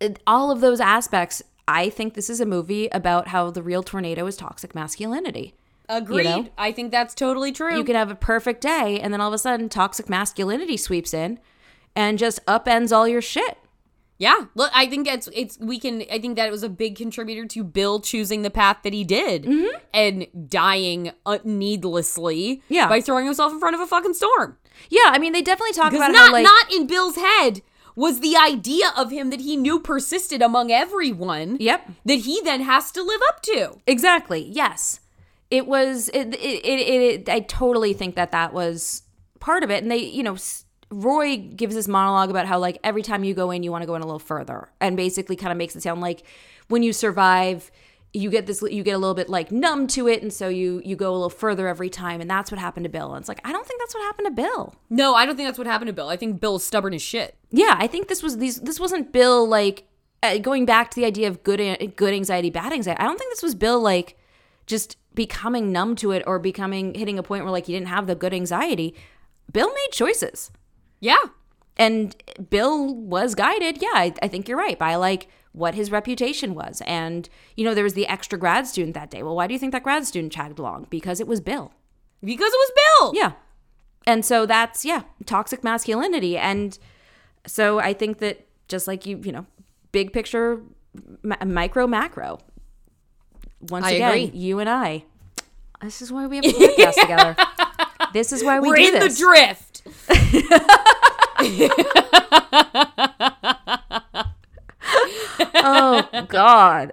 it- 0.00 0.20
all 0.26 0.50
of 0.50 0.60
those 0.60 0.80
aspects, 0.80 1.42
I 1.68 1.90
think 1.90 2.14
this 2.14 2.28
is 2.30 2.40
a 2.40 2.46
movie 2.46 2.88
about 2.88 3.28
how 3.28 3.50
the 3.50 3.62
real 3.62 3.82
tornado 3.82 4.26
is 4.26 4.36
toxic 4.36 4.74
masculinity. 4.74 5.54
Agreed. 5.88 6.24
know? 6.24 6.48
I 6.58 6.72
think 6.72 6.90
that's 6.90 7.14
totally 7.14 7.52
true. 7.52 7.76
You 7.76 7.84
can 7.84 7.94
have 7.94 8.10
a 8.10 8.14
perfect 8.14 8.60
day, 8.62 8.98
and 9.00 9.12
then 9.12 9.20
all 9.20 9.28
of 9.28 9.34
a 9.34 9.38
sudden, 9.38 9.68
toxic 9.68 10.08
masculinity 10.08 10.76
sweeps 10.76 11.14
in 11.14 11.38
and 11.94 12.18
just 12.18 12.44
upends 12.46 12.90
all 12.94 13.06
your 13.08 13.22
shit. 13.22 13.56
yeah. 14.18 14.46
Look, 14.54 14.70
I 14.74 14.86
think 14.86 15.06
it's 15.08 15.28
it's 15.32 15.58
we 15.58 15.78
can. 15.78 16.02
I 16.12 16.18
think 16.18 16.36
that 16.36 16.46
it 16.48 16.50
was 16.50 16.62
a 16.62 16.68
big 16.68 16.96
contributor 16.96 17.46
to 17.46 17.64
Bill 17.64 18.00
choosing 18.00 18.42
the 18.42 18.50
path 18.50 18.78
that 18.84 18.92
he 18.92 19.04
did 19.04 19.44
Mm-hmm. 19.44 19.78
and 19.94 20.26
dying 20.50 21.12
uh, 21.24 21.38
needlessly. 21.44 22.62
Yeah. 22.68 22.88
by 22.88 23.00
throwing 23.00 23.24
himself 23.26 23.52
in 23.52 23.60
front 23.60 23.74
of 23.74 23.80
a 23.80 23.86
fucking 23.86 24.14
storm. 24.14 24.56
Yeah, 24.90 25.00
I 25.06 25.18
mean, 25.18 25.32
they 25.32 25.42
definitely 25.42 25.72
talk 25.72 25.92
about 25.92 26.12
not 26.12 26.26
how, 26.28 26.32
like, 26.32 26.44
not 26.44 26.72
in 26.72 26.86
Bill's 26.86 27.16
head 27.16 27.62
was 27.98 28.20
the 28.20 28.36
idea 28.36 28.92
of 28.96 29.10
him 29.10 29.30
that 29.30 29.40
he 29.40 29.56
knew 29.56 29.80
persisted 29.80 30.40
among 30.40 30.70
everyone. 30.70 31.56
Yep. 31.58 31.90
That 32.04 32.20
he 32.20 32.40
then 32.44 32.60
has 32.60 32.92
to 32.92 33.02
live 33.02 33.20
up 33.28 33.42
to. 33.42 33.80
Exactly. 33.88 34.48
Yes. 34.48 35.00
It 35.50 35.66
was 35.66 36.08
it 36.10 36.32
it, 36.34 36.64
it 36.64 37.02
it 37.26 37.28
I 37.28 37.40
totally 37.40 37.94
think 37.94 38.14
that 38.14 38.30
that 38.30 38.52
was 38.52 39.02
part 39.40 39.64
of 39.64 39.70
it 39.72 39.82
and 39.82 39.90
they, 39.90 39.98
you 39.98 40.22
know, 40.22 40.36
Roy 40.90 41.38
gives 41.38 41.74
this 41.74 41.88
monologue 41.88 42.30
about 42.30 42.46
how 42.46 42.60
like 42.60 42.78
every 42.84 43.02
time 43.02 43.24
you 43.24 43.34
go 43.34 43.50
in 43.50 43.64
you 43.64 43.72
want 43.72 43.82
to 43.82 43.86
go 43.86 43.96
in 43.96 44.02
a 44.02 44.06
little 44.06 44.20
further 44.20 44.70
and 44.80 44.96
basically 44.96 45.34
kind 45.34 45.50
of 45.50 45.58
makes 45.58 45.74
it 45.74 45.82
sound 45.82 46.00
like 46.00 46.22
when 46.68 46.84
you 46.84 46.92
survive 46.92 47.68
you 48.14 48.30
get 48.30 48.46
this 48.46 48.62
you 48.62 48.82
get 48.82 48.92
a 48.92 48.98
little 48.98 49.14
bit 49.14 49.28
like 49.28 49.52
numb 49.52 49.86
to 49.86 50.08
it 50.08 50.22
and 50.22 50.32
so 50.32 50.48
you 50.48 50.80
you 50.84 50.96
go 50.96 51.10
a 51.10 51.12
little 51.12 51.28
further 51.30 51.68
every 51.68 51.90
time 51.90 52.20
and 52.22 52.28
that's 52.30 52.50
what 52.50 52.58
happened 52.58 52.84
to 52.84 52.90
Bill. 52.90 53.12
And 53.14 53.22
it's 53.22 53.28
like 53.28 53.40
I 53.44 53.52
don't 53.52 53.66
think 53.66 53.80
that's 53.80 53.94
what 53.94 54.02
happened 54.04 54.26
to 54.26 54.32
Bill. 54.32 54.74
No, 54.88 55.14
I 55.14 55.26
don't 55.26 55.36
think 55.36 55.46
that's 55.46 55.58
what 55.58 55.66
happened 55.66 55.88
to 55.88 55.92
Bill. 55.92 56.08
I 56.08 56.16
think 56.16 56.40
Bill's 56.40 56.64
stubborn 56.64 56.94
as 56.94 57.02
shit. 57.02 57.36
Yeah, 57.50 57.74
I 57.78 57.86
think 57.86 58.08
this 58.08 58.22
was 58.22 58.38
these. 58.38 58.60
This 58.60 58.80
wasn't 58.80 59.12
Bill 59.12 59.46
like 59.46 59.84
uh, 60.22 60.38
going 60.38 60.64
back 60.64 60.90
to 60.92 60.96
the 61.00 61.04
idea 61.06 61.28
of 61.28 61.42
good 61.42 61.60
good 61.96 62.14
anxiety, 62.14 62.50
bad 62.50 62.72
anxiety. 62.72 62.98
I 63.00 63.04
don't 63.04 63.18
think 63.18 63.30
this 63.32 63.42
was 63.42 63.54
Bill 63.54 63.78
like 63.80 64.16
just 64.66 64.96
becoming 65.14 65.70
numb 65.72 65.94
to 65.96 66.12
it 66.12 66.22
or 66.26 66.38
becoming 66.38 66.94
hitting 66.94 67.18
a 67.18 67.22
point 67.22 67.42
where 67.44 67.52
like 67.52 67.66
he 67.66 67.72
didn't 67.72 67.88
have 67.88 68.06
the 68.06 68.14
good 68.14 68.32
anxiety. 68.34 68.94
Bill 69.52 69.68
made 69.72 69.88
choices, 69.92 70.50
Yeah. 71.00 71.16
and 71.76 72.14
Bill 72.50 72.94
was 72.94 73.34
guided. 73.34 73.80
Yeah, 73.82 73.88
I, 73.94 74.14
I 74.22 74.28
think 74.28 74.48
you're 74.48 74.58
right 74.58 74.78
by 74.78 74.94
like 74.96 75.28
what 75.58 75.74
his 75.74 75.90
reputation 75.90 76.54
was, 76.54 76.82
and 76.86 77.28
you 77.56 77.64
know 77.64 77.74
there 77.74 77.84
was 77.84 77.94
the 77.94 78.06
extra 78.06 78.38
grad 78.38 78.66
student 78.66 78.94
that 78.94 79.10
day. 79.10 79.22
Well, 79.22 79.34
why 79.36 79.46
do 79.46 79.52
you 79.52 79.58
think 79.58 79.72
that 79.72 79.82
grad 79.82 80.06
student 80.06 80.32
chagged 80.32 80.58
along? 80.58 80.86
Because 80.90 81.20
it 81.20 81.26
was 81.26 81.40
Bill. 81.40 81.72
Because 82.24 82.52
it 82.52 82.56
was 82.56 82.72
Bill. 82.76 83.14
Yeah. 83.14 83.32
And 84.06 84.24
so 84.24 84.46
that's, 84.46 84.84
yeah, 84.84 85.02
toxic 85.26 85.62
masculinity. 85.62 86.38
And 86.38 86.78
so 87.46 87.78
I 87.78 87.92
think 87.92 88.18
that 88.18 88.46
just 88.66 88.86
like 88.86 89.04
you, 89.06 89.20
you 89.22 89.32
know, 89.32 89.46
big 89.92 90.12
picture, 90.12 90.62
ma- 91.22 91.36
micro, 91.44 91.86
macro. 91.86 92.38
Once 93.60 93.84
I 93.84 93.90
again, 93.92 94.10
agree. 94.10 94.38
you 94.38 94.60
and 94.60 94.68
I, 94.68 95.04
this 95.82 96.00
is 96.00 96.10
why 96.10 96.26
we 96.26 96.36
have 96.36 96.44
a 96.44 96.48
podcast 96.48 96.94
together. 97.00 97.36
This 98.12 98.32
is 98.32 98.42
why 98.42 98.60
we 98.60 98.68
We're 98.68 98.76
do 98.76 98.86
in 98.86 98.94
this. 98.94 99.18
the 99.18 99.24
drift. 99.24 99.82
oh 105.64 106.26
God. 106.28 106.92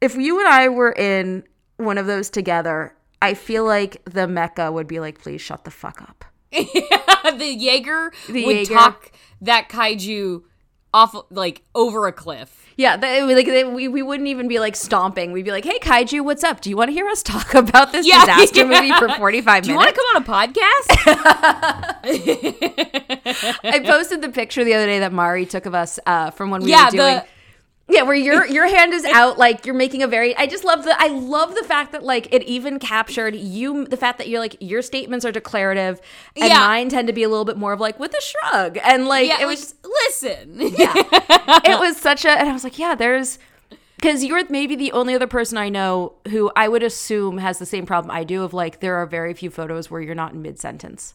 If 0.00 0.14
you 0.16 0.38
and 0.40 0.48
I 0.48 0.68
were 0.68 0.92
in 0.92 1.44
one 1.76 1.98
of 1.98 2.06
those 2.06 2.28
together, 2.30 2.94
I 3.20 3.34
feel 3.34 3.64
like 3.64 4.02
the 4.04 4.26
mecha 4.26 4.72
would 4.72 4.86
be 4.88 4.98
like, 5.00 5.20
please 5.20 5.40
shut 5.40 5.64
the 5.64 5.70
fuck 5.70 6.02
up. 6.02 6.24
the 6.52 7.54
Jaeger 7.58 8.12
The 8.28 8.44
would 8.44 8.56
Jaeger. 8.56 8.74
talk 8.74 9.12
that 9.40 9.68
kaiju 9.68 10.42
off 10.94 11.14
like 11.30 11.62
over 11.74 12.06
a 12.06 12.12
cliff. 12.12 12.58
Yeah, 12.76 12.96
that, 12.96 13.28
like 13.28 13.46
they, 13.46 13.64
we, 13.64 13.86
we 13.88 14.02
wouldn't 14.02 14.28
even 14.28 14.48
be 14.48 14.58
like 14.58 14.74
stomping. 14.76 15.30
We'd 15.32 15.44
be 15.44 15.50
like, 15.50 15.64
"Hey, 15.64 15.78
kaiju, 15.78 16.22
what's 16.24 16.42
up? 16.42 16.60
Do 16.62 16.70
you 16.70 16.76
want 16.76 16.88
to 16.88 16.92
hear 16.92 17.06
us 17.08 17.22
talk 17.22 17.54
about 17.64 17.92
this 17.92 18.06
Yeah, 18.06 18.20
disaster 18.24 18.60
yeah. 18.66 18.80
movie 18.80 18.92
for 18.98 19.08
forty 19.16 19.40
five 19.42 19.62
Do 19.64 19.70
you 19.70 19.76
want 19.76 19.88
to 19.88 19.94
come 19.94 20.04
on 20.16 20.22
a 20.22 20.24
podcast? 20.24 20.88
I 23.64 23.80
posted 23.84 24.22
the 24.22 24.30
picture 24.30 24.64
the 24.64 24.74
other 24.74 24.86
day 24.86 24.98
that 25.00 25.12
Mari 25.12 25.46
took 25.46 25.66
of 25.66 25.74
us 25.74 25.98
uh, 26.06 26.30
from 26.30 26.50
when 26.50 26.62
we 26.62 26.70
Yeah, 26.70 26.86
were 26.86 26.90
doing. 26.90 27.14
the- 27.16 27.24
yeah, 27.88 28.02
where 28.02 28.14
your 28.16 28.46
your 28.58 28.66
hand 28.68 28.92
is 28.92 29.04
out, 29.04 29.38
like 29.38 29.66
you're 29.66 29.74
making 29.74 30.02
a 30.02 30.06
very. 30.06 30.34
I 30.36 30.46
just 30.46 30.64
love 30.64 30.84
the. 30.84 30.94
I 31.00 31.08
love 31.08 31.54
the 31.54 31.64
fact 31.64 31.92
that 31.92 32.02
like 32.02 32.32
it 32.32 32.42
even 32.44 32.78
captured 32.78 33.34
you. 33.34 33.84
The 33.86 33.96
fact 33.96 34.18
that 34.18 34.28
you're 34.28 34.40
like 34.40 34.56
your 34.60 34.82
statements 34.82 35.24
are 35.24 35.32
declarative, 35.32 36.00
and 36.36 36.48
Yeah. 36.48 36.60
mine 36.60 36.88
tend 36.88 37.06
to 37.08 37.12
be 37.12 37.22
a 37.22 37.28
little 37.28 37.44
bit 37.44 37.56
more 37.56 37.72
of 37.72 37.80
like 37.80 37.98
with 37.98 38.12
a 38.14 38.20
shrug, 38.20 38.78
and 38.82 39.06
like 39.06 39.28
yeah, 39.28 39.40
it 39.42 39.46
like, 39.46 39.58
was 39.58 39.74
listen. 39.84 40.58
Yeah. 40.78 40.94
It 41.64 41.78
was 41.78 41.96
such 41.96 42.24
a 42.24 42.30
and 42.30 42.48
i 42.48 42.52
was 42.52 42.64
like 42.64 42.78
yeah 42.78 42.94
there's 42.94 43.38
because 43.96 44.24
you're 44.24 44.42
maybe 44.48 44.74
the 44.76 44.92
only 44.92 45.14
other 45.14 45.26
person 45.26 45.58
i 45.58 45.68
know 45.68 46.14
who 46.28 46.50
i 46.56 46.66
would 46.68 46.82
assume 46.82 47.38
has 47.38 47.58
the 47.58 47.66
same 47.66 47.84
problem 47.86 48.10
i 48.10 48.24
do 48.24 48.42
of 48.42 48.52
like 48.54 48.80
there 48.80 48.96
are 48.96 49.06
very 49.06 49.32
few 49.34 49.50
photos 49.50 49.90
where 49.90 50.00
you're 50.00 50.14
not 50.14 50.32
in 50.32 50.42
mid-sentence 50.42 51.14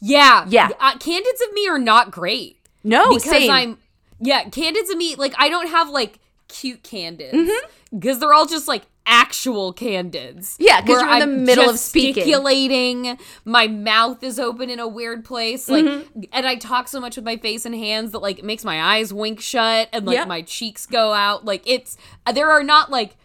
Yeah. 0.00 0.44
Yeah. 0.48 0.70
Uh, 0.80 0.96
candids 0.98 1.40
of 1.46 1.52
me 1.52 1.68
are 1.68 1.78
not 1.78 2.10
great. 2.10 2.58
no 2.84 3.08
because 3.10 3.24
same. 3.30 3.50
I'm 3.50 3.78
yeah, 4.20 4.48
candids 4.48 4.90
of 4.90 4.96
me 4.96 5.14
like 5.16 5.34
I 5.38 5.48
don't 5.48 5.68
have 5.68 5.88
like 5.90 6.18
cute 6.48 6.82
candids 6.82 7.34
Mm-hmm. 7.34 7.98
because 7.98 8.18
they're 8.18 8.34
all 8.34 8.46
just 8.46 8.68
like 8.68 8.82
actual 9.06 9.72
candids. 9.72 10.56
Yeah, 10.60 10.80
because 10.80 11.00
you're 11.02 11.12
in 11.12 11.18
the 11.20 11.24
I'm 11.24 11.44
middle 11.44 11.68
of 11.70 11.78
speaking. 11.78 13.18
My 13.44 13.66
mouth 13.66 14.22
is 14.22 14.38
open 14.38 14.70
in 14.70 14.78
a 14.78 14.86
weird 14.86 15.24
place, 15.24 15.68
like, 15.68 15.84
Mm-hmm. 15.84 16.20
and 16.32 16.46
I 16.46 16.56
talk 16.56 16.86
so 16.88 17.00
much 17.00 17.16
with 17.16 17.24
my 17.24 17.36
face 17.36 17.64
and 17.64 17.74
hands 17.74 18.12
that 18.12 18.20
like 18.20 18.38
it 18.38 18.44
makes 18.44 18.64
my 18.64 18.80
eyes 18.96 19.12
wink 19.12 19.40
shut 19.40 19.88
and 19.92 20.06
like 20.06 20.16
Yeah. 20.16 20.24
my 20.26 20.42
cheeks 20.42 20.86
go 20.86 21.12
out. 21.12 21.44
Like 21.44 21.62
it's 21.66 21.96
there 22.32 22.50
are 22.50 22.62
not 22.62 22.90
like. 22.90 23.16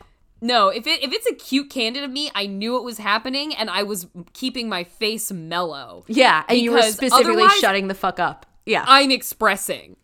No, 0.41 0.67
if 0.67 0.85
it 0.85 1.01
if 1.01 1.11
it's 1.11 1.25
a 1.25 1.33
cute 1.33 1.69
candid 1.71 2.03
of 2.03 2.11
me, 2.11 2.29
I 2.35 2.45
knew 2.45 2.77
it 2.77 2.83
was 2.83 2.97
happening 2.99 3.55
and 3.55 3.69
I 3.69 3.81
was 3.83 4.05
keeping 4.33 4.69
my 4.69 4.83
face 4.83 5.31
mellow. 5.31 6.03
yeah 6.07 6.43
and 6.47 6.59
you 6.59 6.71
were 6.71 6.81
specifically 6.83 7.47
shutting 7.59 7.87
the 7.87 7.95
fuck 7.95 8.19
up 8.19 8.45
yeah 8.65 8.83
I'm 8.87 9.09
expressing. 9.11 9.95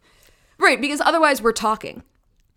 Right 0.61 0.79
because 0.79 1.01
otherwise 1.01 1.41
we're 1.41 1.51
talking 1.51 2.03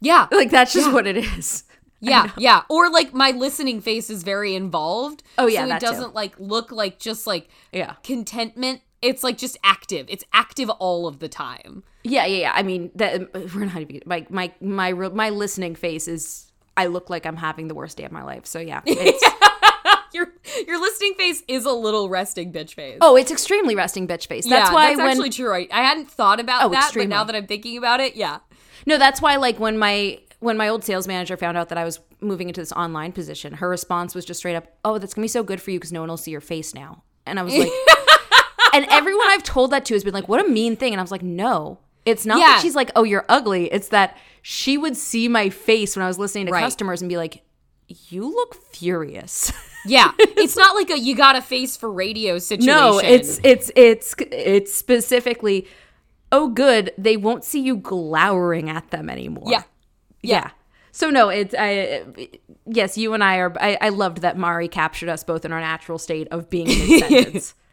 Yeah. 0.00 0.28
like 0.30 0.50
that's 0.50 0.72
just 0.72 0.92
what 0.92 1.06
it 1.06 1.16
is 1.16 1.64
Yeah, 2.00 2.30
yeah. 2.36 2.62
Or 2.68 2.90
like 2.90 3.14
my 3.14 3.30
listening 3.30 3.80
face 3.80 4.10
is 4.10 4.22
very 4.24 4.54
involved. 4.54 5.22
Oh, 5.38 5.46
yeah, 5.46 5.66
so 5.66 5.74
it 5.76 5.80
doesn't 5.80 6.14
like 6.14 6.38
look 6.38 6.70
like 6.70 6.98
just 6.98 7.26
like 7.26 7.48
Yeah. 7.72 7.94
contentment. 8.02 8.82
It's 9.00 9.22
like 9.24 9.38
just 9.38 9.56
active. 9.64 10.04
It's 10.10 10.24
active 10.34 10.68
all 10.68 11.06
of 11.06 11.18
the 11.20 11.28
time. 11.28 11.82
yeah 12.02 12.26
yeah 12.26 12.38
yeah 12.40 12.52
i 12.54 12.62
mean 12.62 12.90
that 12.94 13.14
um, 13.20 13.28
we're 13.54 13.64
not 13.64 13.80
even 13.80 14.00
my 14.04 14.26
my 14.28 14.52
my 14.60 14.88
real- 14.90 15.14
my 15.14 15.30
listening 15.30 15.74
face 15.74 16.06
is 16.06 16.52
i 16.76 16.84
look 16.86 17.08
like 17.08 17.24
i'm 17.24 17.36
having 17.36 17.68
the 17.68 17.74
worst 17.74 17.96
day 17.96 18.04
of 18.04 18.12
my 18.12 18.22
life 18.22 18.44
so 18.44 18.58
yeah 18.60 18.82
it's 18.84 19.24
Your 20.14 20.32
your 20.66 20.80
listening 20.80 21.14
face 21.14 21.42
is 21.48 21.64
a 21.66 21.72
little 21.72 22.08
resting 22.08 22.52
bitch 22.52 22.74
face. 22.74 22.98
oh 23.00 23.16
it's 23.16 23.30
extremely 23.32 23.74
resting 23.74 24.06
bitch 24.08 24.26
face 24.28 24.46
that's 24.48 24.70
yeah, 24.70 24.74
why 24.74 24.86
that's 24.88 24.98
when 24.98 25.08
actually 25.08 25.30
true. 25.30 25.52
I, 25.52 25.66
I 25.72 25.82
hadn't 25.82 26.08
thought 26.10 26.38
about 26.40 26.62
Oh, 26.64 26.68
that, 26.70 26.84
extremely. 26.84 27.08
but 27.08 27.16
now 27.16 27.24
that 27.24 27.34
I'm 27.34 27.46
thinking 27.46 27.76
about 27.76 27.98
it, 28.00 28.14
yeah. 28.16 28.38
No, 28.86 28.96
that's 28.96 29.20
why 29.20 29.36
like 29.36 29.58
when 29.58 29.76
my 29.78 30.20
when 30.40 30.56
my 30.56 30.68
old 30.68 30.84
sales 30.84 31.08
manager 31.08 31.36
found 31.36 31.56
out 31.56 31.68
that 31.70 31.78
I 31.78 31.84
was 31.84 32.00
moving 32.20 32.48
into 32.48 32.60
this 32.60 32.70
online 32.72 33.12
position, 33.12 33.54
her 33.54 33.68
response 33.68 34.14
was 34.14 34.24
just 34.24 34.38
straight 34.38 34.54
up, 34.56 34.66
"Oh, 34.84 34.98
that's 34.98 35.14
going 35.14 35.22
to 35.22 35.24
be 35.24 35.28
so 35.28 35.42
good 35.42 35.60
for 35.60 35.70
you 35.70 35.78
because 35.78 35.92
no 35.92 36.00
one 36.00 36.08
will 36.10 36.16
see 36.16 36.30
your 36.30 36.40
face 36.42 36.74
now." 36.74 37.02
And 37.26 37.40
I 37.40 37.42
was 37.42 37.54
like 37.56 37.70
And 38.74 38.86
everyone 38.90 39.26
I've 39.30 39.42
told 39.44 39.70
that 39.70 39.84
to 39.86 39.94
has 39.94 40.04
been 40.04 40.12
like, 40.14 40.28
"What 40.28 40.44
a 40.44 40.48
mean 40.48 40.76
thing." 40.76 40.92
And 40.92 41.00
I 41.00 41.02
was 41.02 41.10
like, 41.12 41.22
"No. 41.22 41.78
It's 42.04 42.26
not 42.26 42.38
Yeah. 42.38 42.46
that 42.46 42.60
she's 42.62 42.74
like, 42.74 42.90
"Oh, 42.94 43.04
you're 43.04 43.24
ugly." 43.28 43.72
It's 43.72 43.88
that 43.88 44.16
she 44.42 44.76
would 44.76 44.96
see 44.96 45.28
my 45.28 45.48
face 45.48 45.96
when 45.96 46.04
I 46.04 46.08
was 46.08 46.18
listening 46.18 46.46
to 46.46 46.52
Right. 46.52 46.60
customers 46.62 47.00
and 47.00 47.08
be 47.08 47.16
like, 47.16 47.42
"You 47.88 48.28
look 48.28 48.54
furious." 48.72 49.50
Yeah. 49.86 50.12
it's 50.18 50.56
not 50.56 50.74
like 50.74 50.90
a 50.90 50.98
you 50.98 51.14
got 51.14 51.36
a 51.36 51.42
face 51.42 51.76
for 51.76 51.92
radio 51.92 52.38
situation. 52.38 52.66
no, 52.66 52.98
it's 52.98 53.40
it's 53.44 53.70
it's 53.76 54.14
it's 54.30 54.74
specifically, 54.74 55.66
"Oh, 56.32 56.48
good, 56.48 56.92
they 56.98 57.16
won't 57.16 57.44
see 57.44 57.60
you 57.60 57.76
glowering 57.76 58.70
at 58.70 58.90
them 58.90 59.10
anymore." 59.10 59.44
Yeah. 59.46 59.62
yeah. 60.22 60.50
So 60.92 61.10
no, 61.10 61.28
it's 61.28 61.54
I. 61.58 62.04
Yes, 62.66 62.96
you 62.96 63.14
and 63.14 63.22
I 63.24 63.38
are. 63.38 63.52
I, 63.60 63.76
I 63.80 63.88
loved 63.90 64.18
that 64.18 64.38
Mari 64.38 64.68
captured 64.68 65.08
us 65.08 65.24
both 65.24 65.44
in 65.44 65.52
our 65.52 65.60
natural 65.60 65.98
state 65.98 66.28
of 66.30 66.48
being 66.48 66.66
mid 66.68 67.00
sentence. 67.00 67.54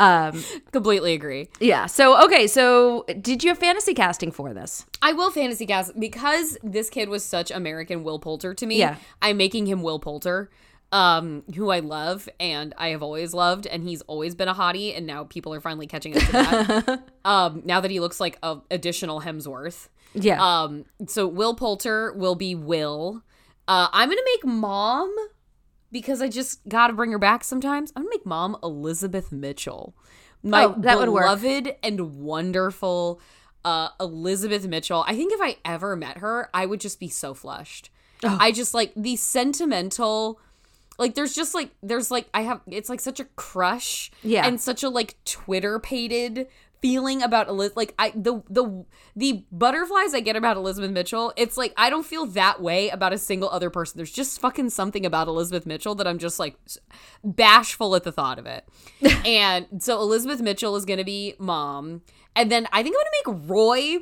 Um, 0.00 0.42
completely 0.72 1.12
agree. 1.12 1.50
yeah. 1.60 1.84
So 1.84 2.24
okay. 2.24 2.46
So 2.46 3.04
did 3.20 3.44
you 3.44 3.50
have 3.50 3.58
fantasy 3.58 3.92
casting 3.92 4.32
for 4.32 4.54
this? 4.54 4.86
I 5.02 5.12
will 5.12 5.30
fantasy 5.30 5.66
cast 5.66 6.00
because 6.00 6.56
this 6.62 6.88
kid 6.88 7.10
was 7.10 7.22
such 7.22 7.50
American 7.50 8.02
Will 8.02 8.18
Poulter 8.18 8.54
to 8.54 8.64
me. 8.64 8.78
Yeah. 8.78 8.96
I'm 9.20 9.36
making 9.36 9.66
him 9.66 9.82
Will 9.82 9.98
Poulter, 9.98 10.48
um, 10.92 11.44
who 11.54 11.70
I 11.70 11.80
love 11.80 12.28
and 12.38 12.74
I 12.76 12.88
have 12.88 13.02
always 13.02 13.32
loved, 13.32 13.66
and 13.66 13.82
he's 13.84 14.02
always 14.02 14.34
been 14.34 14.48
a 14.48 14.54
hottie, 14.54 14.96
and 14.96 15.06
now 15.06 15.24
people 15.24 15.54
are 15.54 15.60
finally 15.60 15.86
catching 15.86 16.16
up 16.16 16.22
to 16.24 16.32
that. 16.32 17.08
um, 17.24 17.62
now 17.64 17.80
that 17.80 17.90
he 17.90 18.00
looks 18.00 18.18
like 18.20 18.38
a 18.42 18.58
additional 18.70 19.20
Hemsworth. 19.20 19.88
Yeah. 20.14 20.42
Um, 20.42 20.86
so 21.06 21.26
Will 21.28 21.54
Poulter 21.54 22.12
will 22.14 22.34
be 22.34 22.54
Will. 22.54 23.22
Uh, 23.68 23.88
I'm 23.92 24.08
gonna 24.08 24.20
make 24.24 24.44
mom 24.44 25.14
because 25.92 26.20
I 26.20 26.28
just 26.28 26.68
gotta 26.68 26.92
bring 26.92 27.12
her 27.12 27.18
back 27.18 27.44
sometimes. 27.44 27.92
I'm 27.94 28.02
gonna 28.02 28.10
make 28.16 28.26
mom 28.26 28.56
Elizabeth 28.62 29.30
Mitchell. 29.30 29.94
My 30.42 30.64
Oh, 30.64 30.74
that 30.78 30.98
would 30.98 31.10
work. 31.10 31.24
beloved 31.24 31.76
and 31.84 32.16
wonderful 32.16 33.20
uh, 33.64 33.90
Elizabeth 34.00 34.66
Mitchell. 34.66 35.04
I 35.06 35.14
think 35.14 35.32
if 35.32 35.40
I 35.40 35.56
ever 35.64 35.94
met 35.94 36.18
her, 36.18 36.48
I 36.54 36.66
would 36.66 36.80
just 36.80 36.98
be 36.98 37.08
so 37.08 37.34
flushed. 37.34 37.90
Oh. 38.24 38.36
I 38.40 38.50
just 38.50 38.74
like 38.74 38.92
the 38.96 39.16
sentimental 39.16 40.40
like 41.00 41.16
there's 41.16 41.34
just 41.34 41.52
like 41.54 41.70
there's 41.82 42.10
like 42.12 42.28
I 42.32 42.42
have 42.42 42.60
it's 42.68 42.88
like 42.88 43.00
such 43.00 43.18
a 43.18 43.24
crush 43.34 44.12
Yeah. 44.22 44.46
and 44.46 44.60
such 44.60 44.84
a 44.84 44.88
like 44.88 45.16
Twitter 45.24 45.80
pated 45.80 46.46
feeling 46.82 47.22
about 47.22 47.46
Elizabeth 47.48 47.76
like 47.76 47.94
I 47.98 48.10
the 48.14 48.42
the 48.48 48.84
the 49.16 49.44
butterflies 49.52 50.14
I 50.14 50.20
get 50.20 50.36
about 50.36 50.56
Elizabeth 50.56 50.90
Mitchell 50.90 51.32
it's 51.36 51.56
like 51.58 51.74
I 51.76 51.90
don't 51.90 52.06
feel 52.06 52.24
that 52.26 52.62
way 52.62 52.88
about 52.90 53.12
a 53.12 53.18
single 53.18 53.50
other 53.50 53.68
person. 53.68 53.98
There's 53.98 54.12
just 54.12 54.40
fucking 54.40 54.70
something 54.70 55.04
about 55.04 55.26
Elizabeth 55.28 55.66
Mitchell 55.66 55.94
that 55.96 56.06
I'm 56.06 56.18
just 56.18 56.38
like 56.38 56.56
bashful 57.24 57.94
at 57.96 58.04
the 58.04 58.12
thought 58.12 58.38
of 58.38 58.46
it. 58.46 58.66
And 59.26 59.66
so 59.82 60.00
Elizabeth 60.00 60.40
Mitchell 60.40 60.76
is 60.76 60.84
gonna 60.84 61.04
be 61.04 61.34
mom. 61.38 62.02
And 62.36 62.50
then 62.50 62.66
I 62.72 62.82
think 62.82 62.96
I'm 62.96 63.32
gonna 63.32 63.40
make 63.44 63.50
Roy 63.50 63.98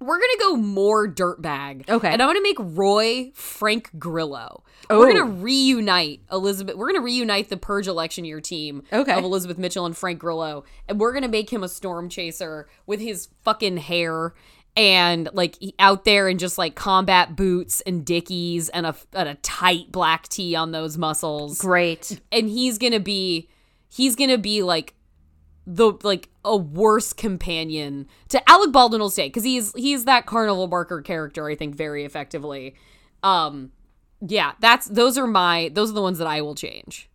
we're 0.00 0.18
gonna 0.18 0.38
go 0.38 0.56
more 0.56 1.08
dirtbag. 1.08 1.88
Okay. 1.88 2.12
And 2.12 2.22
I'm 2.22 2.28
gonna 2.28 2.42
make 2.42 2.58
Roy 2.58 3.30
Frank 3.34 3.90
Grillo. 3.98 4.64
Oh. 4.90 4.98
We're 4.98 5.12
gonna 5.12 5.30
oh. 5.30 5.36
reunite 5.36 6.20
Elizabeth. 6.30 6.76
We're 6.76 6.88
gonna 6.88 7.04
reunite 7.04 7.48
the 7.48 7.56
Purge 7.56 7.86
election 7.86 8.24
year 8.24 8.40
team 8.40 8.82
Okay. 8.92 9.12
of 9.12 9.24
Elizabeth 9.24 9.58
Mitchell 9.58 9.86
and 9.86 9.96
Frank 9.96 10.18
Grillo, 10.18 10.64
and 10.88 11.00
we're 11.00 11.12
gonna 11.12 11.28
make 11.28 11.50
him 11.50 11.62
a 11.62 11.68
storm 11.68 12.08
chaser 12.08 12.68
with 12.86 13.00
his 13.00 13.28
fucking 13.42 13.78
hair 13.78 14.34
and 14.76 15.28
like 15.32 15.56
out 15.78 16.04
there 16.04 16.28
in 16.28 16.38
just 16.38 16.58
like 16.58 16.74
combat 16.74 17.36
boots 17.36 17.80
and 17.82 18.04
dickies 18.04 18.68
and 18.70 18.86
a 18.86 18.94
and 19.12 19.28
a 19.28 19.34
tight 19.36 19.92
black 19.92 20.28
tee 20.28 20.56
on 20.56 20.72
those 20.72 20.98
muscles 20.98 21.58
Great. 21.58 22.20
and 22.32 22.48
he's 22.48 22.78
gonna 22.78 23.00
be 23.00 23.48
he's 23.88 24.16
gonna 24.16 24.38
be 24.38 24.62
like 24.62 24.94
the 25.66 25.92
like 26.02 26.28
a 26.44 26.56
worse 26.56 27.12
companion 27.12 28.06
to 28.28 28.50
Alec 28.50 28.72
Baldwin 28.72 29.00
will 29.00 29.10
stay 29.10 29.26
because 29.28 29.44
he's 29.44 29.72
he's 29.74 30.04
that 30.04 30.26
carnival 30.26 30.66
barker 30.66 31.00
character 31.02 31.46
I 31.48 31.54
think 31.54 31.74
very 31.74 32.04
effectively. 32.04 32.74
Um, 33.22 33.72
yeah, 34.20 34.52
that's 34.60 34.86
those 34.86 35.16
are 35.18 35.26
my 35.26 35.70
those 35.72 35.90
are 35.90 35.94
the 35.94 36.02
ones 36.02 36.18
that 36.18 36.26
I 36.26 36.40
will 36.42 36.54
change. 36.54 37.08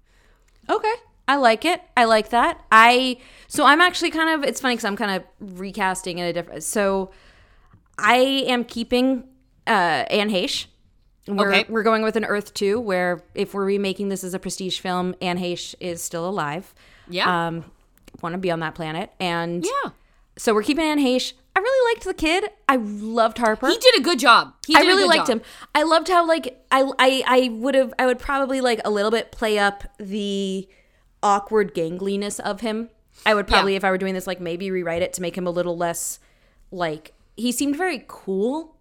Okay. 0.69 0.93
I 1.27 1.35
like 1.35 1.63
it. 1.65 1.81
I 1.95 2.05
like 2.05 2.29
that. 2.29 2.63
I 2.71 3.17
so 3.47 3.65
I'm 3.65 3.81
actually 3.81 4.09
kind 4.11 4.29
of 4.29 4.47
it's 4.49 4.59
funny 4.61 4.73
because 4.75 4.85
I'm 4.85 4.97
kind 4.97 5.11
of 5.21 5.23
recasting 5.59 6.17
in 6.17 6.25
a 6.25 6.33
different. 6.33 6.63
So 6.63 7.11
I 7.97 8.15
am 8.47 8.63
keeping 8.63 9.25
uh 9.67 10.05
Anne 10.09 10.29
Heche. 10.29 10.65
We're 11.27 11.49
Okay. 11.53 11.65
we're 11.69 11.83
going 11.83 12.01
with 12.01 12.15
an 12.15 12.25
Earth 12.25 12.55
two, 12.55 12.79
where 12.79 13.23
if 13.35 13.53
we're 13.53 13.65
remaking 13.65 14.09
this 14.09 14.23
as 14.23 14.33
a 14.33 14.39
prestige 14.39 14.79
film, 14.79 15.13
Anne 15.21 15.37
Heche 15.37 15.75
is 15.79 16.01
still 16.01 16.27
alive. 16.27 16.73
Yeah, 17.07 17.47
Um, 17.47 17.65
want 18.21 18.33
to 18.33 18.37
be 18.39 18.51
on 18.51 18.59
that 18.61 18.75
planet, 18.75 19.11
and 19.19 19.65
yeah, 19.65 19.91
so 20.37 20.53
we're 20.53 20.63
keeping 20.63 20.85
Anne 20.85 20.99
Heche. 20.99 21.33
I 21.55 21.59
really 21.59 21.93
liked 21.95 22.05
the 22.05 22.13
kid. 22.13 22.49
I 22.69 22.77
loved 22.77 23.37
Harper. 23.39 23.67
he 23.67 23.77
did 23.77 23.99
a 23.99 24.01
good 24.01 24.19
job. 24.19 24.53
He 24.67 24.75
I 24.75 24.81
did 24.81 24.87
really 24.87 25.05
liked 25.05 25.27
job. 25.27 25.37
him. 25.37 25.41
I 25.75 25.83
loved 25.83 26.07
how 26.07 26.25
like 26.27 26.63
I 26.71 26.83
I 26.99 27.23
I 27.27 27.49
would 27.53 27.75
have 27.75 27.93
I 27.99 28.05
would 28.05 28.19
probably 28.19 28.61
like 28.61 28.79
a 28.85 28.89
little 28.89 29.11
bit 29.11 29.31
play 29.31 29.57
up 29.59 29.83
the 29.97 30.67
awkward 31.21 31.73
gangliness 31.73 32.39
of 32.39 32.61
him. 32.61 32.89
I 33.25 33.33
would 33.33 33.47
probably 33.47 33.73
Yeah. 33.73 33.77
if 33.77 33.83
I 33.83 33.91
were 33.91 33.97
doing 33.97 34.13
this 34.13 34.27
like 34.27 34.39
maybe 34.39 34.71
rewrite 34.71 35.01
it 35.01 35.11
to 35.13 35.21
make 35.21 35.37
him 35.37 35.45
a 35.45 35.51
little 35.51 35.75
less 35.75 36.19
like 36.71 37.13
he 37.35 37.51
seemed 37.51 37.75
very 37.75 38.05
cool 38.07 38.75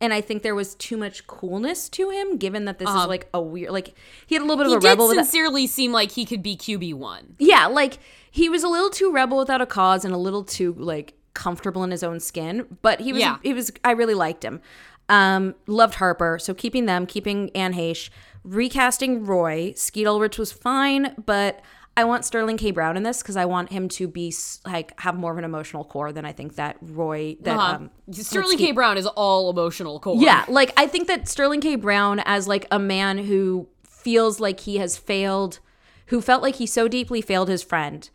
And 0.00 0.12
I 0.12 0.20
think 0.20 0.42
there 0.42 0.54
was 0.54 0.74
too 0.74 0.96
much 0.96 1.26
coolness 1.26 1.88
to 1.90 2.10
him, 2.10 2.36
given 2.36 2.66
that 2.66 2.78
this 2.78 2.88
is 2.88 2.94
Um, 2.94 3.08
like 3.08 3.28
a 3.32 3.40
weird, 3.40 3.70
like 3.70 3.94
he 4.26 4.34
had 4.34 4.42
a 4.42 4.44
little 4.44 4.56
bit 4.58 4.66
of 4.66 4.72
He 4.72 4.76
a 4.76 4.80
did 4.80 4.88
rebel. 4.88 5.08
with 5.08 5.16
that- 5.16 5.24
sincerely 5.24 5.66
seem 5.66 5.92
like 5.92 6.10
he 6.12 6.24
could 6.26 6.42
be 6.42 6.56
QB 6.56 6.92
one. 6.94 7.36
yeah, 7.38 7.66
like 7.66 7.98
he 8.36 8.48
was 8.48 8.64
a 8.64 8.68
little 8.68 8.90
too 8.90 9.12
rebel 9.12 9.38
without 9.38 9.60
a 9.60 9.66
cause 9.66 10.04
and 10.04 10.12
a 10.12 10.18
little 10.18 10.42
too 10.42 10.74
like 10.76 11.14
comfortable 11.34 11.84
in 11.84 11.90
his 11.92 12.02
own 12.02 12.18
skin. 12.18 12.66
But 12.82 12.98
he 13.00 13.12
was, 13.12 13.20
Yeah. 13.22 13.36
he 13.44 13.52
was. 13.54 13.70
I 13.84 13.92
really 13.92 14.14
liked 14.14 14.44
him. 14.44 14.60
Um, 15.08 15.54
loved 15.68 15.94
Harper. 15.96 16.38
So 16.40 16.52
keeping 16.52 16.86
them, 16.86 17.06
keeping 17.06 17.50
Anne 17.54 17.74
Heche, 17.74 18.10
recasting 18.42 19.24
Roy. 19.24 19.72
Skeet 19.76 20.06
Ulrich 20.06 20.38
was 20.38 20.50
fine, 20.52 21.14
but 21.26 21.60
I 21.96 22.02
want 22.04 22.24
Sterling 22.24 22.56
K. 22.56 22.70
Brown 22.72 22.96
in 22.96 23.04
this 23.04 23.22
because 23.22 23.36
I 23.36 23.44
want 23.44 23.70
him 23.70 23.88
to 23.90 24.08
be 24.08 24.34
like 24.66 24.98
have 25.00 25.14
more 25.16 25.30
of 25.32 25.38
an 25.38 25.44
emotional 25.44 25.84
core 25.84 26.10
than 26.12 26.24
I 26.24 26.32
think 26.32 26.56
that 26.56 26.76
Roy 26.80 27.36
that 27.42 27.56
Uh-huh. 27.56 27.74
um 27.76 27.90
Sterling 28.10 28.58
K. 28.58 28.72
Brown 28.72 28.96
is 28.98 29.06
all 29.06 29.48
emotional 29.50 30.00
core. 30.00 30.16
yeah, 30.18 30.44
like 30.48 30.72
I 30.76 30.86
think 30.88 31.06
that 31.08 31.28
Sterling 31.28 31.60
K. 31.60 31.76
Brown 31.76 32.20
as 32.24 32.48
like 32.48 32.66
a 32.72 32.78
man 32.80 33.18
who 33.18 33.68
feels 33.88 34.40
like 34.40 34.60
he 34.60 34.78
has 34.78 34.96
failed, 34.96 35.60
who 36.06 36.20
felt 36.20 36.42
like 36.42 36.56
he 36.56 36.66
so 36.66 36.88
deeply 36.88 37.20
failed 37.20 37.48
his 37.48 37.62
friend 37.62 38.10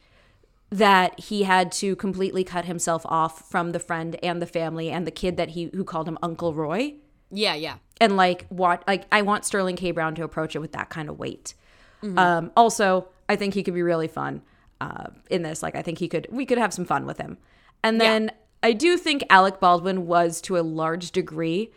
that 0.71 1.19
he 1.19 1.43
had 1.43 1.71
to 1.71 1.95
completely 1.95 2.43
cut 2.43 2.65
himself 2.65 3.03
off 3.05 3.49
from 3.49 3.71
the 3.71 3.79
friend 3.79 4.17
and 4.21 4.41
the 4.41 4.45
family 4.45 4.89
and 4.91 5.07
the 5.07 5.11
kid 5.11 5.35
that 5.37 5.49
he 5.49 5.69
who 5.73 5.83
called 5.83 6.07
him 6.07 6.17
Uncle 6.21 6.53
Roy. 6.53 6.95
yeah, 7.31 7.55
yeah. 7.55 7.77
And 8.01 8.15
like 8.15 8.45
what 8.49 8.83
like 8.87 9.05
I 9.11 9.23
want 9.23 9.45
Sterling 9.45 9.75
K. 9.75 9.91
Brown 9.91 10.15
to 10.15 10.23
approach 10.23 10.55
it 10.55 10.59
with 10.59 10.71
that 10.73 10.89
kind 10.89 11.09
of 11.09 11.17
weight. 11.19 11.53
Um, 12.15 12.51
also, 12.55 13.09
I 13.27 13.35
think 13.35 13.53
he 13.55 13.61
could 13.63 13.73
be 13.73 13.81
really 13.81 14.07
fun 14.07 14.41
uh, 14.79 15.07
in 15.29 15.41
this. 15.41 15.61
Like 15.61 15.75
I 15.75 15.81
think 15.81 15.97
he 15.97 16.07
could 16.07 16.27
we 16.31 16.45
could 16.45 16.57
have 16.57 16.73
some 16.73 16.85
fun 16.85 17.05
with 17.05 17.17
him. 17.17 17.37
And 17.83 17.99
then 17.99 18.31
I 18.63 18.71
do 18.73 18.95
think 18.97 19.23
Alec 19.29 19.59
Baldwin 19.59 20.05
was 20.07 20.39
to 20.41 20.57
a 20.57 20.61
large 20.61 21.11
degree 21.11 21.71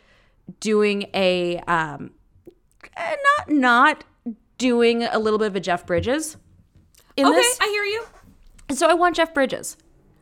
doing 0.60 1.06
a 1.14 1.58
um 1.66 2.12
eh, 2.96 3.16
not 3.38 3.50
not 3.50 4.04
doing 4.58 5.02
a 5.02 5.18
little 5.18 5.38
bit 5.38 5.46
of 5.48 5.56
a 5.56 5.60
Jeff 5.60 5.86
Bridges 5.86 6.36
in 7.16 7.26
Okay, 7.26 7.34
this. 7.34 7.58
I 7.60 7.66
hear 7.66 7.84
you. 7.84 8.04
So 8.74 8.88
I 8.88 8.94
want 8.94 9.16
Jeff 9.16 9.32
Bridges. 9.34 9.76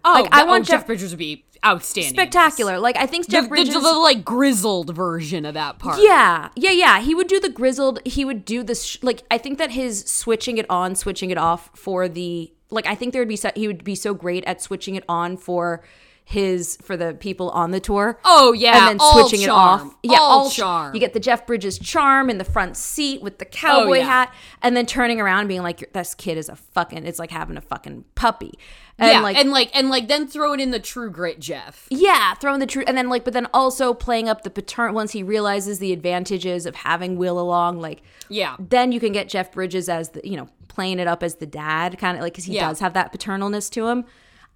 Oh, 0.04 0.12
Like, 0.12 0.34
I 0.34 0.42
oh, 0.42 0.46
want 0.46 0.64
Jeff, 0.66 0.80
Jeff- 0.80 0.86
Bridges 0.86 1.10
would 1.10 1.18
be 1.18 1.44
outstanding. 1.64 2.14
Spectacular. 2.14 2.78
Like 2.78 2.96
I 2.96 3.06
think 3.06 3.28
Jeff 3.28 3.44
the- 3.44 3.48
Bridges 3.50 3.74
the, 3.74 3.80
the, 3.80 3.92
like 3.92 4.24
grizzled 4.24 4.94
version 4.96 5.44
of 5.44 5.54
that 5.54 5.78
part. 5.78 6.00
Yeah, 6.00 6.48
yeah, 6.56 6.70
yeah. 6.70 7.00
He 7.00 7.14
would 7.14 7.26
do 7.28 7.38
the 7.38 7.50
grizzled. 7.50 8.00
He 8.06 8.24
would 8.24 8.44
do 8.46 8.62
this. 8.62 8.84
Sh- 8.84 8.98
like 9.02 9.22
I 9.30 9.36
think 9.38 9.58
that 9.58 9.72
his 9.72 10.00
switching 10.06 10.56
it 10.58 10.66
on, 10.70 10.94
switching 10.94 11.30
it 11.30 11.36
off 11.38 11.70
for 11.74 12.08
the 12.08 12.50
like. 12.70 12.86
I 12.86 12.94
think 12.94 13.12
there 13.12 13.20
would 13.20 13.28
be. 13.28 13.36
So, 13.36 13.50
he 13.54 13.66
would 13.66 13.84
be 13.84 13.94
so 13.94 14.14
great 14.14 14.42
at 14.44 14.62
switching 14.62 14.94
it 14.94 15.04
on 15.08 15.36
for 15.36 15.82
his 16.24 16.76
for 16.82 16.96
the 16.96 17.14
people 17.14 17.50
on 17.50 17.70
the 17.72 17.80
tour. 17.80 18.18
Oh, 18.24 18.52
yeah, 18.52 18.78
and 18.78 18.86
then 18.88 18.96
all 19.00 19.26
switching 19.28 19.46
charm. 19.46 19.80
it 19.80 19.84
off. 19.84 19.94
Yeah, 20.02 20.18
All 20.20 20.48
ch- 20.50 20.56
charm. 20.56 20.94
You 20.94 21.00
get 21.00 21.12
the 21.12 21.20
Jeff 21.20 21.46
Bridges 21.46 21.78
charm 21.78 22.30
in 22.30 22.38
the 22.38 22.44
front 22.44 22.76
seat 22.76 23.20
with 23.22 23.38
the 23.38 23.44
cowboy 23.44 23.90
Oh, 23.90 23.94
yeah. 23.94 24.04
hat, 24.06 24.34
and 24.62 24.76
then 24.76 24.86
turning 24.86 25.20
around 25.20 25.40
and 25.40 25.48
being 25.48 25.62
like, 25.62 25.92
"This 25.92 26.14
kid 26.14 26.38
is 26.38 26.48
a 26.48 26.56
fucking. 26.56 27.04
It's 27.06 27.18
like 27.18 27.30
having 27.32 27.56
a 27.56 27.60
fucking 27.60 28.04
puppy." 28.14 28.52
And 28.98 29.10
yeah, 29.10 29.20
like, 29.22 29.36
and 29.38 29.50
like 29.50 29.70
and 29.74 29.88
like 29.88 30.08
then 30.08 30.26
throw 30.28 30.52
it 30.52 30.60
in 30.60 30.70
the 30.72 30.78
True 30.78 31.10
Grit 31.10 31.40
Jeff. 31.40 31.86
yeah, 31.90 32.34
throwing 32.34 32.60
the 32.60 32.66
true 32.66 32.84
and 32.86 32.96
then 32.98 33.08
like, 33.08 33.24
but 33.24 33.32
then 33.32 33.46
also 33.54 33.94
playing 33.94 34.28
up 34.28 34.42
the 34.42 34.50
patern. 34.50 34.92
Once 34.94 35.12
he 35.12 35.22
realizes 35.22 35.78
the 35.78 35.92
advantages 35.92 36.66
of 36.66 36.74
having 36.76 37.16
Will 37.16 37.40
along, 37.40 37.80
like, 37.80 38.02
Yeah. 38.28 38.56
then 38.58 38.92
you 38.92 39.00
can 39.00 39.12
get 39.12 39.28
Jeff 39.28 39.52
Bridges 39.52 39.88
as 39.88 40.10
the 40.10 40.20
you 40.22 40.36
know 40.36 40.48
playing 40.68 40.98
it 41.00 41.08
up 41.08 41.22
as 41.22 41.36
the 41.36 41.46
dad, 41.46 41.98
kind 41.98 42.16
of 42.16 42.22
like 42.22 42.34
because 42.34 42.44
he 42.44 42.54
Yeah. 42.54 42.68
does 42.68 42.78
have 42.80 42.92
that 42.92 43.10
paternalness 43.12 43.70
to 43.70 43.88
him. 43.88 44.04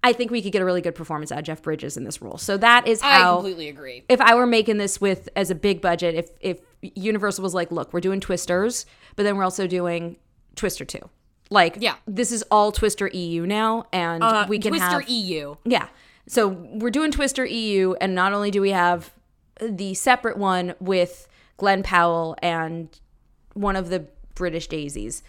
I 0.05 0.13
think 0.13 0.29
we 0.31 0.41
could 0.41 0.51
get 0.51 0.61
a 0.61 0.65
really 0.65 0.81
good 0.81 0.95
performance 0.95 1.31
out 1.31 1.39
of 1.39 1.45
Jeff 1.45 1.61
Bridges 1.63 1.97
in 1.97 2.03
this 2.03 2.21
role. 2.21 2.37
So 2.37 2.57
that 2.57 2.87
is 2.87 3.01
how 3.01 3.31
I 3.31 3.35
completely 3.35 3.69
agree. 3.69 4.03
If 4.07 4.21
I 4.21 4.35
were 4.35 4.45
making 4.45 4.77
this 4.77 5.01
with 5.01 5.29
as 5.35 5.49
a 5.49 5.55
big 5.55 5.81
budget, 5.81 6.15
if 6.15 6.29
if 6.39 6.59
Universal 6.95 7.41
was 7.43 7.53
like, 7.55 7.71
look, 7.71 7.91
we're 7.93 7.99
doing 8.01 8.19
Twisters, 8.19 8.85
but 9.15 9.23
then 9.23 9.35
we're 9.35 9.43
also 9.43 9.65
doing 9.65 10.17
Twister 10.55 10.85
two, 10.85 11.09
like, 11.49 11.77
Yeah. 11.79 11.95
this 12.07 12.31
is 12.31 12.43
all 12.51 12.71
Twister 12.71 13.07
EU 13.11 13.45
now, 13.47 13.85
and 13.91 14.23
Uh, 14.23 14.45
we 14.47 14.59
can 14.59 14.69
Twister 14.71 14.99
have 15.01 15.09
EU. 15.09 15.55
yeah. 15.65 15.87
So 16.27 16.47
we're 16.47 16.91
doing 16.91 17.11
Twister 17.11 17.43
EU, 17.45 17.93
and 17.99 18.13
not 18.15 18.31
only 18.33 18.51
do 18.51 18.61
we 18.61 18.71
have 18.71 19.11
the 19.61 19.93
separate 19.95 20.37
one 20.37 20.75
with 20.79 21.27
Glen 21.57 21.81
Powell 21.83 22.35
and 22.41 22.89
one 23.53 23.75
of 23.75 23.89
the 23.89 24.05
British 24.35 24.67
Daisies, 24.67 25.23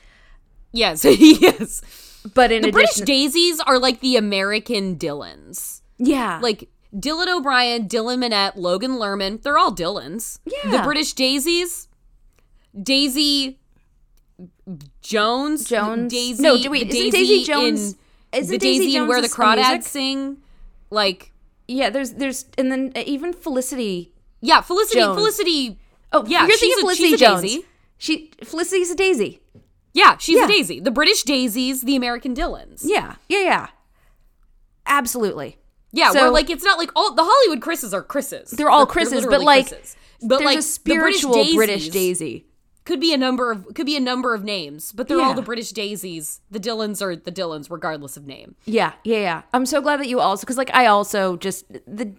Yes, 0.73 1.05
yes. 1.41 1.83
But 2.35 2.53
in 2.53 2.63
The 2.63 2.73
British 2.73 2.97
Daisies 2.97 3.61
are 3.61 3.79
like 3.79 4.01
the 4.01 4.17
American 4.17 4.97
Dylans. 4.97 5.81
yeah, 5.99 6.39
Like 6.43 6.69
Dylan 6.95 7.29
O'Brien, 7.29 7.89
Dylan 7.89 8.19
Minnette, 8.25 8.57
Logan 8.57 8.93
Lerman, 8.93 9.43
they're 9.43 9.59
all 9.59 9.75
Dylans. 9.75 10.39
Yeah. 10.47 10.71
The 10.79 10.83
British 10.83 11.13
Daisies, 11.13 11.89
Daisy 12.81 13.59
Jones, 15.03 15.65
Jones. 15.69 16.13
Daisy. 16.13 16.43
No, 16.43 16.61
do- 16.61 16.71
we? 16.71 16.79
isn't 16.85 16.91
Daisy 17.11 17.45
Jones- 17.45 17.93
In, 18.33 18.39
isn't 18.41 18.53
the 18.53 18.59
Daisy 18.59 18.85
Daisy 18.87 18.97
and 18.97 19.09
where 19.09 19.23
the 19.23 19.29
crawdads 19.29 19.85
sing? 19.85 20.39
Like, 20.91 21.33
yeah. 21.69 21.91
There's 21.91 22.13
there's 22.13 22.47
and 22.59 22.71
then 22.71 22.93
uh, 22.97 23.03
even 23.07 23.33
Felicity. 23.33 24.13
yeah, 24.41 24.61
Felicity. 24.61 25.01
Jones. 25.01 25.17
Felicity. 25.17 25.79
Oh, 26.13 26.25
Yeah, 26.27 26.47
you're 26.47 26.57
thinking 26.57 26.79
a- 26.79 26.81
Felicity 26.83 27.17
Jones. 27.17 27.43
Daisy. 27.43 27.65
She 27.99 28.31
Felicity's 28.45 28.91
a 28.91 28.95
Daisy. 28.97 29.41
Yeah, 29.97 30.17
she's 30.19 30.37
Yeah. 30.37 30.45
a 30.45 30.49
Daisy. 30.49 30.79
The 30.79 30.91
British 30.91 31.23
Daisies, 31.23 31.81
the 31.81 31.97
American 31.97 32.35
Dylans. 32.35 32.83
Yeah, 32.85 33.15
yeah, 33.29 33.39
yeah. 33.41 33.67
Absolutely. 34.87 35.59
Yeah, 35.93 36.11
So- 36.13 36.21
where 36.23 36.31
like 36.31 36.51
it's 36.51 36.65
not 36.65 36.79
like 36.79 36.91
all 36.95 37.15
the 37.15 37.25
Hollywood 37.25 37.63
Chris's 37.63 37.95
are 37.95 38.03
Chris's. 38.03 38.51
They're 38.51 38.71
all 38.71 38.87
Chris's, 38.87 39.25
but, 39.27 39.41
like, 39.41 39.69
Chris's. 39.69 39.97
but 40.23 40.43
like 40.45 40.63
spiritual 40.63 41.33
the 41.43 41.55
British, 41.57 41.89
Daisies 41.89 42.19
Daisy. 42.19 42.47
could 42.85 43.01
be 43.01 43.13
a 43.15 43.17
number 43.17 43.51
of 43.51 43.73
could 43.75 43.87
be 43.87 43.97
a 43.97 44.01
number 44.01 44.35
of 44.35 44.45
names, 44.45 44.93
but 44.93 45.09
they're 45.09 45.21
all 45.21 45.35
the 45.35 45.43
British 45.43 45.71
Daisies. 45.73 46.41
The 46.51 46.61
Dylans 46.61 47.01
are 47.01 47.17
the 47.17 47.33
Dylans, 47.33 47.71
regardless 47.71 48.17
of 48.17 48.27
name. 48.27 48.55
Yeah, 48.67 48.93
yeah, 49.05 49.19
yeah. 49.19 49.43
I'm 49.55 49.65
so 49.67 49.81
glad 49.81 49.99
that 50.01 50.09
you 50.09 50.21
also 50.21 50.43
because 50.43 50.59
like 50.59 50.71
I 50.75 50.87
also 50.87 51.37
just 51.37 51.65
the 51.87 52.13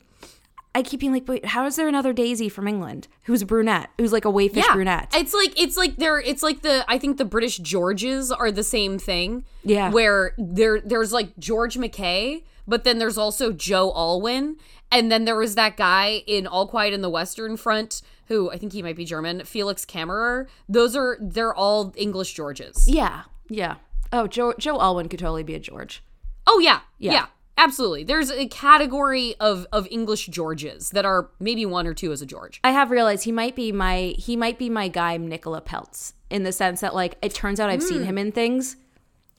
I 0.77 0.83
keep 0.83 0.99
being 0.99 1.11
like, 1.11 1.27
wait, 1.27 1.43
how 1.43 1.65
is 1.65 1.75
there 1.75 1.87
another 1.87 2.13
Daisy 2.13 2.49
from 2.49 2.67
England 2.67 3.07
who's 3.23 3.41
a 3.41 3.47
brunette, 3.47 3.89
who's 3.97 4.13
like 4.13 4.25
a 4.25 4.31
wayfish 4.31 4.63
brunette? 4.73 5.11
It's 5.15 5.33
like 5.33 5.59
it's 5.59 5.75
like 5.75 5.95
they're 5.95 6.19
it's 6.19 6.43
like 6.43 6.61
the 6.61 6.85
I 6.87 6.99
think 6.99 7.17
the 7.17 7.25
British 7.25 7.57
Georges 7.57 8.31
are 8.31 8.51
the 8.51 8.61
same 8.61 8.99
thing. 8.99 9.43
Yeah. 9.63 9.89
Where 9.89 10.35
there 10.37 10.79
there's 10.79 11.11
like 11.11 11.35
George 11.39 11.77
McKay, 11.77 12.43
but 12.67 12.83
then 12.83 12.99
there's 12.99 13.17
also 13.17 13.51
Joe 13.51 13.91
Alwyn. 13.95 14.57
And 14.91 15.11
then 15.11 15.25
there 15.25 15.35
was 15.35 15.55
that 15.55 15.77
guy 15.77 16.21
in 16.27 16.45
All 16.45 16.67
Quiet 16.67 16.93
in 16.93 17.01
the 17.01 17.09
Western 17.09 17.57
Front 17.57 18.03
who 18.27 18.51
I 18.51 18.59
think 18.59 18.71
he 18.73 18.83
might 18.83 18.95
be 18.95 19.03
German, 19.03 19.45
Felix 19.45 19.83
Kammerer. 19.83 20.45
Those 20.69 20.95
are 20.95 21.17
they're 21.19 21.55
all 21.55 21.91
English 21.97 22.35
Georges. 22.35 22.87
yeah, 22.87 23.23
yeah. 23.49 23.77
Oh, 24.13 24.27
Joe 24.27 24.53
Joe 24.59 24.79
Alwyn 24.79 25.09
could 25.09 25.17
totally 25.21 25.41
be 25.41 25.55
a 25.55 25.59
George. 25.59 26.03
Oh 26.45 26.59
yeah. 26.59 26.81
Yeah. 26.99 27.13
Yeah. 27.13 27.25
Absolutely. 27.57 28.03
There's 28.03 28.29
a 28.31 28.47
category 28.47 29.35
of 29.39 29.65
of 29.71 29.87
English 29.89 30.27
Georges 30.27 30.91
that 30.91 31.05
are 31.05 31.29
maybe 31.39 31.65
one 31.65 31.87
or 31.87 31.93
two 31.93 32.11
as 32.11 32.21
a 32.21 32.25
George. 32.25 32.59
I 32.63 32.71
have 32.71 32.91
realized 32.91 33.23
he 33.23 33.31
might 33.31 33.55
be 33.55 33.71
my 33.71 34.13
he 34.17 34.35
might 34.35 34.57
be 34.59 34.69
my 34.69 34.87
guy 34.87 35.17
Nicola 35.17 35.61
Peltz 35.61 36.13
in 36.29 36.43
the 36.43 36.51
sense 36.51 36.81
that 36.81 36.93
like 36.93 37.17
it 37.21 37.33
turns 37.33 37.59
out 37.59 37.69
I've 37.69 37.81
Hmm. 37.81 37.87
seen 37.87 38.03
him 38.03 38.17
in 38.17 38.31
things 38.31 38.75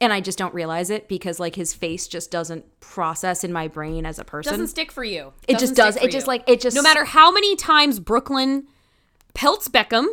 and 0.01 0.13
I 0.13 0.21
just 0.21 0.39
don't 0.39 0.55
realize 0.55 0.91
it 0.91 1.09
because 1.09 1.39
like 1.41 1.55
his 1.57 1.75
face 1.75 2.07
just 2.09 2.31
doesn't 2.31 2.65
process 2.81 3.45
in 3.45 3.53
my 3.53 3.69
brain 3.69 4.05
as 4.07 4.19
a 4.19 4.25
person. 4.25 4.53
Doesn't 4.53 4.69
stick 4.69 4.91
for 4.93 5.05
you. 5.05 5.33
it 5.47 5.55
Doesn't 5.55 5.69
just 5.69 5.77
does. 5.77 5.97
It 5.97 6.11
just 6.11 6.27
you. 6.27 6.33
like 6.33 6.49
it 6.49 6.61
just 6.61 6.75
no 6.77 6.83
matter 6.83 7.05
how 7.05 7.31
many 7.31 7.55
times 7.57 8.01
Brooklyn 8.01 8.67
Peltz 9.35 9.69
Beckham, 9.69 10.07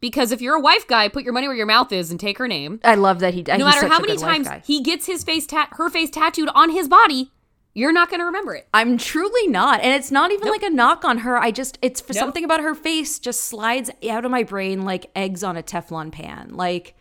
because 0.00 0.32
if 0.32 0.40
you're 0.40 0.54
a 0.56 0.60
wife 0.60 0.86
guy, 0.88 1.08
put 1.08 1.24
your 1.24 1.32
money 1.34 1.46
where 1.48 1.56
your 1.56 1.66
mouth 1.66 1.92
is 1.92 2.10
and 2.10 2.18
take 2.18 2.38
her 2.38 2.48
name. 2.48 2.80
I 2.82 2.94
love 2.94 3.18
that 3.20 3.34
he. 3.34 3.42
Does. 3.42 3.58
No 3.58 3.66
matter 3.66 3.86
how 3.86 4.00
many 4.00 4.16
times 4.16 4.48
he 4.64 4.82
gets 4.82 5.06
his 5.06 5.22
face 5.22 5.46
ta- 5.46 5.68
her 5.72 5.90
face 5.90 6.08
tattooed 6.10 6.48
on 6.54 6.70
his 6.70 6.88
body, 6.88 7.30
you're 7.74 7.92
not 7.92 8.10
going 8.10 8.20
to 8.20 8.26
remember 8.26 8.54
it. 8.54 8.68
I'm 8.74 8.98
truly 8.98 9.48
not. 9.48 9.80
And 9.80 9.92
it's 9.94 10.10
not 10.10 10.30
even 10.30 10.48
like 10.48 10.62
a 10.62 10.70
knock 10.70 11.04
on 11.04 11.18
her. 11.18 11.38
I 11.38 11.50
just, 11.50 11.78
it's 11.82 12.00
for 12.00 12.12
Nope. 12.12 12.20
something 12.20 12.44
about 12.44 12.60
her 12.60 12.74
face 12.74 13.18
just 13.18 13.42
slides 13.44 13.90
out 14.10 14.24
of 14.24 14.30
my 14.30 14.42
brain 14.42 14.82
like 14.82 15.10
eggs 15.16 15.42
on 15.42 15.56
a 15.56 15.62
Teflon 15.62 16.12
pan. 16.12 16.50
Like 16.54 16.94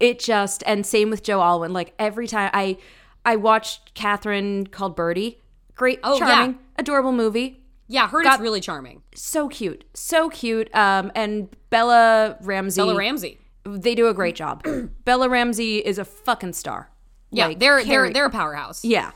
it 0.00 0.18
just, 0.18 0.62
and 0.66 0.84
same 0.84 1.10
with 1.10 1.22
Joe 1.22 1.40
Alwyn. 1.40 1.72
Like 1.72 1.94
every 1.98 2.26
time 2.26 2.50
I, 2.52 2.76
I 3.24 3.36
watched 3.36 3.94
Catherine 3.94 4.66
Called 4.66 4.96
Birdy. 4.96 5.40
Great, 5.76 5.98
Oh, 6.04 6.14
yeah. 6.14 6.18
charming, 6.18 6.58
adorable 6.76 7.12
movie. 7.12 7.60
Yeah, 7.86 8.08
her 8.08 8.22
is 8.22 8.40
really 8.40 8.60
charming. 8.60 9.02
So 9.14 9.48
cute. 9.48 9.84
So 9.94 10.28
cute. 10.30 10.74
Um, 10.74 11.12
and 11.14 11.48
Bella 11.70 12.36
Ramsey. 12.40 12.80
Bella 12.80 12.96
Ramsey. 12.96 13.38
They 13.64 13.94
do 13.94 14.08
a 14.08 14.14
great 14.14 14.34
job. 14.36 14.64
Bella 15.04 15.28
Ramsey 15.28 15.78
is 15.78 15.98
a 15.98 16.04
fucking 16.04 16.52
star. 16.54 16.90
Yeah, 17.30 17.48
Like, 17.48 17.58
they're 17.58 17.84
they're 17.84 18.12
they're 18.12 18.26
a 18.26 18.30
powerhouse. 18.30 18.84
Yeah. 18.84 19.10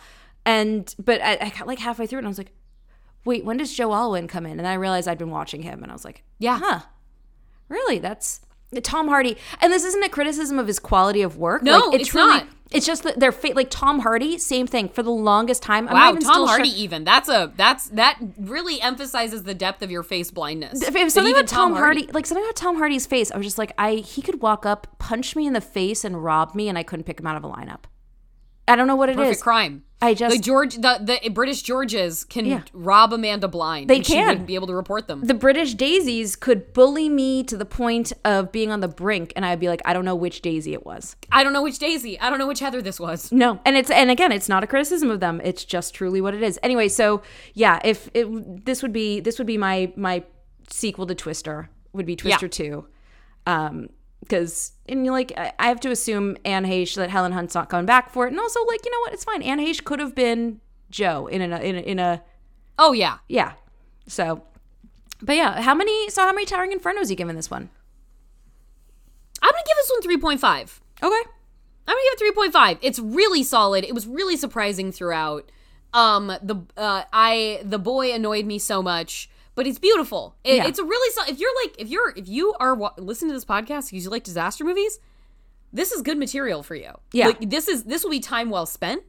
And 0.48 0.94
but 0.98 1.20
I, 1.20 1.36
I 1.40 1.48
got 1.50 1.66
like 1.66 1.78
halfway 1.78 2.06
through 2.06 2.18
and 2.18 2.26
I 2.26 2.30
was 2.30 2.38
like, 2.38 2.52
wait, 3.26 3.44
when 3.44 3.58
does 3.58 3.74
Joe 3.74 3.92
Alwyn 3.92 4.28
come 4.28 4.46
in? 4.46 4.58
And 4.58 4.66
I 4.66 4.74
realized 4.74 5.06
I'd 5.06 5.18
been 5.18 5.30
watching 5.30 5.62
him 5.62 5.82
and 5.82 5.92
I 5.92 5.94
was 5.94 6.06
like, 6.06 6.24
Yeah. 6.38 6.58
huh. 6.62 6.80
Really? 7.68 7.98
That's 7.98 8.40
Tom 8.82 9.08
Hardy, 9.08 9.36
and 9.60 9.72
this 9.72 9.84
isn't 9.84 10.02
a 10.02 10.08
criticism 10.08 10.58
of 10.58 10.66
his 10.66 10.78
quality 10.78 11.22
of 11.22 11.36
work. 11.38 11.62
No, 11.62 11.88
like, 11.88 12.00
it's 12.00 12.14
not. 12.14 12.46
It's 12.70 12.86
just 12.86 13.02
that 13.02 13.18
they're 13.18 13.34
like 13.54 13.68
Tom 13.70 14.00
Hardy. 14.00 14.36
Same 14.38 14.66
thing 14.66 14.90
for 14.90 15.02
the 15.02 15.10
longest 15.10 15.62
time. 15.62 15.88
I'm 15.88 15.94
Wow, 15.94 16.20
Tom 16.20 16.46
Hardy. 16.46 16.68
Sure. 16.70 16.78
Even 16.78 17.04
that's 17.04 17.28
a 17.30 17.50
that's 17.56 17.88
that 17.90 18.18
really 18.38 18.80
emphasizes 18.80 19.44
the 19.44 19.54
depth 19.54 19.82
of 19.82 19.90
your 19.90 20.02
face 20.02 20.30
blindness. 20.30 20.82
If, 20.82 21.12
something 21.12 21.32
about 21.32 21.46
Tom 21.46 21.74
Hardy, 21.74 22.08
like 22.12 22.26
something 22.26 22.44
about 22.44 22.56
Tom 22.56 22.76
Hardy's 22.76 23.06
face, 23.06 23.30
I 23.30 23.38
was 23.38 23.46
just 23.46 23.58
like, 23.58 23.72
I 23.78 23.96
he 23.96 24.20
could 24.20 24.42
walk 24.42 24.66
up, 24.66 24.98
punch 24.98 25.34
me 25.34 25.46
in 25.46 25.54
the 25.54 25.62
face, 25.62 26.04
and 26.04 26.22
rob 26.22 26.54
me, 26.54 26.68
and 26.68 26.76
I 26.76 26.82
couldn't 26.82 27.04
pick 27.04 27.20
him 27.20 27.26
out 27.26 27.36
of 27.36 27.44
a 27.44 27.48
lineup. 27.48 27.84
I 28.68 28.76
don't 28.76 28.86
know 28.86 28.96
what 28.96 29.08
it 29.08 29.12
is. 29.12 29.16
perfect 29.18 29.42
crime. 29.42 29.84
I 30.00 30.14
just 30.14 30.36
the 30.36 30.40
George 30.40 30.76
the, 30.76 31.18
the 31.22 31.28
British 31.30 31.62
Georges 31.62 32.22
can 32.22 32.46
Yeah. 32.46 32.62
rob 32.72 33.12
Amanda 33.12 33.48
blind. 33.48 33.90
They 33.90 33.96
and 33.96 34.06
She 34.06 34.12
can. 34.12 34.28
wouldn't 34.28 34.46
be 34.46 34.54
able 34.54 34.68
to 34.68 34.74
report 34.74 35.08
them. 35.08 35.24
the 35.24 35.34
British 35.34 35.74
daisies 35.74 36.36
could 36.36 36.72
bully 36.72 37.08
me 37.08 37.42
to 37.44 37.56
the 37.56 37.64
point 37.64 38.12
of 38.24 38.52
being 38.52 38.70
on 38.70 38.78
the 38.78 38.86
brink, 38.86 39.32
and 39.34 39.44
I'd 39.44 39.58
be 39.58 39.68
like, 39.68 39.82
I 39.84 39.92
don't 39.94 40.04
know 40.04 40.14
which 40.14 40.40
daisy 40.40 40.72
it 40.72 40.86
was. 40.86 41.16
I 41.32 41.42
don't 41.42 41.52
know 41.52 41.62
which 41.62 41.80
Daisy. 41.80 42.18
I 42.20 42.30
don't 42.30 42.38
know 42.38 42.46
which 42.46 42.60
Heather 42.60 42.80
this 42.80 43.00
was. 43.00 43.32
No, 43.32 43.58
and 43.64 43.76
it's 43.76 43.90
and 43.90 44.08
again, 44.08 44.30
it's 44.30 44.48
not 44.48 44.62
a 44.62 44.68
criticism 44.68 45.10
of 45.10 45.18
them. 45.18 45.40
It's 45.42 45.64
just 45.64 45.94
truly 45.94 46.20
what 46.20 46.32
it 46.32 46.42
is. 46.44 46.60
Anyway, 46.62 46.88
so 46.88 47.22
yeah, 47.54 47.80
if 47.84 48.08
it 48.14 48.64
this 48.64 48.82
would 48.82 48.92
be 48.92 49.18
this 49.18 49.36
would 49.38 49.48
be 49.48 49.58
my 49.58 49.92
my 49.96 50.22
sequel 50.70 51.06
to 51.08 51.14
Twister 51.16 51.70
would 51.92 52.06
be 52.06 52.14
Twister 52.14 52.46
two, 52.46 52.86
um, 53.46 53.88
because 54.20 54.72
and 54.86 55.04
you're 55.04 55.14
like 55.14 55.32
I, 55.36 55.52
I 55.58 55.68
have 55.68 55.80
to 55.80 55.90
assume 55.90 56.36
Anne 56.44 56.64
Heche 56.64 56.94
that 56.96 57.10
Helen 57.10 57.32
Hunt's 57.32 57.54
not 57.54 57.68
coming 57.68 57.86
back 57.86 58.12
for 58.12 58.26
it, 58.26 58.30
and 58.30 58.40
also 58.40 58.64
like 58.66 58.84
you 58.84 58.90
know 58.90 59.00
what, 59.00 59.12
it's 59.12 59.24
fine. 59.24 59.42
Anne 59.42 59.58
Heche 59.58 59.84
could 59.84 60.00
have 60.00 60.14
been 60.14 60.60
Joe 60.90 61.26
in 61.26 61.40
a 61.40 61.58
in 61.58 61.76
a, 61.76 61.80
in 61.80 61.98
a 61.98 62.22
Oh 62.78 62.92
yeah. 62.92 63.18
yeah. 63.28 63.54
So, 64.06 64.44
but 65.20 65.36
yeah, 65.36 65.60
how 65.60 65.74
many? 65.74 66.08
So 66.10 66.22
how 66.22 66.32
many 66.32 66.46
Towering 66.46 66.72
Infernos 66.72 67.10
you 67.10 67.16
giving 67.16 67.36
this 67.36 67.50
one? 67.50 67.68
I'm 69.42 69.50
gonna 69.50 69.62
give 69.66 69.76
this 69.76 69.90
one 69.90 70.02
three 70.02 70.18
point 70.18 70.40
five. 70.40 70.80
Okay. 71.02 71.06
I'm 71.06 71.94
gonna 71.94 72.00
give 72.04 72.12
it 72.12 72.18
three 72.18 72.32
point 72.32 72.52
five. 72.52 72.78
It's 72.80 72.98
really 72.98 73.42
solid. 73.42 73.84
It 73.84 73.94
was 73.94 74.06
really 74.06 74.36
surprising 74.36 74.92
throughout. 74.92 75.50
Um, 75.92 76.28
the 76.42 76.62
uh, 76.76 77.04
I 77.12 77.60
the 77.64 77.78
boy 77.78 78.12
annoyed 78.12 78.46
me 78.46 78.58
so 78.58 78.82
much, 78.82 79.28
but 79.58 79.66
it's 79.66 79.80
beautiful. 79.80 80.36
It, 80.44 80.58
Yeah. 80.58 80.66
It's 80.68 80.78
a 80.78 80.84
really 80.84 81.32
if 81.32 81.40
you're 81.40 81.50
like 81.64 81.74
if 81.80 81.88
you're 81.88 82.10
if 82.14 82.28
you 82.28 82.54
are 82.60 82.76
wa- 82.76 82.92
listening 82.96 83.30
to 83.30 83.34
this 83.34 83.44
podcast 83.44 83.90
because 83.90 84.04
you 84.04 84.08
like 84.08 84.22
disaster 84.22 84.62
movies, 84.62 85.00
this 85.72 85.90
is 85.90 86.00
good 86.00 86.16
material 86.16 86.62
for 86.62 86.76
you. 86.76 86.92
Yeah. 87.12 87.26
like, 87.26 87.50
this 87.50 87.66
is 87.66 87.82
this 87.82 88.04
will 88.04 88.12
be 88.12 88.20
time 88.20 88.50
well 88.50 88.66
spent. 88.66 89.02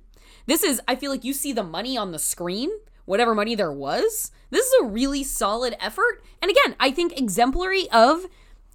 This 0.47 0.63
is 0.63 0.81
I 0.87 0.95
feel 0.95 1.11
like 1.11 1.23
you 1.23 1.33
see 1.33 1.53
the 1.53 1.61
money 1.61 1.99
on 1.99 2.13
the 2.13 2.17
screen, 2.17 2.71
whatever 3.05 3.35
money 3.35 3.53
there 3.53 3.71
was. 3.71 4.31
This 4.49 4.65
is 4.65 4.73
a 4.81 4.85
really 4.85 5.23
solid 5.23 5.77
effort, 5.79 6.23
and 6.41 6.49
again, 6.49 6.75
I 6.79 6.89
think 6.89 7.15
exemplary 7.15 7.87
of 7.91 8.25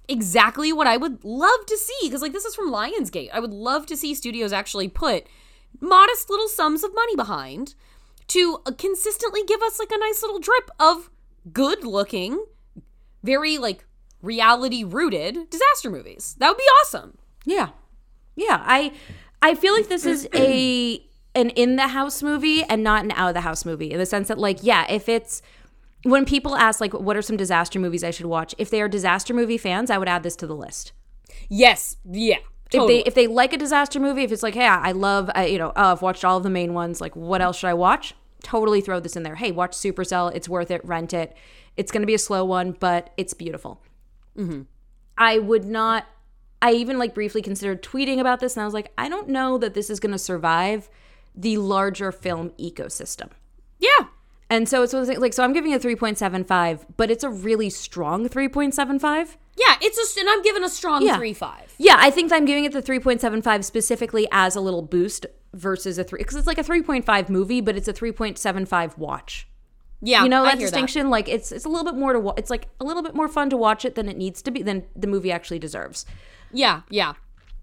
exactly 0.07 0.71
what 0.71 0.87
I 0.87 0.95
would 0.95 1.25
love 1.25 1.65
to 1.65 1.75
see 1.75 2.07
because 2.07 2.21
like 2.21 2.31
this 2.31 2.45
is 2.45 2.55
from 2.55 2.71
Lionsgate. 2.71 3.31
I 3.33 3.41
would 3.41 3.53
love 3.53 3.85
to 3.87 3.97
see 3.97 4.15
studios 4.15 4.53
actually 4.53 4.87
put 4.87 5.27
modest 5.81 6.29
little 6.29 6.47
sums 6.47 6.85
of 6.85 6.95
money 6.95 7.17
behind 7.17 7.75
to 8.27 8.61
uh, 8.65 8.71
consistently 8.71 9.43
give 9.45 9.61
us 9.61 9.77
like 9.77 9.91
a 9.91 9.97
nice 9.97 10.21
little 10.21 10.39
drip 10.39 10.71
of 10.79 11.09
good 11.51 11.83
looking, 11.83 12.43
very 13.23 13.57
like 13.57 13.85
reality 14.21 14.83
rooted 14.83 15.49
disaster 15.49 15.89
movies. 15.89 16.35
That 16.39 16.49
would 16.49 16.57
be 16.57 16.63
awesome. 16.81 17.17
Yeah. 17.45 17.69
Yeah. 18.35 18.61
I 18.65 18.93
I 19.41 19.55
feel 19.55 19.73
like 19.73 19.87
this 19.87 20.05
is 20.05 20.27
a 20.33 21.03
an 21.35 21.49
in 21.51 21.75
the 21.75 21.89
house 21.89 22.23
movie 22.23 22.63
and 22.63 22.83
not 22.83 23.03
an 23.03 23.11
out 23.11 23.29
of 23.29 23.33
the 23.33 23.41
house 23.41 23.65
movie 23.65 23.91
in 23.91 23.99
the 23.99 24.05
sense 24.05 24.27
that 24.29 24.37
like 24.37 24.59
yeah, 24.61 24.85
if 24.89 25.07
it's 25.07 25.41
when 26.03 26.25
people 26.25 26.55
ask 26.55 26.79
like 26.79 26.93
what 26.93 27.17
are 27.17 27.21
some 27.21 27.37
disaster 27.37 27.79
movies 27.79 28.03
I 28.03 28.11
should 28.11 28.25
watch, 28.25 28.55
if 28.57 28.69
they 28.69 28.81
are 28.81 28.87
disaster 28.87 29.33
movie 29.33 29.57
fans, 29.57 29.89
I 29.89 29.97
would 29.97 30.07
add 30.07 30.23
this 30.23 30.35
to 30.37 30.47
the 30.47 30.55
list. 30.55 30.93
Yes, 31.49 31.97
yeah. 32.05 32.37
If 32.71 32.87
they 32.87 32.99
if 33.03 33.13
they 33.13 33.27
like 33.27 33.53
a 33.53 33.57
disaster 33.57 33.99
movie, 33.99 34.23
if 34.23 34.31
it's 34.31 34.43
like, 34.43 34.55
hey, 34.55 34.65
I 34.65 34.91
love, 34.91 35.29
I, 35.33 35.45
you 35.45 35.57
know, 35.57 35.71
oh, 35.75 35.91
I've 35.91 36.01
watched 36.01 36.25
all 36.25 36.37
of 36.37 36.43
the 36.43 36.49
main 36.49 36.73
ones. 36.73 36.99
Like, 36.99 37.15
what 37.15 37.41
else 37.41 37.57
should 37.57 37.67
I 37.67 37.73
watch? 37.73 38.15
Totally 38.45 38.79
throw 38.79 38.99
this 38.99 39.15
in 39.15 39.23
there. 39.23 39.35
Hey, 39.35 39.51
watch 39.51 39.71
Supercell. 39.71 40.31
It's 40.35 40.47
worth 40.47 40.69
it. 40.69 40.85
Rent 40.85 41.13
it. 41.13 41.35
It's 41.77 41.91
going 41.91 42.03
to 42.03 42.07
be 42.07 42.13
a 42.13 42.19
slow 42.19 42.45
one, 42.45 42.77
but 42.79 43.09
it's 43.17 43.33
beautiful. 43.33 43.81
Mm-hmm. 44.37 44.61
I 45.17 45.39
would 45.39 45.65
not. 45.65 46.05
I 46.61 46.73
even 46.73 46.99
like 46.99 47.15
briefly 47.15 47.41
considered 47.41 47.81
tweeting 47.81 48.19
about 48.19 48.39
this, 48.41 48.55
and 48.55 48.61
I 48.61 48.65
was 48.65 48.73
like, 48.75 48.91
I 48.97 49.09
don't 49.09 49.29
know 49.29 49.57
that 49.57 49.73
this 49.73 49.89
is 49.89 49.99
going 49.99 50.11
to 50.11 50.19
survive 50.19 50.89
the 51.35 51.57
larger 51.57 52.11
film 52.11 52.51
ecosystem. 52.59 53.29
yeah. 53.79 54.07
And 54.47 54.69
so 54.69 54.83
it's 54.83 54.93
one 54.93 55.01
of 55.01 55.07
those 55.07 55.13
things- 55.15 55.21
like, 55.23 55.33
so 55.33 55.43
I'm 55.43 55.53
giving 55.53 55.71
it 55.71 55.81
3.75, 55.81 56.85
but 56.97 57.09
it's 57.09 57.23
a 57.23 57.29
really 57.31 57.71
strong 57.71 58.29
3.75. 58.29 59.37
Yeah, 59.55 59.75
it's 59.81 59.97
just 59.97 60.15
and 60.17 60.29
I'm 60.29 60.43
giving 60.43 60.63
a 60.63 60.69
strong 60.69 61.01
Yeah. 61.01 61.17
three 61.17 61.33
five. 61.33 61.73
Yeah, 61.79 61.95
I 61.97 62.11
think 62.11 62.31
I'm 62.31 62.45
giving 62.45 62.63
it 62.63 62.71
the 62.71 62.81
3.75 62.83 63.63
specifically 63.65 64.27
as 64.31 64.55
a 64.55 64.61
little 64.61 64.83
boost 64.83 65.25
versus 65.55 65.97
a 65.97 66.03
3 66.03 66.17
because 66.19 66.35
it's 66.35 66.45
like 66.47 66.57
a 66.57 66.63
3.5 66.63 67.29
movie, 67.29 67.61
but 67.61 67.75
it's 67.75 67.87
a 67.87 67.93
3.75 67.93 68.97
watch. 68.97 69.47
Yeah. 70.01 70.23
You 70.23 70.29
know 70.29 70.43
that 70.43 70.59
distinction 70.59 71.09
like 71.09 71.27
it's 71.27 71.51
it's 71.51 71.65
a 71.65 71.69
little 71.69 71.85
bit 71.85 71.95
more 71.95 72.13
to 72.13 72.19
wa- 72.19 72.33
it's 72.37 72.49
like 72.49 72.67
a 72.79 72.83
little 72.83 73.01
bit 73.01 73.15
more 73.15 73.27
fun 73.27 73.49
to 73.49 73.57
watch 73.57 73.85
it 73.85 73.95
than 73.95 74.07
it 74.09 74.17
needs 74.17 74.41
to 74.43 74.51
be 74.51 74.61
than 74.61 74.83
the 74.95 75.07
movie 75.07 75.31
actually 75.31 75.57
deserves. 75.57 76.05
Yeah, 76.51 76.81
yeah. 76.89 77.13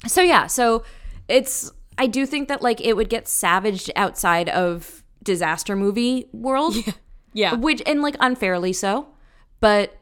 So 0.06 0.22
yeah, 0.22 0.46
so 0.48 0.82
it's 1.28 1.70
I 1.98 2.06
do 2.06 2.26
think 2.26 2.48
that 2.48 2.62
like 2.62 2.80
it 2.80 2.96
would 2.96 3.08
get 3.10 3.28
savaged 3.28 3.90
outside 3.94 4.48
of 4.48 5.04
disaster 5.22 5.76
movie 5.76 6.28
world. 6.32 6.74
yeah, 6.74 6.92
Yeah. 7.34 7.54
Which 7.54 7.82
and 7.86 8.02
like 8.02 8.16
unfairly 8.18 8.72
so. 8.72 9.08
But 9.60 9.96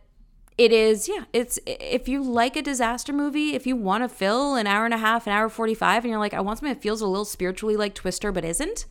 it 0.64 0.72
is 0.72 1.08
yeah, 1.08 1.24
it's 1.32 1.58
if 1.66 2.08
you 2.08 2.22
like 2.22 2.54
a 2.56 2.62
disaster 2.62 3.12
movie, 3.12 3.54
if 3.54 3.66
you 3.66 3.76
want 3.76 4.04
to 4.04 4.08
fill 4.08 4.54
an 4.56 4.66
hour 4.66 4.84
and 4.84 4.92
a 4.94 4.98
half, 4.98 5.26
an 5.26 5.32
hour 5.32 5.48
45 5.48 6.04
and 6.04 6.10
you're 6.10 6.18
like 6.20 6.34
I 6.34 6.40
want 6.40 6.58
something 6.58 6.74
that 6.74 6.82
feels 6.82 7.00
a 7.00 7.06
little 7.06 7.24
spiritually 7.24 7.76
like 7.76 7.94
Twister 7.94 8.30
but 8.32 8.44
isn't. 8.44 8.84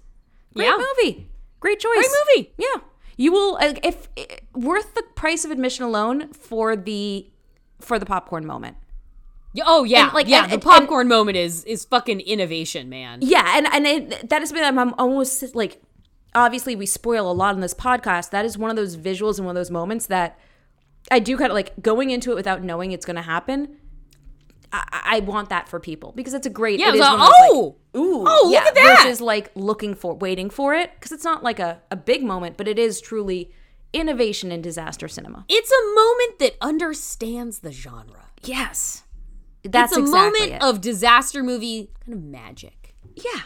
Great 0.56 0.66
Yeah. 0.66 0.78
movie. 0.78 1.28
Great 1.60 1.80
choice. 1.80 1.96
Great 1.96 2.12
movie. 2.38 2.54
Yeah. 2.58 2.82
You 3.18 3.32
will 3.32 3.58
uh, 3.62 3.74
if 3.84 4.08
worth 4.54 4.96
the 4.96 5.04
price 5.16 5.46
of 5.46 5.52
admission 5.52 5.84
alone 5.86 6.34
for 6.34 6.76
the 6.76 7.28
for 7.80 8.00
the 8.00 8.06
popcorn 8.06 8.46
moment. 8.46 8.78
Oh 9.66 9.84
yeah, 9.84 10.06
And, 10.06 10.14
like, 10.14 10.28
yeah. 10.28 10.44
and- 10.44 10.50
the 10.52 10.54
and- 10.56 10.62
popcorn 10.64 11.08
moment 11.08 11.38
is 11.38 11.64
is 11.66 11.84
fucking 11.86 12.20
innovation, 12.22 12.88
man. 12.90 13.20
Yeah, 13.22 13.58
and 13.58 13.68
and 13.68 13.86
it, 13.88 14.30
that 14.30 14.42
is 14.42 14.50
something 14.50 14.66
I'm, 14.66 14.80
I'm 14.80 14.94
almost 14.98 15.56
like. 15.56 15.82
Obviously, 16.36 16.76
we 16.76 16.86
spoil 16.86 17.30
a 17.30 17.34
lot 17.34 17.56
on 17.56 17.60
this 17.62 17.74
podcast. 17.74 18.30
That 18.30 18.46
is 18.46 18.56
one 18.56 18.70
of 18.70 18.76
those 18.76 18.96
visuals 18.96 19.38
and 19.38 19.48
one 19.48 19.56
of 19.58 19.60
those 19.60 19.72
moments 19.72 20.06
that 20.06 20.38
I 21.12 21.20
do 21.20 21.38
kind 21.38 21.52
of 21.52 21.56
like 21.56 21.82
going 21.82 22.12
into 22.12 22.32
it 22.32 22.36
without 22.36 22.64
knowing 22.64 22.92
it's 22.92 23.06
going 23.06 23.16
to 23.16 23.22
happen. 23.22 23.78
I, 24.72 25.02
I 25.04 25.20
want 25.22 25.50
that 25.50 25.68
for 25.68 25.80
people 25.80 26.14
because 26.16 26.34
it's 26.34 26.46
a 26.46 26.50
great. 26.50 26.80
Yeah, 26.80 26.90
it 26.90 26.96
it 26.96 26.96
is 26.96 27.00
was 27.02 27.10
like, 27.10 27.20
those, 27.20 27.20
like, 27.20 27.40
oh, 27.42 27.76
ooh, 27.98 28.26
oh, 28.28 28.42
look 28.46 28.54
yeah, 28.54 28.68
at 28.68 28.76
that. 28.76 29.04
Versus 29.04 29.22
like 29.22 29.52
looking 29.56 29.96
for, 29.96 30.14
waiting 30.16 30.50
for 30.50 30.76
it 30.76 30.92
because 30.96 31.12
it's 31.12 31.24
not 31.24 31.44
like 31.44 31.60
a, 31.60 31.82
a 31.90 31.96
big 31.96 32.24
moment, 32.24 32.58
but 32.58 32.68
it 32.68 32.78
is 32.78 33.02
truly 33.02 33.52
innovation 33.94 34.52
in 34.52 34.62
disaster 34.62 35.08
cinema. 35.08 35.46
It's 35.50 35.72
a 35.72 35.96
moment 35.96 36.40
that 36.40 36.56
understands 36.62 37.60
the 37.60 37.72
genre. 37.72 38.26
Yes, 38.44 39.04
that's 39.64 39.94
it's 39.94 39.98
a 39.98 40.02
exactly 40.02 40.40
moment 40.40 40.64
it. 40.64 40.64
of 40.64 40.82
disaster 40.82 41.42
movie 41.42 41.92
kind 42.06 42.14
of 42.14 42.24
magic. 42.24 42.96
Yeah. 43.16 43.42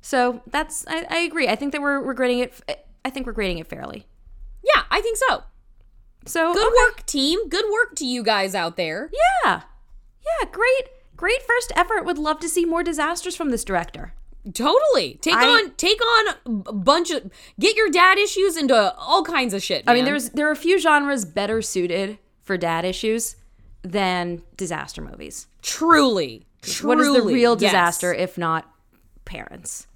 So 0.00 0.42
that's 0.48 0.84
I, 0.88 1.06
I 1.08 1.18
agree. 1.18 1.48
I 1.48 1.54
think 1.54 1.72
that 1.72 1.80
we're 1.80 2.04
we're 2.04 2.14
grading 2.14 2.40
it. 2.40 2.88
I 3.04 3.10
think 3.10 3.26
we're 3.26 3.32
grading 3.32 3.58
it 3.58 3.68
fairly. 3.68 4.06
Yeah, 4.64 4.82
I 4.90 5.00
think 5.00 5.18
so. 5.28 5.44
So 6.26 6.52
Good 6.54 6.66
okay. 6.66 6.74
work, 6.86 7.06
team. 7.06 7.48
Good 7.48 7.66
work 7.72 7.96
to 7.96 8.06
you 8.06 8.22
guys 8.22 8.54
out 8.54 8.76
there. 8.76 9.10
Yeah, 9.44 9.62
yeah, 10.24 10.48
great, 10.50 10.88
great 11.16 11.42
first 11.42 11.72
effort. 11.76 12.04
Would 12.04 12.18
love 12.18 12.40
to 12.40 12.48
see 12.48 12.64
more 12.64 12.82
disasters 12.82 13.36
from 13.36 13.50
this 13.50 13.64
director. 13.64 14.14
Totally. 14.52 15.18
Take 15.20 15.34
I- 15.34 15.46
on 15.46 15.70
take 15.76 16.00
on 16.02 16.62
a 16.66 16.72
bunch 16.72 17.10
of 17.10 17.30
get 17.58 17.76
your 17.76 17.90
dad 17.90 18.18
issues 18.18 18.56
into 18.56 18.94
all 18.96 19.22
kinds 19.24 19.54
of 19.54 19.62
shit. 19.62 19.84
I 19.86 19.94
mean, 19.94 20.04
there's 20.04 20.30
there 20.30 20.48
are 20.48 20.52
a 20.52 20.56
few 20.56 20.78
genres 20.78 21.24
better 21.24 21.62
suited 21.62 22.18
for 22.42 22.56
dad 22.58 22.84
issues 22.84 23.36
than 23.82 24.42
disaster 24.56 25.02
movies. 25.02 25.46
truly, 25.62 26.46
truly 26.62 26.96
what 26.96 27.06
is 27.06 27.14
the 27.14 27.22
real 27.22 27.52
yes. 27.52 27.60
disaster 27.70 28.12
if 28.14 28.36
not 28.38 28.70
parents? 29.24 29.86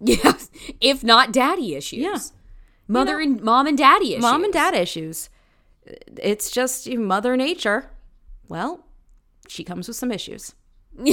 Yes. 0.00 0.50
If 0.80 1.04
not 1.04 1.32
daddy 1.32 1.74
issues. 1.74 2.00
Yeah. 2.00 2.18
Mother 2.88 3.20
and 3.20 3.42
mom 3.42 3.66
and 3.66 3.76
daddy 3.76 4.12
issues. 4.12 4.22
Mom 4.22 4.44
and 4.44 4.52
dad 4.52 4.74
issues. 4.74 5.28
It's 6.22 6.50
just 6.50 6.88
mother 6.90 7.36
nature. 7.36 7.90
Well, 8.48 8.86
she 9.48 9.64
comes 9.64 9.88
with 9.88 9.96
some 9.96 10.12
issues. 10.12 10.54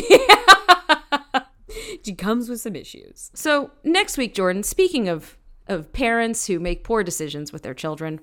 She 2.03 2.13
comes 2.15 2.47
with 2.47 2.61
some 2.61 2.75
issues. 2.75 3.31
So 3.33 3.71
next 3.83 4.17
week, 4.17 4.33
Jordan. 4.33 4.63
Speaking 4.63 5.09
of 5.09 5.37
of 5.67 5.91
parents 5.91 6.47
who 6.47 6.57
make 6.59 6.85
poor 6.85 7.03
decisions 7.03 7.51
with 7.51 7.63
their 7.63 7.73
children, 7.73 8.21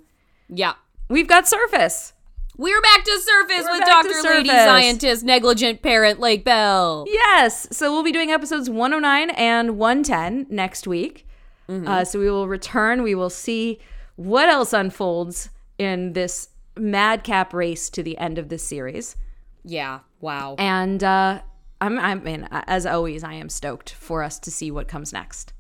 Yeah. 0.49 0.73
we've 1.11 1.29
got 1.29 1.47
Surface. 1.47 2.15
We're 2.57 2.81
back 2.81 3.05
to 3.05 3.21
surface 3.21 3.65
We're 3.65 3.79
with 3.79 3.87
Dr. 3.87 4.23
Lady 4.23 4.49
Scientist, 4.49 5.25
negligent 5.25 5.83
parent 5.83 6.21
Lake 6.21 6.45
Bell. 6.45 7.05
Yes. 7.07 7.67
So 7.73 7.93
we'll 7.93 8.05
be 8.05 8.13
doing 8.13 8.31
episodes 8.31 8.71
109 8.71 9.31
and 9.31 9.77
110 9.77 10.47
next 10.49 10.87
week. 10.87 11.27
Uh, 11.69 12.05
so 12.05 12.19
we 12.19 12.31
will 12.31 12.49
return. 12.49 13.03
We 13.03 13.15
will 13.15 13.29
see 13.29 13.81
what 14.17 14.49
else 14.49 14.73
unfolds 14.73 15.51
in 15.79 16.13
this 16.13 16.49
madcap 16.77 17.53
race 17.55 17.89
to 17.91 18.03
the 18.03 18.19
end 18.19 18.39
of 18.39 18.49
this 18.49 18.65
series. 18.65 19.17
Yeah. 19.65 20.01
Wow. 20.21 20.57
And 20.59 21.03
uh, 21.03 21.41
I'm, 21.81 21.99
I 21.99 22.15
mean, 22.15 22.49
as 22.51 22.87
always, 22.87 23.25
I 23.25 23.35
am 23.35 23.49
stoked 23.49 23.93
for 23.93 24.23
us 24.23 24.39
to 24.41 24.51
see 24.51 24.71
what 24.71 24.89
comes 24.89 25.13
next. 25.13 25.53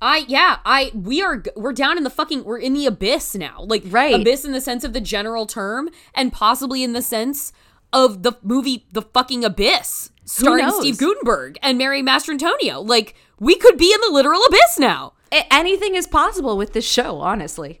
I 0.00 0.24
yeah, 0.28 0.58
I 0.64 0.92
we 0.94 1.22
are 1.22 1.42
we're 1.56 1.72
down 1.72 1.96
in 1.98 2.04
the 2.04 2.10
fucking 2.10 2.44
we're 2.44 2.58
in 2.58 2.72
the 2.72 2.86
abyss 2.86 3.34
now. 3.34 3.64
Like 3.66 3.82
Right. 3.86 4.14
abyss 4.14 4.44
in 4.44 4.52
the 4.52 4.60
sense 4.60 4.84
of 4.84 4.92
the 4.92 5.00
general 5.00 5.44
term 5.44 5.88
and 6.14 6.32
possibly 6.32 6.84
in 6.84 6.92
the 6.92 7.02
sense 7.02 7.52
of 7.92 8.22
the 8.22 8.34
movie 8.44 8.86
The 8.92 9.02
Fucking 9.02 9.44
Abyss 9.44 10.10
starring? 10.24 10.70
Steve 10.70 10.98
Guttenberg 10.98 11.58
and 11.62 11.78
Mary 11.78 12.00
Mastrantonio. 12.00 12.86
Like 12.86 13.16
we 13.40 13.56
could 13.56 13.76
be 13.76 13.92
in 13.92 14.00
the 14.06 14.12
literal 14.12 14.40
abyss 14.44 14.78
now. 14.78 15.14
Anything 15.32 15.96
is 15.96 16.06
possible 16.06 16.56
with 16.56 16.74
this 16.74 16.86
show, 16.88 17.18
honestly. 17.18 17.80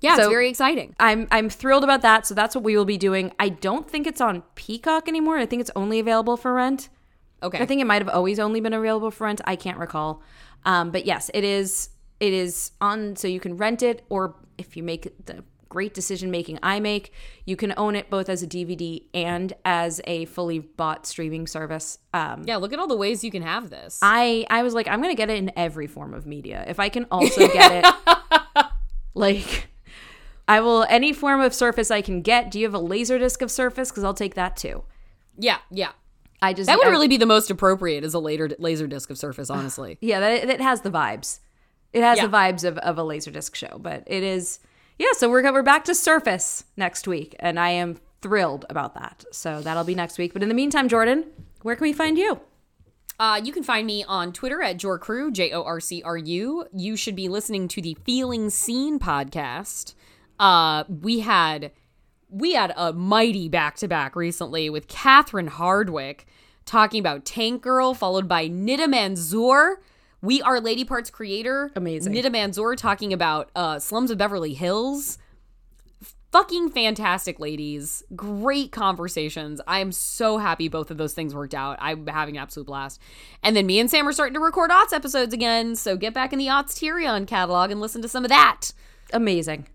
Yeah, 0.00 0.16
it's 0.16 0.28
very 0.28 0.48
exciting. 0.48 0.94
I'm 1.00 1.26
I'm 1.30 1.48
thrilled 1.48 1.84
about 1.84 2.02
that. 2.02 2.26
So 2.26 2.34
that's 2.34 2.54
what 2.54 2.64
we 2.64 2.76
will 2.76 2.84
be 2.84 2.98
doing. 2.98 3.32
I 3.38 3.48
don't 3.48 3.88
think 3.88 4.06
it's 4.06 4.20
on 4.20 4.42
Peacock 4.54 5.08
anymore. 5.08 5.38
I 5.38 5.46
think 5.46 5.60
it's 5.60 5.70
only 5.74 5.98
available 5.98 6.36
for 6.36 6.52
rent. 6.52 6.88
Okay. 7.42 7.58
I 7.58 7.66
think 7.66 7.80
it 7.80 7.86
might 7.86 8.02
have 8.02 8.08
always 8.08 8.38
only 8.38 8.60
been 8.60 8.72
available 8.72 9.10
for 9.10 9.24
rent. 9.24 9.40
I 9.44 9.56
can't 9.56 9.78
recall. 9.78 10.22
Um, 10.64 10.90
but 10.90 11.06
yes, 11.06 11.30
it 11.34 11.44
is. 11.44 11.90
It 12.18 12.32
is 12.32 12.72
on, 12.80 13.14
so 13.16 13.28
you 13.28 13.40
can 13.40 13.58
rent 13.58 13.82
it, 13.82 14.02
or 14.08 14.36
if 14.56 14.74
you 14.74 14.82
make 14.82 15.26
the 15.26 15.44
great 15.68 15.92
decision 15.92 16.30
making 16.30 16.58
I 16.62 16.80
make, 16.80 17.12
you 17.44 17.56
can 17.56 17.74
own 17.76 17.96
it 17.96 18.08
both 18.08 18.30
as 18.30 18.42
a 18.42 18.46
DVD 18.46 19.02
and 19.12 19.52
as 19.64 20.00
a 20.04 20.24
fully 20.24 20.60
bought 20.60 21.06
streaming 21.06 21.46
service. 21.46 21.98
Um, 22.14 22.44
yeah, 22.46 22.56
look 22.56 22.72
at 22.72 22.78
all 22.78 22.86
the 22.86 22.96
ways 22.96 23.22
you 23.22 23.30
can 23.30 23.42
have 23.42 23.68
this. 23.68 23.98
I 24.00 24.46
I 24.48 24.62
was 24.62 24.72
like, 24.72 24.88
I'm 24.88 25.02
gonna 25.02 25.14
get 25.14 25.28
it 25.28 25.36
in 25.36 25.52
every 25.56 25.86
form 25.86 26.14
of 26.14 26.26
media. 26.26 26.64
If 26.66 26.80
I 26.80 26.88
can 26.88 27.06
also 27.10 27.46
get 27.48 27.84
it, 27.84 28.66
like, 29.14 29.68
I 30.48 30.60
will 30.60 30.84
any 30.88 31.12
form 31.12 31.40
of 31.40 31.52
Surface 31.54 31.90
I 31.90 32.02
can 32.02 32.22
get. 32.22 32.50
Do 32.50 32.58
you 32.60 32.66
have 32.66 32.74
a 32.74 32.78
laser 32.78 33.18
disc 33.18 33.42
of 33.42 33.50
Surface? 33.50 33.90
Because 33.90 34.04
I'll 34.04 34.14
take 34.14 34.34
that 34.34 34.56
too. 34.56 34.84
yeah, 35.36 35.58
yeah. 35.70 35.90
I 36.42 36.52
just 36.52 36.66
That 36.68 36.78
would 36.78 36.86
I- 36.88 36.90
really 36.90 37.08
be 37.08 37.16
the 37.16 37.24
most 37.26 37.50
appropriate 37.50 38.04
as 38.04 38.12
a 38.14 38.18
later 38.18 38.50
laser 38.58 38.86
disc 38.86 39.08
of 39.10 39.16
Surface, 39.18 39.48
honestly. 39.58 39.98
yeah. 40.00 40.20
That 40.20 40.48
it 40.48 40.60
has 40.60 40.82
the 40.82 40.90
vibes. 40.90 41.40
It 41.92 42.02
has 42.02 42.18
Yeah. 42.18 42.26
the 42.26 42.32
vibes 42.36 42.62
of, 42.64 42.76
of 42.78 42.98
a 42.98 43.02
laser 43.02 43.30
disc 43.30 43.54
show, 43.56 43.78
but 43.80 44.04
it 44.06 44.22
is 44.22 44.58
yeah. 44.98 45.08
So 45.16 45.28
we're 45.30 45.50
we're 45.52 45.62
back 45.62 45.84
to 45.86 45.94
Surface 45.94 46.64
next 46.76 47.08
week, 47.08 47.34
and 47.40 47.58
I 47.58 47.70
am 47.70 47.98
thrilled 48.22 48.64
about 48.70 48.94
that. 48.94 49.24
So 49.32 49.60
that'll 49.62 49.84
be 49.84 49.94
next 49.94 50.18
week. 50.18 50.32
But 50.32 50.42
in 50.42 50.48
the 50.48 50.54
meantime, 50.54 50.88
Jordan, 50.88 51.24
where 51.62 51.74
can 51.74 51.82
we 51.84 51.92
find 51.92 52.16
you? 52.18 52.40
Uh, 53.18 53.40
you 53.42 53.50
can 53.52 53.62
find 53.62 53.86
me 53.86 54.04
on 54.06 54.30
Twitter 54.32 54.60
at 54.62 54.76
JorCru, 54.76 55.32
J 55.32 55.52
O 55.52 55.62
R 55.62 55.80
C 55.80 56.02
R 56.04 56.18
U. 56.18 56.66
You 56.74 56.96
should 56.96 57.16
be 57.16 57.28
listening 57.28 57.66
to 57.68 57.80
the 57.80 57.96
Feeling 58.04 58.50
Seen 58.50 58.98
podcast. 58.98 59.94
Uh, 60.38 60.84
we 60.88 61.20
had 61.20 61.72
we 62.28 62.54
had 62.54 62.72
a 62.76 62.92
mighty 62.92 63.48
back 63.48 63.76
to 63.76 63.88
back 63.88 64.16
recently 64.16 64.68
with 64.68 64.88
Catherine 64.88 65.48
Hardwicke 65.48 66.24
talking 66.64 67.00
about 67.00 67.24
Tank 67.24 67.62
Girl, 67.62 67.94
followed 67.94 68.28
by 68.28 68.48
Nida 68.48 68.86
Manzoor. 68.86 69.76
We 70.20 70.42
are 70.42 70.60
Lady 70.60 70.84
Parts 70.84 71.08
creator. 71.08 71.70
Amazing. 71.76 72.12
Nida 72.12 72.26
Manzoor 72.26 72.76
talking 72.76 73.12
about 73.12 73.50
uh, 73.54 73.78
Slums 73.78 74.10
of 74.10 74.18
Beverly 74.18 74.54
Hills 74.54 75.18
fucking 76.32 76.68
fantastic 76.68 77.38
ladies 77.38 78.02
great 78.14 78.70
conversations 78.72 79.60
i 79.66 79.78
am 79.78 79.90
so 79.90 80.38
happy 80.38 80.68
both 80.68 80.90
of 80.90 80.98
those 80.98 81.14
things 81.14 81.34
worked 81.34 81.54
out 81.54 81.78
i'm 81.80 82.06
having 82.06 82.36
an 82.36 82.42
absolute 82.42 82.66
blast 82.66 83.00
and 83.42 83.56
then 83.56 83.64
me 83.64 83.78
and 83.78 83.90
sam 83.90 84.06
are 84.06 84.12
starting 84.12 84.34
to 84.34 84.40
record 84.40 84.70
Ots 84.70 84.92
episodes 84.92 85.32
again 85.32 85.74
so 85.76 85.96
get 85.96 86.12
back 86.12 86.32
in 86.32 86.38
the 86.38 86.46
Ots 86.46 86.74
tyrion 86.74 87.26
catalog 87.26 87.70
and 87.70 87.80
listen 87.80 88.02
to 88.02 88.08
some 88.08 88.24
of 88.24 88.28
that 88.28 88.72
amazing 89.12 89.66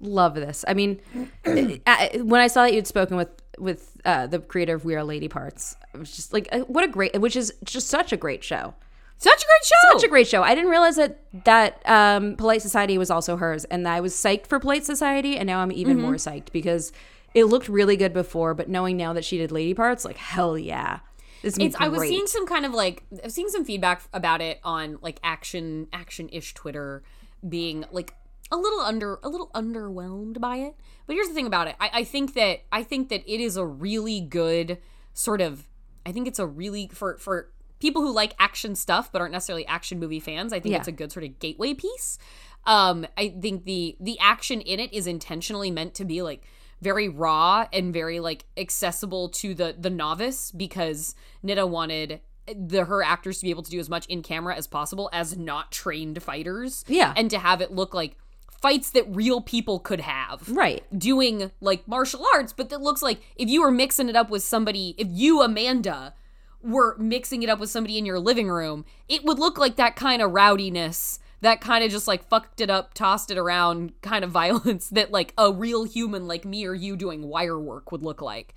love 0.00 0.34
this. 0.34 0.64
I 0.68 0.74
mean 0.74 1.00
when 1.44 2.40
i 2.40 2.46
saw 2.46 2.62
that 2.64 2.72
you'd 2.74 2.86
spoken 2.86 3.16
with 3.16 3.28
with 3.58 3.96
uh, 4.04 4.26
the 4.28 4.38
creator 4.38 4.76
of 4.76 4.84
we 4.84 4.94
are 4.94 5.02
lady 5.02 5.26
parts 5.28 5.74
it 5.92 5.98
was 5.98 6.14
just 6.14 6.32
like 6.32 6.48
uh, 6.52 6.60
what 6.60 6.84
a 6.84 6.88
great 6.88 7.20
which 7.20 7.34
is 7.34 7.52
just 7.64 7.88
such 7.88 8.12
a 8.12 8.16
great 8.16 8.44
show. 8.44 8.74
Such 9.20 9.42
a 9.42 9.46
great 9.46 9.64
show! 9.64 9.92
Such 9.98 10.04
a 10.04 10.08
great 10.08 10.28
show. 10.28 10.44
I 10.44 10.54
didn't 10.54 10.70
realize 10.70 10.94
that 10.94 11.18
that 11.44 11.82
um, 11.90 12.36
polite 12.36 12.62
society 12.62 12.96
was 12.98 13.10
also 13.10 13.36
hers 13.36 13.64
and 13.64 13.88
i 13.88 14.00
was 14.00 14.14
psyched 14.14 14.46
for 14.46 14.60
polite 14.60 14.84
society 14.84 15.36
and 15.36 15.46
now 15.48 15.58
i'm 15.58 15.72
even 15.72 15.96
Mm-hmm. 15.96 16.06
more 16.06 16.14
psyched 16.14 16.52
because 16.52 16.92
it 17.34 17.44
looked 17.46 17.68
really 17.68 17.96
good 17.96 18.12
before 18.12 18.54
but 18.54 18.68
knowing 18.68 18.96
now 18.96 19.12
that 19.12 19.24
she 19.24 19.36
did 19.38 19.50
lady 19.50 19.74
parts 19.74 20.04
like 20.04 20.16
hell 20.16 20.56
yeah. 20.56 21.00
It's 21.42 21.58
i 21.80 21.88
was 21.88 22.02
seeing 22.02 22.26
some 22.28 22.46
kind 22.46 22.64
of 22.64 22.72
like 22.72 23.02
i 23.12 23.24
was 23.26 23.34
seeing 23.34 23.48
some 23.48 23.64
feedback 23.64 24.02
about 24.12 24.40
it 24.40 24.60
on 24.62 24.98
like 25.02 25.18
action 25.24 25.88
action-ish 25.92 26.54
twitter 26.54 27.02
being 27.48 27.84
like 27.90 28.14
a 28.50 28.56
little 28.56 28.80
under 28.80 29.18
a 29.22 29.28
little 29.28 29.50
underwhelmed 29.54 30.40
by 30.40 30.56
it 30.56 30.74
but 31.06 31.14
here's 31.14 31.28
the 31.28 31.34
thing 31.34 31.46
about 31.46 31.68
it 31.68 31.76
I, 31.80 31.90
I 31.94 32.04
think 32.04 32.34
that 32.34 32.60
i 32.72 32.82
think 32.82 33.08
that 33.10 33.22
it 33.32 33.40
is 33.40 33.56
a 33.56 33.64
really 33.66 34.20
good 34.20 34.78
sort 35.14 35.40
of 35.40 35.68
i 36.06 36.12
think 36.12 36.26
it's 36.26 36.38
a 36.38 36.46
really 36.46 36.88
for 36.92 37.18
for 37.18 37.50
people 37.80 38.02
who 38.02 38.10
like 38.12 38.34
action 38.38 38.74
stuff 38.74 39.12
but 39.12 39.20
aren't 39.20 39.32
necessarily 39.32 39.66
action 39.66 39.98
movie 39.98 40.20
fans 40.20 40.52
i 40.52 40.60
think 40.60 40.72
Yeah. 40.72 40.78
it's 40.78 40.88
a 40.88 40.92
good 40.92 41.12
sort 41.12 41.24
of 41.24 41.38
gateway 41.38 41.74
piece 41.74 42.18
um 42.66 43.06
i 43.16 43.28
think 43.40 43.64
the 43.64 43.96
the 44.00 44.18
action 44.18 44.60
in 44.60 44.80
it 44.80 44.92
is 44.92 45.06
intentionally 45.06 45.70
meant 45.70 45.94
to 45.94 46.04
be 46.04 46.22
like 46.22 46.44
very 46.80 47.08
raw 47.08 47.66
and 47.72 47.92
very 47.92 48.20
like 48.20 48.44
accessible 48.56 49.28
to 49.30 49.52
the 49.54 49.74
the 49.76 49.90
novice 49.90 50.52
because 50.52 51.16
Nida 51.44 51.68
wanted 51.68 52.20
the 52.54 52.84
her 52.84 53.02
actors 53.02 53.38
to 53.38 53.44
be 53.44 53.50
able 53.50 53.64
to 53.64 53.70
do 53.70 53.80
as 53.80 53.90
much 53.90 54.06
in 54.06 54.22
camera 54.22 54.54
as 54.56 54.66
possible 54.68 55.10
as 55.12 55.36
not 55.36 55.72
trained 55.72 56.22
fighters 56.22 56.84
Yeah. 56.86 57.12
and 57.16 57.30
to 57.30 57.38
have 57.38 57.60
it 57.60 57.72
look 57.72 57.94
like 57.94 58.16
fights 58.60 58.90
that 58.90 59.04
real 59.14 59.40
people 59.40 59.78
could 59.78 60.00
have 60.00 60.48
right 60.48 60.84
doing 60.96 61.50
like 61.60 61.86
martial 61.86 62.26
arts, 62.34 62.52
but 62.52 62.70
that 62.70 62.80
looks 62.80 63.02
like 63.02 63.20
if 63.36 63.48
you 63.48 63.62
were 63.62 63.70
mixing 63.70 64.08
it 64.08 64.16
up 64.16 64.30
with 64.30 64.42
somebody, 64.42 64.94
if 64.98 65.08
you, 65.10 65.42
Amanda, 65.42 66.14
were 66.62 66.96
mixing 66.98 67.42
it 67.42 67.48
up 67.48 67.60
with 67.60 67.70
somebody 67.70 67.98
in 67.98 68.06
your 68.06 68.18
living 68.18 68.48
room, 68.48 68.84
it 69.08 69.24
would 69.24 69.38
look 69.38 69.58
like 69.58 69.76
that 69.76 69.96
kind 69.96 70.20
of 70.20 70.32
rowdiness, 70.32 71.18
that 71.40 71.60
kind 71.60 71.84
of 71.84 71.90
just 71.90 72.08
like 72.08 72.28
fucked 72.28 72.60
it 72.60 72.70
up, 72.70 72.94
tossed 72.94 73.30
it 73.30 73.38
around 73.38 73.92
kind 74.02 74.24
of 74.24 74.30
violence 74.42 74.88
that 74.90 75.10
like 75.10 75.32
a 75.38 75.52
real 75.52 75.84
human 75.84 76.26
like 76.26 76.44
me 76.44 76.66
or 76.66 76.74
you 76.74 76.96
doing 76.96 77.28
wire 77.28 77.58
work 77.58 77.92
would 77.92 78.02
look 78.02 78.20
like. 78.20 78.54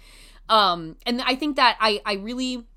Um, 0.50 0.98
and 1.06 1.22
I 1.22 1.36
think 1.36 1.56
that 1.56 1.78
I, 1.80 2.02
I 2.06 2.14
really. 2.14 2.68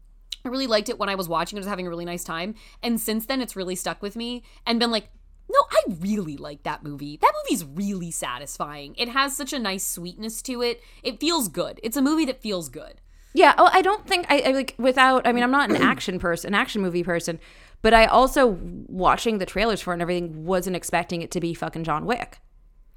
I 0.46 0.50
really 0.50 0.66
liked 0.66 0.90
it 0.90 0.98
when 0.98 1.08
I 1.08 1.14
was 1.14 1.26
watching 1.26 1.56
it. 1.56 1.60
I 1.60 1.62
was 1.62 1.68
having 1.68 1.86
a 1.86 1.88
really 1.88 2.04
nice 2.04 2.22
time. 2.22 2.54
And 2.82 3.00
since 3.00 3.24
then, 3.24 3.40
it's 3.40 3.56
really 3.56 3.74
stuck 3.74 4.02
with 4.02 4.14
me 4.14 4.42
and 4.66 4.78
been 4.78 4.90
like, 4.90 5.08
no, 5.54 5.60
I 5.70 5.82
really 6.00 6.36
like 6.36 6.64
that 6.64 6.82
movie. 6.82 7.16
That 7.22 7.32
movie's 7.44 7.64
really 7.64 8.10
satisfying. 8.10 8.94
It 8.98 9.08
has 9.10 9.36
such 9.36 9.52
a 9.52 9.58
nice 9.58 9.86
sweetness 9.86 10.42
to 10.42 10.60
it. 10.62 10.82
It 11.04 11.20
feels 11.20 11.46
good. 11.48 11.78
It's 11.82 11.96
a 11.96 12.02
movie 12.02 12.24
that 12.26 12.42
feels 12.42 12.68
good. 12.68 13.00
Yeah. 13.34 13.54
Oh, 13.56 13.70
I 13.72 13.80
don't 13.82 14.06
think 14.06 14.26
I, 14.28 14.40
I 14.46 14.50
like 14.50 14.74
without. 14.78 15.26
I 15.26 15.32
mean, 15.32 15.42
I'm 15.44 15.50
not 15.50 15.70
an 15.70 15.76
action 15.92 16.18
person, 16.18 16.48
an 16.48 16.54
action 16.60 16.82
movie 16.82 17.02
person, 17.04 17.38
but 17.82 17.94
I 17.94 18.06
also 18.06 18.58
watching 18.88 19.38
the 19.38 19.46
trailers 19.46 19.80
for 19.80 19.92
it 19.92 19.94
and 19.94 20.02
everything 20.02 20.44
wasn't 20.44 20.76
expecting 20.76 21.22
it 21.22 21.30
to 21.32 21.40
be 21.40 21.54
fucking 21.54 21.84
John 21.84 22.04
Wick. 22.06 22.38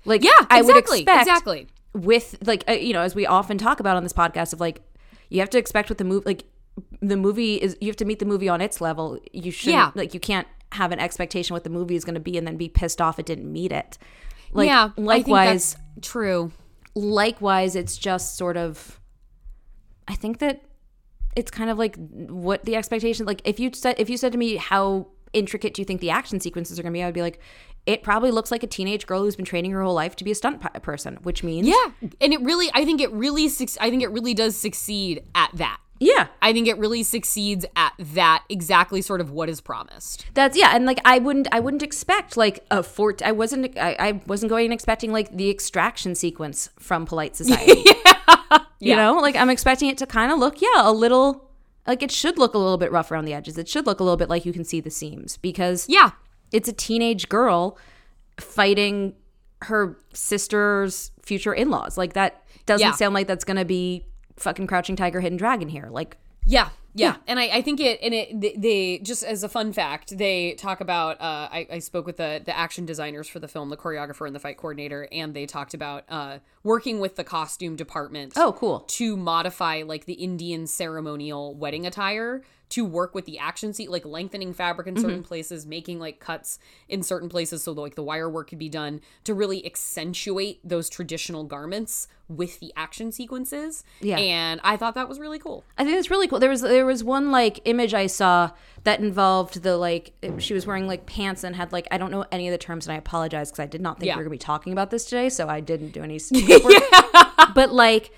Like, 0.06 0.24
Yeah, 0.24 0.32
I 0.50 0.62
would 0.62 0.70
exactly, 0.78 1.00
expect 1.02 1.22
exactly. 1.22 1.68
with 1.94 2.38
like 2.46 2.64
uh, 2.70 2.74
you 2.74 2.94
know, 2.94 3.02
as 3.02 3.14
we 3.16 3.26
often 3.26 3.58
talk 3.58 3.80
about 3.80 3.98
on 3.98 4.04
this 4.04 4.14
podcast, 4.14 4.54
of 4.54 4.60
like 4.60 4.82
you 5.30 5.40
have 5.42 5.50
to 5.52 5.58
expect 5.58 5.90
with 5.90 5.98
the 5.98 6.04
movie, 6.06 6.24
like 6.26 6.46
the 7.02 7.18
movie 7.18 7.56
is 7.56 7.76
you 7.82 7.88
have 7.88 7.96
to 7.98 8.06
meet 8.06 8.20
the 8.20 8.26
movie 8.26 8.48
on 8.50 8.62
its 8.62 8.80
level. 8.80 9.20
You 9.34 9.52
shouldn't 9.52 9.74
Yeah. 9.76 9.92
like 9.96 10.14
you 10.14 10.20
can't 10.20 10.48
have 10.73 10.91
an 10.91 10.99
expectation 10.99 11.53
what 11.53 11.64
the 11.64 11.69
movie 11.69 11.95
is 11.95 12.03
going 12.03 12.14
to 12.15 12.19
be 12.19 12.38
and 12.38 12.45
then 12.45 12.57
be 12.57 12.69
pissed 12.69 13.02
off 13.02 13.19
it 13.19 13.26
didn't 13.26 13.52
meet 13.52 13.72
it. 13.72 13.98
Like, 14.52 14.68
yeah, 14.68 14.89
likewise, 14.98 15.76
true. 16.02 16.52
likewise 16.95 17.76
it's 17.76 17.98
just 17.98 18.38
sort 18.38 18.57
of 18.57 18.99
i 20.07 20.15
think 20.15 20.39
that 20.39 20.64
it's 21.35 21.52
kind 21.52 21.69
of 21.69 21.77
like 21.77 21.95
what 22.10 22.64
the 22.65 22.76
expectation 22.76 23.26
like 23.26 23.41
if 23.45 23.60
you 23.60 23.69
said 23.73 23.95
if 23.99 24.10
you 24.10 24.18
said 24.18 24.31
to 24.31 24.38
me 24.38 24.56
how 24.56 25.07
intricate 25.34 25.73
do 25.73 25.81
you 25.81 25.85
think 25.85 26.02
the 26.02 26.10
action 26.10 26.39
sequences 26.39 26.80
are 26.80 26.81
going 26.81 26.91
to 26.94 26.98
be 26.98 27.03
i 27.03 27.06
would 27.06 27.14
be 27.14 27.22
like 27.22 27.39
it 27.85 28.03
probably 28.03 28.31
looks 28.31 28.52
like 28.52 28.64
a 28.64 28.68
teenage 28.68 29.06
girl 29.07 29.22
who's 29.22 29.35
been 29.35 29.45
training 29.45 29.72
her 29.72 29.81
whole 29.81 29.94
life 29.94 30.15
to 30.15 30.23
be 30.23 30.31
a 30.31 30.35
stunt 30.35 30.61
p- 30.61 30.80
person 30.80 31.18
which 31.23 31.44
means 31.44 31.68
Yeah, 31.68 32.07
and 32.19 32.34
it 32.34 32.41
really, 32.41 32.69
I 32.73 32.84
think 32.84 32.99
it 32.99 33.11
really, 33.14 33.48
suc- 33.48 33.81
I 33.81 33.89
think 33.89 34.03
it 34.03 34.11
really 34.11 34.34
does 34.34 34.57
succeed 34.57 35.23
at 35.35 35.52
that. 35.56 35.80
Yeah 35.99 36.28
I 36.41 36.53
think 36.53 36.68
it 36.68 36.78
really 36.78 37.03
succeeds 37.03 37.65
at 37.76 37.94
that 37.99 38.44
exactly 38.49 39.02
sort 39.02 39.22
of 39.22 39.32
what 39.32 39.49
is 39.49 39.61
promised. 39.61 40.26
that's 40.34 40.57
yeah 40.57 40.72
and 40.76 40.86
like 40.86 40.99
i 41.06 41.18
wouldn't 41.19 41.48
i 41.52 41.60
wouldn't 41.60 41.84
expect 41.84 42.38
like 42.38 42.65
a 42.72 42.84
fort 42.84 43.22
i 43.22 43.32
wasn't 43.32 43.78
I, 43.78 43.95
I 43.99 44.11
wasn't 44.28 44.49
going 44.49 44.65
and 44.65 44.74
expecting 44.74 45.11
like 45.11 45.36
the 45.36 45.49
extraction 45.49 46.15
sequence 46.15 46.69
from 46.80 47.06
polite 47.06 47.36
society 47.41 47.84
yeah. 47.86 48.60
you 48.80 48.95
know 48.95 49.15
like 49.15 49.36
i'm 49.36 49.49
expecting 49.49 49.90
it 49.90 49.98
to 49.99 50.06
kind 50.06 50.32
of 50.32 50.40
look 50.40 50.61
yeah 50.61 50.68
a 50.90 50.91
little 50.91 51.49
like 51.86 52.03
it 52.03 52.11
should 52.11 52.38
look 52.38 52.53
a 52.53 52.57
little 52.57 52.78
bit 52.78 52.91
rough 52.91 53.11
around 53.11 53.26
the 53.26 53.34
edges 53.34 53.57
it 53.57 53.68
should 53.68 53.86
look 53.86 53.99
a 53.99 54.03
little 54.03 54.18
bit 54.18 54.30
like 54.30 54.45
you 54.45 54.53
can 54.53 54.64
see 54.64 54.80
the 54.82 54.90
seams 54.91 55.38
because 55.38 55.86
Yeah, 55.90 56.11
it's 56.52 56.68
a 56.68 56.74
teenage 56.74 57.30
girl 57.30 57.78
fighting 58.40 59.14
her 59.64 59.98
sister's 60.14 61.11
future 61.22 61.53
in-laws 61.53 61.98
like 61.98 62.14
that 62.14 62.44
doesn't 62.65 62.86
Yeah. 62.86 62.91
sound 62.94 63.14
like 63.15 63.28
that's 63.28 63.44
gonna 63.44 63.65
be 63.65 64.06
fucking 64.38 64.68
crouching 64.68 64.96
tiger 64.96 65.20
hidden 65.20 65.38
dragon 65.38 65.70
here 65.70 65.88
like 65.90 66.18
yeah, 66.48 66.70
Yeah, 66.94 67.18
and 67.28 67.40
I, 67.40 67.58
I 67.58 67.62
think 67.62 67.80
it 67.80 68.00
and 68.02 68.14
it 68.14 68.42
they, 68.42 68.56
they 68.58 69.00
just 69.00 69.22
as 69.24 69.44
a 69.44 69.50
fun 69.50 69.74
fact 69.74 70.18
they 70.18 70.54
talk 70.54 70.80
about 70.80 71.20
uh, 71.22 71.50
I, 71.52 71.68
I 71.74 71.80
spoke 71.80 72.06
with 72.06 72.18
the 72.18 72.42
the 72.44 72.58
action 72.58 72.86
designers 72.86 73.28
for 73.28 73.40
the 73.40 73.50
film, 73.50 73.70
the 73.70 73.78
choreographer 73.78 74.26
and 74.26 74.34
the 74.34 74.40
fight 74.40 74.58
coordinator, 74.58 75.08
and 75.12 75.34
they 75.34 75.46
talked 75.46 75.74
about 75.74 76.06
uh, 76.10 76.40
working 76.64 77.00
with 77.00 77.18
the 77.18 77.24
costume 77.26 77.76
department. 77.76 78.34
Oh, 78.38 78.54
cool. 78.54 78.80
To 78.80 79.18
modify 79.18 79.84
like 79.86 80.06
the 80.06 80.14
Indian 80.14 80.66
ceremonial 80.68 81.54
wedding 81.54 81.86
attire 81.86 82.44
to 82.69 82.84
work 82.84 83.15
with 83.15 83.26
the 83.26 83.39
action 83.39 83.72
seat, 83.73 83.89
like 83.89 84.06
lengthening 84.06 84.53
fabric 84.53 84.88
in 84.88 84.95
certain 84.98 85.19
Mm-hmm. 85.19 85.27
places, 85.27 85.65
making 85.65 85.99
like 85.99 86.19
cuts 86.19 86.60
in 86.89 87.02
certain 87.02 87.30
places 87.30 87.64
so 87.64 87.72
like 87.72 87.95
the 87.95 88.03
wire 88.03 88.30
work 88.30 88.49
could 88.49 88.60
be 88.60 88.68
done 88.69 88.99
to 89.23 89.34
really 89.34 89.65
accentuate 89.65 90.60
those 90.68 90.89
traditional 90.89 91.44
garments 91.45 92.07
with 92.27 92.60
the 92.60 92.73
action 92.76 93.11
sequences. 93.11 93.85
Yeah. 94.02 94.18
and 94.18 94.60
I 94.64 94.76
thought 94.76 94.95
that 94.95 95.07
was 95.07 95.18
really 95.18 95.39
cool. 95.39 95.64
I 95.77 95.85
think 95.85 95.98
it's 95.98 96.11
really 96.11 96.27
cool. 96.27 96.39
There 96.39 96.49
was 96.49 96.60
there 96.61 96.85
was 96.85 97.03
one 97.03 97.31
like 97.31 97.61
image 97.64 97.94
I 97.94 98.07
saw 98.07 98.52
that 98.84 98.99
involved 98.99 99.64
the 99.64 99.77
like 99.77 100.14
she 100.39 100.53
was 100.53 100.68
wearing 100.68 100.88
like 100.88 101.06
pants 101.06 101.45
and 101.45 101.56
had 101.56 101.72
like 101.72 101.88
I 101.89 101.98
don't 101.98 102.11
know 102.11 102.26
any 102.34 102.49
of 102.49 102.52
the 102.52 102.57
terms 102.57 102.85
and 102.85 102.94
I 102.94 102.98
apologize 102.98 103.49
because 103.49 103.64
I 103.64 103.68
did 103.68 103.80
not 103.81 103.98
think 103.99 104.07
Yeah. 104.07 104.15
we 104.15 104.18
were 104.19 104.23
gonna 104.26 104.31
be 104.31 104.38
talking 104.39 104.73
about 104.73 104.91
this 104.91 105.06
today, 105.06 105.30
so 105.30 105.48
I 105.48 105.61
didn't 105.61 105.91
do 105.91 106.03
any. 106.03 106.19
work. 106.64 106.84
But 107.56 107.72
like 107.72 108.11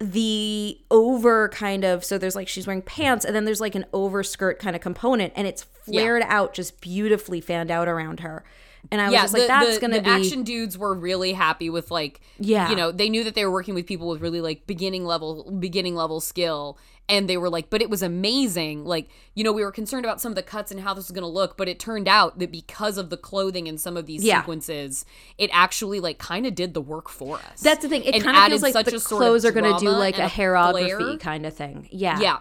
the 0.00 0.78
over 0.90 1.48
kind 1.48 1.84
of 1.84 2.04
so 2.04 2.18
there's 2.18 2.36
like 2.36 2.46
she's 2.46 2.66
wearing 2.66 2.82
pants 2.82 3.24
and 3.24 3.34
then 3.34 3.44
there's 3.44 3.60
like 3.60 3.74
an 3.74 3.84
overskirt 3.92 4.60
kind 4.60 4.76
of 4.76 4.82
component 4.82 5.32
and 5.34 5.46
it's 5.46 5.64
flared 5.64 6.22
out 6.26 6.54
just 6.54 6.80
beautifully 6.80 7.40
fanned 7.40 7.70
out 7.70 7.88
around 7.88 8.20
her. 8.20 8.44
And 8.90 9.00
I 9.00 9.10
was 9.10 9.14
just 9.20 9.32
like, 9.34 9.42
the- 9.42 9.48
that's 9.48 9.74
the- 9.74 9.80
gonna 9.80 9.96
the 9.96 10.02
be 10.02 10.10
action 10.10 10.42
dudes 10.44 10.78
were 10.78 10.94
really 10.94 11.32
happy 11.32 11.68
with 11.70 11.90
like 11.90 12.20
Yeah. 12.38 12.70
you 12.70 12.76
know 12.76 12.90
they 12.92 13.08
knew 13.08 13.24
that 13.24 13.34
they 13.34 13.44
were 13.44 13.50
working 13.52 13.74
with 13.74 13.86
people 13.86 14.08
with 14.08 14.20
really 14.20 14.40
like 14.40 14.66
beginning 14.66 15.04
level 15.04 15.50
beginning 15.58 15.94
level 15.94 16.20
skill 16.20 16.78
and 17.10 17.28
they 17.28 17.36
were 17.36 17.48
like 17.50 17.70
but 17.70 17.80
it 17.82 17.88
was 17.90 18.02
amazing 18.02 18.84
like 18.84 19.08
you 19.34 19.42
know 19.42 19.52
we 19.52 19.62
were 19.64 19.72
concerned 19.72 20.04
about 20.04 20.20
some 20.20 20.30
of 20.32 20.36
the 20.36 20.42
cuts 20.42 20.70
and 20.70 20.80
how 20.80 20.92
this 20.94 21.06
was 21.08 21.12
going 21.12 21.22
to 21.22 21.26
look 21.28 21.56
but 21.56 21.68
it 21.68 21.78
turned 21.78 22.06
out 22.06 22.38
that 22.38 22.52
because 22.52 22.98
of 22.98 23.08
the 23.10 23.16
clothing 23.16 23.66
in 23.66 23.78
some 23.78 23.96
of 23.96 24.06
these 24.06 24.22
Yeah. 24.24 24.40
sequences 24.40 25.04
it 25.38 25.48
actually 25.52 26.00
like 26.00 26.18
kind 26.18 26.46
of 26.46 26.54
did 26.54 26.74
the 26.74 26.80
work 26.82 27.08
for 27.08 27.36
us 27.36 27.60
That's 27.62 27.82
the 27.82 27.88
thing. 27.88 28.04
It 28.04 28.22
kind 28.22 28.36
of 28.36 28.44
feels 28.44 28.62
like 28.62 28.72
such 28.74 28.86
the 28.86 28.96
a 28.96 29.00
sort 29.00 29.22
of 29.22 29.26
clothes 29.26 29.44
are 29.44 29.52
going 29.52 29.72
to 29.74 29.80
do 29.80 29.90
like 29.90 30.18
a 30.18 30.26
hairography 30.26 31.18
kind 31.20 31.46
of 31.46 31.54
thing. 31.54 31.88
Yeah. 31.90 32.20
Yeah. 32.20 32.38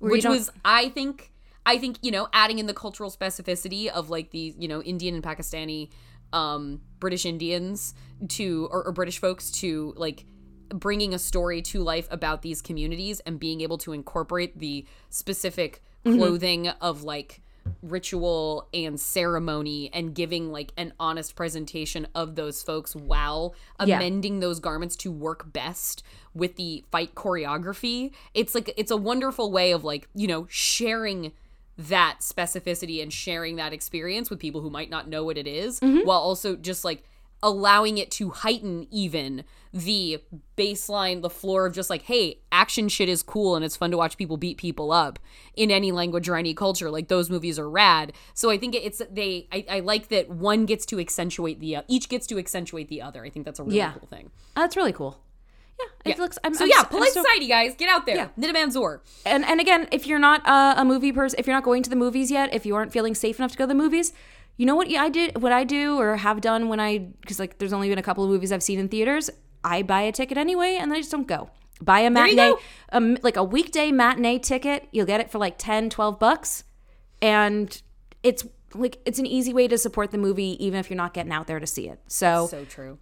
you 0.00 0.10
Which 0.10 0.24
was 0.24 0.50
I 0.64 0.88
think 0.90 1.30
I 1.66 1.78
think, 1.78 1.98
you 2.02 2.10
know, 2.10 2.28
adding 2.32 2.58
in 2.58 2.66
the 2.66 2.74
cultural 2.74 3.10
specificity 3.10 3.88
of 3.88 4.10
like 4.10 4.30
the, 4.30 4.54
you 4.58 4.68
know, 4.68 4.82
Indian 4.82 5.14
and 5.14 5.24
Pakistani 5.24 5.90
um 6.32 6.80
British 7.00 7.24
Indians 7.26 7.94
to 8.28 8.68
or, 8.72 8.86
or 8.86 8.92
British 8.92 9.18
folks 9.18 9.50
to 9.52 9.92
like 9.96 10.26
bringing 10.70 11.14
a 11.14 11.18
story 11.18 11.62
to 11.62 11.82
life 11.82 12.08
about 12.10 12.42
these 12.42 12.60
communities 12.62 13.20
and 13.20 13.38
being 13.38 13.60
able 13.60 13.78
to 13.78 13.92
incorporate 13.92 14.58
the 14.58 14.86
specific 15.10 15.82
Mm-hmm. 16.04 16.18
clothing 16.18 16.68
of 16.68 17.02
like 17.02 17.40
ritual 17.82 18.68
and 18.74 19.00
ceremony 19.00 19.88
and 19.94 20.14
giving 20.14 20.52
like 20.52 20.72
an 20.76 20.92
honest 21.00 21.34
presentation 21.34 22.06
of 22.14 22.34
those 22.34 22.62
folks 22.62 22.94
while 22.94 23.54
Yeah. 23.82 23.96
amending 23.96 24.40
those 24.40 24.60
garments 24.60 24.96
to 24.96 25.10
work 25.10 25.50
best 25.52 26.02
with 26.34 26.56
the 26.56 26.84
fight 26.90 27.14
choreography 27.14 28.12
it's 28.34 28.54
like 28.54 28.72
it's 28.76 28.90
a 28.90 28.96
wonderful 28.98 29.50
way 29.50 29.72
of 29.72 29.82
like 29.82 30.08
you 30.14 30.26
know 30.26 30.46
sharing 30.50 31.32
that 31.76 32.18
specificity 32.20 33.02
and 33.02 33.12
sharing 33.12 33.56
that 33.56 33.72
experience 33.72 34.30
with 34.30 34.38
people 34.38 34.60
who 34.60 34.70
might 34.70 34.90
not 34.90 35.08
know 35.08 35.24
what 35.24 35.36
it 35.38 35.46
is, 35.46 35.80
mm-hmm. 35.80 36.06
while 36.06 36.20
also 36.20 36.56
just 36.56 36.84
like 36.84 37.04
allowing 37.42 37.98
it 37.98 38.10
to 38.10 38.30
heighten 38.30 38.86
even 38.90 39.44
the 39.70 40.18
baseline 40.56 41.20
the 41.20 41.28
floor 41.28 41.66
of 41.66 41.74
just 41.74 41.90
like 41.90 42.02
hey 42.02 42.38
action 42.50 42.88
shit 42.88 43.08
is 43.08 43.22
cool 43.22 43.54
and 43.54 43.64
it's 43.64 43.76
fun 43.76 43.90
to 43.90 43.96
watch 43.98 44.16
people 44.16 44.38
beat 44.38 44.56
people 44.56 44.90
up 44.92 45.18
in 45.54 45.70
any 45.70 45.92
language 45.92 46.26
or 46.28 46.36
any 46.36 46.54
culture. 46.54 46.90
Like 46.90 47.08
those 47.08 47.28
movies 47.28 47.58
are 47.58 47.68
rad. 47.68 48.12
So 48.32 48.50
i 48.50 48.56
think 48.56 48.74
it's 48.74 49.02
they 49.10 49.46
i, 49.52 49.66
I 49.68 49.80
like 49.80 50.08
that 50.08 50.30
one 50.30 50.64
gets 50.64 50.86
to 50.86 50.98
accentuate 50.98 51.60
the 51.60 51.78
each 51.86 52.08
gets 52.08 52.26
to 52.28 52.38
accentuate 52.38 52.88
the 52.88 53.02
other. 53.02 53.24
I 53.24 53.30
think 53.30 53.44
that's 53.44 53.58
a 53.58 53.64
really 53.64 53.76
Yeah. 53.76 53.92
cool 53.92 54.08
thing. 54.08 54.30
That's 54.56 54.76
really 54.76 54.92
cool. 54.92 55.18
Yeah, 55.78 56.12
it 56.12 56.18
looks. 56.18 56.38
I'm, 56.44 56.54
so 56.54 56.64
I'm 56.64 56.70
yeah 56.70 56.82
so- 56.82 56.88
polite 56.88 57.12
so- 57.12 57.22
society 57.22 57.48
guys 57.48 57.74
get 57.74 57.88
out 57.88 58.06
there 58.06 58.16
Yeah. 58.16 58.28
Nida 58.38 58.54
Manzoor 58.54 59.00
and 59.26 59.44
and 59.44 59.60
again, 59.60 59.88
if 59.90 60.06
you're 60.06 60.18
not 60.18 60.46
uh, 60.46 60.74
a 60.76 60.84
movie 60.84 61.12
person, 61.12 61.38
if 61.38 61.46
you're 61.46 61.56
not 61.56 61.64
going 61.64 61.82
to 61.82 61.90
the 61.90 61.96
movies 61.96 62.30
yet, 62.30 62.54
if 62.54 62.64
you 62.66 62.74
aren't 62.74 62.92
feeling 62.92 63.14
safe 63.14 63.38
enough 63.38 63.52
to 63.52 63.58
go 63.58 63.64
to 63.64 63.68
the 63.68 63.74
movies, 63.74 64.12
you 64.56 64.66
know 64.66 64.76
what 64.76 64.88
I 64.94 65.08
did, 65.08 65.42
what 65.42 65.52
I 65.52 65.64
do 65.64 65.98
or 65.98 66.16
have 66.16 66.40
done 66.40 66.68
when 66.68 66.80
I, 66.80 66.98
because 67.20 67.38
like 67.38 67.58
there's 67.58 67.72
only 67.72 67.88
been 67.88 67.98
a 67.98 68.02
couple 68.02 68.22
of 68.24 68.30
movies 68.30 68.52
I've 68.52 68.62
seen 68.62 68.78
in 68.78 68.88
theaters. 68.88 69.30
I 69.64 69.82
buy 69.82 70.02
a 70.02 70.12
ticket 70.12 70.36
anyway, 70.36 70.76
and 70.78 70.90
then 70.90 70.96
I 70.96 71.00
just 71.00 71.10
don't 71.10 71.26
go. 71.26 71.50
Buy 71.80 72.00
a 72.00 72.10
matinee, 72.10 72.52
um, 72.92 73.16
like 73.22 73.36
a 73.36 73.42
weekday 73.42 73.90
matinee 73.90 74.38
ticket. 74.38 74.86
You'll 74.92 75.06
get 75.06 75.20
it 75.20 75.30
for 75.30 75.38
like 75.38 75.56
10, 75.58 75.90
12 75.90 76.18
bucks, 76.18 76.64
and 77.20 77.82
it's 78.22 78.46
like 78.74 78.98
it's 79.06 79.18
an 79.18 79.26
easy 79.26 79.52
way 79.52 79.66
to 79.68 79.78
support 79.78 80.10
the 80.10 80.18
movie, 80.18 80.62
even 80.64 80.78
if 80.78 80.88
you're 80.90 80.96
not 80.96 81.14
getting 81.14 81.32
out 81.32 81.46
there 81.46 81.58
to 81.58 81.66
see 81.66 81.88
it. 81.88 81.98
So, 82.06 82.46
so 82.48 82.64
true 82.64 82.98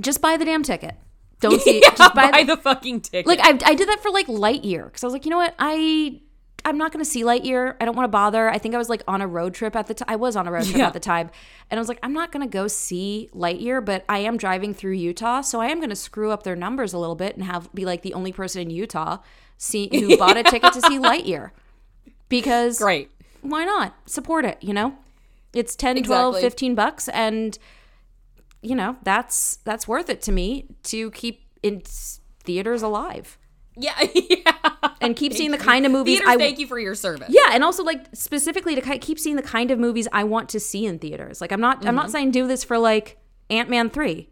just 0.00 0.20
buy 0.20 0.36
the 0.36 0.44
damn 0.44 0.62
ticket. 0.62 0.96
Don't 1.40 1.60
see. 1.62 1.80
just 1.80 2.14
buy, 2.14 2.30
buy 2.30 2.42
the, 2.42 2.56
the 2.56 2.62
fucking 2.62 3.00
ticket 3.02 3.26
like 3.26 3.40
I, 3.40 3.50
I 3.70 3.74
did 3.74 3.88
that 3.88 4.00
for 4.02 4.10
like 4.10 4.26
Lightyear 4.26 4.84
because 4.86 5.04
I 5.04 5.06
was 5.06 5.12
like, 5.12 5.24
you 5.24 5.30
know 5.30 5.36
what, 5.38 5.54
I 5.58 6.20
I'm 6.64 6.76
not 6.76 6.92
going 6.92 7.02
to 7.02 7.08
see 7.10 7.22
Lightyear. 7.22 7.76
I 7.80 7.84
don't 7.84 7.94
want 7.96 8.04
to 8.04 8.10
bother. 8.10 8.50
I 8.50 8.58
think 8.58 8.74
I 8.74 8.78
was 8.78 8.88
like 8.90 9.02
on 9.06 9.22
a 9.22 9.26
road 9.28 9.54
trip 9.54 9.76
at 9.76 9.86
the 9.86 9.94
time. 9.94 10.06
I 10.08 10.16
was 10.16 10.34
on 10.36 10.46
a 10.48 10.52
road 10.52 10.64
trip 10.64 10.76
Yeah. 10.76 10.88
at 10.88 10.92
the 10.92 11.00
time, 11.00 11.30
and 11.70 11.78
I 11.78 11.80
was 11.80 11.88
like, 11.88 12.00
I'm 12.02 12.12
not 12.12 12.32
going 12.32 12.42
to 12.46 12.50
go 12.52 12.66
see 12.66 13.30
Lightyear, 13.32 13.82
but 13.82 14.04
I 14.08 14.18
am 14.18 14.36
driving 14.36 14.74
through 14.74 14.92
Utah, 14.94 15.40
so 15.40 15.60
I 15.60 15.66
am 15.68 15.78
going 15.78 15.88
to 15.90 15.96
screw 15.96 16.30
up 16.32 16.42
their 16.42 16.56
numbers 16.56 16.92
a 16.92 16.98
little 16.98 17.14
bit 17.14 17.36
and 17.36 17.44
have 17.44 17.72
be 17.72 17.84
like 17.84 18.02
the 18.02 18.12
only 18.12 18.32
person 18.32 18.60
in 18.62 18.70
Utah 18.70 19.18
see 19.56 19.88
who 19.92 20.16
bought 20.18 20.36
a 20.36 20.42
ticket 20.42 20.72
to 20.72 20.80
see 20.82 20.98
Lightyear 20.98 21.50
because 22.28 22.78
great 22.78 23.10
why 23.40 23.64
not 23.64 23.94
support 24.06 24.44
it? 24.44 24.58
You 24.60 24.74
know, 24.74 24.96
it's 25.54 25.76
10, 25.76 26.02
12, 26.02 26.40
15 26.40 26.74
bucks, 26.74 27.08
and 27.08 27.56
you 28.62 28.74
know 28.74 28.96
that's 29.02 29.56
that's 29.64 29.86
worth 29.86 30.08
it 30.10 30.20
to 30.22 30.32
me 30.32 30.66
to 30.82 31.10
keep 31.12 31.42
in 31.62 31.80
theaters 32.44 32.82
alive 32.82 33.38
yeah 33.76 33.94
yeah 34.14 34.52
and 35.00 35.14
keep 35.14 35.32
seeing 35.32 35.52
the 35.52 35.58
kind 35.58 35.86
of 35.86 35.92
movies 35.92 36.18
Theaters, 36.18 36.34
I 36.34 36.38
thank 36.38 36.58
you 36.58 36.66
for 36.66 36.78
your 36.80 36.96
service. 36.96 37.28
yeah, 37.30 37.50
and 37.52 37.62
also 37.62 37.84
like 37.84 38.06
specifically 38.12 38.74
to 38.74 38.98
keep 38.98 39.18
seeing 39.20 39.36
the 39.36 39.42
kind 39.42 39.70
of 39.70 39.78
movies 39.78 40.08
I 40.12 40.24
want 40.24 40.48
to 40.50 40.58
see 40.60 40.84
in 40.86 40.98
theaters. 40.98 41.40
Like 41.40 41.52
I'm 41.52 41.60
not 41.60 41.78
I'm 41.78 41.84
Mm-hmm. 41.84 41.94
not 41.96 42.10
saying 42.10 42.30
do 42.32 42.48
this 42.48 42.64
for 42.64 42.78
like 42.78 43.18
Ant 43.50 43.70
Man 43.70 43.88
three. 43.90 44.28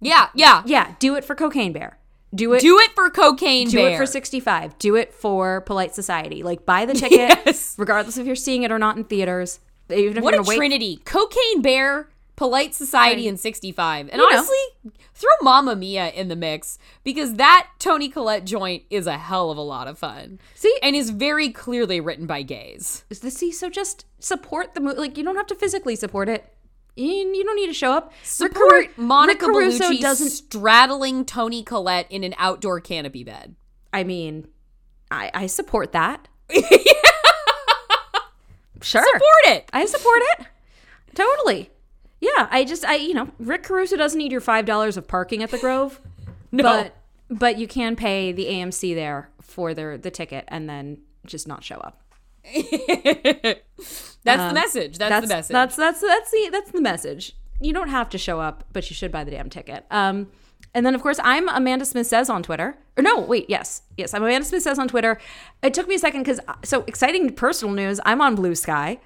yeah, 0.00 0.28
yeah. 0.34 0.62
Yeah, 0.64 0.94
do 1.00 1.16
it 1.16 1.24
for 1.24 1.34
Cocaine 1.34 1.72
Bear. 1.72 1.98
Do 2.34 2.52
it. 2.52 2.60
Do 2.60 2.78
it 2.78 2.92
for 2.94 3.10
Cocaine 3.10 3.68
do 3.68 3.78
Bear. 3.78 3.94
it 3.94 3.96
for 3.96 4.06
65. 4.06 4.78
Do 4.78 4.94
it 4.94 5.12
for 5.12 5.62
Polite 5.62 5.94
Society. 5.94 6.42
Like 6.44 6.64
buy 6.64 6.84
the 6.86 6.94
ticket, 7.02 7.18
Yes. 7.46 7.74
regardless 7.78 8.16
if 8.18 8.26
you're 8.26 8.36
seeing 8.36 8.62
it 8.62 8.70
or 8.70 8.78
not 8.78 8.96
in 8.96 9.04
theaters. 9.04 9.58
Even 9.90 10.18
if 10.18 10.22
What 10.22 10.34
you're 10.34 10.42
a 10.42 10.44
wait. 10.46 10.56
trinity! 10.56 11.00
Cocaine 11.04 11.62
Bear, 11.62 12.08
Polite 12.36 12.74
Society, 12.74 13.26
and 13.28 13.40
65. 13.40 14.08
And 14.08 14.12
You 14.12 14.18
know. 14.18 14.26
honestly, 14.36 14.92
throw 15.14 15.30
Mamma 15.42 15.74
Mia 15.74 16.10
in 16.10 16.28
the 16.28 16.36
mix 16.36 16.78
because 17.02 17.34
that 17.34 17.68
Toni 17.78 18.08
Collette 18.08 18.44
joint 18.44 18.82
is 18.90 19.06
a 19.06 19.16
hell 19.18 19.50
of 19.50 19.56
a 19.58 19.62
lot 19.62 19.88
of 19.88 19.98
fun. 19.98 20.38
See? 20.54 20.78
and 20.82 20.94
is 20.94 21.10
very 21.10 21.48
clearly 21.50 21.98
written 22.00 22.26
by 22.26 22.42
gays. 22.42 23.04
Is 23.10 23.20
the 23.20 23.30
see? 23.30 23.50
So 23.52 23.70
just 23.70 24.04
support 24.18 24.74
the 24.74 24.80
movie. 24.80 24.98
Like 24.98 25.16
you 25.16 25.24
don't 25.24 25.36
have 25.36 25.46
to 25.46 25.54
physically 25.54 25.96
support 25.96 26.28
it. 26.28 26.52
You, 26.94 27.06
you 27.06 27.44
don't 27.44 27.56
need 27.56 27.66
to 27.66 27.74
show 27.74 27.92
up. 27.92 28.06
Rick 28.08 28.14
Support 28.24 28.54
Caru- 28.54 28.98
Monica 28.98 29.46
Rick 29.46 29.54
Caruso 29.54 29.84
Bellucci 29.90 30.00
doesn't. 30.00 30.30
straddling 30.30 31.24
Toni 31.26 31.62
Collette 31.62 32.06
in 32.10 32.24
an 32.24 32.34
outdoor 32.38 32.80
canopy 32.80 33.22
bed. 33.24 33.54
I 33.92 34.04
mean, 34.04 34.48
I 35.10 35.30
I 35.34 35.46
support 35.46 35.92
that. 35.92 36.28
yeah. 36.50 36.60
sure. 38.82 39.02
Support 39.04 39.56
it. 39.56 39.70
I 39.72 39.86
support 39.86 40.22
it. 40.38 40.46
Totally. 41.14 41.70
Yeah, 42.20 42.48
I 42.50 42.64
just 42.64 42.84
I 42.84 42.96
you 42.96 43.14
know, 43.14 43.28
Rick 43.38 43.64
Caruso 43.64 43.96
doesn't 43.96 44.18
need 44.18 44.32
your 44.32 44.40
five 44.40 44.64
dollars 44.66 44.96
of 44.96 45.06
parking 45.06 45.42
at 45.42 45.50
the 45.50 45.58
Grove. 45.58 46.00
No. 46.52 46.62
But 46.62 46.96
but 47.28 47.58
you 47.58 47.66
can 47.66 47.96
pay 47.96 48.30
the 48.32 48.46
AMC 48.46 48.94
there 48.94 49.28
for 49.42 49.74
their 49.74 49.98
the 49.98 50.12
ticket 50.12 50.44
and 50.48 50.68
then 50.70 50.98
just 51.26 51.46
not 51.48 51.64
show 51.64 51.74
up. 51.76 52.00
That's 52.54 54.42
the 54.48 54.52
message. 54.54 54.98
That's, 54.98 55.26
the 55.26 55.34
message. 55.34 55.54
Um, 55.54 55.60
That's 55.60 55.76
that's 55.76 56.00
that's 56.00 56.30
the 56.30 56.48
that's 56.50 56.70
the 56.70 56.80
message. 56.80 57.36
You 57.60 57.72
don't 57.72 57.88
have 57.88 58.08
to 58.10 58.18
show 58.18 58.40
up, 58.40 58.64
but 58.72 58.88
you 58.88 58.94
should 58.94 59.12
buy 59.12 59.24
the 59.24 59.30
damn 59.30 59.50
ticket. 59.50 59.84
Um 59.90 60.28
and 60.74 60.86
then 60.86 60.94
of 60.94 61.02
course 61.02 61.18
I'm 61.22 61.48
Amanda 61.48 61.84
Smith 61.84 62.06
says 62.06 62.30
on 62.30 62.42
Twitter. 62.42 62.76
Or 62.96 63.02
no, 63.02 63.20
wait, 63.20 63.46
yes. 63.50 63.82
Yes, 63.96 64.14
I'm 64.14 64.22
Amanda 64.22 64.46
Smith 64.46 64.62
says 64.62 64.78
on 64.78 64.88
Twitter. 64.88 65.18
It 65.62 65.74
took 65.74 65.88
me 65.88 65.96
a 65.96 65.98
second 65.98 66.24
cuz 66.24 66.40
so 66.64 66.84
exciting 66.86 67.32
personal 67.34 67.74
news. 67.74 68.00
I'm 68.06 68.20
on 68.20 68.34
Blue 68.34 68.54
Sky. 68.54 68.98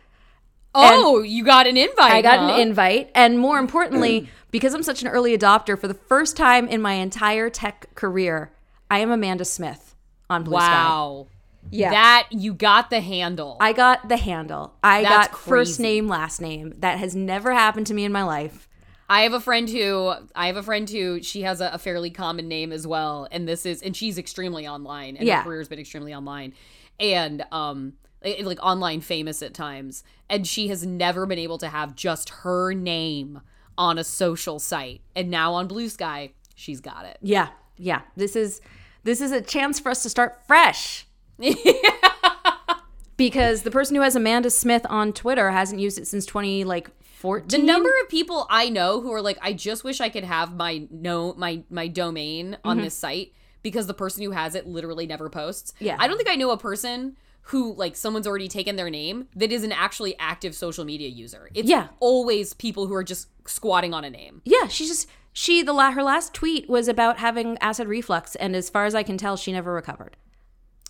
Oh, 0.74 1.22
you 1.22 1.44
got 1.44 1.66
an 1.66 1.76
invite. 1.76 2.12
I 2.12 2.22
got 2.22 2.38
huh? 2.38 2.46
an 2.54 2.60
invite, 2.60 3.10
and 3.14 3.38
more 3.38 3.58
importantly, 3.58 4.28
because 4.50 4.74
I'm 4.74 4.82
such 4.82 5.02
an 5.02 5.08
early 5.08 5.36
adopter, 5.36 5.78
for 5.78 5.88
the 5.88 5.94
first 5.94 6.36
time 6.36 6.68
in 6.68 6.80
my 6.80 6.94
entire 6.94 7.50
tech 7.50 7.94
career, 7.94 8.52
I 8.90 8.98
am 9.00 9.10
Amanda 9.10 9.44
Smith 9.44 9.94
on 10.28 10.44
Blue 10.44 10.58
Sky. 10.58 10.68
Wow. 10.68 11.26
Yeah. 11.70 11.90
That 11.90 12.28
you 12.30 12.54
got 12.54 12.90
the 12.90 13.00
handle. 13.00 13.56
I 13.60 13.72
got 13.72 14.08
the 14.08 14.16
handle. 14.16 14.74
I 14.82 15.02
That's 15.02 15.28
got 15.28 15.38
first 15.38 15.78
name, 15.78 16.08
last 16.08 16.40
name. 16.40 16.74
That 16.78 16.98
has 16.98 17.14
never 17.14 17.52
happened 17.52 17.86
to 17.88 17.94
me 17.94 18.04
in 18.04 18.12
my 18.12 18.22
life. 18.22 18.66
I 19.10 19.22
have 19.22 19.34
a 19.34 19.40
friend 19.40 19.68
who 19.68 20.12
I 20.34 20.46
have 20.46 20.56
a 20.56 20.62
friend 20.62 20.88
who 20.88 21.22
she 21.22 21.42
has 21.42 21.60
a, 21.60 21.70
a 21.72 21.78
fairly 21.78 22.10
common 22.10 22.48
name 22.48 22.72
as 22.72 22.86
well, 22.86 23.28
and 23.30 23.46
this 23.46 23.66
is 23.66 23.82
and 23.82 23.96
she's 23.96 24.18
extremely 24.18 24.66
online, 24.68 25.16
and 25.16 25.26
Yeah. 25.26 25.38
her 25.38 25.44
career's 25.44 25.68
been 25.68 25.80
extremely 25.80 26.14
online. 26.14 26.54
and 26.98 27.44
um 27.50 27.94
like, 28.24 28.42
like 28.42 28.58
online 28.62 29.00
famous 29.00 29.42
at 29.42 29.54
times 29.54 30.04
and 30.28 30.46
she 30.46 30.68
has 30.68 30.86
never 30.86 31.26
been 31.26 31.38
able 31.38 31.58
to 31.58 31.68
have 31.68 31.94
just 31.94 32.30
her 32.30 32.72
name 32.72 33.40
on 33.78 33.98
a 33.98 34.04
social 34.04 34.58
site 34.58 35.00
and 35.16 35.30
now 35.30 35.54
on 35.54 35.66
blue 35.66 35.88
sky 35.88 36.32
she's 36.54 36.80
got 36.80 37.04
it 37.04 37.18
Yeah, 37.22 37.48
yeah. 37.76 38.02
This 38.16 38.36
is 38.36 38.60
this 39.02 39.20
is 39.20 39.32
a 39.32 39.40
chance 39.40 39.80
for 39.80 39.90
us 39.90 40.02
to 40.02 40.10
start 40.10 40.46
fresh. 40.46 41.06
because 43.16 43.62
the 43.62 43.70
person 43.70 43.96
who 43.96 44.02
has 44.02 44.14
Amanda 44.16 44.50
Smith 44.50 44.84
on 44.88 45.12
Twitter 45.12 45.50
hasn't 45.50 45.80
used 45.80 45.98
it 45.98 46.06
since 46.06 46.26
twenty 46.26 46.64
like 46.64 46.90
fourteen. 47.20 47.60
the 47.60 47.66
number 47.66 47.90
of 48.02 48.08
people 48.08 48.46
i 48.48 48.70
know 48.70 49.02
who 49.02 49.12
are 49.12 49.20
like 49.20 49.38
i 49.42 49.52
just 49.52 49.84
wish 49.84 50.00
i 50.00 50.08
could 50.08 50.24
have 50.24 50.54
my 50.54 50.86
no 50.90 51.34
my 51.34 51.62
my 51.68 51.86
domain 51.86 52.56
on 52.64 52.76
mm-hmm. 52.76 52.84
this 52.84 52.94
site 52.94 53.34
because 53.62 53.86
the 53.86 53.92
person 53.92 54.22
who 54.22 54.30
has 54.30 54.54
it 54.54 54.66
literally 54.66 55.06
never 55.06 55.28
posts 55.28 55.74
Yeah. 55.80 55.96
i 55.98 56.08
don't 56.08 56.16
think 56.16 56.30
i 56.30 56.34
know 56.36 56.50
a 56.50 56.56
person 56.56 57.18
who 57.44 57.72
like 57.74 57.96
someone's 57.96 58.26
already 58.26 58.48
taken 58.48 58.76
their 58.76 58.90
name 58.90 59.26
that 59.34 59.50
is 59.50 59.64
an 59.64 59.72
actually 59.72 60.14
active 60.18 60.54
social 60.54 60.84
media 60.84 61.08
user 61.08 61.48
it's 61.54 61.68
Yeah. 61.68 61.88
always 61.98 62.52
people 62.54 62.86
who 62.86 62.94
are 62.94 63.04
just 63.04 63.28
squatting 63.48 63.92
on 63.94 64.04
a 64.04 64.10
name 64.10 64.42
Yeah, 64.44 64.68
she 64.68 64.86
just 64.86 65.08
she 65.32 65.62
the 65.62 65.72
la- 65.72 65.92
her 65.92 66.02
last 66.02 66.34
tweet 66.34 66.68
was 66.68 66.88
about 66.88 67.18
having 67.18 67.56
acid 67.60 67.86
reflux, 67.88 68.34
and 68.36 68.54
as 68.56 68.68
far 68.68 68.84
as 68.84 68.94
I 68.94 69.02
can 69.04 69.16
tell, 69.16 69.36
she 69.36 69.52
never 69.52 69.72
recovered. 69.72 70.16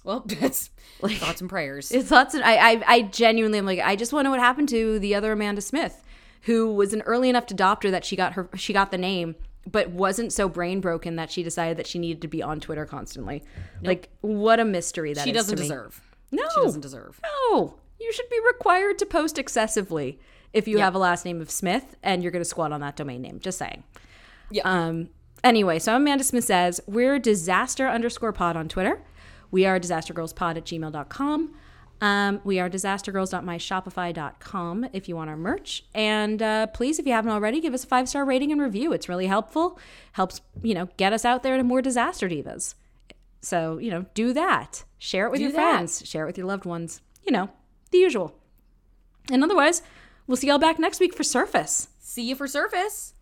well 0.04 0.20
that's 0.26 0.70
like 1.02 1.16
thoughts 1.18 1.40
and 1.40 1.48
prayers 1.50 1.92
It's 1.92 2.10
lots 2.10 2.34
of, 2.34 2.42
I, 2.42 2.56
I 2.72 2.82
I 2.86 3.02
genuinely 3.02 3.58
am 3.58 3.66
like 3.66 3.78
I 3.80 3.96
just 3.96 4.12
want 4.12 4.24
to 4.24 4.24
know 4.24 4.30
what 4.30 4.40
happened 4.40 4.68
to 4.70 4.98
the 4.98 5.14
other 5.14 5.32
Amanda 5.32 5.60
Smith, 5.60 6.02
who 6.42 6.72
was 6.74 6.92
an 6.94 7.02
early 7.02 7.28
enough 7.28 7.46
adopter 7.46 7.90
that 7.90 8.04
she 8.04 8.16
got 8.16 8.32
her 8.34 8.48
she 8.56 8.72
got 8.72 8.90
the 8.90 8.98
name, 8.98 9.34
but 9.70 9.90
wasn't 9.90 10.32
so 10.32 10.48
brain 10.48 10.80
broken 10.80 11.16
that 11.16 11.30
she 11.30 11.42
decided 11.42 11.76
that 11.76 11.86
she 11.86 11.98
needed 11.98 12.22
to 12.22 12.28
be 12.28 12.42
on 12.42 12.60
Twitter 12.60 12.86
constantly. 12.86 13.42
Like 13.82 14.08
what 14.22 14.58
a 14.58 14.64
mystery 14.64 15.12
that 15.14 15.24
she 15.24 15.30
is 15.30 15.36
doesn't 15.36 15.56
to 15.56 15.62
me. 15.62 15.68
No, 16.30 16.42
she 16.54 16.60
doesn't 16.60 16.80
deserve 16.80 17.20
No, 17.22 17.74
you 17.98 18.12
should 18.12 18.28
be 18.30 18.38
required 18.46 18.98
to 18.98 19.06
post 19.06 19.38
excessively 19.38 20.18
if 20.52 20.68
you 20.68 20.78
have 20.78 20.94
a 20.94 20.98
last 20.98 21.24
name 21.24 21.40
of 21.40 21.50
Smith 21.50 21.96
and 22.02 22.22
you're 22.22 22.32
going 22.32 22.42
to 22.42 22.48
squat 22.48 22.72
on 22.72 22.80
that 22.80 22.96
domain 22.96 23.22
name. 23.22 23.38
Just 23.40 23.58
saying. 23.58 23.84
Yeah. 24.50 24.62
Um. 24.64 25.10
Anyway, 25.42 25.78
so 25.78 25.96
Amanda 25.96 26.24
Smith 26.24 26.44
says 26.44 26.80
we're 26.86 27.18
disaster 27.18 27.88
underscore 27.88 28.32
pod 28.32 28.56
on 28.56 28.68
Twitter. 28.68 29.02
We 29.50 29.64
are 29.66 29.80
disastergirlspod 29.80 30.56
at 30.56 30.64
gmail.com. 30.64 31.54
Um, 32.02 32.40
we 32.44 32.58
are 32.58 32.70
disastergirls.myshopify.com 32.70 34.86
if 34.92 35.08
you 35.08 35.16
want 35.16 35.30
our 35.30 35.36
merch. 35.36 35.84
And 35.94 36.42
uh, 36.42 36.66
please, 36.68 36.98
if 36.98 37.06
you 37.06 37.12
haven't 37.12 37.30
already, 37.30 37.60
give 37.60 37.74
us 37.74 37.84
a 37.84 37.86
five 37.86 38.08
star 38.08 38.24
rating 38.24 38.52
and 38.52 38.60
review. 38.60 38.92
It's 38.92 39.08
really 39.08 39.26
helpful. 39.26 39.78
Helps, 40.12 40.40
you 40.62 40.74
know, 40.74 40.88
get 40.96 41.12
us 41.12 41.24
out 41.24 41.42
there 41.42 41.56
to 41.56 41.62
more 41.62 41.82
disaster 41.82 42.28
divas. 42.28 42.74
So, 43.40 43.78
you 43.78 43.90
know, 43.90 44.04
do 44.14 44.32
that. 44.32 44.84
Share 44.98 45.26
it 45.26 45.30
with 45.30 45.38
Do 45.38 45.44
your 45.44 45.52
that. 45.52 45.74
friends, 45.76 46.06
share 46.06 46.24
it 46.24 46.26
with 46.26 46.38
your 46.38 46.46
loved 46.46 46.64
ones. 46.64 47.00
You 47.24 47.32
know, 47.32 47.50
the 47.90 47.98
usual. 47.98 48.34
And 49.30 49.42
otherwise, 49.44 49.82
we'll 50.26 50.36
see 50.36 50.48
y'all 50.48 50.58
back 50.58 50.78
next 50.78 51.00
week 51.00 51.14
for 51.14 51.22
Surface. 51.22 51.88
see 51.98 52.22
you 52.28 52.34
for 52.34 52.46
surface 52.48 53.14